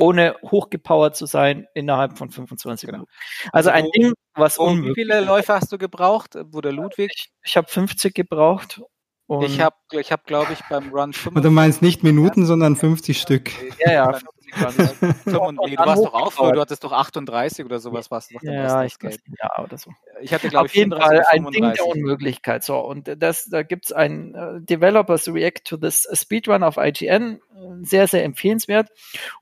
ohne 0.00 0.36
hochgepowert 0.42 1.16
zu 1.16 1.26
sein 1.26 1.66
innerhalb 1.74 2.18
von 2.18 2.30
25 2.30 2.86
genau. 2.86 2.98
Minuten. 2.98 3.12
Also, 3.52 3.70
also 3.70 3.84
ein 3.84 3.90
Ding, 3.90 4.12
was 4.34 4.58
unmöglich 4.58 4.96
Wie 4.96 5.02
viele 5.02 5.20
Läufe 5.20 5.54
hast 5.54 5.72
du 5.72 5.78
gebraucht, 5.78 6.38
wo 6.50 6.60
der 6.60 6.72
Ludwig? 6.72 7.10
Ich, 7.14 7.32
ich 7.44 7.56
habe 7.56 7.68
50 7.68 8.14
gebraucht 8.14 8.80
und 9.26 9.44
ich 9.44 9.60
habe, 9.60 9.76
ich 9.92 10.10
hab, 10.10 10.24
glaube 10.24 10.52
ich, 10.52 10.60
beim 10.70 10.90
Run 10.90 11.12
55. 11.12 11.42
Du 11.42 11.50
meinst 11.50 11.82
nicht 11.82 12.02
Minuten, 12.02 12.46
sondern 12.46 12.76
50 12.76 13.20
Stück. 13.20 13.50
Ja, 13.84 13.92
ja. 13.92 14.18
50 14.52 15.02
nee, 15.02 15.12
du 15.26 15.84
warst 15.84 16.04
doch 16.04 16.14
auch 16.14 16.52
du 16.52 16.60
hattest 16.60 16.84
doch 16.84 16.92
38 16.92 17.64
oder 17.64 17.78
sowas, 17.78 18.10
warst 18.10 18.30
du 18.30 18.34
doch 18.34 18.42
ja, 18.42 18.84
ich 18.84 18.96
weiß, 19.02 19.18
ja, 19.40 19.62
oder 19.62 19.78
so. 19.78 19.90
Ich 20.20 20.32
hatte, 20.32 20.48
glaube 20.48 20.66
ich, 20.66 20.72
Auf 20.72 20.76
jeden 20.76 20.92
Fall 20.92 21.24
ein 21.28 21.46
Ding 21.46 21.72
der 21.72 21.86
Unmöglichkeit. 21.86 22.64
So, 22.64 22.78
und 22.78 23.10
das, 23.20 23.46
da 23.46 23.62
gibt's 23.62 23.92
ein 23.92 24.34
uh, 24.34 24.58
Developers 24.60 25.28
React 25.28 25.64
to 25.64 25.76
this 25.76 26.08
Speedrun 26.12 26.62
auf 26.62 26.76
IGN, 26.76 27.40
sehr, 27.82 28.06
sehr 28.06 28.24
empfehlenswert. 28.24 28.90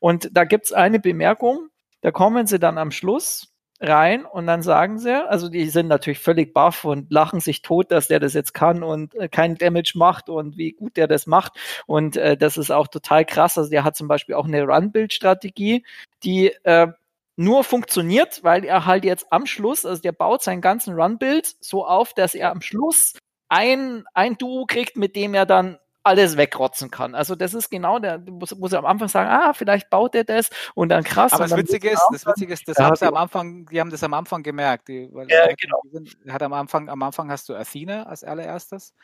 Und 0.00 0.30
da 0.32 0.44
gibt's 0.44 0.72
eine 0.72 0.98
Bemerkung, 0.98 1.68
da 2.00 2.10
kommen 2.10 2.46
sie 2.46 2.58
dann 2.58 2.78
am 2.78 2.90
Schluss 2.90 3.55
rein 3.80 4.24
und 4.24 4.46
dann 4.46 4.62
sagen 4.62 4.98
sie, 4.98 5.26
also 5.28 5.48
die 5.48 5.68
sind 5.68 5.88
natürlich 5.88 6.18
völlig 6.18 6.54
baff 6.54 6.84
und 6.84 7.10
lachen 7.12 7.40
sich 7.40 7.62
tot, 7.62 7.90
dass 7.90 8.08
der 8.08 8.20
das 8.20 8.34
jetzt 8.34 8.54
kann 8.54 8.82
und 8.82 9.14
äh, 9.14 9.28
keinen 9.28 9.56
Damage 9.56 9.92
macht 9.96 10.28
und 10.28 10.56
wie 10.56 10.72
gut 10.72 10.96
der 10.96 11.06
das 11.06 11.26
macht. 11.26 11.52
Und 11.86 12.16
äh, 12.16 12.36
das 12.36 12.56
ist 12.56 12.70
auch 12.70 12.88
total 12.88 13.24
krass. 13.24 13.58
Also 13.58 13.70
der 13.70 13.84
hat 13.84 13.96
zum 13.96 14.08
Beispiel 14.08 14.34
auch 14.34 14.46
eine 14.46 14.62
Run-Build-Strategie, 14.64 15.84
die 16.24 16.52
äh, 16.64 16.88
nur 17.36 17.64
funktioniert, 17.64 18.42
weil 18.42 18.64
er 18.64 18.86
halt 18.86 19.04
jetzt 19.04 19.26
am 19.30 19.46
Schluss, 19.46 19.84
also 19.84 20.00
der 20.00 20.12
baut 20.12 20.42
seinen 20.42 20.62
ganzen 20.62 20.94
Run-Build 20.94 21.56
so 21.60 21.86
auf, 21.86 22.14
dass 22.14 22.34
er 22.34 22.50
am 22.50 22.62
Schluss 22.62 23.14
ein, 23.48 24.04
ein 24.14 24.38
Duo 24.38 24.64
kriegt, 24.66 24.96
mit 24.96 25.16
dem 25.16 25.34
er 25.34 25.46
dann 25.46 25.78
alles 26.06 26.36
wegrotzen 26.36 26.90
kann. 26.90 27.16
Also 27.16 27.34
das 27.34 27.52
ist 27.52 27.68
genau 27.68 27.98
der, 27.98 28.18
muss, 28.18 28.54
muss 28.54 28.72
er 28.72 28.78
am 28.78 28.86
Anfang 28.86 29.08
sagen, 29.08 29.28
ah, 29.28 29.52
vielleicht 29.52 29.90
baut 29.90 30.14
er 30.14 30.22
das 30.22 30.50
und 30.74 30.88
dann 30.90 31.02
krass. 31.02 31.32
Aber 31.32 31.48
das 31.48 31.56
Witzige 31.56 31.90
ist, 31.90 32.02
das 32.12 32.24
Witzige 32.24 32.52
ist, 32.52 32.68
das 32.68 32.78
haben 32.78 32.94
sie 32.94 33.06
am 33.06 33.16
Anfang, 33.16 33.66
die 33.66 33.80
haben 33.80 33.90
das 33.90 34.04
am 34.04 34.14
Anfang 34.14 34.44
gemerkt. 34.44 34.86
Die, 34.86 35.08
weil 35.12 35.28
ja, 35.28 35.46
genau. 35.60 35.80
Sind, 35.90 36.16
hat 36.28 36.42
am 36.42 36.52
Anfang, 36.52 36.88
am 36.88 37.02
Anfang 37.02 37.28
hast 37.30 37.48
du 37.48 37.56
Athena 37.56 38.04
als 38.04 38.22
allererstes 38.22 38.94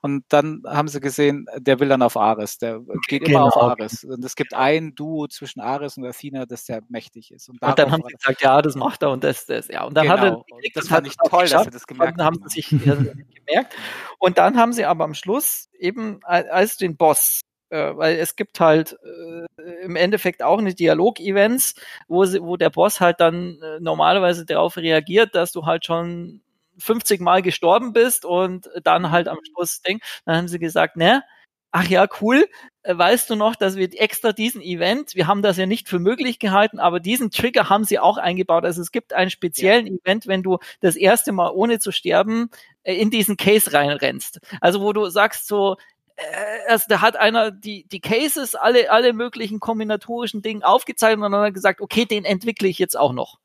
und 0.00 0.24
dann 0.28 0.62
haben 0.64 0.86
sie 0.86 1.00
gesehen, 1.00 1.46
der 1.58 1.80
will 1.80 1.88
dann 1.88 2.02
auf 2.02 2.16
Ares, 2.16 2.58
der 2.58 2.80
geht 3.08 3.24
genau. 3.24 3.38
immer 3.38 3.46
auf 3.46 3.56
Ares. 3.56 4.04
Und 4.04 4.24
es 4.24 4.36
gibt 4.36 4.54
ein 4.54 4.94
Duo 4.94 5.26
zwischen 5.26 5.60
Ares 5.60 5.96
und 5.96 6.06
Athena, 6.06 6.46
das 6.46 6.66
sehr 6.66 6.82
mächtig 6.88 7.32
ist. 7.32 7.48
Und, 7.48 7.60
und 7.60 7.78
dann 7.78 7.90
haben 7.90 8.02
sie 8.06 8.14
gesagt, 8.14 8.42
ja, 8.42 8.62
das 8.62 8.76
macht 8.76 9.02
er 9.02 9.10
und 9.10 9.24
das, 9.24 9.46
das, 9.46 9.66
ja. 9.66 9.82
Und 9.82 9.94
dann 9.96 10.04
genau. 10.04 10.16
hat 10.16 10.24
er, 10.24 10.30
genau. 10.30 10.58
das, 10.62 10.72
das 10.74 10.88
fand 10.88 11.06
ich 11.08 11.16
toll, 11.16 11.48
dass 11.48 11.64
sie 11.64 11.70
das 11.70 11.86
gemerkt 11.86 12.20
haben. 12.20 12.36
haben 12.36 12.48
sie 12.48 12.60
sich 12.60 12.68
gemerkt. 12.68 13.74
Und 14.18 14.38
dann 14.38 14.56
haben 14.56 14.72
sie 14.72 14.84
aber 14.84 15.02
am 15.02 15.14
Schluss 15.14 15.68
eben 15.78 16.20
als 16.24 16.76
den 16.76 16.96
Boss 16.96 17.40
äh, 17.70 17.96
weil 17.96 18.16
es 18.18 18.36
gibt 18.36 18.60
halt 18.60 18.96
äh, 19.02 19.82
im 19.82 19.96
Endeffekt 19.96 20.42
auch 20.42 20.58
eine 20.58 20.74
Dialog-Events, 20.74 21.74
wo, 22.08 22.22
wo 22.22 22.56
der 22.56 22.70
Boss 22.70 23.00
halt 23.00 23.20
dann 23.20 23.58
äh, 23.60 23.80
normalerweise 23.80 24.46
darauf 24.46 24.76
reagiert, 24.76 25.34
dass 25.34 25.50
du 25.50 25.66
halt 25.66 25.84
schon 25.84 26.40
50 26.78 27.20
Mal 27.20 27.42
gestorben 27.42 27.92
bist 27.92 28.24
und 28.24 28.70
dann 28.84 29.10
halt 29.10 29.28
am 29.28 29.38
Schluss 29.50 29.82
denkst, 29.82 30.22
dann 30.24 30.36
haben 30.36 30.48
sie 30.48 30.58
gesagt, 30.58 30.96
ne, 30.96 31.24
ach 31.72 31.88
ja, 31.88 32.06
cool, 32.20 32.46
äh, 32.84 32.96
weißt 32.96 33.30
du 33.30 33.34
noch, 33.34 33.56
dass 33.56 33.74
wir 33.74 33.88
extra 34.00 34.32
diesen 34.32 34.62
Event, 34.62 35.16
wir 35.16 35.26
haben 35.26 35.42
das 35.42 35.56
ja 35.56 35.66
nicht 35.66 35.88
für 35.88 35.98
möglich 35.98 36.38
gehalten, 36.38 36.78
aber 36.78 37.00
diesen 37.00 37.32
Trigger 37.32 37.68
haben 37.68 37.82
sie 37.82 37.98
auch 37.98 38.18
eingebaut. 38.18 38.64
Also 38.64 38.80
es 38.82 38.92
gibt 38.92 39.12
einen 39.12 39.30
speziellen 39.30 39.86
ja. 39.86 39.94
Event, 39.94 40.28
wenn 40.28 40.44
du 40.44 40.58
das 40.80 40.94
erste 40.94 41.32
Mal 41.32 41.50
ohne 41.50 41.80
zu 41.80 41.90
sterben 41.90 42.50
in 42.84 43.10
diesen 43.10 43.36
Case 43.36 43.72
reinrennst. 43.72 44.40
Also 44.60 44.80
wo 44.80 44.92
du 44.92 45.08
sagst 45.08 45.46
so, 45.46 45.76
äh, 46.16 46.22
also 46.68 46.84
da 46.88 47.00
hat 47.00 47.16
einer 47.16 47.50
die, 47.50 47.86
die 47.88 48.00
Cases, 48.00 48.54
alle, 48.54 48.90
alle 48.90 49.12
möglichen 49.12 49.60
kombinatorischen 49.60 50.42
Dinge 50.42 50.64
aufgezeigt 50.64 51.16
und 51.16 51.22
dann 51.22 51.34
hat 51.34 51.48
er 51.48 51.52
gesagt, 51.52 51.80
okay, 51.80 52.04
den 52.04 52.24
entwickle 52.24 52.68
ich 52.68 52.78
jetzt 52.78 52.96
auch 52.96 53.12
noch. 53.12 53.38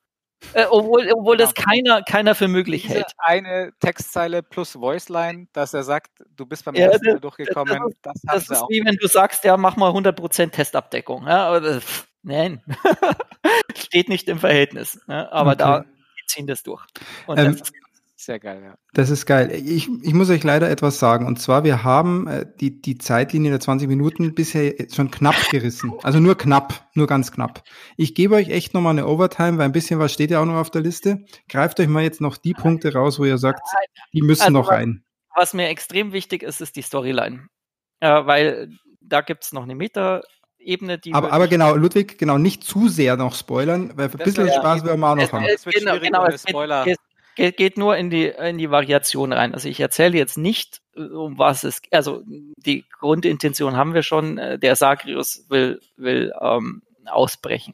Äh, 0.54 0.66
obwohl 0.70 1.12
obwohl 1.12 1.36
das 1.36 1.54
genau. 1.54 1.68
keiner, 1.70 2.02
keiner 2.04 2.34
für 2.34 2.48
möglich 2.48 2.84
Diese 2.84 2.96
hält. 2.96 3.12
Eine 3.18 3.74
Textzeile 3.82 4.42
plus 4.42 4.80
Voiceline, 4.80 5.48
dass 5.52 5.74
er 5.74 5.84
sagt, 5.84 6.12
du 6.36 6.46
bist 6.46 6.64
beim 6.64 6.76
ja, 6.76 6.88
ersten 6.88 7.08
Mal 7.08 7.20
durchgekommen. 7.20 7.78
Das, 8.02 8.22
das, 8.22 8.46
das 8.48 8.62
ist 8.62 8.66
wie 8.70 8.84
wenn 8.86 8.96
du 8.96 9.08
sagst, 9.08 9.44
ja, 9.44 9.58
mach 9.58 9.76
mal 9.76 9.92
100% 9.92 10.52
Testabdeckung. 10.52 11.28
Ja, 11.28 11.48
aber, 11.48 11.82
pff, 11.82 12.08
nein, 12.24 12.64
steht 13.76 14.08
nicht 14.08 14.30
im 14.30 14.40
Verhältnis. 14.40 15.00
Ja, 15.08 15.30
aber 15.32 15.52
okay. 15.52 15.58
da 15.58 15.86
ziehen 16.28 16.48
das 16.48 16.64
durch. 16.64 16.86
Und 17.28 17.38
ähm, 17.38 17.58
das 17.58 17.62
ist 17.62 17.74
sehr 18.20 18.40
geil, 18.40 18.62
ja. 18.64 18.76
Das 18.94 19.10
ist 19.10 19.26
geil. 19.26 19.50
Ich, 19.52 19.90
ich 20.04 20.14
muss 20.14 20.30
euch 20.30 20.44
leider 20.44 20.70
etwas 20.70 21.00
sagen. 21.00 21.26
Und 21.26 21.40
zwar, 21.40 21.64
wir 21.64 21.84
haben 21.84 22.28
äh, 22.28 22.46
die, 22.60 22.82
die 22.82 22.98
Zeitlinie 22.98 23.52
der 23.52 23.60
20 23.60 23.88
Minuten 23.88 24.36
bisher 24.36 24.74
schon 24.94 25.10
knapp 25.10 25.36
gerissen. 25.52 25.94
Also 26.04 26.20
nur 26.20 26.38
knapp, 26.38 26.90
nur 26.96 27.08
ganz 27.08 27.32
knapp. 27.32 27.64
Ich 27.98 28.16
gebe 28.16 28.36
euch 28.36 28.50
echt 28.50 28.74
nochmal 28.74 28.92
eine 28.92 29.08
Overtime, 29.08 29.58
weil 29.58 29.66
ein 29.66 29.72
bisschen 29.72 30.00
was 30.00 30.12
steht 30.12 30.32
ja 30.32 30.42
auch 30.42 30.46
noch 30.46 30.56
auf 30.56 30.70
der 30.70 30.82
Liste. 30.82 31.26
Greift 31.48 31.80
euch 31.80 31.88
mal 31.88 32.04
jetzt 32.04 32.20
noch 32.20 32.38
die 32.38 32.54
Punkte 32.54 32.94
raus, 32.94 33.20
wo 33.20 33.26
ihr 33.26 33.38
sagt, 33.38 33.62
die 34.14 34.22
müssen 34.22 34.42
also, 34.42 34.54
noch 34.54 34.70
rein. 34.70 35.04
Was 35.36 35.54
mir 35.54 35.70
extrem 35.70 36.12
wichtig 36.12 36.44
ist, 36.44 36.60
ist 36.60 36.76
die 36.76 36.82
Storyline. 36.82 37.48
Äh, 38.02 38.26
weil 38.26 38.70
da 39.02 39.22
gibt's 39.22 39.54
noch 39.54 39.64
eine 39.64 39.76
Meta- 39.76 40.22
Ebene, 40.62 41.00
die. 41.00 41.14
Aber, 41.14 41.32
aber 41.32 41.48
genau, 41.48 41.74
Ludwig, 41.76 42.18
genau, 42.18 42.38
nicht 42.38 42.66
zu 42.66 42.90
sehr 42.90 43.16
noch 43.16 43.34
spoilern, 43.34 43.94
weil 43.96 44.10
ein 44.10 44.18
bisschen 44.18 44.50
Spaß 44.50 44.84
werden 44.84 45.00
wir 45.00 45.08
auch 45.08 45.16
noch 45.16 45.32
haben. 45.32 45.46
Genau, 45.74 46.00
genau, 46.00 46.26
es, 46.26 46.44
geht, 47.40 47.58
geht 47.58 47.78
nur 47.78 47.96
in 47.96 48.10
die, 48.10 48.26
in 48.26 48.58
die 48.58 48.70
Variation 48.70 49.34
rein. 49.34 49.54
Also 49.54 49.70
ich 49.70 49.80
erzähle 49.80 50.18
jetzt 50.18 50.38
nicht, 50.38 50.82
äh, 50.96 51.02
um 51.02 51.38
was 51.38 51.64
es, 51.64 51.82
also 51.92 52.22
die 52.26 52.86
Grundintention 53.00 53.76
haben 53.76 53.94
wir 53.94 54.04
schon, 54.04 54.38
äh, 54.38 54.60
der 54.60 54.76
Sagrius 54.76 55.46
will, 55.50 55.80
will 55.96 56.34
ähm, 56.42 56.82
ausbrechen. 57.06 57.74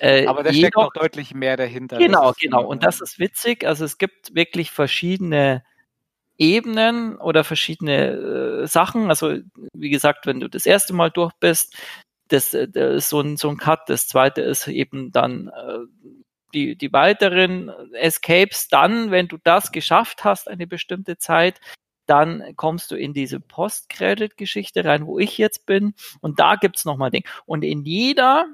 Äh, 0.00 0.26
Aber 0.26 0.42
da 0.42 0.52
steckt 0.52 0.76
noch 0.76 0.92
deutlich 0.92 1.34
mehr 1.34 1.56
dahinter. 1.56 1.98
Genau, 1.98 2.32
genau. 2.40 2.64
Und 2.64 2.82
das 2.82 3.00
ist 3.00 3.18
witzig. 3.18 3.66
Also 3.66 3.84
es 3.84 3.98
gibt 3.98 4.34
wirklich 4.34 4.70
verschiedene 4.70 5.62
Ebenen 6.38 7.16
oder 7.18 7.44
verschiedene 7.44 8.62
äh, 8.62 8.66
Sachen. 8.66 9.10
Also 9.10 9.36
wie 9.74 9.90
gesagt, 9.90 10.26
wenn 10.26 10.40
du 10.40 10.48
das 10.48 10.66
erste 10.66 10.94
Mal 10.94 11.10
durch 11.10 11.32
bist, 11.40 11.76
das, 12.28 12.50
das 12.50 12.94
ist 12.94 13.08
so 13.08 13.20
ein, 13.20 13.36
so 13.36 13.48
ein 13.48 13.58
Cut. 13.58 13.88
Das 13.88 14.06
zweite 14.08 14.42
ist 14.42 14.66
eben 14.68 15.12
dann 15.12 15.48
äh, 15.48 15.78
die, 16.54 16.76
die 16.76 16.92
weiteren 16.92 17.70
Escapes. 17.94 18.68
Dann, 18.68 19.10
wenn 19.10 19.28
du 19.28 19.38
das 19.42 19.72
geschafft 19.72 20.24
hast, 20.24 20.48
eine 20.48 20.66
bestimmte 20.66 21.18
Zeit, 21.18 21.60
dann 22.06 22.56
kommst 22.56 22.90
du 22.90 22.96
in 22.96 23.12
diese 23.12 23.38
Post-Credit-Geschichte 23.38 24.84
rein, 24.84 25.06
wo 25.06 25.18
ich 25.18 25.38
jetzt 25.38 25.66
bin. 25.66 25.94
Und 26.20 26.40
da 26.40 26.56
gibt's 26.56 26.84
nochmal 26.84 27.10
Ding. 27.10 27.24
Und 27.44 27.64
in 27.64 27.84
jeder, 27.84 28.46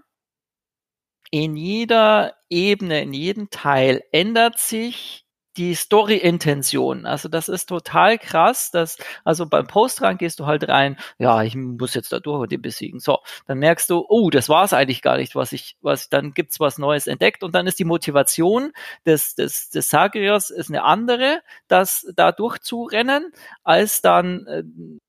in 1.31 1.57
jeder 1.57 2.35
Ebene, 2.51 3.03
in 3.03 3.13
jedem 3.13 3.51
Teil 3.51 4.03
ändert 4.13 4.59
sich 4.59 5.24
die 5.57 5.75
Story-Intention. 5.75 7.07
Also 7.07 7.29
das 7.29 7.49
ist 7.49 7.67
total 7.67 8.19
krass, 8.19 8.71
dass, 8.71 8.99
also 9.25 9.47
beim 9.47 9.67
Postrang 9.67 10.19
gehst 10.19 10.41
du 10.41 10.47
halt 10.47 10.69
rein, 10.69 10.97
ja, 11.19 11.43
ich 11.43 11.55
muss 11.55 11.95
jetzt 11.95 12.13
da 12.13 12.21
durch 12.21 12.43
und 12.43 12.53
den 12.53 12.63
besiegen. 12.63 13.01
So, 13.01 13.19
dann 13.47 13.59
merkst 13.59 13.89
du, 13.91 14.05
oh, 14.09 14.31
das 14.31 14.49
war 14.49 14.65
es 14.65 14.73
eigentlich 14.73 15.03
gar 15.03 15.17
nicht, 15.17 15.35
was 15.35 15.53
ich, 15.53 15.77
was, 15.81 16.09
dann 16.09 16.33
gibt's 16.33 16.61
was 16.61 16.79
Neues 16.79 17.07
entdeckt 17.07 17.43
und 17.43 17.55
dann 17.55 17.67
ist 17.67 17.79
die 17.79 17.85
Motivation 17.85 18.73
des, 19.07 19.35
des, 19.35 19.71
des 19.71 19.89
Sagriers 19.89 20.51
ist 20.51 20.71
eine 20.71 20.85
andere, 20.85 21.41
das 21.69 22.07
da 22.17 22.33
durchzurennen, 22.33 23.33
als 23.63 24.03
dann 24.03 24.47
äh, 24.47 24.63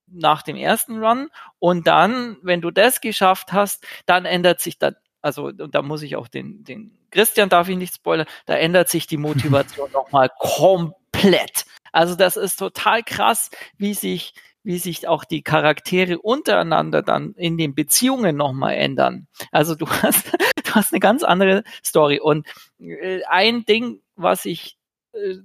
nach 0.08 0.44
dem 0.44 0.56
ersten 0.56 1.04
Run. 1.04 1.30
Und 1.60 1.88
dann, 1.88 2.38
wenn 2.42 2.62
du 2.62 2.72
das 2.72 3.02
geschafft 3.02 3.54
hast, 3.54 3.86
dann 4.06 4.26
ändert 4.26 4.60
sich 4.62 4.78
dann 4.78 4.96
also 5.26 5.48
und 5.48 5.74
da 5.74 5.82
muss 5.82 6.04
ich 6.04 6.16
auch 6.16 6.28
den, 6.28 6.64
den 6.64 6.92
Christian 7.10 7.50
darf 7.50 7.68
ich 7.68 7.78
nicht 7.78 7.96
spoilern, 7.96 8.28
da 8.46 8.54
ändert 8.54 8.90
sich 8.90 9.08
die 9.08 9.18
Motivation 9.18 9.92
nochmal 9.94 10.30
komplett. 10.38 11.66
Also 11.92 12.14
das 12.14 12.38
ist 12.38 12.58
total 12.58 13.02
krass, 13.02 13.50
wie 13.78 13.96
sich, 13.96 14.36
wie 14.62 14.78
sich 14.78 15.08
auch 15.08 15.24
die 15.24 15.42
Charaktere 15.42 16.20
untereinander 16.20 17.02
dann 17.02 17.34
in 17.38 17.58
den 17.58 17.74
Beziehungen 17.74 18.38
nochmal 18.38 18.76
ändern. 18.76 19.28
Also 19.52 19.74
du 19.74 19.88
hast, 20.04 20.32
du 20.32 20.76
hast 20.76 20.94
eine 20.94 21.00
ganz 21.00 21.24
andere 21.24 21.64
Story. 21.84 22.20
Und 22.20 22.46
äh, 22.80 23.24
ein 23.24 23.66
Ding, 23.66 24.02
was 24.16 24.46
ich 24.46 24.78
äh, 25.14 25.38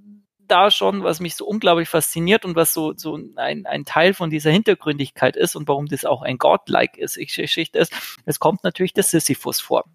da 0.47 0.71
schon, 0.71 1.03
was 1.03 1.19
mich 1.19 1.35
so 1.35 1.45
unglaublich 1.45 1.89
fasziniert 1.89 2.45
und 2.45 2.55
was 2.55 2.73
so, 2.73 2.93
so 2.95 3.17
ein, 3.35 3.65
ein 3.65 3.85
Teil 3.85 4.13
von 4.13 4.29
dieser 4.29 4.51
Hintergründigkeit 4.51 5.35
ist 5.35 5.55
und 5.55 5.67
warum 5.67 5.87
das 5.87 6.05
auch 6.05 6.21
ein 6.21 6.37
Godlike 6.37 6.99
ist, 6.99 7.17
Geschichte 7.17 7.79
ist, 7.79 7.93
es 8.25 8.39
kommt 8.39 8.63
natürlich 8.63 8.93
der 8.93 9.03
Sisyphus 9.03 9.59
vor. 9.61 9.85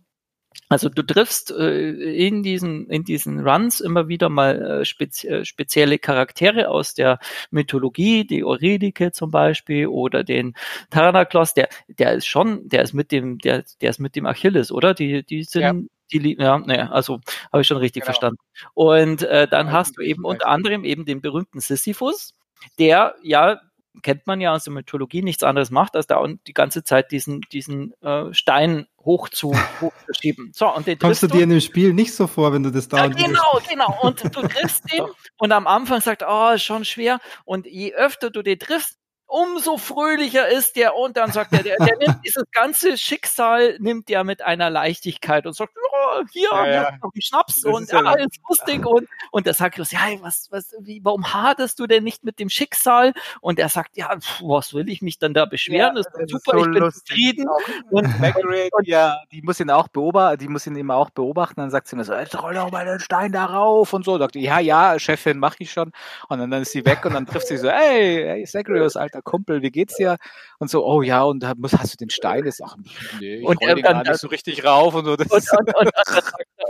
Also 0.69 0.89
du 0.89 1.03
triffst 1.03 1.53
äh, 1.53 1.91
in 1.91 2.43
diesen 2.43 2.89
in 2.91 3.05
diesen 3.05 3.47
Runs 3.47 3.81
immer 3.81 4.09
wieder 4.09 4.29
mal 4.29 4.81
äh, 4.81 4.85
spezi 4.85 5.29
äh, 5.29 5.45
spezielle 5.45 5.99
Charaktere 5.99 6.71
aus 6.71 6.95
der 6.95 7.21
Mythologie, 7.51 8.27
die 8.27 8.43
Eurydike 8.43 9.13
zum 9.13 9.31
Beispiel 9.31 9.87
oder 9.87 10.25
den 10.25 10.55
Thanatos, 10.91 11.55
der 11.55 11.69
der 11.89 12.15
ist 12.15 12.27
schon, 12.27 12.69
der 12.69 12.83
ist 12.83 12.95
mit 12.95 13.13
dem 13.13 13.39
der 13.39 13.65
der 13.81 13.91
ist 13.91 14.01
mit 14.01 14.17
dem 14.17 14.27
Achilles, 14.27 14.73
oder? 14.73 14.93
Die 14.93 15.23
die 15.25 15.45
sind 15.45 15.63
ja. 15.63 15.75
Die 16.13 16.37
ja, 16.39 16.59
ne, 16.59 16.91
also 16.93 17.21
habe 17.53 17.63
ich 17.63 17.67
schon 17.67 17.79
richtig 17.79 18.03
genau. 18.03 18.13
verstanden. 18.13 18.39
Und 18.75 19.23
äh, 19.23 19.49
dann 19.49 19.73
hast 19.73 19.97
du 19.97 20.03
eben 20.03 20.25
unter 20.25 20.49
anderem 20.49 20.85
eben 20.85 21.05
den 21.05 21.21
berühmten 21.21 21.61
Sisyphus, 21.61 22.35
der 22.79 23.15
ja 23.23 23.61
kennt 24.03 24.27
man 24.27 24.41
ja 24.41 24.53
aus 24.53 24.65
der 24.65 24.73
Mythologie 24.73 25.23
nichts 25.23 25.43
anderes 25.43 25.71
macht, 25.71 25.97
als 25.97 26.07
da 26.07 26.25
die 26.47 26.53
ganze 26.53 26.85
Zeit 26.85 27.13
diesen, 27.13 27.41
diesen 27.53 27.93
äh, 28.03 28.33
Stein 28.33 28.87
hoch 29.05 29.29
zu, 29.29 29.53
hochzuschieben. 29.81 30.53
So, 30.55 30.73
und 30.75 30.87
den 30.87 30.99
Kommst 30.99 31.23
du 31.23 31.29
dir 31.29 31.43
in 31.43 31.51
dem 31.51 31.61
Spiel 31.61 31.93
nicht 31.93 32.15
so 32.15 32.27
vor, 32.27 32.53
wenn 32.53 32.63
du 32.63 32.71
das 32.71 32.89
da 32.89 32.99
ja, 32.99 33.07
Genau, 33.09 33.61
genau. 33.69 33.99
Und 34.03 34.23
du 34.25 34.43
triffst 34.43 34.93
ihn 34.93 35.05
und 35.39 35.53
am 35.53 35.67
Anfang 35.67 36.01
sagt, 36.01 36.25
oh, 36.27 36.51
ist 36.55 36.65
schon 36.65 36.85
schwer. 36.85 37.21
Und 37.45 37.67
je 37.67 37.95
öfter 37.95 38.31
du 38.31 38.43
den 38.43 38.59
triffst, 38.59 38.99
umso 39.27 39.77
fröhlicher 39.77 40.49
ist 40.49 40.77
der 40.77 40.95
und 40.97 41.17
dann 41.17 41.33
sagt 41.33 41.53
er, 41.53 41.63
der, 41.63 41.77
der 41.79 41.97
nimmt 41.99 42.25
dieses 42.25 42.45
ganze 42.53 42.97
Schicksal, 42.97 43.77
nimmt 43.81 44.09
er 44.11 44.25
mit 44.25 44.43
einer 44.43 44.71
Leichtigkeit 44.71 45.47
und 45.47 45.55
sagt, 45.55 45.73
oh, 45.77 46.23
hier, 46.33 46.49
ja, 46.53 46.67
ja. 46.67 46.91
noch 47.03 47.13
einen 47.13 47.23
Schnaps 47.23 47.63
das 47.63 47.73
und 47.73 47.91
ja, 47.91 48.03
ja 48.03 48.15
ist 48.15 48.41
lustig 48.49 48.87
und, 48.87 49.09
und 49.31 49.47
der 49.47 49.55
sagt, 49.55 49.79
ja, 49.79 50.01
was, 50.21 50.49
was, 50.51 50.75
wie, 50.81 51.01
warum 51.03 51.33
hadest 51.33 51.79
du 51.79 51.87
denn 51.87 52.05
nicht 52.05 52.25
mit 52.25 52.39
dem 52.39 52.49
Schicksal? 52.49 53.13
Und 53.41 53.59
er 53.59 53.69
sagt, 53.69 53.97
ja, 53.97 54.17
pf, 54.19 54.43
was 54.43 54.75
will 54.75 54.89
ich 54.89 55.03
mich 55.03 55.19
dann 55.19 55.35
da 55.35 55.45
beschweren? 55.45 55.97
Ja, 55.97 56.03
das 56.03 56.07
ist 56.07 56.31
super, 56.31 56.57
ist 56.57 56.65
so 56.65 56.67
ich 56.67 56.73
bin 56.73 56.83
lustig. 56.83 57.05
zufrieden. 57.07 57.47
Und, 57.91 58.21
Margaret, 58.21 58.71
ja, 58.85 59.19
die 59.33 59.43
muss 59.43 59.61
ihn 59.61 59.71
auch 59.71 59.89
beobachten, 59.89 60.39
die 60.39 60.49
muss 60.49 60.67
ihn 60.67 60.77
immer 60.77 60.97
auch 60.97 61.11
beobachten, 61.11 61.61
dann 61.61 61.71
sagt 61.71 61.89
sie 61.89 61.97
mir 61.97 62.05
so, 62.05 62.15
jetzt 62.15 62.41
roll 62.41 62.55
doch 62.55 62.71
mal 62.71 62.85
den 62.85 63.01
Stein 63.01 63.33
darauf 63.33 63.93
und 63.93 64.05
so. 64.05 64.19
Sagt, 64.19 64.37
ja, 64.37 64.61
ja, 64.61 64.99
Chefin, 64.99 65.39
mach 65.39 65.57
ich 65.59 65.73
schon. 65.73 65.93
Und 66.29 66.39
dann, 66.39 66.51
dann 66.51 66.63
ist 66.63 66.73
sie 66.73 66.85
weg 66.85 67.05
und 67.05 67.15
dann 67.15 67.27
trifft 67.27 67.49
sie 67.49 67.57
so, 67.57 67.69
hey, 67.69 68.25
hey, 68.25 68.45
Zagreus, 68.45 68.97
Alter, 68.97 69.16
alter 69.17 69.23
Kumpel, 69.23 69.63
wie 69.63 69.71
geht's 69.71 69.97
dir? 69.97 70.17
Und 70.59 70.71
so, 70.71 70.87
oh 70.87 71.03
ja, 71.03 71.23
und 71.23 71.45
hast 71.45 71.95
du 71.95 71.97
den 71.97 72.11
Stein? 72.11 72.45
Das 72.45 72.61
ach, 72.63 72.77
nee, 73.21 73.37
ich 73.37 73.45
und 73.45 73.61
den 73.63 73.83
dann, 73.83 73.83
gar 73.83 74.03
nicht 74.03 74.21
so 74.21 74.29
richtig 74.29 74.65
rauf 74.65 74.95
und 74.95 75.05
so. 75.05 75.13
Und, 75.13 75.31
und, 75.31 75.75
und, 75.75 75.91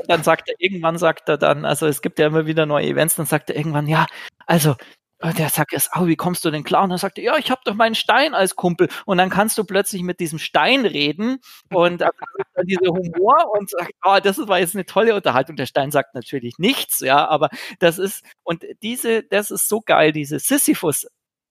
dann 0.09 0.23
sagt 0.23 0.49
er, 0.49 0.55
irgendwann 0.59 0.99
sagt 0.99 1.29
er 1.29 1.39
dann, 1.39 1.65
also 1.65 1.87
es 1.87 2.03
gibt 2.03 2.19
ja 2.19 2.27
immer 2.27 2.47
wieder 2.47 2.67
neue 2.67 2.87
Events, 2.87 3.17
dann 3.17 3.27
sagt 3.27 3.51
er 3.51 3.57
irgendwann, 3.57 3.87
ja, 3.87 4.07
also 4.47 4.77
und 5.23 5.39
der 5.39 5.49
sagt 5.49 5.73
erst, 5.73 5.91
oh, 5.97 6.07
wie 6.07 6.17
kommst 6.17 6.45
du 6.45 6.51
denn 6.51 6.63
klar? 6.63 6.85
Und 6.85 6.91
dann 6.91 6.99
sagt 6.99 7.17
er, 7.17 7.25
ja, 7.25 7.39
ich 7.39 7.51
habe 7.51 7.63
doch 7.65 7.75
meinen 7.75 7.95
Stein 7.95 8.35
als 8.35 8.55
Kumpel. 8.55 8.89
Und 9.07 9.17
dann 9.17 9.31
kannst 9.31 9.57
du 9.57 9.65
plötzlich 9.65 10.03
mit 10.03 10.21
diesem 10.21 10.39
Stein 10.39 10.85
reden 10.85 11.39
und 11.73 12.03
dann 12.03 12.11
dieser 12.65 12.91
Humor 12.91 13.51
und 13.55 13.71
sagt, 13.71 13.93
oh, 14.05 14.19
das 14.23 14.37
war 14.47 14.59
jetzt 14.59 14.75
eine 14.75 14.85
tolle 14.85 15.15
Unterhaltung. 15.15 15.57
Der 15.57 15.65
Stein 15.65 15.91
sagt 15.91 16.15
natürlich 16.15 16.59
nichts, 16.59 17.01
ja, 17.01 17.27
aber 17.27 17.49
das 17.79 17.99
ist, 17.99 18.25
und 18.43 18.63
diese, 18.83 19.23
das 19.23 19.51
ist 19.51 19.69
so 19.69 19.81
geil, 19.81 20.13
diese 20.13 20.39
Sisyphus 20.39 21.07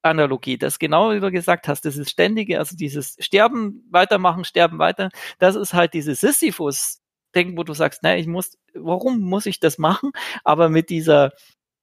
Analogie, 0.06 0.58
das 0.58 0.80
genau 0.80 1.12
wie 1.12 1.20
du 1.20 1.32
gesagt 1.32 1.68
hast, 1.68 1.86
das 1.86 1.98
ist 1.98 2.12
ständige, 2.12 2.60
also 2.60 2.76
dieses 2.76 3.18
Sterben, 3.20 3.86
weitermachen, 3.90 4.44
sterben, 4.46 4.80
weiter, 4.80 5.10
das 5.40 5.56
ist 5.56 5.74
halt 5.74 5.94
dieses 5.94 6.22
Sisyphus 6.22 7.02
Denken, 7.36 7.58
wo 7.58 7.64
du 7.64 7.74
sagst, 7.74 8.00
na, 8.02 8.16
ich 8.16 8.28
muss, 8.28 8.58
warum 8.74 9.20
muss 9.20 9.46
ich 9.46 9.60
das 9.60 9.78
machen? 9.78 10.12
Aber 10.46 10.70
mit 10.70 10.90
dieser, 10.90 11.34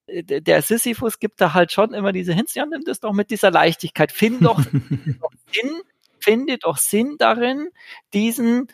der 0.08 0.62
Sisyphus 0.62 1.18
gibt 1.18 1.40
da 1.40 1.52
halt 1.52 1.72
schon 1.72 1.92
immer 1.92 2.12
diese 2.12 2.32
Hints, 2.32 2.54
ja, 2.54 2.66
nimm 2.66 2.84
das 2.84 3.00
doch 3.00 3.12
mit 3.12 3.30
dieser 3.30 3.50
Leichtigkeit, 3.50 4.12
find 4.12 4.44
doch 4.44 4.60
Sinn, 5.52 5.82
finde 6.20 6.58
doch 6.58 6.78
Sinn 6.78 7.16
darin, 7.18 7.68
diesen, 8.14 8.68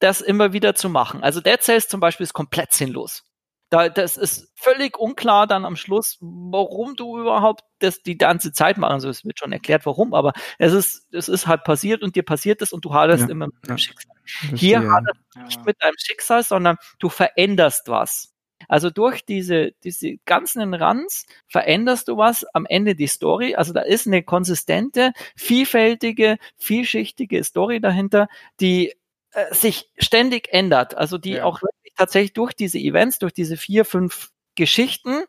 das 0.00 0.20
immer 0.20 0.52
wieder 0.52 0.74
zu 0.74 0.90
machen. 0.90 1.22
Also 1.22 1.40
Dead 1.40 1.60
Cells 1.60 1.88
zum 1.88 2.00
Beispiel 2.00 2.24
ist 2.24 2.34
komplett 2.34 2.72
sinnlos. 2.72 3.24
Da, 3.70 3.88
das 3.88 4.16
ist 4.16 4.50
völlig 4.54 4.98
unklar 4.98 5.46
dann 5.46 5.64
am 5.64 5.76
Schluss, 5.76 6.16
warum 6.20 6.96
du 6.96 7.20
überhaupt 7.20 7.64
das 7.80 8.02
die 8.02 8.16
ganze 8.16 8.52
Zeit 8.52 8.78
machst. 8.78 8.92
Also 8.92 9.08
es 9.10 9.24
wird 9.24 9.38
schon 9.38 9.52
erklärt, 9.52 9.84
warum, 9.84 10.14
aber 10.14 10.32
es 10.58 10.72
ist, 10.72 11.12
es 11.12 11.28
ist 11.28 11.46
halt 11.46 11.64
passiert 11.64 12.02
und 12.02 12.16
dir 12.16 12.24
passiert 12.24 12.62
es 12.62 12.72
und 12.72 12.84
du 12.84 12.94
haderst 12.94 13.24
ja, 13.24 13.30
immer 13.30 13.46
mit 13.46 13.56
ja. 13.64 13.74
dem 13.74 13.78
Schicksal. 13.78 14.16
Hier 14.54 14.80
haderst 14.80 15.20
du 15.34 15.40
nicht 15.40 15.64
mit 15.66 15.82
deinem 15.82 15.96
Schicksal, 15.98 16.42
sondern 16.42 16.76
du 16.98 17.08
veränderst 17.08 17.88
was. 17.88 18.34
Also 18.66 18.90
durch 18.90 19.24
diese, 19.24 19.72
diese 19.84 20.16
ganzen 20.24 20.74
Runs 20.74 21.26
veränderst 21.46 22.08
du 22.08 22.16
was 22.16 22.44
am 22.52 22.66
Ende 22.66 22.94
die 22.94 23.06
Story. 23.06 23.54
Also 23.54 23.72
da 23.72 23.80
ist 23.80 24.06
eine 24.06 24.22
konsistente, 24.22 25.12
vielfältige, 25.36 26.38
vielschichtige 26.56 27.44
Story 27.44 27.80
dahinter, 27.80 28.28
die 28.60 28.94
äh, 29.38 29.54
sich 29.54 29.90
ständig 29.98 30.48
ändert. 30.52 30.96
Also 30.96 31.18
die 31.18 31.32
ja. 31.32 31.44
auch 31.44 31.60
tatsächlich 31.96 32.32
durch 32.32 32.54
diese 32.54 32.78
Events, 32.78 33.18
durch 33.18 33.32
diese 33.32 33.56
vier, 33.56 33.84
fünf 33.84 34.30
Geschichten, 34.54 35.24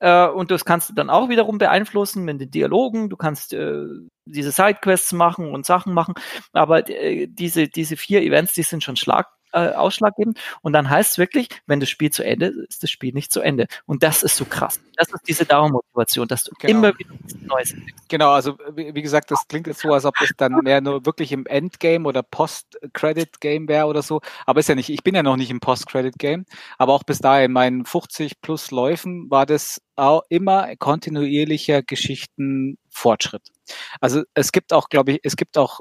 äh, 0.00 0.26
und 0.26 0.50
das 0.50 0.64
kannst 0.64 0.90
du 0.90 0.94
dann 0.94 1.10
auch 1.10 1.28
wiederum 1.28 1.58
beeinflussen 1.58 2.24
mit 2.24 2.40
den 2.40 2.50
Dialogen. 2.50 3.08
Du 3.10 3.16
kannst 3.16 3.52
äh, 3.52 3.84
diese 4.24 4.50
Sidequests 4.50 5.12
machen 5.12 5.52
und 5.52 5.66
Sachen 5.66 5.92
machen. 5.92 6.14
Aber 6.52 6.88
äh, 6.88 7.26
diese, 7.28 7.68
diese 7.68 7.96
vier 7.96 8.22
Events, 8.22 8.54
die 8.54 8.62
sind 8.62 8.84
schon 8.84 8.96
schlag, 8.96 9.28
äh, 9.52 9.70
ausschlaggebend. 9.70 10.38
Und 10.62 10.72
dann 10.72 10.88
heißt 10.88 11.12
es 11.12 11.18
wirklich, 11.18 11.48
wenn 11.66 11.80
das 11.80 11.88
Spiel 11.88 12.10
zu 12.10 12.24
Ende 12.24 12.46
ist, 12.46 12.68
ist 12.68 12.82
das 12.82 12.90
Spiel 12.90 13.12
nicht 13.12 13.32
zu 13.32 13.40
Ende. 13.40 13.66
Und 13.86 14.02
das 14.02 14.22
ist 14.22 14.36
so 14.36 14.44
krass. 14.44 14.80
Das 14.96 15.08
ist 15.12 15.28
diese 15.28 15.44
Dauermotivation, 15.44 16.28
dass 16.28 16.44
du 16.44 16.52
genau. 16.58 16.78
immer 16.78 16.98
wieder 16.98 17.10
Neues 17.46 17.72
entdeckst. 17.72 18.08
Genau, 18.08 18.30
also 18.30 18.56
wie, 18.74 19.02
gesagt, 19.02 19.30
das 19.30 19.46
klingt 19.48 19.66
jetzt 19.66 19.80
so, 19.80 19.92
als 19.92 20.04
ob 20.04 20.14
es 20.20 20.30
dann 20.36 20.52
mehr 20.62 20.80
nur 20.80 21.06
wirklich 21.06 21.32
im 21.32 21.46
Endgame 21.46 22.06
oder 22.06 22.22
Post-Credit-Game 22.22 23.68
wäre 23.68 23.86
oder 23.86 24.02
so. 24.02 24.20
Aber 24.46 24.60
ist 24.60 24.68
ja 24.68 24.74
nicht, 24.74 24.90
ich 24.90 25.02
bin 25.02 25.14
ja 25.14 25.22
noch 25.22 25.36
nicht 25.36 25.50
im 25.50 25.60
Post-Credit-Game. 25.60 26.44
Aber 26.78 26.94
auch 26.94 27.04
bis 27.04 27.18
dahin, 27.18 27.46
in 27.46 27.52
meinen 27.52 27.84
50 27.84 28.40
plus 28.40 28.70
Läufen 28.70 29.30
war 29.30 29.46
das 29.46 29.80
auch 29.96 30.22
immer 30.28 30.74
kontinuierlicher 30.76 31.82
Geschichtenfortschritt. 31.82 33.42
Also 34.00 34.22
es 34.34 34.52
gibt 34.52 34.72
auch, 34.72 34.88
glaube 34.88 35.12
ich, 35.12 35.20
es 35.22 35.36
gibt 35.36 35.58
auch 35.58 35.80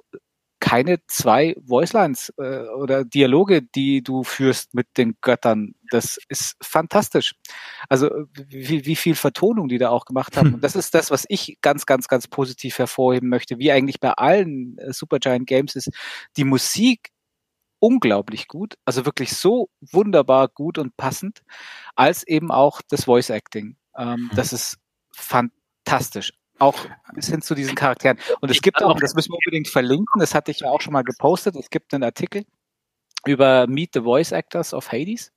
keine 0.59 0.97
zwei 1.07 1.55
Voicelines 1.59 2.33
äh, 2.37 2.63
oder 2.69 3.05
Dialoge, 3.05 3.61
die 3.61 4.01
du 4.01 4.23
führst 4.23 4.73
mit 4.73 4.87
den 4.97 5.17
Göttern. 5.21 5.75
Das 5.91 6.17
ist 6.29 6.55
fantastisch. 6.61 7.35
Also 7.89 8.09
wie, 8.33 8.85
wie 8.85 8.95
viel 8.95 9.15
Vertonung 9.15 9.67
die 9.67 9.77
da 9.77 9.89
auch 9.89 10.05
gemacht 10.05 10.35
haben. 10.35 10.53
Und 10.55 10.63
das 10.63 10.75
ist 10.75 10.93
das, 10.93 11.11
was 11.11 11.25
ich 11.29 11.57
ganz, 11.61 11.85
ganz, 11.85 12.07
ganz 12.07 12.27
positiv 12.27 12.79
hervorheben 12.79 13.29
möchte. 13.29 13.59
Wie 13.59 13.71
eigentlich 13.71 13.99
bei 13.99 14.11
allen 14.11 14.77
äh, 14.79 14.93
Supergiant 14.93 15.47
Games 15.47 15.75
ist, 15.75 15.89
die 16.37 16.43
Musik 16.43 17.11
unglaublich 17.79 18.47
gut, 18.47 18.75
also 18.85 19.05
wirklich 19.05 19.35
so 19.35 19.69
wunderbar 19.91 20.47
gut 20.47 20.79
und 20.79 20.97
passend, 20.97 21.43
als 21.95 22.25
eben 22.25 22.51
auch 22.51 22.81
das 22.89 23.03
Voice 23.03 23.29
Acting. 23.29 23.77
Ähm, 23.95 24.21
mhm. 24.21 24.31
Das 24.35 24.53
ist 24.53 24.79
fantastisch 25.11 26.33
auch 26.59 26.85
bis 27.13 27.27
hin 27.27 27.41
zu 27.41 27.55
diesen 27.55 27.75
Charakteren. 27.75 28.17
Und 28.41 28.49
es 28.51 28.61
gibt 28.61 28.83
auch, 28.83 28.99
das 28.99 29.15
müssen 29.15 29.31
wir 29.31 29.37
unbedingt 29.45 29.67
verlinken, 29.67 30.19
das 30.19 30.33
hatte 30.35 30.51
ich 30.51 30.61
ja 30.61 30.69
auch 30.69 30.81
schon 30.81 30.93
mal 30.93 31.03
gepostet, 31.03 31.55
es 31.55 31.69
gibt 31.69 31.93
einen 31.93 32.03
Artikel, 32.03 32.45
über 33.27 33.67
Meet 33.67 33.93
the 33.93 34.01
Voice 34.01 34.31
Actors 34.31 34.73
of 34.73 34.91
Hades. 34.91 35.31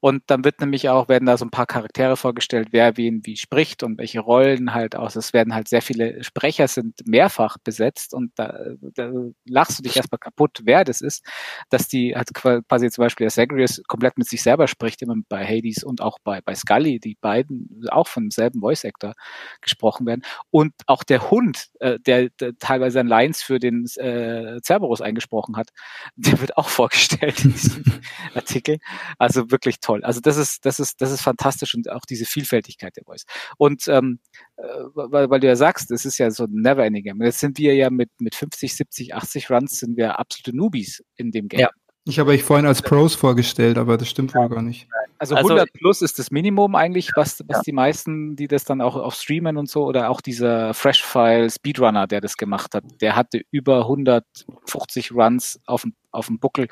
Und 0.00 0.22
dann 0.26 0.44
wird 0.44 0.60
nämlich 0.60 0.88
auch, 0.88 1.08
werden 1.08 1.26
da 1.26 1.36
so 1.36 1.44
ein 1.44 1.50
paar 1.50 1.66
Charaktere 1.66 2.16
vorgestellt, 2.16 2.68
wer 2.72 2.96
wen 2.96 3.24
wie 3.24 3.36
spricht 3.36 3.82
und 3.82 3.98
welche 3.98 4.20
Rollen 4.20 4.74
halt 4.74 4.96
aus. 4.96 5.16
Es 5.16 5.32
werden 5.32 5.54
halt 5.54 5.68
sehr 5.68 5.82
viele 5.82 6.22
Sprecher 6.24 6.68
sind 6.68 7.06
mehrfach 7.06 7.58
besetzt 7.62 8.14
und 8.14 8.32
da, 8.36 8.58
da 8.94 9.10
lachst 9.46 9.78
du 9.78 9.82
dich 9.82 9.96
erstmal 9.96 10.18
kaputt, 10.18 10.60
wer 10.64 10.84
das 10.84 11.00
ist, 11.00 11.24
dass 11.70 11.88
die 11.88 12.14
halt 12.16 12.32
quasi 12.34 12.90
zum 12.90 13.02
Beispiel 13.02 13.26
der 13.26 13.32
Zagreus 13.32 13.82
komplett 13.86 14.18
mit 14.18 14.28
sich 14.28 14.42
selber 14.42 14.68
spricht, 14.68 15.02
immer 15.02 15.16
bei 15.28 15.44
Hades 15.44 15.84
und 15.84 16.00
auch 16.00 16.18
bei, 16.24 16.40
bei 16.40 16.54
Scully, 16.54 16.98
die 17.00 17.16
beiden 17.20 17.86
auch 17.90 18.06
von 18.06 18.24
demselben 18.24 18.60
Voice 18.60 18.84
Actor 18.84 19.14
gesprochen 19.60 20.06
werden. 20.06 20.22
Und 20.50 20.72
auch 20.86 21.02
der 21.02 21.30
Hund, 21.30 21.70
äh, 21.80 21.98
der, 22.00 22.30
der 22.30 22.56
teilweise 22.58 23.00
ein 23.00 23.06
Lines 23.06 23.42
für 23.42 23.58
den 23.58 23.86
äh, 23.96 24.60
Cerberus 24.62 25.00
eingesprochen 25.00 25.56
hat, 25.56 25.70
der 26.16 26.40
wird 26.40 26.56
auch 26.56 26.68
vorgestellt 26.68 27.31
in 27.44 27.52
diesem 27.52 27.84
Artikel. 28.34 28.78
Also 29.18 29.50
wirklich 29.50 29.80
toll. 29.80 30.04
Also 30.04 30.20
das 30.20 30.36
ist, 30.36 30.64
das 30.64 30.80
ist, 30.80 31.00
das 31.00 31.10
ist 31.10 31.22
fantastisch 31.22 31.74
und 31.74 31.90
auch 31.90 32.04
diese 32.08 32.24
Vielfältigkeit 32.24 32.96
der 32.96 33.04
Voice. 33.04 33.24
Und 33.58 33.88
ähm, 33.88 34.20
äh, 34.56 34.62
weil, 34.94 35.30
weil 35.30 35.40
du 35.40 35.46
ja 35.46 35.56
sagst, 35.56 35.90
es 35.90 36.04
ist 36.04 36.18
ja 36.18 36.30
so 36.30 36.44
ein 36.44 36.52
Never-Ending 36.52 37.04
Game. 37.04 37.22
Jetzt 37.22 37.40
sind 37.40 37.58
wir 37.58 37.74
ja 37.74 37.90
mit, 37.90 38.10
mit 38.18 38.34
50, 38.34 38.74
70, 38.74 39.14
80 39.14 39.50
Runs 39.50 39.78
sind 39.78 39.96
wir 39.96 40.18
absolute 40.18 40.56
Newbies 40.56 41.02
in 41.16 41.30
dem 41.30 41.48
Game. 41.48 41.60
Ja. 41.60 41.70
Ich 42.04 42.18
habe 42.18 42.32
euch 42.32 42.42
vorhin 42.42 42.66
als 42.66 42.82
Pros 42.82 43.14
vorgestellt, 43.14 43.78
aber 43.78 43.96
das 43.96 44.08
stimmt 44.08 44.34
wohl 44.34 44.48
gar 44.48 44.62
nicht. 44.62 44.88
Also 45.18 45.36
100 45.36 45.60
also, 45.60 45.72
plus 45.74 46.02
ist 46.02 46.18
das 46.18 46.32
Minimum 46.32 46.74
eigentlich, 46.74 47.10
was, 47.14 47.44
was 47.46 47.58
ja. 47.58 47.62
die 47.64 47.72
meisten, 47.72 48.34
die 48.34 48.48
das 48.48 48.64
dann 48.64 48.80
auch 48.80 48.96
auf 48.96 49.14
streamen 49.14 49.56
und 49.56 49.70
so, 49.70 49.84
oder 49.86 50.10
auch 50.10 50.20
dieser 50.20 50.74
Freshfile 50.74 51.48
Speedrunner, 51.48 52.08
der 52.08 52.20
das 52.20 52.36
gemacht 52.36 52.74
hat, 52.74 52.82
der 53.00 53.14
hatte 53.14 53.42
über 53.52 53.82
150 53.82 55.12
Runs 55.12 55.60
auf 55.66 55.82
dem, 55.82 55.94
auf 56.10 56.26
dem 56.26 56.40
Buckel, 56.40 56.66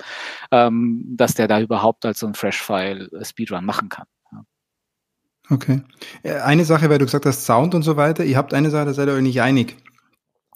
ähm, 0.50 1.04
dass 1.16 1.34
der 1.34 1.46
da 1.46 1.60
überhaupt 1.60 2.04
als 2.04 2.18
so 2.18 2.26
ein 2.26 2.34
Freshfile 2.34 3.08
Speedrun 3.22 3.64
machen 3.64 3.88
kann. 3.88 4.06
Okay. 5.48 5.82
Äh, 6.22 6.40
eine 6.40 6.64
Sache, 6.64 6.88
weil 6.90 6.98
du 6.98 7.04
gesagt 7.04 7.26
hast, 7.26 7.44
Sound 7.44 7.74
und 7.74 7.82
so 7.82 7.96
weiter, 7.96 8.24
ihr 8.24 8.36
habt 8.36 8.54
eine 8.54 8.70
Sache, 8.70 8.86
da 8.86 8.94
seid 8.94 9.08
ihr 9.08 9.14
euch 9.14 9.22
nicht 9.22 9.40
einig. 9.42 9.76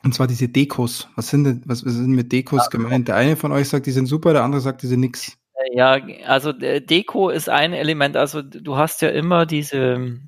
Und 0.05 0.15
zwar 0.15 0.27
diese 0.27 0.49
Dekos. 0.49 1.09
Was 1.17 1.29
sind 1.29 1.45
denn, 1.45 1.63
was, 1.65 1.85
was 1.85 1.95
sind 1.95 2.11
mit 2.11 2.31
Dekos 2.31 2.65
ja. 2.65 2.69
gemeint? 2.69 3.09
Der 3.09 3.17
eine 3.17 3.37
von 3.37 3.53
euch 3.53 3.71
sagt, 3.71 3.87
die 3.87 3.91
sind 3.91 4.07
super, 4.07 4.35
der 4.35 4.45
andere 4.45 4.61
sagt, 4.61 4.83
die 4.83 4.87
sind 4.87 5.01
nix. 5.01 5.39
Äh, 5.55 5.77
ja, 5.77 5.99
also 6.27 6.51
äh, 6.51 6.81
Deko 6.81 7.31
ist 7.31 7.49
ein 7.49 7.73
Element. 7.73 8.17
Also 8.17 8.43
du 8.43 8.77
hast 8.77 9.01
ja 9.01 9.09
immer 9.09 9.47
diese, 9.47 10.21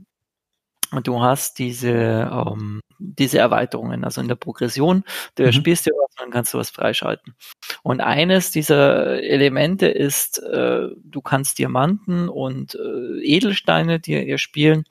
du 1.02 1.20
hast 1.20 1.58
diese, 1.58 1.90
ähm, 1.90 2.80
diese 2.98 3.38
Erweiterungen, 3.38 4.04
also 4.04 4.22
in 4.22 4.28
der 4.28 4.36
Progression, 4.36 5.04
du 5.34 5.44
mhm. 5.44 5.52
spielst 5.52 5.84
ja 5.84 5.92
was, 5.92 6.14
dann 6.16 6.30
kannst 6.30 6.54
du 6.54 6.58
was 6.58 6.70
freischalten. 6.70 7.34
Und 7.82 8.00
eines 8.00 8.50
dieser 8.52 9.22
Elemente 9.22 9.88
ist, 9.88 10.38
äh, 10.38 10.88
du 11.04 11.20
kannst 11.20 11.58
Diamanten 11.58 12.30
und 12.30 12.74
äh, 12.76 13.20
Edelsteine 13.22 14.00
dir 14.00 14.26
erspielen 14.26 14.84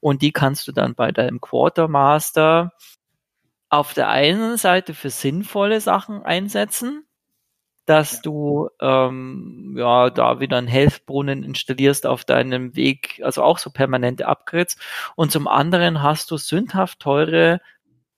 und 0.00 0.22
die 0.22 0.32
kannst 0.32 0.66
du 0.66 0.72
dann 0.72 0.96
bei 0.96 1.12
deinem 1.12 1.40
Quartermaster 1.40 2.72
auf 3.68 3.94
der 3.94 4.08
einen 4.08 4.56
Seite 4.56 4.94
für 4.94 5.10
sinnvolle 5.10 5.80
Sachen 5.80 6.22
einsetzen, 6.22 7.06
dass 7.86 8.20
du 8.20 8.68
ähm, 8.80 9.74
ja 9.78 10.10
da 10.10 10.40
wieder 10.40 10.58
einen 10.58 10.66
Health-Brunnen 10.66 11.44
installierst 11.44 12.04
auf 12.06 12.24
deinem 12.24 12.74
Weg, 12.74 13.20
also 13.22 13.42
auch 13.42 13.58
so 13.58 13.70
permanente 13.70 14.26
Upgrades. 14.26 14.76
Und 15.14 15.30
zum 15.30 15.46
anderen 15.46 16.02
hast 16.02 16.30
du 16.30 16.36
sündhaft 16.36 16.98
teure 17.00 17.60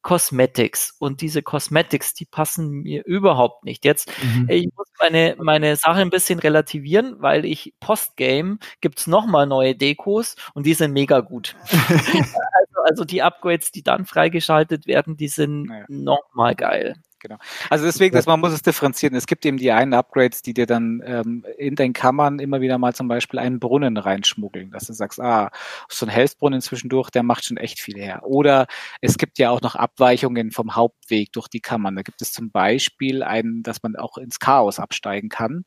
Cosmetics 0.02 0.94
und 0.98 1.20
diese 1.20 1.42
Cosmetics, 1.42 2.14
die 2.14 2.24
passen 2.24 2.70
mir 2.70 3.04
überhaupt 3.04 3.64
nicht. 3.64 3.84
Jetzt, 3.84 4.10
mhm. 4.22 4.46
ich 4.48 4.68
muss 4.74 4.86
meine, 4.98 5.36
meine 5.38 5.76
Sache 5.76 6.00
ein 6.00 6.10
bisschen 6.10 6.38
relativieren, 6.38 7.16
weil 7.18 7.44
ich 7.44 7.74
Postgame 7.78 8.58
gibt's 8.80 9.06
nochmal 9.06 9.46
neue 9.46 9.74
Dekos 9.74 10.36
und 10.54 10.64
die 10.64 10.74
sind 10.74 10.92
mega 10.92 11.20
gut. 11.20 11.56
also, 12.88 13.04
die 13.04 13.22
Upgrades, 13.22 13.70
die 13.72 13.82
dann 13.82 14.06
freigeschaltet 14.06 14.86
werden, 14.86 15.16
die 15.16 15.28
sind 15.28 15.64
naja. 15.64 15.84
nochmal 15.88 16.54
geil. 16.54 16.94
Genau. 17.20 17.36
Also 17.68 17.84
deswegen, 17.84 18.14
dass 18.14 18.26
man 18.26 18.40
muss 18.40 18.52
es 18.52 18.62
differenzieren. 18.62 19.16
Es 19.16 19.26
gibt 19.26 19.44
eben 19.44 19.56
die 19.56 19.72
einen 19.72 19.94
Upgrades, 19.94 20.42
die 20.42 20.54
dir 20.54 20.66
dann 20.66 21.02
ähm, 21.04 21.44
in 21.56 21.74
den 21.74 21.92
Kammern 21.92 22.38
immer 22.38 22.60
wieder 22.60 22.78
mal 22.78 22.94
zum 22.94 23.08
Beispiel 23.08 23.40
einen 23.40 23.58
Brunnen 23.58 23.96
reinschmuggeln, 23.96 24.70
dass 24.70 24.86
du 24.86 24.92
sagst, 24.92 25.20
ah, 25.20 25.50
so 25.88 26.06
ein 26.06 26.10
Healthbrunnen 26.10 26.60
zwischendurch, 26.60 27.10
der 27.10 27.22
macht 27.22 27.44
schon 27.44 27.56
echt 27.56 27.80
viel 27.80 27.96
her. 27.96 28.22
Oder 28.24 28.66
es 29.00 29.18
gibt 29.18 29.38
ja 29.38 29.50
auch 29.50 29.60
noch 29.60 29.74
Abweichungen 29.74 30.52
vom 30.52 30.76
Hauptweg 30.76 31.32
durch 31.32 31.48
die 31.48 31.60
Kammern. 31.60 31.96
Da 31.96 32.02
gibt 32.02 32.22
es 32.22 32.32
zum 32.32 32.50
Beispiel 32.50 33.22
einen, 33.22 33.62
dass 33.62 33.82
man 33.82 33.96
auch 33.96 34.18
ins 34.18 34.38
Chaos 34.38 34.78
absteigen 34.78 35.28
kann, 35.28 35.64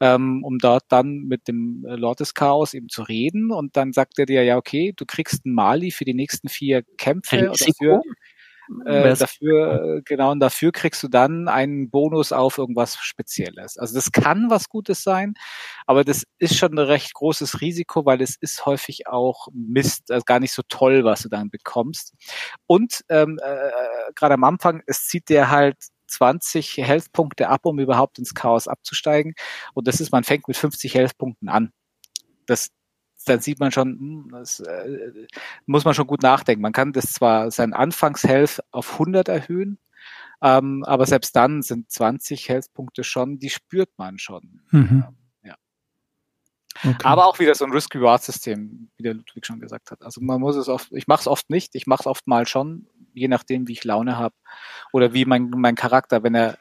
ähm, 0.00 0.42
um 0.42 0.58
dort 0.58 0.84
dann 0.88 1.24
mit 1.24 1.48
dem 1.48 1.84
Lord 1.86 2.20
des 2.20 2.34
Chaos 2.34 2.74
eben 2.74 2.88
zu 2.88 3.02
reden. 3.02 3.50
Und 3.50 3.76
dann 3.76 3.92
sagt 3.92 4.18
er 4.18 4.26
dir, 4.26 4.42
ja, 4.44 4.56
okay, 4.56 4.92
du 4.96 5.04
kriegst 5.04 5.44
einen 5.44 5.54
Mali 5.54 5.90
für 5.90 6.04
die 6.04 6.14
nächsten 6.14 6.48
vier 6.48 6.82
Kämpfe. 6.96 7.50
Risiko. 7.50 7.84
Oder 7.84 8.02
für, 8.02 8.02
äh, 8.86 9.14
dafür, 9.14 10.02
genau, 10.04 10.32
und 10.32 10.40
dafür 10.40 10.72
kriegst 10.72 11.02
du 11.02 11.08
dann 11.08 11.48
einen 11.48 11.90
Bonus 11.90 12.32
auf 12.32 12.58
irgendwas 12.58 12.96
Spezielles. 12.96 13.76
Also 13.78 13.94
das 13.94 14.12
kann 14.12 14.50
was 14.50 14.68
Gutes 14.68 15.02
sein, 15.02 15.34
aber 15.86 16.04
das 16.04 16.24
ist 16.38 16.56
schon 16.56 16.72
ein 16.72 16.78
recht 16.78 17.14
großes 17.14 17.60
Risiko, 17.60 18.04
weil 18.04 18.22
es 18.22 18.36
ist 18.36 18.66
häufig 18.66 19.06
auch 19.06 19.48
Mist, 19.52 20.10
also 20.10 20.24
gar 20.24 20.40
nicht 20.40 20.52
so 20.52 20.62
toll, 20.68 21.04
was 21.04 21.22
du 21.22 21.28
dann 21.28 21.50
bekommst. 21.50 22.14
Und 22.66 23.04
ähm, 23.08 23.38
äh, 23.42 23.70
gerade 24.14 24.34
am 24.34 24.44
Anfang, 24.44 24.82
es 24.86 25.06
zieht 25.06 25.28
dir 25.28 25.50
halt 25.50 25.76
20 26.08 26.78
Health-Punkte 26.78 27.48
ab, 27.48 27.62
um 27.64 27.78
überhaupt 27.78 28.18
ins 28.18 28.34
Chaos 28.34 28.68
abzusteigen. 28.68 29.34
Und 29.74 29.88
das 29.88 30.00
ist, 30.00 30.12
man 30.12 30.24
fängt 30.24 30.48
mit 30.48 30.56
50 30.56 30.94
Health-Punkten 30.94 31.48
an. 31.48 31.72
Das 32.46 32.68
dann 33.24 33.40
sieht 33.40 33.60
man 33.60 33.72
schon, 33.72 33.98
hm, 33.98 34.28
das 34.32 34.60
äh, 34.60 35.26
muss 35.66 35.84
man 35.84 35.94
schon 35.94 36.06
gut 36.06 36.22
nachdenken. 36.22 36.62
Man 36.62 36.72
kann 36.72 36.92
das 36.92 37.12
zwar 37.12 37.50
sein 37.50 37.72
Anfangshealth 37.72 38.62
auf 38.70 38.92
100 38.94 39.28
erhöhen, 39.28 39.78
ähm, 40.42 40.84
aber 40.84 41.06
selbst 41.06 41.34
dann 41.36 41.62
sind 41.62 41.90
20 41.90 42.48
Health-Punkte 42.48 43.04
schon, 43.04 43.38
die 43.38 43.50
spürt 43.50 43.90
man 43.96 44.18
schon. 44.18 44.60
Mhm. 44.70 45.04
Ja. 45.42 45.56
Okay. 46.84 46.96
Aber 47.04 47.26
auch 47.26 47.38
wieder 47.38 47.54
so 47.54 47.64
ein 47.64 47.72
Risk-Reward-System, 47.72 48.90
wie 48.96 49.02
der 49.02 49.14
Ludwig 49.14 49.46
schon 49.46 49.60
gesagt 49.60 49.90
hat. 49.90 50.02
Also 50.02 50.20
man 50.20 50.40
muss 50.40 50.56
es 50.56 50.68
oft, 50.68 50.92
ich 50.92 51.06
mache 51.06 51.20
es 51.20 51.28
oft 51.28 51.48
nicht, 51.50 51.74
ich 51.74 51.86
mache 51.86 52.02
es 52.02 52.06
oft 52.06 52.26
mal 52.26 52.46
schon, 52.46 52.88
je 53.14 53.28
nachdem, 53.28 53.68
wie 53.68 53.72
ich 53.72 53.84
Laune 53.84 54.18
habe 54.18 54.34
oder 54.92 55.14
wie 55.14 55.24
mein, 55.24 55.50
mein 55.50 55.76
Charakter, 55.76 56.22
wenn 56.22 56.34
er, 56.34 56.58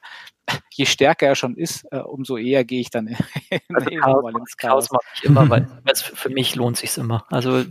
je 0.74 0.86
stärker 0.86 1.28
er 1.28 1.36
schon 1.36 1.55
ist, 1.55 1.86
äh, 1.91 1.99
umso 1.99 2.38
eher 2.38 2.65
gehe 2.65 2.82
ich 2.82 2.89
dann 2.89 3.07
in, 3.49 3.59
also 3.69 3.89
Chaos, 3.89 4.24
mal 4.24 4.39
ins 4.39 4.57
Chaos. 4.57 4.89
Chaos 4.89 4.91
mache 4.91 5.03
ich 5.15 5.24
immer, 5.24 5.49
weil 5.49 5.67
für 5.95 6.30
mich 6.30 6.55
lohnt 6.55 6.78
sich 6.78 6.97
immer. 6.97 7.26
Also 7.30 7.63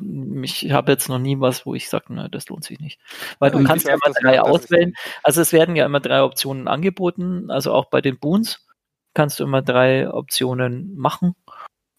ich 0.43 0.71
habe 0.71 0.93
jetzt 0.93 1.09
noch 1.09 1.19
nie 1.19 1.41
was, 1.41 1.67
wo 1.67 1.75
ich 1.75 1.89
sage, 1.89 2.15
ne, 2.15 2.29
das 2.31 2.49
lohnt 2.49 2.65
sich 2.65 2.81
nicht. 2.81 3.01
Weil 3.39 3.51
du 3.51 3.63
kannst 3.65 3.87
ja 3.87 3.95
immer 3.95 4.15
drei 4.15 4.41
auswählen. 4.41 4.95
Also 5.23 5.41
es 5.41 5.53
werden 5.53 5.77
ja 5.77 5.85
immer 5.85 6.01
drei 6.01 6.23
Optionen 6.23 6.69
angeboten. 6.69 7.51
Also 7.51 7.73
auch 7.73 7.87
bei 7.87 8.01
den 8.01 8.19
Boons 8.19 8.67
kannst 9.15 9.41
du 9.41 9.45
immer 9.45 9.63
drei 9.63 10.09
Optionen 10.09 10.95
machen. 10.97 11.35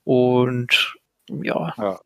Und 0.03 0.95
ja. 1.29 1.73
ja. 1.77 1.99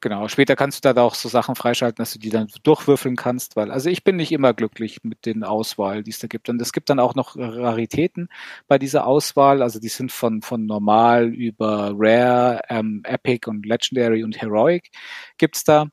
Genau, 0.00 0.28
später 0.28 0.56
kannst 0.56 0.84
du 0.84 0.92
da 0.92 1.02
auch 1.02 1.14
so 1.14 1.28
Sachen 1.28 1.54
freischalten, 1.54 2.02
dass 2.02 2.12
du 2.12 2.18
die 2.18 2.30
dann 2.30 2.48
durchwürfeln 2.62 3.16
kannst, 3.16 3.56
weil, 3.56 3.70
also 3.70 3.90
ich 3.90 4.04
bin 4.04 4.16
nicht 4.16 4.32
immer 4.32 4.54
glücklich 4.54 5.04
mit 5.04 5.26
den 5.26 5.44
Auswahl, 5.44 6.02
die 6.02 6.10
es 6.10 6.18
da 6.18 6.26
gibt. 6.26 6.48
Und 6.48 6.60
es 6.60 6.72
gibt 6.72 6.90
dann 6.90 6.98
auch 6.98 7.14
noch 7.14 7.36
Raritäten 7.36 8.28
bei 8.68 8.78
dieser 8.78 9.06
Auswahl, 9.06 9.62
also 9.62 9.80
die 9.80 9.88
sind 9.88 10.12
von, 10.12 10.42
von 10.42 10.66
normal 10.66 11.28
über 11.28 11.92
Rare, 11.96 12.62
ähm, 12.68 13.02
Epic 13.04 13.48
und 13.48 13.66
Legendary 13.66 14.24
und 14.24 14.40
Heroic 14.40 14.90
gibt's 15.38 15.64
da. 15.64 15.86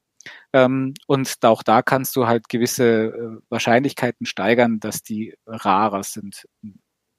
Ähm, 0.54 0.94
und 1.08 1.38
auch 1.44 1.64
da 1.64 1.82
kannst 1.82 2.16
du 2.16 2.28
halt 2.28 2.50
gewisse 2.50 2.86
äh, 2.86 3.42
Wahrscheinlichkeiten 3.50 4.26
steigern, 4.26 4.80
dass 4.80 5.04
die 5.04 5.36
rarer 5.46 6.04
sind, 6.04 6.46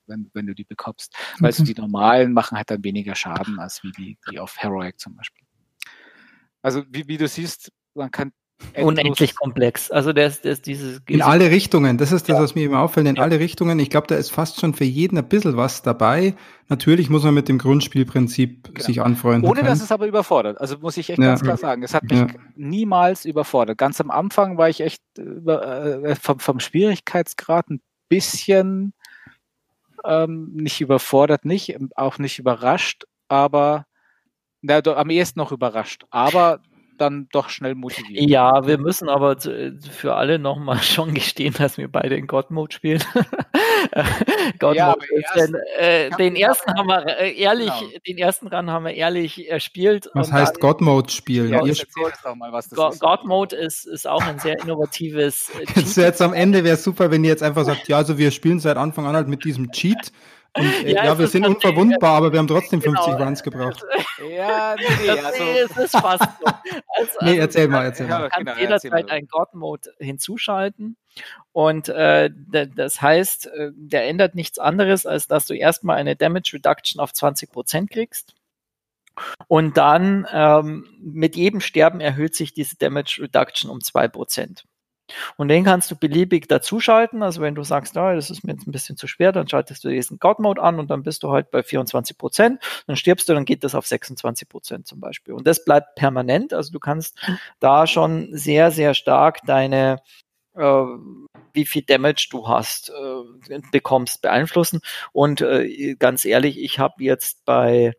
wenn, 0.07 0.30
wenn 0.34 0.46
du 0.46 0.55
die 0.55 0.64
bekommst. 0.64 1.14
Okay. 1.14 1.44
Weil 1.44 1.53
so 1.53 1.64
die 1.64 1.74
normalen 1.74 2.32
machen 2.32 2.59
halt 2.59 2.70
dann 2.70 2.84
weniger 2.84 3.14
Schaden 3.14 3.59
als 3.59 3.82
wie 3.82 3.92
die, 3.92 4.18
die 4.30 4.38
auf 4.38 4.59
Heroic 4.59 4.98
zum 4.98 5.16
Beispiel. 5.16 5.46
Also 6.63 6.83
wie, 6.91 7.09
wie 7.09 7.17
du 7.17 7.27
siehst, 7.29 7.73
man 7.95 8.11
kann 8.11 8.33
unendlich 8.77 9.35
komplex. 9.35 9.91
Also 9.91 10.13
der 10.13 10.27
ist, 10.27 10.45
der 10.45 10.53
ist 10.53 10.67
dieses 10.67 11.01
in 11.09 11.23
alle 11.23 11.51
Richtungen. 11.51 11.99
Das 11.99 12.13
ist 12.13 12.29
das, 12.29 12.37
ja. 12.37 12.43
was 12.43 12.55
mir 12.55 12.67
immer 12.67 12.81
auffällt. 12.81 13.07
In 13.07 13.17
ja. 13.17 13.23
alle 13.23 13.39
Richtungen. 13.39 13.79
Ich 13.79 13.91
glaube, 13.91 14.07
da 14.07 14.17
ist 14.17 14.31
fast 14.31 14.61
schon 14.61 14.75
für 14.75 14.85
jeden 14.85 15.19
ein 15.19 15.29
bisschen 15.29 15.57
was 15.57 15.83
dabei. 15.83 16.35
Natürlich 16.69 17.11
muss 17.11 17.25
man 17.25 17.35
mit 17.35 17.49
dem 17.49 17.59
Grundspielprinzip 17.59 18.75
genau. 18.75 18.81
sich 18.85 19.01
anfreunden. 19.01 19.49
Ohne 19.49 19.61
können. 19.61 19.69
dass 19.69 19.83
es 19.83 19.91
aber 19.91 20.07
überfordert. 20.07 20.61
Also 20.61 20.79
muss 20.79 20.97
ich 20.97 21.11
echt 21.11 21.19
ja. 21.19 21.27
ganz 21.27 21.43
klar 21.43 21.57
sagen, 21.57 21.83
es 21.83 21.95
hat 21.95 22.05
mich 22.05 22.27
niemals 22.55 23.25
überfordert. 23.25 23.79
Ganz 23.79 24.01
am 24.01 24.11
Anfang 24.11 24.59
war 24.59 24.69
ich 24.69 24.81
echt 24.81 25.03
über, 25.19 26.05
äh, 26.05 26.15
vom, 26.17 26.39
vom 26.39 26.61
Schwierigkeitsgrad 26.61 27.71
ein 27.71 27.81
bisschen 28.09 28.93
ähm, 30.05 30.51
nicht 30.55 30.81
überfordert, 30.81 31.45
nicht, 31.45 31.77
auch 31.97 32.19
nicht 32.19 32.39
überrascht, 32.39 33.05
aber 33.29 33.87
na, 34.63 34.79
am 34.79 35.11
ehesten 35.11 35.39
noch 35.39 35.53
überrascht. 35.53 36.05
Aber 36.11 36.61
dann 37.01 37.28
doch 37.32 37.49
schnell 37.49 37.74
motiviert. 37.74 38.28
Ja, 38.28 38.66
wir 38.66 38.78
müssen 38.78 39.09
aber 39.09 39.37
für 39.41 40.15
alle 40.15 40.39
nochmal 40.39 40.78
schon 40.82 41.15
gestehen, 41.15 41.55
dass 41.57 41.78
wir 41.78 41.89
beide 41.89 42.16
in 42.16 42.27
God 42.27 42.51
Mode 42.51 42.74
spielen. 42.74 43.03
God 44.59 44.77
ja, 44.77 44.89
Mode 44.89 45.07
ist 45.15 45.24
erst, 45.35 45.53
denn, 45.53 45.61
äh, 45.78 46.11
den 46.11 46.37
ersten 46.37 46.73
haben 46.74 46.89
wir 46.89 47.07
äh, 47.19 47.32
ehrlich, 47.32 47.70
genau. 47.70 47.93
den 48.07 48.19
ersten 48.19 48.49
Run 48.49 48.70
haben 48.70 48.85
wir 48.85 48.95
ehrlich 48.95 49.49
erspielt. 49.49 50.11
Was 50.15 50.31
heißt 50.31 50.61
God 50.61 50.81
Mode 50.81 51.11
spielen? 51.11 51.51
Ja, 51.51 51.61
mal, 52.35 52.53
was 52.53 52.69
das 52.69 52.77
God, 52.77 52.93
ist. 52.93 53.01
God 53.01 53.24
Mode 53.24 53.57
ist, 53.57 53.87
ist 53.87 54.07
auch 54.07 54.23
ein 54.23 54.39
sehr 54.39 54.61
innovatives. 54.61 55.51
Äh, 55.51 55.65
jetzt, 55.81 55.97
jetzt 55.97 56.23
am 56.23 56.35
Ende 56.35 56.65
wäre 56.65 56.74
es 56.74 56.85
super, 56.85 57.11
wenn 57.11 57.24
ihr 57.24 57.31
jetzt 57.31 57.43
einfach 57.43 57.65
sagt, 57.65 57.89
ja, 57.89 57.97
also 57.97 58.19
wir 58.19 58.31
spielen 58.31 58.61
seit 58.61 58.77
Anfang 58.77 59.07
an 59.07 59.15
halt 59.15 59.28
mit 59.28 59.45
diesem 59.45 59.70
Cheat. 59.73 60.12
Und, 60.56 60.85
äh, 60.85 60.93
ja, 60.93 61.05
ja 61.05 61.18
wir 61.18 61.27
sind 61.27 61.47
unverwundbar, 61.47 62.16
aber 62.16 62.32
wir 62.32 62.39
haben 62.39 62.48
trotzdem 62.48 62.82
50 62.82 63.06
genau. 63.12 63.24
Runs 63.24 63.43
gebraucht. 63.43 63.85
Ja, 64.20 64.77
nee, 64.77 65.09
also. 65.09 65.44
es 65.44 65.77
ist 65.85 65.97
fast 65.97 66.22
so. 66.22 66.47
Also, 66.98 67.18
nee, 67.22 67.39
erzähl 67.39 67.68
mal, 67.68 67.85
erzähl 67.85 68.06
mal. 68.06 68.24
Du 68.24 68.28
kannst 68.28 68.47
genau, 68.47 68.60
jederzeit 68.60 69.10
einen 69.10 69.27
God-Mode 69.28 69.94
hinzuschalten. 69.98 70.98
Und 71.52 71.89
äh, 71.89 72.31
das 72.74 73.01
heißt, 73.01 73.47
äh, 73.47 73.70
der 73.74 74.06
ändert 74.09 74.35
nichts 74.35 74.59
anderes, 74.59 75.06
als 75.06 75.27
dass 75.27 75.47
du 75.47 75.55
erstmal 75.55 75.97
eine 75.97 76.16
Damage 76.16 76.51
Reduction 76.52 77.01
auf 77.01 77.12
20% 77.12 77.89
kriegst. 77.90 78.35
Und 79.48 79.78
dann 79.78 80.27
ähm, 80.31 80.86
mit 81.01 81.35
jedem 81.36 81.60
Sterben 81.60 82.01
erhöht 82.01 82.35
sich 82.35 82.52
diese 82.52 82.77
Damage 82.77 83.22
Reduction 83.22 83.70
um 83.70 83.78
2%. 83.78 84.64
Und 85.37 85.49
den 85.49 85.65
kannst 85.65 85.91
du 85.91 85.97
beliebig 85.97 86.49
dazuschalten. 86.49 87.23
Also 87.23 87.41
wenn 87.41 87.55
du 87.55 87.62
sagst, 87.62 87.97
oh, 87.97 88.15
das 88.15 88.31
ist 88.31 88.45
mir 88.45 88.53
jetzt 88.53 88.66
ein 88.66 88.73
bisschen 88.73 88.97
zu 88.97 89.07
schwer, 89.07 89.32
dann 89.32 89.49
schaltest 89.49 89.85
du 89.85 89.89
diesen 89.89 90.19
God 90.19 90.39
Mode 90.39 90.62
an 90.62 90.78
und 90.78 90.91
dann 90.91 91.03
bist 91.03 91.23
du 91.23 91.31
halt 91.31 91.51
bei 91.51 91.62
24 91.62 92.19
Prozent. 92.19 92.62
Dann 92.87 92.97
stirbst 92.97 93.28
du, 93.28 93.35
dann 93.35 93.45
geht 93.45 93.65
das 93.65 93.74
auf 93.74 93.87
26 93.87 94.49
Prozent 94.49 94.87
zum 94.87 95.01
Beispiel. 95.01 95.35
Und 95.35 95.47
das 95.47 95.65
bleibt 95.65 95.95
permanent. 95.95 96.53
Also 96.53 96.73
du 96.73 96.81
kannst 96.81 97.19
da 97.59 97.87
schon 97.87 98.28
sehr, 98.32 98.70
sehr 98.70 98.95
stark 98.95 99.41
deine 99.47 100.01
äh, 100.55 100.85
wie 101.53 101.66
viel 101.66 101.82
Damage 101.82 102.28
du 102.31 102.49
hast, 102.49 102.91
äh, 102.91 103.61
bekommst, 103.73 104.23
beeinflussen. 104.23 104.81
Und 105.12 105.41
äh, 105.41 105.95
ganz 105.99 106.24
ehrlich, 106.24 106.59
ich 106.59 106.78
habe 106.78 107.03
jetzt 107.03 107.45
bei, 107.45 107.95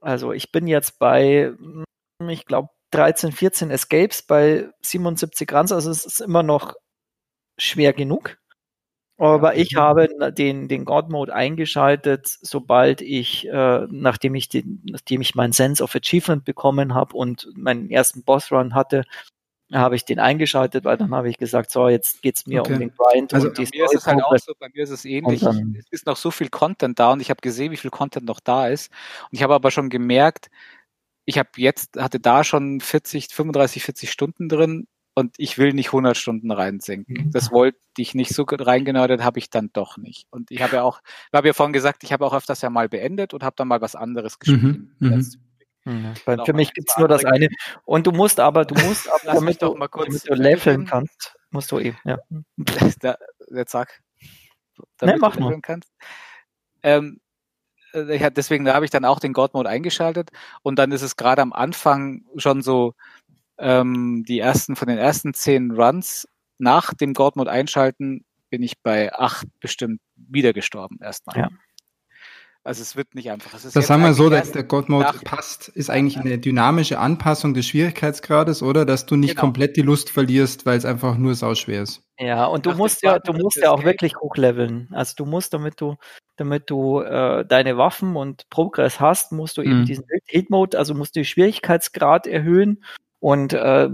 also 0.00 0.32
ich 0.32 0.52
bin 0.52 0.66
jetzt 0.66 0.98
bei, 0.98 1.54
hm, 1.56 1.84
ich 2.28 2.46
glaube, 2.46 2.70
13, 2.90 3.32
14 3.32 3.70
Escapes 3.70 4.22
bei 4.22 4.68
77 4.82 5.52
Runs, 5.52 5.72
also 5.72 5.90
es 5.90 6.04
ist 6.04 6.20
immer 6.20 6.42
noch 6.42 6.74
schwer 7.58 7.92
genug. 7.92 8.38
Aber 9.20 9.56
ich 9.56 9.74
habe 9.74 10.08
den, 10.32 10.68
den 10.68 10.84
God 10.84 11.10
Mode 11.10 11.34
eingeschaltet, 11.34 12.28
sobald 12.40 13.00
ich, 13.00 13.48
äh, 13.48 13.86
nachdem 13.90 14.36
ich 14.36 14.48
den, 14.48 14.80
nachdem 14.84 15.20
ich 15.20 15.34
meinen 15.34 15.52
Sense 15.52 15.82
of 15.82 15.96
Achievement 15.96 16.44
bekommen 16.44 16.94
habe 16.94 17.16
und 17.16 17.48
meinen 17.56 17.90
ersten 17.90 18.22
Boss 18.22 18.52
Run 18.52 18.76
hatte, 18.76 19.02
habe 19.72 19.96
ich 19.96 20.04
den 20.04 20.18
eingeschaltet, 20.18 20.84
weil 20.84 20.96
dann 20.96 21.14
habe 21.14 21.28
ich 21.28 21.36
gesagt, 21.36 21.70
so, 21.70 21.88
jetzt 21.88 22.22
geht's 22.22 22.46
mir 22.46 22.60
okay. 22.60 22.74
um 22.74 22.78
den 22.78 22.92
Grind. 22.96 23.34
Also 23.34 23.48
und 23.48 23.56
bei 23.56 23.66
mir 23.72 23.84
ist 23.84 23.94
es 23.94 24.06
halt 24.06 24.22
auch 24.22 24.38
so, 24.38 24.52
bei 24.58 24.68
mir 24.72 24.84
ist 24.84 24.90
es 24.90 25.04
ähnlich. 25.04 25.42
es 25.42 25.86
ist 25.90 26.06
noch 26.06 26.16
so 26.16 26.30
viel 26.30 26.48
Content 26.48 26.98
da 26.98 27.12
und 27.12 27.20
ich 27.20 27.28
habe 27.28 27.40
gesehen, 27.40 27.72
wie 27.72 27.76
viel 27.76 27.90
Content 27.90 28.24
noch 28.24 28.40
da 28.40 28.68
ist. 28.68 28.90
Und 29.30 29.36
ich 29.36 29.42
habe 29.42 29.54
aber 29.54 29.70
schon 29.70 29.90
gemerkt, 29.90 30.48
ich 31.28 31.36
habe 31.36 31.50
jetzt, 31.56 32.00
hatte 32.00 32.20
da 32.20 32.42
schon 32.42 32.80
40, 32.80 33.28
35, 33.28 33.82
40 33.82 34.10
Stunden 34.10 34.48
drin 34.48 34.88
und 35.14 35.34
ich 35.36 35.58
will 35.58 35.74
nicht 35.74 35.88
100 35.88 36.16
Stunden 36.16 36.50
reinsenken. 36.50 37.26
Mhm. 37.26 37.30
Das 37.32 37.52
wollte 37.52 37.78
ich 37.98 38.14
nicht 38.14 38.34
so 38.34 38.46
reingenördet, 38.48 39.22
habe 39.22 39.38
ich 39.38 39.50
dann 39.50 39.68
doch 39.74 39.98
nicht. 39.98 40.26
Und 40.30 40.50
ich 40.50 40.62
habe 40.62 40.76
ja 40.76 40.84
auch, 40.84 41.02
ich 41.04 41.36
habe 41.36 41.48
ja 41.48 41.52
vorhin 41.52 41.74
gesagt, 41.74 42.02
ich 42.02 42.14
habe 42.14 42.24
auch 42.24 42.32
öfters 42.32 42.62
ja 42.62 42.70
mal 42.70 42.88
beendet 42.88 43.34
und 43.34 43.42
habe 43.42 43.54
dann 43.56 43.68
mal 43.68 43.82
was 43.82 43.94
anderes 43.94 44.38
gespielt. 44.38 44.90
Mhm. 45.00 45.26
Mhm. 45.84 46.14
Für 46.14 46.54
mich 46.54 46.72
gibt's 46.72 46.96
nur 46.96 47.08
das 47.08 47.26
eine. 47.26 47.50
Und 47.84 48.06
du 48.06 48.12
musst 48.12 48.40
aber, 48.40 48.64
du 48.64 48.74
musst, 48.86 49.06
aber, 49.12 49.34
damit, 49.34 49.60
du, 49.60 49.74
damit 49.78 50.30
du 50.30 50.34
leveln 50.34 50.86
kannst, 50.86 51.36
musst 51.50 51.70
du 51.72 51.78
eben, 51.78 51.98
ja. 52.06 52.16
Der, 53.02 53.18
der 53.50 53.66
Zack. 53.66 54.00
Damit 54.96 55.16
nee, 55.16 55.20
mach 55.20 55.36
du 55.36 55.42
leveln 55.42 55.60
kannst. 55.60 55.92
Ähm, 56.82 57.20
äh, 57.92 58.30
deswegen 58.30 58.68
habe 58.68 58.84
ich 58.84 58.90
dann 58.90 59.04
auch 59.04 59.20
den 59.20 59.32
God 59.32 59.54
Mode 59.54 59.68
eingeschaltet 59.68 60.30
und 60.62 60.78
dann 60.78 60.92
ist 60.92 61.02
es 61.02 61.16
gerade 61.16 61.42
am 61.42 61.52
Anfang 61.52 62.24
schon 62.36 62.62
so 62.62 62.94
ähm, 63.58 64.24
die 64.26 64.38
ersten 64.38 64.76
von 64.76 64.88
den 64.88 64.98
ersten 64.98 65.34
zehn 65.34 65.72
Runs 65.72 66.28
nach 66.58 66.94
dem 66.94 67.14
God 67.14 67.36
Mode 67.36 67.50
einschalten 67.50 68.24
bin 68.50 68.62
ich 68.62 68.80
bei 68.82 69.12
acht 69.12 69.46
bestimmt 69.60 70.00
wieder 70.16 70.52
gestorben 70.52 70.98
erstmal. 71.02 71.36
Ja. 71.36 71.48
Also 72.68 72.82
es 72.82 72.96
wird 72.96 73.14
nicht 73.14 73.30
einfach. 73.30 73.50
das 73.50 73.62
sagen 73.72 74.02
wir 74.02 74.12
so, 74.12 74.28
dass 74.28 74.52
der 74.52 74.62
God 74.62 74.90
Mode 74.90 75.20
passt, 75.24 75.68
ist 75.68 75.88
eigentlich 75.88 76.18
eine 76.18 76.36
dynamische 76.36 76.98
Anpassung 76.98 77.54
des 77.54 77.66
Schwierigkeitsgrades, 77.66 78.62
oder? 78.62 78.84
Dass 78.84 79.06
du 79.06 79.16
nicht 79.16 79.30
genau. 79.30 79.40
komplett 79.40 79.78
die 79.78 79.80
Lust 79.80 80.10
verlierst, 80.10 80.66
weil 80.66 80.76
es 80.76 80.84
einfach 80.84 81.16
nur 81.16 81.34
sauschwer 81.34 81.80
ist. 81.80 82.02
Ja, 82.18 82.44
und 82.44 82.66
du 82.66 82.72
Ach, 82.72 82.76
musst 82.76 83.02
ja, 83.02 83.20
du 83.20 83.32
musst 83.32 83.56
ja 83.56 83.70
auch 83.70 83.84
wirklich 83.84 84.16
hochleveln. 84.16 84.90
Also 84.92 85.14
du 85.16 85.24
musst, 85.24 85.54
damit 85.54 85.80
du, 85.80 85.96
damit 86.36 86.68
du 86.68 87.00
äh, 87.00 87.46
deine 87.46 87.78
Waffen 87.78 88.16
und 88.16 88.50
Progress 88.50 89.00
hast, 89.00 89.32
musst 89.32 89.56
du 89.56 89.62
eben 89.62 89.80
mhm. 89.80 89.86
diesen 89.86 90.04
Hit 90.26 90.50
Mode, 90.50 90.76
also 90.76 90.94
musst 90.94 91.16
du 91.16 91.20
den 91.20 91.24
Schwierigkeitsgrad 91.24 92.26
erhöhen 92.26 92.84
und 93.18 93.54
äh, 93.54 93.88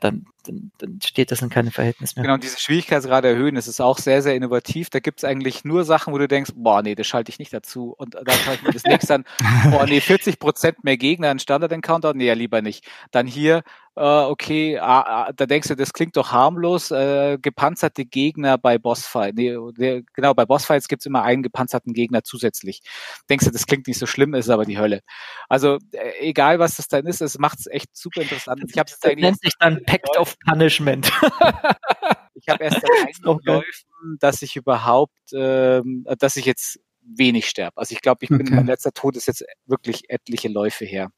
dann, 0.00 0.24
dann, 0.48 0.72
dann 0.78 0.98
steht 1.04 1.30
das 1.30 1.42
in 1.42 1.50
keinem 1.50 1.70
Verhältnis 1.70 2.16
mehr. 2.16 2.24
Genau, 2.24 2.36
diese 2.38 2.58
Schwierigkeitsgrade 2.58 3.28
erhöhen, 3.28 3.54
das 3.54 3.68
ist 3.68 3.80
auch 3.80 3.98
sehr, 3.98 4.22
sehr 4.22 4.34
innovativ. 4.34 4.90
Da 4.90 5.00
gibt 5.00 5.20
es 5.20 5.24
eigentlich 5.24 5.64
nur 5.64 5.84
Sachen, 5.84 6.12
wo 6.12 6.18
du 6.18 6.26
denkst, 6.26 6.52
boah, 6.54 6.82
nee, 6.82 6.94
das 6.94 7.06
schalte 7.06 7.30
ich 7.30 7.38
nicht 7.38 7.52
dazu. 7.52 7.94
Und 7.96 8.14
dann 8.14 8.26
schalte 8.26 8.60
ich 8.60 8.62
mir 8.62 8.72
das 8.72 8.84
nächste 8.84 9.14
an, 9.16 9.24
boah, 9.70 9.84
nee, 9.86 10.00
40 10.00 10.38
Prozent 10.38 10.84
mehr 10.84 10.96
Gegner 10.96 11.30
in 11.30 11.38
Standard-Encounter, 11.38 12.14
nee, 12.14 12.26
ja, 12.26 12.34
lieber 12.34 12.62
nicht. 12.62 12.86
Dann 13.10 13.26
hier, 13.26 13.62
äh, 13.98 14.00
okay, 14.00 14.78
ah, 14.78 15.00
ah, 15.00 15.32
da 15.32 15.46
denkst 15.46 15.68
du, 15.68 15.74
das 15.74 15.92
klingt 15.92 16.16
doch 16.16 16.30
harmlos, 16.30 16.92
äh, 16.92 17.36
gepanzerte 17.42 18.04
Gegner 18.04 18.56
bei 18.56 18.78
Bossfight. 18.78 19.34
Nee, 19.34 19.56
der, 19.76 20.02
genau, 20.14 20.34
bei 20.34 20.46
Bossfights 20.46 20.86
gibt's 20.86 21.04
immer 21.04 21.24
einen 21.24 21.42
gepanzerten 21.42 21.92
Gegner 21.92 22.22
zusätzlich. 22.22 22.80
Denkst 23.28 23.46
du, 23.46 23.50
das 23.50 23.66
klingt 23.66 23.88
nicht 23.88 23.98
so 23.98 24.06
schlimm, 24.06 24.34
ist 24.34 24.50
aber 24.50 24.64
die 24.64 24.78
Hölle. 24.78 25.00
Also 25.48 25.78
äh, 25.92 26.12
egal, 26.20 26.60
was 26.60 26.76
das 26.76 26.86
dann 26.86 27.06
ist, 27.06 27.20
es 27.20 27.38
macht's 27.38 27.66
echt 27.66 27.96
super 27.96 28.22
interessant. 28.22 28.62
Ich 28.68 28.78
hab's 28.78 29.00
das 29.00 29.16
nennt 29.16 29.40
sich 29.40 29.54
dann 29.58 29.82
Pact 29.84 30.16
of 30.16 30.37
Punishment. 30.46 31.06
ich 32.34 32.48
habe 32.48 32.64
erst 32.64 32.82
geholfen, 33.22 34.18
dass 34.18 34.42
ich 34.42 34.56
überhaupt, 34.56 35.18
ähm, 35.32 36.06
dass 36.18 36.36
ich 36.36 36.44
jetzt 36.44 36.80
wenig 37.00 37.48
sterbe. 37.48 37.76
Also 37.76 37.94
ich 37.94 38.00
glaube, 38.00 38.18
ich 38.22 38.28
bin, 38.28 38.42
okay. 38.42 38.54
mein 38.54 38.66
letzter 38.66 38.92
Tod 38.92 39.16
ist 39.16 39.26
jetzt 39.26 39.44
wirklich 39.66 40.10
etliche 40.10 40.48
Läufe 40.48 40.84
her. 40.84 41.10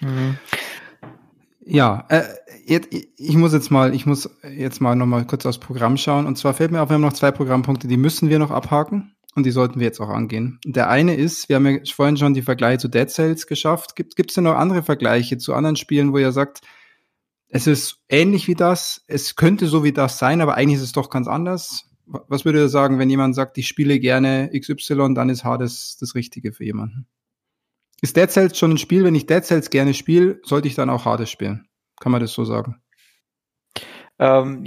Mhm. 0.00 0.38
Ja, 1.70 2.06
äh, 2.08 2.24
jetzt, 2.64 2.88
ich 2.92 3.36
muss 3.36 3.52
jetzt 3.52 3.70
mal, 3.70 3.94
ich 3.94 4.06
muss 4.06 4.30
jetzt 4.42 4.80
mal 4.80 4.94
nochmal 4.94 5.26
kurz 5.26 5.44
aufs 5.44 5.58
Programm 5.58 5.96
schauen. 5.98 6.26
Und 6.26 6.38
zwar 6.38 6.54
fällt 6.54 6.70
mir 6.70 6.80
auf, 6.80 6.88
wir 6.88 6.94
haben 6.94 7.02
noch 7.02 7.12
zwei 7.12 7.30
Programmpunkte, 7.30 7.88
die 7.88 7.98
müssen 7.98 8.30
wir 8.30 8.38
noch 8.38 8.50
abhaken 8.50 9.14
und 9.34 9.44
die 9.44 9.50
sollten 9.50 9.78
wir 9.78 9.86
jetzt 9.86 10.00
auch 10.00 10.08
angehen. 10.08 10.60
Der 10.64 10.88
eine 10.88 11.14
ist, 11.14 11.48
wir 11.48 11.56
haben 11.56 11.66
ja 11.66 11.78
vorhin 11.92 12.16
schon 12.16 12.32
die 12.32 12.42
Vergleiche 12.42 12.78
zu 12.78 12.88
Dead 12.88 13.10
Cells 13.10 13.46
geschafft. 13.46 13.96
Gibt 13.96 14.30
es 14.30 14.34
denn 14.34 14.44
noch 14.44 14.54
andere 14.54 14.82
Vergleiche 14.82 15.36
zu 15.36 15.52
anderen 15.52 15.76
Spielen, 15.76 16.12
wo 16.12 16.18
ihr 16.18 16.32
sagt, 16.32 16.60
es 17.48 17.66
ist 17.66 18.00
ähnlich 18.08 18.46
wie 18.46 18.54
das, 18.54 19.04
es 19.06 19.36
könnte 19.36 19.66
so 19.66 19.82
wie 19.84 19.92
das 19.92 20.18
sein, 20.18 20.40
aber 20.40 20.54
eigentlich 20.54 20.78
ist 20.78 20.84
es 20.84 20.92
doch 20.92 21.10
ganz 21.10 21.28
anders? 21.28 21.84
Was 22.06 22.44
würdet 22.44 22.62
ihr 22.62 22.68
sagen, 22.68 22.98
wenn 22.98 23.10
jemand 23.10 23.34
sagt, 23.34 23.58
ich 23.58 23.68
spiele 23.68 23.98
gerne 23.98 24.50
XY, 24.58 25.14
dann 25.14 25.28
ist 25.28 25.44
Hades 25.44 25.96
das 25.98 26.14
Richtige 26.14 26.52
für 26.52 26.64
jemanden? 26.64 27.06
Ist 28.00 28.16
Dead 28.16 28.30
Cells 28.30 28.58
schon 28.58 28.72
ein 28.72 28.78
Spiel, 28.78 29.04
wenn 29.04 29.14
ich 29.14 29.26
Dead 29.26 29.44
Cells 29.44 29.70
gerne 29.70 29.92
spiele, 29.92 30.40
sollte 30.44 30.68
ich 30.68 30.74
dann 30.74 30.90
auch 30.90 31.04
Hades 31.04 31.30
spielen? 31.30 31.68
Kann 32.00 32.12
man 32.12 32.20
das 32.20 32.32
so 32.32 32.44
sagen? 32.44 32.80
Ähm, 34.18 34.64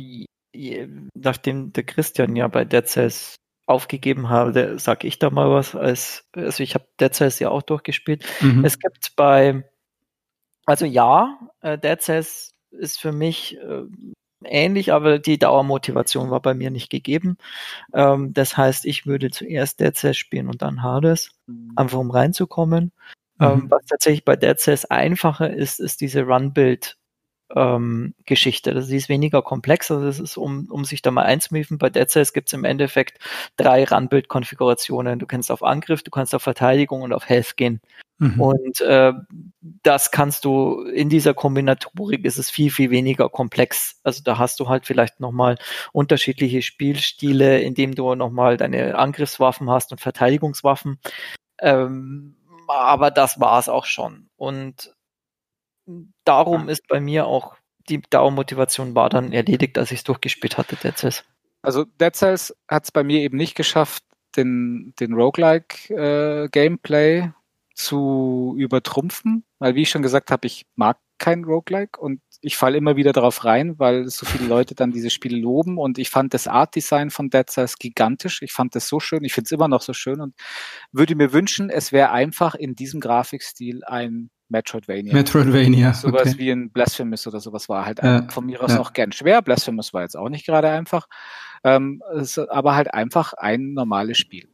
nachdem 1.14 1.72
der 1.74 1.84
Christian 1.84 2.36
ja 2.36 2.48
bei 2.48 2.66
Dead 2.66 2.88
Cells 2.88 3.36
aufgegeben 3.68 4.30
habe, 4.30 4.78
sage 4.80 5.08
ich 5.08 5.18
da 5.18 5.30
mal 5.30 5.50
was. 5.50 5.76
Als, 5.76 6.26
also 6.36 6.62
ich 6.62 6.76
habe 6.76 6.88
Dead 7.00 7.14
Cells 7.14 7.40
ja 7.40 7.50
auch 7.50 7.62
durchgespielt. 7.62 8.26
Mhm. 8.42 8.66
Es 8.66 8.80
gibt 8.80 9.16
bei, 9.16 9.64
also 10.66 10.86
ja, 10.86 11.40
äh, 11.62 11.78
Dead 11.78 12.02
Cells 12.02 12.51
ist 12.72 13.00
für 13.00 13.12
mich 13.12 13.58
äh, 13.58 13.84
ähnlich, 14.44 14.94
aber 14.94 15.20
die 15.20 15.38
Dauermotivation 15.38 16.32
war 16.32 16.42
bei 16.42 16.54
mir 16.54 16.72
nicht 16.72 16.90
gegeben. 16.90 17.38
Ähm, 17.94 18.34
das 18.34 18.58
heißt, 18.58 18.86
ich 18.86 19.06
würde 19.06 19.30
zuerst 19.30 19.80
Dead 19.80 19.96
Cells 19.96 20.18
spielen 20.18 20.48
und 20.48 20.62
dann 20.62 20.84
Hades, 20.84 21.32
mhm. 21.48 21.74
einfach 21.76 22.00
um 22.00 22.12
reinzukommen. 22.12 22.92
Ähm, 23.40 23.48
mhm. 23.48 23.62
Ähm, 23.64 23.72
was 23.72 23.86
tatsächlich 23.86 24.26
bei 24.26 24.36
Dead 24.36 24.58
Cells 24.58 24.86
einfacher 24.86 25.52
ist, 25.52 25.80
ist 25.80 26.02
diese 26.02 26.24
Run-Build 26.24 26.98
ähm, 27.56 28.14
Geschichte. 28.26 28.74
Das 28.74 28.90
ist 28.90 29.10
weniger 29.10 29.42
komplex. 29.42 29.92
Also 29.92 30.06
das 30.06 30.20
ist, 30.20 30.38
um, 30.38 30.68
um 30.70 30.86
sich 30.86 31.02
da 31.02 31.12
mal 31.12 31.24
einzumiefen, 31.24 31.78
bei 31.78 31.90
Dead 31.90 32.10
Cells 32.10 32.34
gibt 32.34 32.48
es 32.50 32.54
im 32.54 32.64
Endeffekt 32.64 33.20
drei 33.58 33.84
Randbildkonfigurationen. 33.84 35.20
Du 35.20 35.26
kannst 35.26 35.52
auf 35.52 35.64
Angriff, 35.64 36.04
du 36.04 36.12
kannst 36.12 36.36
auf 36.36 36.44
Verteidigung 36.44 37.02
und 37.02 37.14
auf 37.14 37.28
Health 37.28 37.58
gehen. 37.58 37.82
Mhm. 38.22 38.40
Und 38.40 38.82
äh, 38.82 39.14
das 39.82 40.12
kannst 40.12 40.46
du 40.46 40.84
in 40.84 41.10
dieser 41.10 41.34
Kombinatorik 41.34 42.24
ist 42.24 42.38
es 42.38 42.52
viel, 42.52 42.70
viel 42.70 42.92
weniger 42.92 43.30
komplex. 43.30 44.00
Also 44.04 44.22
da 44.24 44.38
hast 44.38 44.60
du 44.60 44.70
halt 44.70 44.86
vielleicht 44.86 45.20
nochmal 45.20 45.58
unterschiedliche 45.92 46.62
Spielstile, 46.62 47.62
indem 47.62 47.96
du 47.96 48.14
nochmal 48.14 48.58
deine 48.58 48.96
Angriffswaffen 48.96 49.72
hast 49.72 49.92
und 49.92 50.02
Verteidigungswaffen. 50.02 51.00
Ähm, 51.60 52.36
aber 52.68 53.10
das 53.10 53.40
war 53.40 53.60
es 53.60 53.70
auch 53.70 53.86
schon. 53.86 54.30
Und 54.38 54.94
darum 56.26 56.70
ist 56.70 56.88
bei 56.88 57.00
mir 57.00 57.26
auch 57.26 57.56
die 57.90 58.02
Dauermotivation 58.02 58.94
war 58.96 59.10
dann 59.10 59.34
erledigt, 59.34 59.78
als 59.78 59.92
ich 59.92 60.00
es 60.00 60.04
durchgespielt 60.04 60.58
hatte, 60.58 60.76
Dead 60.76 60.98
Cells. 60.98 61.24
Also 61.62 61.86
Dead 61.86 62.16
Cells 62.16 62.58
hat 62.68 62.86
es 62.86 62.92
bei 62.92 63.04
mir 63.04 63.20
eben 63.20 63.38
nicht 63.38 63.54
geschafft, 63.56 64.04
den, 64.36 64.96
den 65.00 65.14
Roguelike-Gameplay 65.14 67.20
äh, 67.20 67.30
zu 67.74 68.56
übertrumpfen, 68.58 69.46
weil 69.60 69.76
wie 69.76 69.84
ich 69.84 69.90
schon 69.90 70.02
gesagt 70.02 70.32
habe, 70.32 70.48
ich 70.48 70.66
mag 70.76 70.98
kein 71.18 71.44
Roguelike 71.44 72.00
und 72.00 72.22
ich 72.42 72.56
falle 72.58 72.78
immer 72.78 72.96
wieder 72.96 73.14
darauf 73.14 73.46
rein, 73.46 73.78
weil 73.78 74.08
so 74.08 74.26
viele 74.26 74.48
Leute 74.48 74.74
dann 74.74 74.92
diese 74.92 75.12
Spiele 75.12 75.38
loben 75.38 75.78
und 75.78 76.00
ich 76.00 76.10
fand 76.10 76.34
das 76.34 76.48
Art-Design 76.48 77.12
von 77.12 77.30
Dead 77.30 77.48
Cells 77.48 77.78
gigantisch. 77.78 78.42
Ich 78.42 78.54
fand 78.54 78.74
das 78.76 78.88
so 78.88 79.00
schön, 79.00 79.24
ich 79.24 79.34
finde 79.34 79.46
es 79.46 79.52
immer 79.52 79.68
noch 79.68 79.82
so 79.82 79.94
schön 79.94 80.20
und 80.20 80.34
würde 80.92 81.16
mir 81.16 81.32
wünschen, 81.34 81.70
es 81.70 81.92
wäre 81.92 82.10
einfach 82.12 82.56
in 82.56 82.74
diesem 82.76 83.00
Grafikstil 83.00 83.84
ein 83.84 84.32
Metroidvania. 84.52 85.14
Metroidvania. 85.14 85.94
Sowas 85.94 86.30
okay. 86.30 86.38
wie 86.38 86.52
ein 86.52 86.70
Blasphemous 86.72 87.26
oder 87.28 87.40
sowas 87.40 87.70
war 87.70 87.86
halt 87.86 88.04
ja, 88.04 88.28
von 88.30 88.46
mir 88.46 88.62
aus 88.62 88.74
ja. 88.74 88.80
auch 88.80 88.94
gern 88.94 89.12
schwer. 89.12 89.42
Blasphemous 89.42 89.94
war 89.94 90.04
jetzt 90.04 90.16
auch 90.16 90.30
nicht 90.30 90.46
gerade 90.46 90.70
einfach, 90.70 91.08
ähm, 91.64 92.02
aber 92.50 92.76
halt 92.76 92.94
einfach 92.94 93.34
ein 93.34 93.74
normales 93.74 94.18
Spiel. 94.18 94.50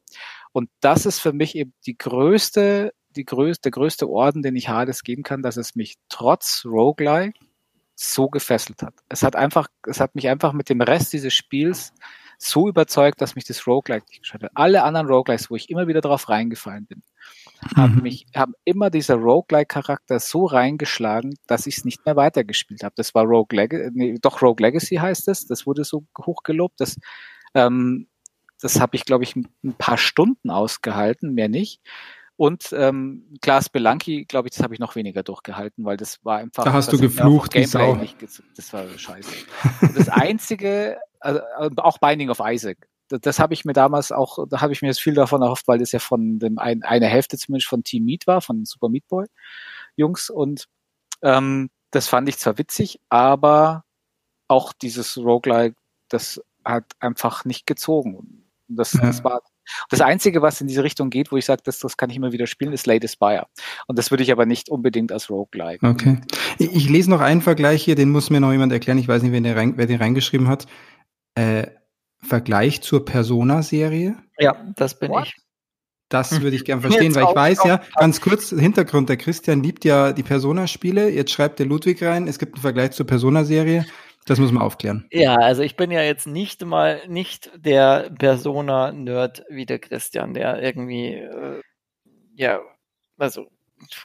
Und 0.51 0.69
das 0.79 1.05
ist 1.05 1.19
für 1.19 1.33
mich 1.33 1.55
eben 1.55 1.73
die 1.85 1.97
größte 1.97 2.93
die 3.17 3.25
größte, 3.25 3.63
der 3.63 3.71
größte 3.71 4.09
Orden, 4.09 4.43
den 4.43 4.55
ich 4.55 4.69
Hades 4.69 5.03
geben 5.03 5.23
kann, 5.23 5.41
dass 5.41 5.57
es 5.57 5.75
mich 5.75 5.95
trotz 6.07 6.63
Roguelike 6.65 7.37
so 7.95 8.29
gefesselt 8.29 8.83
hat. 8.83 8.93
Es 9.09 9.23
hat 9.23 9.35
einfach, 9.35 9.67
es 9.85 9.99
hat 9.99 10.15
mich 10.15 10.29
einfach 10.29 10.53
mit 10.53 10.69
dem 10.69 10.81
Rest 10.81 11.13
dieses 11.13 11.33
Spiels 11.33 11.93
so 12.37 12.69
überzeugt, 12.69 13.19
dass 13.19 13.35
mich 13.35 13.45
das 13.45 13.65
Roguelike 13.65 14.05
nicht 14.09 14.21
gestört 14.21 14.43
hat. 14.43 14.51
Alle 14.53 14.83
anderen 14.83 15.07
Roguelikes, 15.07 15.49
wo 15.49 15.55
ich 15.55 15.69
immer 15.69 15.87
wieder 15.87 16.01
drauf 16.01 16.29
reingefallen 16.29 16.85
bin. 16.85 17.01
Haben 17.75 18.01
mich, 18.01 18.25
haben 18.35 18.53
immer 18.65 18.89
dieser 18.89 19.15
Roguelike-Charakter 19.15 20.19
so 20.19 20.45
reingeschlagen, 20.45 21.35
dass 21.47 21.67
ich 21.67 21.77
es 21.77 21.85
nicht 21.85 22.05
mehr 22.05 22.15
weitergespielt 22.15 22.83
habe. 22.83 22.93
Das 22.95 23.15
war 23.15 23.23
Rogue 23.23 23.55
Legacy, 23.55 23.91
nee, 23.93 24.17
doch 24.21 24.41
Rogue 24.41 24.65
Legacy 24.65 24.95
heißt 24.95 25.27
es. 25.27 25.45
Das 25.47 25.65
wurde 25.65 25.83
so 25.83 26.05
hochgelobt. 26.17 26.79
Das, 26.79 26.97
ähm, 27.53 28.07
das 28.61 28.79
habe 28.79 28.95
ich, 28.95 29.05
glaube 29.05 29.23
ich, 29.23 29.35
ein 29.35 29.75
paar 29.77 29.97
Stunden 29.97 30.49
ausgehalten, 30.49 31.33
mehr 31.33 31.49
nicht. 31.49 31.81
Und 32.37 32.71
ähm, 32.71 33.35
Klaas 33.41 33.67
Belanki, 33.69 34.25
glaube 34.25 34.47
ich, 34.47 34.55
das 34.55 34.63
habe 34.63 34.75
ich 34.75 34.79
noch 34.79 34.95
weniger 34.95 35.23
durchgehalten, 35.23 35.85
weil 35.85 35.97
das 35.97 36.23
war 36.23 36.37
einfach. 36.37 36.63
Da 36.63 36.73
hast 36.73 36.93
du 36.93 36.99
geflucht, 36.99 37.51
Gameplay 37.51 37.95
nicht, 37.95 38.17
das 38.21 38.73
war 38.73 38.87
scheiße. 38.87 39.31
das 39.95 40.07
einzige, 40.09 40.99
also, 41.19 41.39
äh, 41.59 41.69
auch 41.77 41.97
Binding 41.97 42.29
of 42.29 42.39
Isaac. 42.43 42.87
Das, 43.09 43.39
habe 43.39 43.53
ich 43.53 43.65
mir 43.65 43.73
damals 43.73 44.11
auch, 44.11 44.45
da 44.49 44.61
habe 44.61 44.73
ich 44.73 44.81
mir 44.81 44.89
jetzt 44.89 45.01
viel 45.01 45.13
davon 45.13 45.41
erhofft, 45.41 45.67
weil 45.67 45.79
das 45.79 45.91
ja 45.91 45.99
von 45.99 46.39
dem 46.39 46.59
ein, 46.59 46.83
eine 46.83 47.07
Hälfte 47.07 47.37
zumindest 47.37 47.69
von 47.69 47.83
Team 47.83 48.05
Meat 48.05 48.27
war, 48.27 48.41
von 48.41 48.65
Super 48.65 48.89
Meat 48.89 49.07
Boy 49.07 49.25
Jungs. 49.95 50.29
Und 50.29 50.67
ähm, 51.21 51.69
das 51.91 52.07
fand 52.07 52.27
ich 52.29 52.37
zwar 52.37 52.57
witzig, 52.57 52.99
aber 53.09 53.85
auch 54.47 54.73
dieses 54.73 55.17
Roguelike, 55.17 55.75
das 56.09 56.41
hat 56.65 56.85
einfach 56.99 57.45
nicht 57.45 57.65
gezogen. 57.65 58.43
Das, 58.67 58.91
das 58.91 59.23
war 59.23 59.41
das 59.89 60.01
Einzige, 60.01 60.41
was 60.41 60.61
in 60.61 60.67
diese 60.67 60.83
Richtung 60.83 61.09
geht, 61.09 61.31
wo 61.31 61.37
ich 61.37 61.45
sage, 61.45 61.61
das, 61.63 61.79
das 61.79 61.97
kann 61.97 62.09
ich 62.09 62.17
immer 62.17 62.31
wieder 62.31 62.47
spielen, 62.47 62.73
ist 62.73 62.87
Lady 62.87 63.07
Spire. 63.07 63.47
Und 63.87 63.97
das 63.97 64.11
würde 64.11 64.23
ich 64.23 64.31
aber 64.31 64.45
nicht 64.45 64.69
unbedingt 64.69 65.11
als 65.11 65.29
Roguelike. 65.29 65.85
Okay. 65.85 66.19
Ich, 66.57 66.73
ich, 66.73 66.89
lese 66.89 67.09
noch 67.09 67.21
einen 67.21 67.41
Vergleich 67.41 67.83
hier, 67.83 67.95
den 67.95 68.09
muss 68.09 68.29
mir 68.29 68.39
noch 68.39 68.51
jemand 68.51 68.71
erklären. 68.71 68.97
Ich 68.97 69.07
weiß 69.07 69.21
nicht, 69.23 69.31
wer 69.31 69.41
den, 69.41 69.57
rein, 69.57 69.73
wer 69.77 69.85
den 69.85 69.99
reingeschrieben 69.99 70.47
hat. 70.47 70.67
Äh, 71.35 71.67
Vergleich 72.19 72.81
zur 72.81 73.05
Persona-Serie? 73.05 74.17
Ja, 74.39 74.55
das 74.75 74.97
bin 74.99 75.11
What? 75.11 75.27
ich. 75.27 75.35
Das 76.09 76.41
würde 76.41 76.55
ich 76.55 76.63
gern 76.63 76.79
verstehen, 76.79 77.13
weil 77.15 77.25
ich 77.25 77.35
weiß 77.35 77.65
ja, 77.65 77.81
ganz 77.95 78.21
kurz, 78.21 78.49
Hintergrund, 78.49 79.09
der 79.09 79.17
Christian 79.17 79.61
liebt 79.61 79.83
ja 79.83 80.13
die 80.13 80.23
Persona-Spiele. 80.23 81.09
Jetzt 81.09 81.31
schreibt 81.31 81.59
der 81.59 81.65
Ludwig 81.65 82.01
rein, 82.01 82.29
es 82.29 82.39
gibt 82.39 82.53
einen 82.53 82.61
Vergleich 82.61 82.91
zur 82.91 83.05
Persona-Serie. 83.05 83.85
Das 84.25 84.39
muss 84.39 84.51
man 84.51 84.61
aufklären. 84.61 85.07
Ja, 85.11 85.35
also 85.35 85.63
ich 85.63 85.75
bin 85.75 85.91
ja 85.91 86.01
jetzt 86.01 86.27
nicht 86.27 86.65
mal 86.65 87.01
nicht 87.07 87.51
der 87.55 88.09
Persona-Nerd 88.17 89.43
wie 89.49 89.65
der 89.65 89.79
Christian, 89.79 90.33
der 90.33 90.61
irgendwie, 90.61 91.13
äh, 91.13 91.61
ja, 92.35 92.59
also 93.17 93.47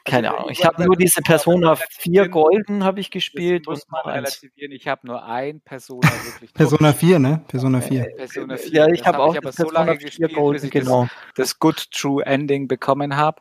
keine 0.05 0.29
also, 0.29 0.39
Ahnung. 0.39 0.53
Ich 0.53 0.65
habe 0.65 0.85
nur 0.85 0.97
diese 0.97 1.23
Persona 1.23 1.77
4 1.77 2.29
Golden 2.29 2.85
habe 2.85 3.01
ich 3.01 3.11
gespielt. 3.11 3.67
Muss 3.67 3.87
man 3.89 4.03
relativieren. 4.05 4.73
Ich 4.73 4.87
habe 4.89 5.07
nur 5.07 5.25
ein 5.25 5.61
Persona 5.61 6.09
wirklich. 6.25 6.53
Persona 6.55 6.93
4, 6.93 7.19
ne? 7.19 7.45
Persona 7.49 7.81
4. 7.81 8.03
Äh, 8.03 8.15
Persona 8.15 8.57
4. 8.57 8.73
Ja, 8.73 8.89
ich 8.89 9.05
habe 9.05 9.19
hab 9.19 9.25
auch 9.25 9.37
aber 9.37 9.53
so 9.53 9.71
lange 9.71 9.97
gespielt, 9.99 10.35
Golden, 10.35 10.55
bis 10.55 10.65
ich 10.65 10.71
genau. 10.71 11.03
das, 11.35 11.51
das 11.53 11.59
Good 11.59 11.91
True 11.91 12.25
Ending 12.25 12.69
bekommen 12.69 13.17
habe 13.17 13.41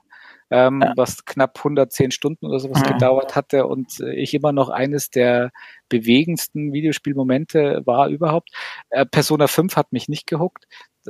ähm, 0.52 0.82
ja. 0.84 0.94
was 0.96 1.26
knapp 1.26 1.58
110 1.58 2.12
Stunden 2.12 2.46
oder 2.46 2.60
sowas 2.60 2.82
mhm. 2.82 2.94
gedauert 2.94 3.36
hatte 3.36 3.66
und 3.66 4.00
äh, 4.02 4.14
ich 4.14 4.34
immer 4.34 4.52
noch 4.52 4.70
eines 4.70 5.10
der 5.10 5.52
bewegendsten 5.90 6.74
Videospielmomente 6.74 7.82
war 7.86 8.10
überhaupt. 8.10 8.50
Äh, 8.90 9.06
Persona 9.06 9.48
5 9.48 9.76
hat 9.78 9.94
mich 9.94 10.10
nicht 10.10 10.28
gehuckt. 10.28 10.68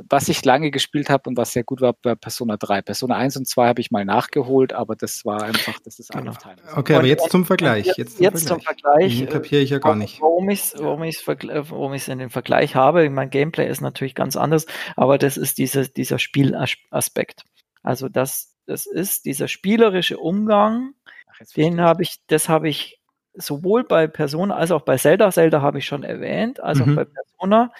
Was 0.08 0.28
ich 0.28 0.44
lange 0.44 0.70
gespielt 0.70 1.10
habe 1.10 1.28
und 1.28 1.36
was 1.36 1.52
sehr 1.52 1.64
gut 1.64 1.80
war, 1.80 1.94
war 2.02 2.16
Persona 2.16 2.56
3. 2.56 2.82
Persona 2.82 3.16
1 3.16 3.36
und 3.36 3.46
2 3.46 3.68
habe 3.68 3.80
ich 3.80 3.90
mal 3.90 4.04
nachgeholt, 4.04 4.72
aber 4.72 4.96
das 4.96 5.24
war 5.24 5.42
einfach, 5.42 5.78
das 5.84 5.98
ist 5.98 6.12
genau. 6.12 6.32
Time. 6.32 6.56
Okay, 6.74 6.94
aber 6.94 7.06
jetzt 7.06 7.30
zum 7.30 7.44
Vergleich. 7.44 7.92
Jetzt, 7.96 8.18
jetzt 8.18 8.46
zum 8.46 8.60
Vergleich. 8.60 9.18
Den 9.18 9.28
kapiere 9.28 9.60
ich 9.60 9.70
ja 9.70 9.78
gar 9.78 9.94
nicht. 9.94 10.20
Warum 10.20 10.48
ich 10.48 10.60
es 10.60 10.74
warum 10.78 11.02
ich's, 11.02 11.26
warum 11.26 11.92
ich's 11.92 12.08
in 12.08 12.18
den 12.18 12.30
Vergleich 12.30 12.74
habe, 12.74 13.08
mein 13.10 13.30
Gameplay 13.30 13.68
ist 13.68 13.80
natürlich 13.80 14.14
ganz 14.14 14.36
anders, 14.36 14.66
aber 14.96 15.18
das 15.18 15.36
ist 15.36 15.58
diese, 15.58 15.88
dieser 15.88 16.18
Spielaspekt. 16.18 17.42
Also 17.82 18.08
das, 18.08 18.54
das 18.66 18.86
ist 18.86 19.26
dieser 19.26 19.48
spielerische 19.48 20.18
Umgang, 20.18 20.94
Ach, 21.26 21.46
den 21.56 21.80
habe 21.80 22.02
ich, 22.02 22.20
das 22.28 22.48
habe 22.48 22.68
ich 22.68 23.00
sowohl 23.34 23.84
bei 23.84 24.06
Persona 24.06 24.54
als 24.54 24.70
auch 24.70 24.82
bei 24.82 24.96
Zelda, 24.96 25.30
Zelda 25.30 25.62
habe 25.62 25.78
ich 25.78 25.86
schon 25.86 26.02
erwähnt, 26.02 26.60
als 26.60 26.78
mhm. 26.78 26.92
auch 26.92 26.96
bei 26.96 27.04
Persona, 27.04 27.72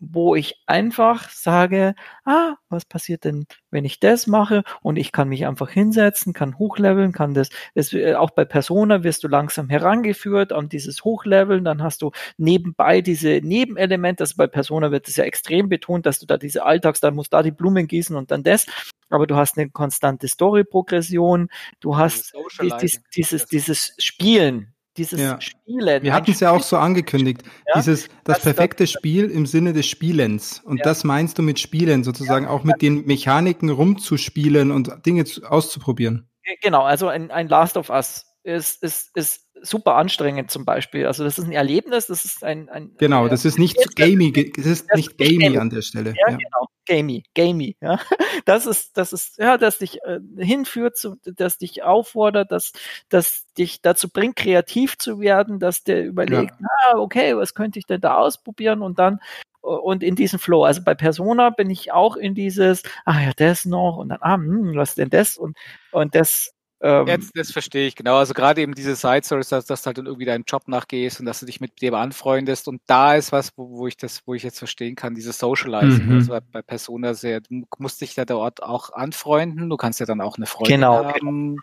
wo 0.00 0.36
ich 0.36 0.62
einfach 0.66 1.28
sage, 1.30 1.94
ah, 2.24 2.54
was 2.68 2.84
passiert 2.84 3.24
denn, 3.24 3.46
wenn 3.70 3.84
ich 3.84 4.00
das 4.00 4.26
mache? 4.26 4.62
Und 4.82 4.96
ich 4.96 5.12
kann 5.12 5.28
mich 5.28 5.46
einfach 5.46 5.70
hinsetzen, 5.70 6.32
kann 6.32 6.58
hochleveln, 6.58 7.12
kann 7.12 7.34
das, 7.34 7.50
das 7.74 7.92
äh, 7.92 8.14
auch 8.14 8.30
bei 8.30 8.44
Persona 8.44 9.02
wirst 9.02 9.24
du 9.24 9.28
langsam 9.28 9.68
herangeführt 9.68 10.52
an 10.52 10.68
dieses 10.68 11.04
Hochleveln, 11.04 11.64
dann 11.64 11.82
hast 11.82 12.02
du 12.02 12.12
nebenbei 12.36 13.00
diese 13.00 13.40
Nebenelemente, 13.42 14.22
also 14.22 14.34
bei 14.36 14.46
Persona 14.46 14.90
wird 14.90 15.08
es 15.08 15.16
ja 15.16 15.24
extrem 15.24 15.68
betont, 15.68 16.06
dass 16.06 16.18
du 16.18 16.26
da 16.26 16.38
diese 16.38 16.64
Alltags, 16.64 17.00
da 17.00 17.10
musst 17.10 17.32
da 17.32 17.42
die 17.42 17.50
Blumen 17.50 17.86
gießen 17.86 18.16
und 18.16 18.30
dann 18.30 18.42
das. 18.42 18.66
Aber 19.10 19.26
du 19.26 19.36
hast 19.36 19.58
eine 19.58 19.70
konstante 19.70 20.28
Story-Progression, 20.28 21.48
du 21.80 21.96
hast 21.96 22.34
dieses, 22.60 23.02
dieses, 23.14 23.46
dieses 23.46 23.94
Spielen, 23.98 24.74
dieses 24.98 25.20
ja. 25.20 25.40
Spielen. 25.40 26.02
Wir 26.02 26.12
hatten 26.12 26.30
es 26.30 26.40
ja 26.40 26.50
auch 26.50 26.62
so 26.62 26.76
angekündigt, 26.76 27.42
ja? 27.66 27.74
dieses 27.76 28.08
das, 28.24 28.36
das 28.36 28.40
perfekte 28.40 28.84
das, 28.84 28.90
Spiel 28.90 29.30
im 29.30 29.46
Sinne 29.46 29.72
des 29.72 29.86
Spielens. 29.86 30.60
Und 30.64 30.78
ja. 30.78 30.84
das 30.84 31.04
meinst 31.04 31.38
du 31.38 31.42
mit 31.42 31.58
Spielen, 31.58 32.04
sozusagen 32.04 32.46
auch 32.46 32.64
mit 32.64 32.82
den 32.82 33.06
Mechaniken 33.06 33.70
rumzuspielen 33.70 34.70
und 34.70 35.06
Dinge 35.06 35.24
zu, 35.24 35.44
auszuprobieren. 35.44 36.28
Genau, 36.62 36.82
also 36.82 37.08
ein, 37.08 37.30
ein 37.30 37.48
Last 37.48 37.76
of 37.76 37.90
Us 37.90 38.27
ist, 38.42 38.82
ist, 38.82 39.16
ist 39.16 39.48
super 39.62 39.96
anstrengend 39.96 40.50
zum 40.50 40.64
Beispiel. 40.64 41.06
Also 41.06 41.24
das 41.24 41.38
ist 41.38 41.46
ein 41.46 41.52
Erlebnis, 41.52 42.06
das 42.06 42.24
ist 42.24 42.44
ein, 42.44 42.68
ein 42.68 42.92
genau, 42.98 43.28
das 43.28 43.44
ist 43.44 43.58
nicht 43.58 43.96
gamey, 43.96 44.32
das 44.56 44.66
ist 44.66 44.94
nicht 44.94 45.18
gamey 45.18 45.58
an 45.58 45.70
der 45.70 45.82
Stelle. 45.82 46.10
Ja, 46.10 46.30
ja. 46.30 46.36
genau, 46.36 46.66
gamey, 46.86 47.24
gamey. 47.34 47.76
Ja, 47.80 47.98
das 48.44 48.66
ist, 48.66 48.96
das 48.96 49.12
ist, 49.12 49.38
ja, 49.38 49.58
das 49.58 49.78
dich 49.78 49.98
äh, 50.04 50.20
hinführt, 50.36 50.96
zu, 50.96 51.16
das 51.24 51.58
dich 51.58 51.82
auffordert, 51.82 52.52
dass, 52.52 52.72
das 53.08 53.46
dich 53.56 53.82
dazu 53.82 54.08
bringt, 54.08 54.36
kreativ 54.36 54.96
zu 54.98 55.20
werden, 55.20 55.58
dass 55.58 55.82
der 55.82 56.04
überlegt, 56.04 56.54
ja. 56.60 56.66
ah, 56.92 56.98
okay, 56.98 57.36
was 57.36 57.54
könnte 57.54 57.78
ich 57.78 57.86
denn 57.86 58.00
da 58.00 58.16
ausprobieren 58.16 58.82
und 58.82 58.98
dann 58.98 59.18
und 59.60 60.02
in 60.02 60.14
diesem 60.14 60.38
Flow. 60.38 60.64
Also 60.64 60.82
bei 60.82 60.94
Persona 60.94 61.50
bin 61.50 61.68
ich 61.68 61.92
auch 61.92 62.16
in 62.16 62.34
dieses, 62.34 62.82
ah 63.04 63.20
ja, 63.20 63.32
das 63.36 63.64
noch 63.64 63.96
und 63.96 64.10
dann, 64.10 64.18
ah, 64.22 64.36
hm, 64.36 64.76
was 64.76 64.94
denn 64.94 65.10
das 65.10 65.36
und 65.36 65.56
und 65.90 66.14
das 66.14 66.54
Ähm, 66.80 67.08
Jetzt, 67.08 67.36
das 67.36 67.50
verstehe 67.50 67.88
ich, 67.88 67.96
genau. 67.96 68.16
Also 68.16 68.34
gerade 68.34 68.60
eben 68.60 68.74
diese 68.74 68.94
Side 68.94 69.22
Stories, 69.24 69.48
dass, 69.48 69.66
dass 69.66 69.82
du 69.82 69.86
halt 69.86 69.98
dann 69.98 70.06
irgendwie 70.06 70.26
deinem 70.26 70.44
Job 70.46 70.68
nachgehst 70.68 71.18
und 71.18 71.26
dass 71.26 71.40
du 71.40 71.46
dich 71.46 71.60
mit 71.60 71.82
dem 71.82 71.94
anfreundest. 71.94 72.68
Und 72.68 72.80
da 72.86 73.16
ist 73.16 73.32
was, 73.32 73.50
wo, 73.56 73.78
wo 73.78 73.86
ich 73.88 73.96
das, 73.96 74.22
wo 74.26 74.34
ich 74.34 74.44
jetzt 74.44 74.58
verstehen 74.58 74.94
kann, 74.94 75.14
dieses 75.14 75.38
Socializing. 75.38 76.06
Mhm. 76.06 76.14
Also 76.14 76.38
bei 76.52 76.62
Persona 76.62 77.14
sehr, 77.14 77.40
du 77.40 77.64
musst 77.78 78.00
dich 78.00 78.14
da 78.14 78.24
dort 78.24 78.62
auch 78.62 78.92
anfreunden. 78.92 79.68
Du 79.68 79.76
kannst 79.76 79.98
ja 79.98 80.06
dann 80.06 80.20
auch 80.20 80.36
eine 80.36 80.46
Freundin 80.46 80.76
genau. 80.76 81.04
haben. 81.04 81.56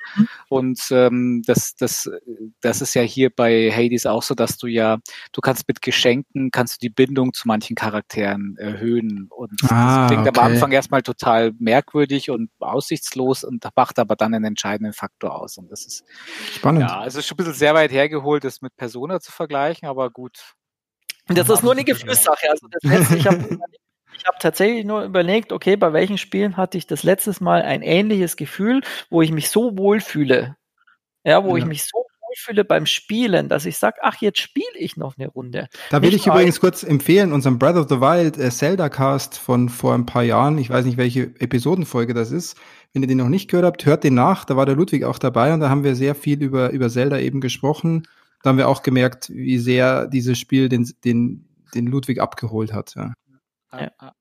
Und 0.49 0.81
ähm, 0.91 1.43
das, 1.45 1.75
das, 1.75 2.09
das 2.59 2.81
ist 2.81 2.93
ja 2.93 3.01
hier 3.01 3.29
bei 3.29 3.71
Hades 3.71 4.05
auch 4.05 4.23
so, 4.23 4.35
dass 4.35 4.57
du 4.57 4.67
ja, 4.67 4.97
du 5.31 5.39
kannst 5.39 5.65
mit 5.69 5.81
Geschenken, 5.81 6.51
kannst 6.51 6.75
du 6.75 6.79
die 6.85 6.93
Bindung 6.93 7.31
zu 7.33 7.47
manchen 7.47 7.77
Charakteren 7.77 8.57
erhöhen. 8.57 9.29
Und 9.29 9.53
ah, 9.69 10.01
das 10.01 10.11
klingt 10.11 10.27
okay. 10.27 10.39
am 10.39 10.45
Anfang 10.45 10.71
erstmal 10.73 11.03
total 11.03 11.53
merkwürdig 11.57 12.31
und 12.31 12.49
aussichtslos 12.59 13.45
und 13.45 13.65
macht 13.77 13.97
aber 13.97 14.17
dann 14.17 14.33
einen 14.33 14.43
entscheidenden 14.45 14.91
Faktor 14.91 15.04
Faktor 15.05 15.39
aus. 15.41 15.57
Und 15.57 15.71
das 15.71 15.85
ist 15.85 16.03
spannend. 16.53 16.81
Ja, 16.81 16.99
also 16.99 17.21
schon 17.21 17.35
ein 17.35 17.37
bisschen 17.37 17.53
sehr 17.53 17.73
weit 17.73 17.91
hergeholt, 17.91 18.43
das 18.43 18.61
mit 18.61 18.75
Persona 18.75 19.19
zu 19.19 19.31
vergleichen, 19.31 19.87
aber 19.87 20.09
gut. 20.09 20.55
Das 21.27 21.49
ist 21.49 21.63
nur 21.63 21.71
eine 21.71 21.83
Gefühlssache. 21.83 22.49
Also 22.49 22.67
das 22.69 22.83
letzte, 22.83 23.17
ich 23.17 23.27
habe 23.27 23.59
ich 24.17 24.25
habe 24.25 24.37
tatsächlich 24.39 24.85
nur 24.85 25.03
überlegt, 25.03 25.51
okay, 25.51 25.75
bei 25.75 25.93
welchen 25.93 26.17
Spielen 26.17 26.57
hatte 26.57 26.77
ich 26.77 26.87
das 26.87 27.03
letztes 27.03 27.41
Mal 27.41 27.61
ein 27.61 27.81
ähnliches 27.81 28.37
Gefühl, 28.37 28.81
wo 29.09 29.21
ich 29.21 29.31
mich 29.31 29.49
so 29.49 29.77
wohl 29.77 29.99
fühle. 29.99 30.55
Ja, 31.23 31.43
wo 31.43 31.57
ja. 31.57 31.63
ich 31.63 31.65
mich 31.65 31.83
so 31.83 32.05
wohlfühle 32.35 32.65
beim 32.65 32.85
Spielen, 32.85 33.49
dass 33.49 33.65
ich 33.65 33.77
sage, 33.77 33.97
ach, 34.01 34.21
jetzt 34.21 34.39
spiele 34.39 34.77
ich 34.77 34.97
noch 34.97 35.17
eine 35.17 35.27
Runde. 35.27 35.67
Da 35.89 36.01
will 36.01 36.13
ich 36.13 36.27
übrigens 36.27 36.59
kurz 36.59 36.83
empfehlen, 36.83 37.33
unseren 37.33 37.59
Breath 37.59 37.75
of 37.75 37.87
the 37.89 37.99
Wild 37.99 38.37
äh, 38.37 38.49
Zelda 38.51 38.89
Cast 38.89 39.37
von 39.37 39.69
vor 39.69 39.93
ein 39.93 40.05
paar 40.05 40.23
Jahren, 40.23 40.57
ich 40.57 40.69
weiß 40.69 40.85
nicht, 40.85 40.97
welche 40.97 41.23
Episodenfolge 41.39 42.13
das 42.13 42.31
ist. 42.31 42.57
Wenn 42.95 43.01
ihr 43.01 43.09
den 43.09 43.17
noch 43.17 43.27
nicht 43.27 43.49
gehört 43.49 43.65
habt, 43.65 43.85
hört 43.85 44.05
den 44.05 44.13
nach. 44.13 44.45
Da 44.45 44.55
war 44.55 44.65
der 44.65 44.77
Ludwig 44.77 45.03
auch 45.03 45.19
dabei 45.19 45.53
und 45.53 45.59
da 45.59 45.69
haben 45.69 45.83
wir 45.83 45.97
sehr 45.97 46.15
viel 46.15 46.41
über, 46.41 46.69
über 46.69 46.89
Zelda 46.89 47.19
eben 47.19 47.41
gesprochen. 47.41 48.07
Da 48.41 48.51
haben 48.51 48.57
wir 48.57 48.69
auch 48.69 48.83
gemerkt, 48.83 49.29
wie 49.29 49.57
sehr 49.57 50.07
dieses 50.07 50.39
Spiel 50.39 50.69
den, 50.69 50.89
den, 51.03 51.45
den 51.73 51.87
Ludwig 51.87 52.21
abgeholt 52.21 52.71
hat. 52.71 52.95
Ja. 52.95 53.13
ja. 53.73 54.13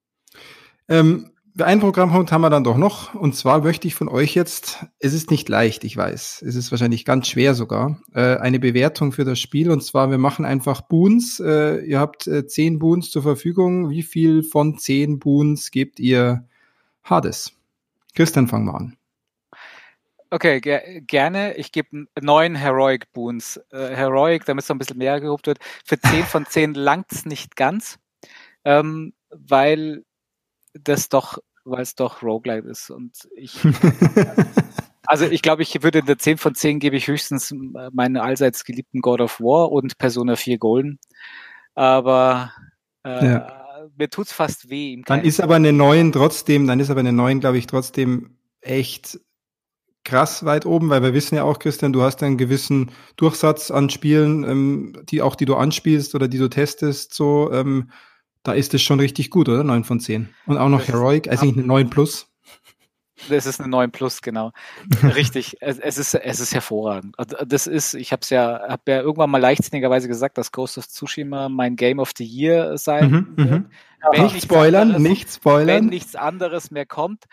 Ähm, 0.88 1.30
ein 1.56 1.78
Programmpunkt 1.78 2.32
haben 2.32 2.40
wir 2.40 2.50
dann 2.50 2.64
doch 2.64 2.76
noch. 2.76 3.14
Und 3.14 3.36
zwar 3.36 3.62
möchte 3.62 3.86
ich 3.86 3.94
von 3.94 4.08
euch 4.08 4.34
jetzt, 4.34 4.84
es 4.98 5.12
ist 5.12 5.30
nicht 5.30 5.48
leicht, 5.48 5.84
ich 5.84 5.96
weiß, 5.96 6.42
es 6.44 6.56
ist 6.56 6.72
wahrscheinlich 6.72 7.04
ganz 7.04 7.28
schwer 7.28 7.54
sogar, 7.54 8.00
äh, 8.12 8.38
eine 8.38 8.58
Bewertung 8.58 9.12
für 9.12 9.24
das 9.24 9.38
Spiel. 9.38 9.70
Und 9.70 9.84
zwar, 9.84 10.10
wir 10.10 10.18
machen 10.18 10.44
einfach 10.44 10.80
Boons. 10.80 11.38
Äh, 11.38 11.84
ihr 11.84 12.00
habt 12.00 12.26
äh, 12.26 12.44
zehn 12.48 12.80
Boons 12.80 13.12
zur 13.12 13.22
Verfügung. 13.22 13.88
Wie 13.88 14.02
viel 14.02 14.42
von 14.42 14.78
zehn 14.78 15.20
Boons 15.20 15.70
gebt 15.70 16.00
ihr 16.00 16.48
Hades? 17.04 17.52
Christian, 18.14 18.48
fang 18.48 18.64
mal 18.64 18.76
an. 18.76 18.96
Okay, 20.30 20.60
ger 20.60 20.82
gerne. 21.02 21.54
Ich 21.54 21.70
gebe 21.70 22.06
neun 22.20 22.54
Heroic 22.56 23.12
Boons. 23.12 23.60
Äh, 23.70 23.94
Heroic, 23.94 24.44
damit 24.44 24.64
es 24.64 24.68
noch 24.68 24.76
ein 24.76 24.78
bisschen 24.78 24.98
mehr 24.98 25.20
gehobt 25.20 25.46
wird. 25.46 25.58
Für 25.84 26.00
zehn 26.00 26.24
von 26.24 26.46
zehn 26.46 26.74
langt 26.74 27.12
es 27.12 27.24
nicht 27.24 27.54
ganz, 27.54 27.98
ähm, 28.64 29.14
weil 29.30 30.04
das 30.72 31.08
doch, 31.08 31.38
weil 31.64 31.82
es 31.82 31.94
doch 31.94 32.22
Roguelite 32.22 32.68
ist 32.68 32.90
und 32.90 33.28
ich. 33.36 33.60
also 35.06 35.26
ich 35.26 35.42
glaube, 35.42 35.62
ich 35.62 35.82
würde 35.82 36.00
in 36.00 36.06
der 36.06 36.18
10 36.18 36.38
von 36.38 36.54
10 36.54 36.80
gebe 36.80 36.96
ich 36.96 37.06
höchstens 37.06 37.54
meinen 37.92 38.16
allseits 38.16 38.64
geliebten 38.64 39.02
God 39.02 39.20
of 39.20 39.40
War 39.40 39.70
und 39.70 39.98
Persona 39.98 40.34
4 40.34 40.58
Golden. 40.58 40.98
Aber 41.74 42.52
äh, 43.04 43.24
ja. 43.24 43.63
Mir 43.96 44.10
tut's 44.10 44.32
fast 44.32 44.70
weh. 44.70 45.02
Dann 45.06 45.22
ist 45.22 45.40
aber 45.40 45.56
eine 45.56 45.72
neuen 45.72 46.12
trotzdem, 46.12 46.66
dann 46.66 46.80
ist 46.80 46.90
aber 46.90 47.00
eine 47.00 47.12
neuen, 47.12 47.40
glaube 47.40 47.58
ich, 47.58 47.66
trotzdem 47.66 48.36
echt 48.60 49.20
krass 50.04 50.44
weit 50.44 50.66
oben, 50.66 50.90
weil 50.90 51.02
wir 51.02 51.14
wissen 51.14 51.34
ja 51.34 51.44
auch, 51.44 51.58
Christian, 51.58 51.92
du 51.92 52.02
hast 52.02 52.22
einen 52.22 52.36
gewissen 52.36 52.90
Durchsatz 53.16 53.70
an 53.70 53.90
Spielen, 53.90 54.44
ähm, 54.44 55.02
die 55.08 55.22
auch 55.22 55.34
die 55.34 55.46
du 55.46 55.56
anspielst 55.56 56.14
oder 56.14 56.28
die 56.28 56.38
du 56.38 56.48
testest, 56.48 57.14
so 57.14 57.50
ähm, 57.52 57.90
da 58.42 58.52
ist 58.52 58.74
es 58.74 58.82
schon 58.82 59.00
richtig 59.00 59.30
gut, 59.30 59.48
oder? 59.48 59.64
9 59.64 59.84
von 59.84 60.00
10. 60.00 60.28
Und 60.46 60.58
auch 60.58 60.68
noch 60.68 60.80
das 60.80 60.88
Heroic, 60.88 61.28
also 61.28 61.46
nicht 61.46 61.56
eine 61.56 61.66
9 61.66 61.88
plus. 61.88 62.28
Das 63.28 63.46
ist 63.46 63.60
eine 63.60 63.68
9 63.68 63.90
plus, 63.90 64.22
genau. 64.22 64.52
Richtig. 65.02 65.56
Es, 65.60 65.78
es, 65.78 65.98
ist, 65.98 66.14
es 66.14 66.40
ist 66.40 66.54
hervorragend. 66.54 67.18
Also, 67.18 67.36
das 67.44 67.66
ist, 67.66 67.94
ich 67.94 68.12
habe 68.12 68.20
es 68.22 68.30
ja, 68.30 68.60
habe 68.68 68.82
ja 68.86 69.00
irgendwann 69.00 69.30
mal 69.30 69.40
leichtsinnigerweise 69.40 70.08
gesagt, 70.08 70.38
dass 70.38 70.52
Ghost 70.52 70.78
of 70.78 70.88
Tsushima 70.88 71.48
mein 71.48 71.76
Game 71.76 71.98
of 71.98 72.12
the 72.16 72.24
Year 72.24 72.76
sein 72.78 73.10
mhm, 73.10 73.36
wird. 73.36 73.50
Mhm. 73.50 73.66
Nicht 74.22 74.42
spoilern, 74.42 74.82
anderes, 74.82 75.02
nicht 75.02 75.32
spoilern. 75.32 75.66
Wenn 75.66 75.86
nichts 75.86 76.14
anderes 76.14 76.70
mehr 76.70 76.84
kommt. 76.86 77.24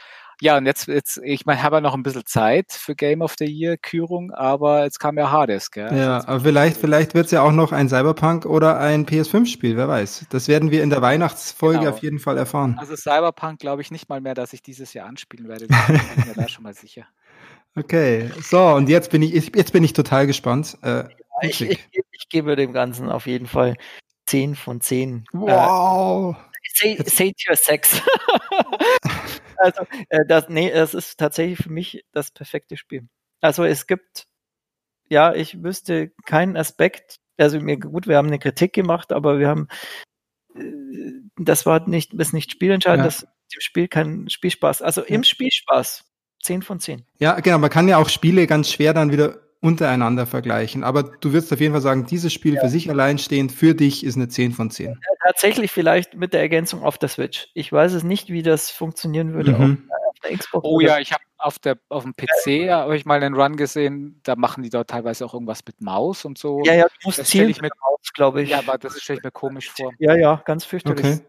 Ja, 0.42 0.58
und 0.58 0.66
jetzt, 0.66 0.88
jetzt 0.88 1.20
ich 1.24 1.46
meine, 1.46 1.62
habe 1.62 1.76
ja 1.76 1.82
noch 1.82 1.94
ein 1.94 2.02
bisschen 2.02 2.26
Zeit 2.26 2.72
für 2.72 2.96
Game 2.96 3.22
of 3.22 3.36
the 3.38 3.46
Year 3.46 3.78
Kürung, 3.78 4.32
aber 4.32 4.86
jetzt 4.86 5.00
kam 5.00 5.16
ja 5.20 5.30
Hades, 5.30 5.70
gell? 5.70 5.96
Ja, 5.96 6.16
also 6.16 6.28
aber 6.30 6.40
vielleicht, 6.40 6.78
vielleicht 6.78 7.14
wird 7.14 7.26
es 7.26 7.32
ja 7.32 7.44
auch 7.44 7.52
noch 7.52 7.72
ein 7.72 7.88
Cyberpunk 7.90 8.48
oder 8.48 8.80
ein 8.80 9.06
PS5-Spiel, 9.06 9.78
wer 9.78 9.88
weiß. 9.88 10.26
Das 10.32 10.48
werden 10.48 10.72
wir 10.72 10.82
in 10.82 10.90
der 10.90 11.04
Weihnachtsfolge 11.04 11.82
genau. 11.82 11.92
auf 11.92 12.00
jeden 12.00 12.18
Fall 12.18 12.40
erfahren. 12.40 12.76
Also 12.80 12.96
Cyberpunk 12.96 13.60
glaube 13.60 13.84
ich 13.84 13.92
nicht 13.92 14.10
mal 14.10 14.20
mehr, 14.20 14.34
dass 14.34 14.52
ich 14.54 14.64
dieses 14.64 14.96
Jahr 14.96 15.08
anspielen 15.08 15.48
werde. 15.48 15.68
Da 15.68 15.78
bin 15.86 16.02
ich 16.18 16.26
mir 16.26 16.34
da 16.34 16.48
schon 16.48 16.64
mal 16.64 16.74
sicher. 16.74 17.06
Okay, 17.74 18.30
so, 18.42 18.62
und 18.74 18.90
jetzt 18.90 19.12
bin 19.12 19.22
ich, 19.22 19.56
jetzt 19.56 19.72
bin 19.72 19.82
ich 19.86 19.94
total 19.94 20.28
gespannt. 20.28 20.78
Äh, 20.82 21.06
ich, 21.42 21.62
ich, 21.62 21.80
ich, 22.12 22.28
gebe 22.28 22.58
dem 22.58 22.74
Ganzen 22.74 23.10
auf 23.10 23.28
jeden 23.28 23.48
Fall 23.48 23.76
10 24.26 24.56
von 24.56 24.82
10. 24.82 25.24
Wow! 25.32 26.36
Äh, 26.36 26.98
say, 26.98 26.98
say 27.06 27.32
to 27.32 27.50
your 27.50 27.56
sex. 27.56 28.02
also, 29.62 29.86
äh, 30.10 30.26
das, 30.28 30.50
nee, 30.50 30.72
das 30.72 30.94
ist 30.94 31.20
tatsächlich 31.20 31.60
für 31.60 31.72
mich 31.72 32.04
das 32.12 32.32
perfekte 32.32 32.78
Spiel. 32.78 33.08
Also 33.42 33.64
es 33.64 33.88
gibt, 33.88 34.28
ja, 35.10 35.34
ich 35.34 35.64
wüsste 35.64 36.12
keinen 36.26 36.58
Aspekt, 36.58 37.18
also 37.38 37.60
mir 37.60 37.78
gut, 37.78 38.08
wir 38.08 38.18
haben 38.18 38.28
eine 38.28 38.40
Kritik 38.40 38.74
gemacht, 38.74 39.12
aber 39.12 39.40
wir 39.40 39.48
haben, 39.48 39.68
äh, 40.56 41.12
das 41.38 41.66
war 41.66 41.88
nicht, 41.88 42.14
ist 42.14 42.34
nicht 42.34 42.52
spielentscheidend, 42.52 43.06
ja. 43.06 43.06
das 43.06 43.24
im 43.24 43.62
Spiel 43.62 43.88
kein 43.88 44.30
Spielspaß. 44.30 44.82
Also 44.82 45.02
im 45.04 45.24
Spielspaß 45.24 46.06
10 46.44 46.62
von 46.62 46.80
10. 46.80 47.06
Ja, 47.20 47.40
genau, 47.40 47.58
man 47.58 47.70
kann 47.70 47.88
ja 47.88 47.98
auch 47.98 48.10
Spiele 48.10 48.48
ganz 48.48 48.72
schwer 48.72 48.94
dann 48.94 49.12
wieder 49.12 49.40
untereinander 49.62 50.26
vergleichen. 50.26 50.84
Aber 50.84 51.04
du 51.04 51.34
würdest 51.34 51.54
auf 51.54 51.60
jeden 51.60 51.74
Fall 51.74 51.82
sagen, 51.82 52.06
dieses 52.06 52.34
Spiel 52.34 52.56
ja. 52.56 52.62
für 52.62 52.70
sich 52.70 52.90
allein 52.90 53.20
stehend, 53.20 53.52
für 53.52 53.76
dich 53.76 54.04
ist 54.04 54.16
eine 54.16 54.28
10 54.28 54.54
von 54.54 54.72
10. 54.72 55.00
Tatsächlich 55.24 55.72
vielleicht 55.72 56.16
mit 56.16 56.34
der 56.34 56.42
Ergänzung 56.42 56.84
auf 56.84 56.98
der 56.98 57.10
Switch. 57.10 57.50
Ich 57.54 57.72
weiß 57.72 57.94
es 57.94 58.04
nicht, 58.04 58.30
wie 58.30 58.42
das 58.42 58.72
funktionieren 58.72 59.34
würde 59.34 59.52
mhm. 59.52 59.88
auf, 60.10 60.20
der 60.24 60.38
Xbox. 60.38 60.68
Oh 60.68 60.80
ja, 60.80 60.98
ich 61.00 61.14
habe 61.14 61.24
auf, 61.38 61.58
auf 61.90 62.04
dem 62.04 62.16
PC 62.16 62.66
ja. 62.66 62.80
habe 62.80 62.98
ich 62.98 63.06
mal 63.06 63.22
einen 63.22 63.36
Run 63.36 63.56
gesehen, 63.56 64.20
da 64.24 64.36
machen 64.36 64.64
die 64.64 64.70
dort 64.70 64.90
teilweise 64.90 65.26
auch 65.26 65.34
irgendwas 65.36 65.64
mit 65.66 65.80
Maus 65.80 66.26
und 66.26 66.40
so. 66.40 66.64
Ja, 66.66 66.74
ja, 66.74 66.86
du 66.86 66.90
musst 67.06 67.24
zielen 67.26 67.50
ich 67.50 67.62
mit 67.62 67.74
Maus, 67.80 68.14
glaube 68.14 68.42
ich. 68.42 68.50
Ja, 68.50 68.60
aber 68.60 68.80
das 68.80 69.00
stelle 69.00 69.20
ich 69.20 69.24
mir 69.24 69.32
komisch 69.32 69.70
vor. 69.70 69.94
Ja, 70.00 70.16
ja, 70.16 70.42
ganz 70.44 70.66
fürchterlich. 70.66 71.06
Okay. 71.06 71.20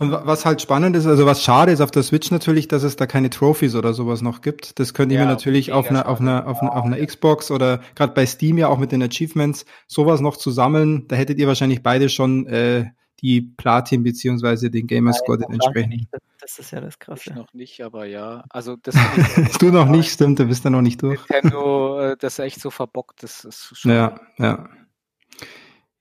Und 0.00 0.12
was 0.12 0.46
halt 0.46 0.62
spannend 0.62 0.96
ist, 0.96 1.06
also 1.06 1.26
was 1.26 1.44
schade 1.44 1.72
ist 1.72 1.82
auf 1.82 1.90
der 1.90 2.02
Switch 2.02 2.30
natürlich, 2.30 2.68
dass 2.68 2.84
es 2.84 2.96
da 2.96 3.06
keine 3.06 3.28
Trophies 3.28 3.74
oder 3.74 3.92
sowas 3.92 4.22
noch 4.22 4.40
gibt. 4.40 4.78
Das 4.78 4.94
könnte 4.94 5.14
ich 5.14 5.20
mir 5.20 5.26
natürlich 5.26 5.72
auf 5.72 5.90
einer, 5.90 6.08
auf 6.08 6.20
einer, 6.20 6.46
auf 6.46 6.62
einer, 6.62 6.74
auf 6.74 6.84
einer 6.86 7.04
Xbox 7.04 7.50
oder 7.50 7.82
gerade 7.94 8.14
bei 8.14 8.24
Steam 8.24 8.56
ja 8.56 8.68
auch 8.68 8.78
mit 8.78 8.92
den 8.92 9.02
Achievements 9.02 9.66
sowas 9.86 10.22
noch 10.22 10.38
zu 10.38 10.50
sammeln. 10.50 11.06
Da 11.08 11.16
hättet 11.16 11.38
ihr 11.38 11.46
wahrscheinlich 11.46 11.82
beide 11.82 12.08
schon 12.08 12.46
äh, 12.46 12.86
die 13.20 13.42
Platin 13.42 14.02
beziehungsweise 14.02 14.70
den 14.70 14.86
Gamerscore 14.86 15.36
den 15.36 15.52
entsprechenden. 15.52 16.08
Das 16.40 16.58
ist 16.58 16.70
ja 16.70 16.80
das 16.80 16.98
Krasse. 16.98 17.28
Ich 17.28 17.36
noch 17.36 17.52
nicht, 17.52 17.82
aber 17.82 18.06
ja. 18.06 18.44
Also 18.48 18.76
das 18.76 18.94
du 19.60 19.70
noch 19.70 19.86
nicht, 19.86 20.10
stimmt, 20.10 20.38
du 20.38 20.46
bist 20.46 20.64
da 20.64 20.70
noch 20.70 20.80
nicht 20.80 21.02
durch. 21.02 21.20
Nintendo, 21.28 22.00
äh, 22.00 22.16
das 22.18 22.38
ist 22.38 22.38
echt 22.38 22.60
so 22.62 22.70
verbockt, 22.70 23.22
das 23.22 23.44
ist 23.44 23.76
schon. 23.76 23.92
Ja, 23.92 24.18
ja. 24.38 24.66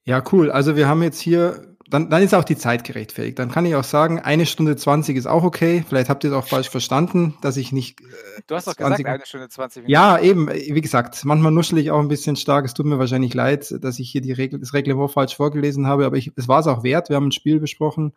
Ja, 0.06 0.24
cool. 0.32 0.52
Also 0.52 0.78
wir 0.78 0.88
haben 0.88 1.04
jetzt 1.04 1.20
hier 1.20 1.76
dann, 1.90 2.10
dann 2.10 2.24
ist 2.24 2.34
auch 2.34 2.44
die 2.44 2.56
Zeit 2.56 2.84
gerechtfertigt. 2.84 3.40
Dann 3.40 3.52
kann 3.52 3.66
ich 3.66 3.76
auch 3.76 3.84
sagen, 3.84 4.20
eine 4.20 4.45
Stunde 4.45 4.76
zwanzig 4.76 5.18
ist 5.18 5.26
auch 5.26 5.44
okay. 5.44 5.84
Vielleicht 5.88 6.10
habt 6.10 6.24
ihr 6.24 6.30
es 6.32 6.36
auch 6.36 6.48
falsch 6.48 6.70
verstanden, 6.70 7.36
dass 7.41 7.57
ich 7.57 7.72
nicht. 7.72 7.99
Äh, 8.02 8.06
du 8.48 8.56
hast 8.56 8.68
doch 8.68 8.76
gesagt, 8.76 9.06
eine 9.06 9.26
Stunde 9.26 9.49
zwanzig 9.49 9.84
Minuten. 9.84 9.91
Ja, 9.91 10.20
eben. 10.20 10.49
Wie 10.49 10.82
gesagt, 10.82 11.26
manchmal 11.26 11.52
nuschel 11.52 11.78
ich 11.78 11.91
auch 11.91 11.99
ein 11.99 12.07
bisschen 12.07 12.36
stark. 12.36 12.66
Es 12.66 12.74
tut 12.74 12.86
mir 12.86 12.99
wahrscheinlich 12.99 13.34
leid, 13.34 13.76
dass 13.82 13.99
ich 13.99 14.10
hier 14.10 14.22
die 14.22 14.32
Regel, 14.32 14.60
das 14.60 14.74
Reglement 14.74 15.11
falsch 15.11 15.36
vorgelesen 15.36 15.88
habe, 15.88 16.06
aber 16.06 16.18
ich, 16.18 16.32
es 16.36 16.48
war 16.48 16.60
es 16.60 16.68
auch 16.68 16.84
wert. 16.84 17.10
Wir 17.10 17.16
haben 17.16 17.28
ein 17.28 17.32
Spiel 17.32 17.60
besprochen. 17.60 18.14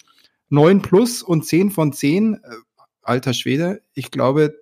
Neun 0.48 0.82
plus 0.82 1.22
und 1.22 1.46
zehn 1.46 1.70
von 1.70 1.92
zehn. 1.92 2.34
Äh, 2.34 2.38
alter 3.04 3.32
Schwede. 3.32 3.82
Ich 3.94 4.12
glaube, 4.12 4.61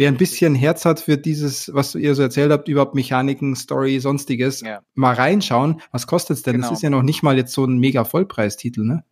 wer 0.00 0.08
ein 0.08 0.16
bisschen 0.16 0.54
Herz 0.54 0.86
hat 0.86 1.00
für 1.00 1.18
dieses, 1.18 1.74
was 1.74 1.94
ihr 1.94 2.14
so 2.14 2.22
erzählt 2.22 2.50
habt, 2.50 2.68
überhaupt 2.68 2.94
Mechaniken, 2.94 3.54
Story, 3.54 4.00
sonstiges, 4.00 4.62
ja. 4.62 4.80
mal 4.94 5.12
reinschauen. 5.12 5.82
Was 5.92 6.06
kostet 6.06 6.38
es 6.38 6.42
denn? 6.42 6.54
Genau. 6.54 6.68
Das 6.70 6.78
ist 6.78 6.82
ja 6.82 6.88
noch 6.88 7.02
nicht 7.02 7.22
mal 7.22 7.36
jetzt 7.36 7.52
so 7.52 7.66
ein 7.66 7.76
mega 7.76 8.06
Vollpreistitel, 8.06 8.82
ne? 8.82 9.04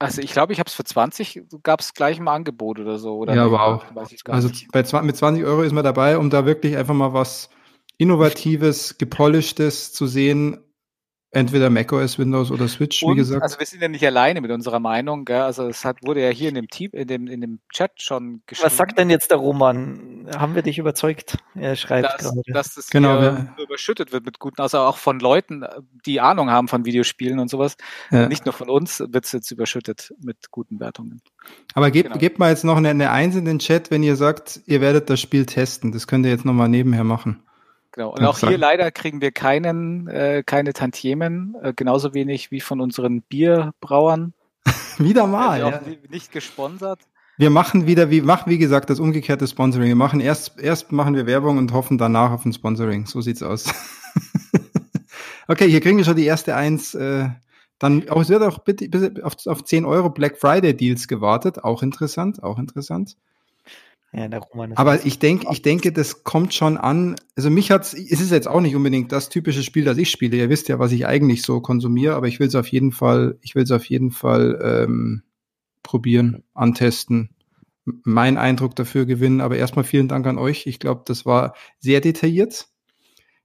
Also 0.00 0.20
ich 0.20 0.32
glaube, 0.32 0.52
ich 0.52 0.58
habe 0.58 0.66
es 0.66 0.74
für 0.74 0.82
20, 0.82 1.42
gab 1.62 1.78
es 1.78 1.94
gleich 1.94 2.18
im 2.18 2.26
Angebot 2.26 2.80
oder 2.80 2.98
so. 2.98 3.18
Oder 3.18 3.36
ja, 3.36 3.48
wow. 3.52 3.84
Also 4.26 4.50
bei, 4.72 5.02
mit 5.02 5.16
20 5.16 5.44
Euro 5.44 5.62
ist 5.62 5.70
man 5.70 5.84
dabei, 5.84 6.18
um 6.18 6.28
da 6.28 6.44
wirklich 6.44 6.76
einfach 6.76 6.94
mal 6.94 7.12
was 7.12 7.48
Innovatives, 7.98 8.98
Gepolischtes 8.98 9.92
zu 9.92 10.08
sehen. 10.08 10.58
Entweder 11.34 11.70
macOS, 11.70 12.18
Windows 12.18 12.50
oder 12.50 12.68
Switch, 12.68 13.02
und, 13.02 13.12
wie 13.12 13.16
gesagt. 13.16 13.42
Also 13.42 13.58
wir 13.58 13.64
sind 13.64 13.80
ja 13.80 13.88
nicht 13.88 14.04
alleine 14.04 14.42
mit 14.42 14.50
unserer 14.50 14.80
Meinung, 14.80 15.24
gell? 15.24 15.40
Also 15.40 15.66
es 15.66 15.82
hat, 15.82 15.96
wurde 16.02 16.22
ja 16.22 16.28
hier 16.28 16.50
in 16.50 16.54
dem 16.54 16.68
Team, 16.68 16.90
in 16.92 17.08
dem, 17.08 17.26
in 17.26 17.40
dem 17.40 17.60
Chat 17.72 17.92
schon 18.02 18.42
geschrieben. 18.46 18.66
Was 18.66 18.76
sagt 18.76 18.98
denn 18.98 19.08
jetzt 19.08 19.30
der 19.30 19.38
Roman? 19.38 20.28
Haben 20.36 20.54
wir 20.54 20.60
dich 20.60 20.76
überzeugt? 20.76 21.38
Er 21.54 21.74
schreibt 21.74 22.04
dass, 22.04 22.20
gerade. 22.20 22.42
Dass 22.48 22.74
das 22.74 22.90
genau, 22.90 23.18
ja. 23.18 23.56
überschüttet 23.58 24.12
wird 24.12 24.26
mit 24.26 24.40
guten, 24.40 24.60
also 24.60 24.80
auch 24.80 24.98
von 24.98 25.20
Leuten, 25.20 25.64
die 26.04 26.20
Ahnung 26.20 26.50
haben 26.50 26.68
von 26.68 26.84
Videospielen 26.84 27.38
und 27.38 27.48
sowas. 27.48 27.78
Ja. 28.10 28.28
Nicht 28.28 28.44
nur 28.44 28.52
von 28.52 28.68
uns 28.68 29.00
wird 29.00 29.24
es 29.24 29.32
jetzt 29.32 29.50
überschüttet 29.50 30.12
mit 30.22 30.50
guten 30.50 30.80
Wertungen. 30.80 31.22
Aber 31.72 31.90
gebt, 31.90 32.08
genau. 32.08 32.18
gebt 32.18 32.38
mal 32.38 32.50
jetzt 32.50 32.64
noch 32.64 32.76
eine, 32.76 32.90
eine 32.90 33.10
Eins 33.10 33.36
in 33.36 33.46
den 33.46 33.58
Chat, 33.58 33.90
wenn 33.90 34.02
ihr 34.02 34.16
sagt, 34.16 34.60
ihr 34.66 34.82
werdet 34.82 35.08
das 35.08 35.18
Spiel 35.18 35.46
testen. 35.46 35.92
Das 35.92 36.06
könnt 36.06 36.26
ihr 36.26 36.30
jetzt 36.30 36.44
nochmal 36.44 36.68
nebenher 36.68 37.04
machen. 37.04 37.42
Genau. 37.92 38.10
Und 38.10 38.24
auch 38.24 38.38
hier 38.38 38.58
leider 38.58 38.90
kriegen 38.90 39.20
wir 39.20 39.32
keinen, 39.32 40.08
äh, 40.08 40.42
keine 40.44 40.72
Tantiemen, 40.72 41.56
äh, 41.62 41.72
genauso 41.74 42.14
wenig 42.14 42.50
wie 42.50 42.60
von 42.60 42.80
unseren 42.80 43.22
Bierbrauern. 43.22 44.32
wieder 44.98 45.26
mal. 45.26 45.60
Ja. 45.60 45.80
Nicht 46.08 46.32
gesponsert. 46.32 47.00
Wir 47.38 47.50
machen 47.50 47.86
wieder, 47.86 48.10
wie 48.10 48.20
machen 48.20 48.50
wie 48.50 48.58
gesagt 48.58 48.90
das 48.90 49.00
umgekehrte 49.00 49.46
Sponsoring. 49.46 49.88
Wir 49.88 49.96
machen 49.96 50.20
erst 50.20 50.60
erst 50.60 50.92
machen 50.92 51.14
wir 51.14 51.26
Werbung 51.26 51.58
und 51.58 51.72
hoffen 51.72 51.98
danach 51.98 52.30
auf 52.30 52.44
ein 52.44 52.52
Sponsoring. 52.52 53.06
So 53.06 53.20
sieht's 53.20 53.42
aus. 53.42 53.72
okay, 55.48 55.68
hier 55.68 55.80
kriegen 55.80 55.98
wir 55.98 56.04
schon 56.04 56.16
die 56.16 56.26
erste 56.26 56.54
Eins. 56.54 56.94
Äh, 56.94 57.30
dann 57.78 58.08
auch, 58.08 58.20
es 58.20 58.28
wird 58.28 58.42
auch 58.42 58.60
bitte, 58.60 58.88
bitte 58.88 59.24
auf, 59.24 59.34
auf 59.46 59.64
10 59.64 59.84
Euro 59.84 60.08
Black 60.08 60.38
Friday 60.38 60.76
Deals 60.76 61.08
gewartet. 61.08 61.64
Auch 61.64 61.82
interessant, 61.82 62.42
auch 62.42 62.58
interessant. 62.58 63.16
Ja, 64.14 64.28
der 64.28 64.40
Roman 64.40 64.72
ist 64.72 64.78
Aber 64.78 65.06
ich 65.06 65.18
denke, 65.18 65.46
ich 65.50 65.62
denke, 65.62 65.90
das 65.90 66.22
kommt 66.22 66.52
schon 66.52 66.76
an. 66.76 67.16
Also 67.34 67.48
mich 67.48 67.70
hat's, 67.70 67.94
es 67.94 68.20
ist 68.20 68.30
jetzt 68.30 68.48
auch 68.48 68.60
nicht 68.60 68.76
unbedingt 68.76 69.10
das 69.10 69.30
typische 69.30 69.62
Spiel, 69.62 69.84
das 69.84 69.96
ich 69.96 70.10
spiele. 70.10 70.36
Ihr 70.36 70.50
wisst 70.50 70.68
ja, 70.68 70.78
was 70.78 70.92
ich 70.92 71.06
eigentlich 71.06 71.42
so 71.42 71.60
konsumiere, 71.60 72.14
aber 72.14 72.28
ich 72.28 72.38
will 72.38 72.48
es 72.48 72.54
auf 72.54 72.68
jeden 72.68 72.92
Fall, 72.92 73.38
ich 73.40 73.54
will 73.54 73.62
es 73.62 73.70
auf 73.70 73.86
jeden 73.86 74.10
Fall 74.10 74.60
ähm, 74.62 75.22
probieren, 75.82 76.44
antesten, 76.52 77.30
meinen 77.84 78.36
Eindruck 78.36 78.76
dafür 78.76 79.06
gewinnen. 79.06 79.40
Aber 79.40 79.56
erstmal 79.56 79.84
vielen 79.84 80.08
Dank 80.08 80.26
an 80.26 80.36
euch. 80.36 80.66
Ich 80.66 80.78
glaube, 80.78 81.02
das 81.06 81.24
war 81.24 81.54
sehr 81.78 82.02
detailliert. 82.02 82.68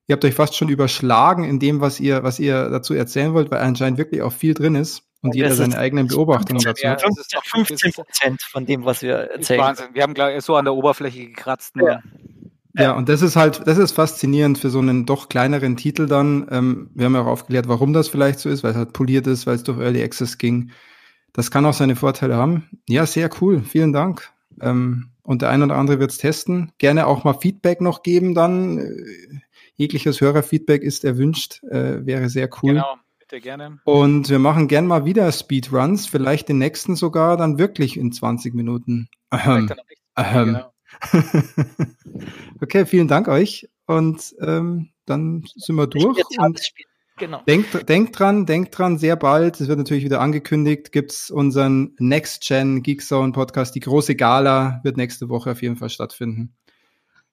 Ihr 0.07 0.14
habt 0.14 0.26
euch 0.26 0.35
fast 0.35 0.56
schon 0.56 0.69
überschlagen 0.69 1.45
in 1.45 1.60
dem, 1.60 1.80
was 1.80 2.02
ihr, 2.02 2.23
was 2.23 2.39
ihr 2.39 2.69
dazu 2.69 2.94
erzählen 2.94 3.34
wollt, 3.34 3.52
weil 3.52 3.60
anscheinend 3.60 3.98
wirklich 3.98 4.22
auch 4.22 4.34
viel 4.34 4.53
drin 4.53 4.76
ist 4.76 5.06
und 5.22 5.35
jeder 5.35 5.53
seine 5.53 5.77
eigenen 5.77 6.07
Beobachtungen 6.07 6.61
dazu. 6.61 6.85
Ja, 6.85 6.95
das 6.95 7.18
ist 7.18 7.35
15 7.44 7.94
Prozent 7.94 8.41
von 8.41 8.65
dem, 8.65 8.85
was 8.85 9.02
wir 9.02 9.15
erzählen. 9.15 9.61
Wahnsinn. 9.61 9.88
Wir 9.94 10.03
haben 10.03 10.14
gleich 10.14 10.41
so 10.44 10.56
an 10.56 10.65
der 10.65 10.73
Oberfläche 10.73 11.26
gekratzt. 11.26 11.76
Ja. 11.76 12.02
Ja, 12.80 12.91
und 12.91 13.10
das 13.10 13.23
ist 13.23 13.35
halt, 13.35 13.65
das 13.65 13.80
ist 13.80 13.94
faszinierend 13.94 14.60
für 14.60 14.69
so 14.69 14.77
einen 14.77 15.07
doch 15.07 15.30
kleineren 15.30 15.77
Titel 15.77 16.06
dann. 16.06 16.48
Ähm, 16.52 16.91
wir 16.94 17.06
haben 17.06 17.15
ja 17.15 17.22
auch 17.22 17.27
aufgeklärt, 17.27 17.68
warum 17.68 17.91
das 17.91 18.07
vielleicht 18.07 18.38
so 18.38 18.49
ist, 18.49 18.64
weil 18.64 18.72
es 18.72 18.77
halt 18.77 18.94
poliert 18.94 19.26
ist, 19.26 19.48
weil 19.48 19.56
es 19.56 19.64
durch 19.64 19.80
Early 19.80 20.03
Access 20.03 20.38
ging. 20.38 20.69
Das 21.34 21.49
kann 21.49 21.65
auch 21.65 21.73
seine 21.73 21.95
Vorteile 21.95 22.35
haben. 22.35 22.69
Ja, 22.88 23.07
sehr 23.07 23.31
cool. 23.41 23.64
Vielen 23.64 23.94
Dank. 23.94 24.31
Ähm, 24.61 25.10
und 25.23 25.41
der 25.41 25.49
eine 25.49 25.65
oder 25.65 25.76
andere 25.76 25.99
wird 25.99 26.11
es 26.11 26.19
testen. 26.19 26.72
Gerne 26.77 27.07
auch 27.07 27.23
mal 27.23 27.34
Feedback 27.34 27.81
noch 27.81 28.03
geben 28.03 28.35
dann. 28.35 28.77
Äh, 28.77 29.39
jegliches 29.76 30.22
Hörerfeedback 30.22 30.84
ist 30.84 31.03
erwünscht. 31.03 31.64
Äh, 31.64 32.06
wäre 32.06 32.30
sehr 32.30 32.49
cool. 32.61 32.73
Genau. 32.73 32.95
Bitte 33.30 33.41
gerne. 33.41 33.80
Und 33.84 34.30
wir 34.30 34.40
machen 34.40 34.70
gern 34.70 34.88
mal 34.88 35.04
wieder 35.04 35.30
Speedruns, 35.34 36.08
vielleicht 36.08 36.48
den 36.48 36.60
nächsten 36.60 36.95
sogar 36.95 37.36
dann 37.36 37.58
wirklich 37.58 37.98
in 37.98 38.14
20 38.14 38.54
Minuten. 38.54 39.10
Ähm, 39.32 39.70
ähm. 40.16 40.60
okay, 42.62 42.86
vielen 42.86 43.10
Dank 43.10 43.28
euch 43.28 43.68
und 43.86 44.34
ähm, 44.40 44.91
dann 45.06 45.44
sind 45.56 45.76
wir 45.76 45.88
durch. 45.88 46.18
Genau. 47.18 47.41
Denkt, 47.48 47.90
denkt 47.90 48.18
dran, 48.18 48.45
denkt 48.45 48.78
dran, 48.78 48.98
sehr 48.98 49.18
bald, 49.18 49.60
es 49.60 49.68
wird 49.68 49.80
natürlich 49.80 50.06
wieder 50.06 50.22
angekündigt, 50.22 50.94
gibt's 50.94 51.30
unseren 51.30 51.95
Next 51.98 52.44
Gen 52.48 52.82
Geekzone 52.82 53.34
Podcast. 53.34 53.76
Die 53.76 53.82
große 53.82 54.16
Gala 54.16 54.80
wird 54.84 54.95
nächste 54.95 55.28
Woche 55.28 55.52
auf 55.52 55.62
jeden 55.62 55.76
Fall 55.76 55.90
stattfinden. 55.90 56.56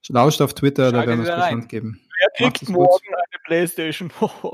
Lauscht 0.09 0.41
auf 0.41 0.55
Twitter, 0.55 0.91
Schaltet 0.91 1.03
da 1.03 1.07
werden 1.07 1.25
wir 1.25 1.31
es 1.31 1.37
bekannt 1.37 1.69
geben. 1.69 2.01
Wer 2.39 2.51
kriegt 2.51 2.69
morgen 2.71 3.05
Playstation? 3.45 4.11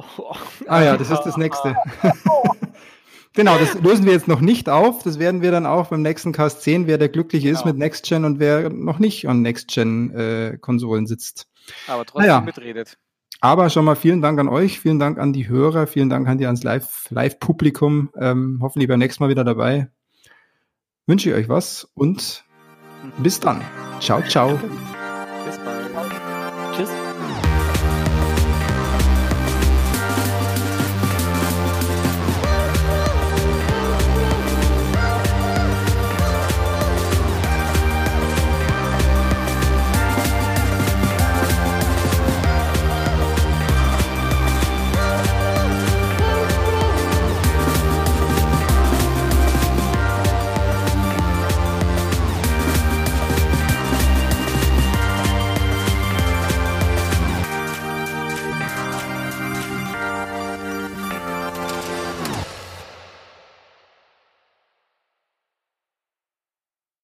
ah 0.66 0.82
ja, 0.82 0.96
das 0.96 1.10
ist 1.10 1.22
das 1.22 1.36
nächste. 1.36 1.74
genau, 3.34 3.58
das 3.58 3.74
lösen 3.80 4.04
wir 4.04 4.12
jetzt 4.12 4.28
noch 4.28 4.40
nicht 4.40 4.68
auf. 4.68 5.02
Das 5.02 5.18
werden 5.18 5.42
wir 5.42 5.50
dann 5.50 5.66
auch 5.66 5.88
beim 5.88 6.02
nächsten 6.02 6.32
Cast 6.32 6.62
sehen, 6.62 6.86
wer 6.86 6.98
der 6.98 7.08
glückliche 7.08 7.48
genau. 7.48 7.58
ist 7.58 7.64
mit 7.64 7.76
Next 7.76 8.06
Gen 8.06 8.24
und 8.24 8.38
wer 8.38 8.70
noch 8.70 8.98
nicht 8.98 9.28
an 9.28 9.42
Next 9.42 9.68
Gen 9.68 10.14
äh, 10.14 10.58
Konsolen 10.60 11.06
sitzt. 11.06 11.46
Aber 11.86 12.04
trotzdem 12.04 12.28
naja. 12.28 12.40
mitredet. 12.40 12.98
Aber 13.40 13.70
schon 13.70 13.86
mal 13.86 13.96
vielen 13.96 14.20
Dank 14.20 14.38
an 14.38 14.48
euch, 14.48 14.80
vielen 14.80 14.98
Dank 14.98 15.18
an 15.18 15.32
die 15.32 15.48
Hörer, 15.48 15.86
vielen 15.86 16.10
Dank 16.10 16.28
an 16.28 16.36
die 16.36 16.46
ans 16.46 16.62
Live-Publikum. 16.62 18.10
Live 18.12 18.22
ähm, 18.22 18.58
hoffentlich 18.60 18.88
beim 18.88 18.98
nächsten 18.98 19.22
Mal 19.22 19.30
wieder 19.30 19.44
dabei. 19.44 19.88
Wünsche 21.06 21.30
ich 21.30 21.36
euch 21.36 21.48
was 21.48 21.88
und 21.94 22.44
bis 23.18 23.40
dann. 23.40 23.62
Ciao, 24.00 24.22
ciao. 24.22 24.58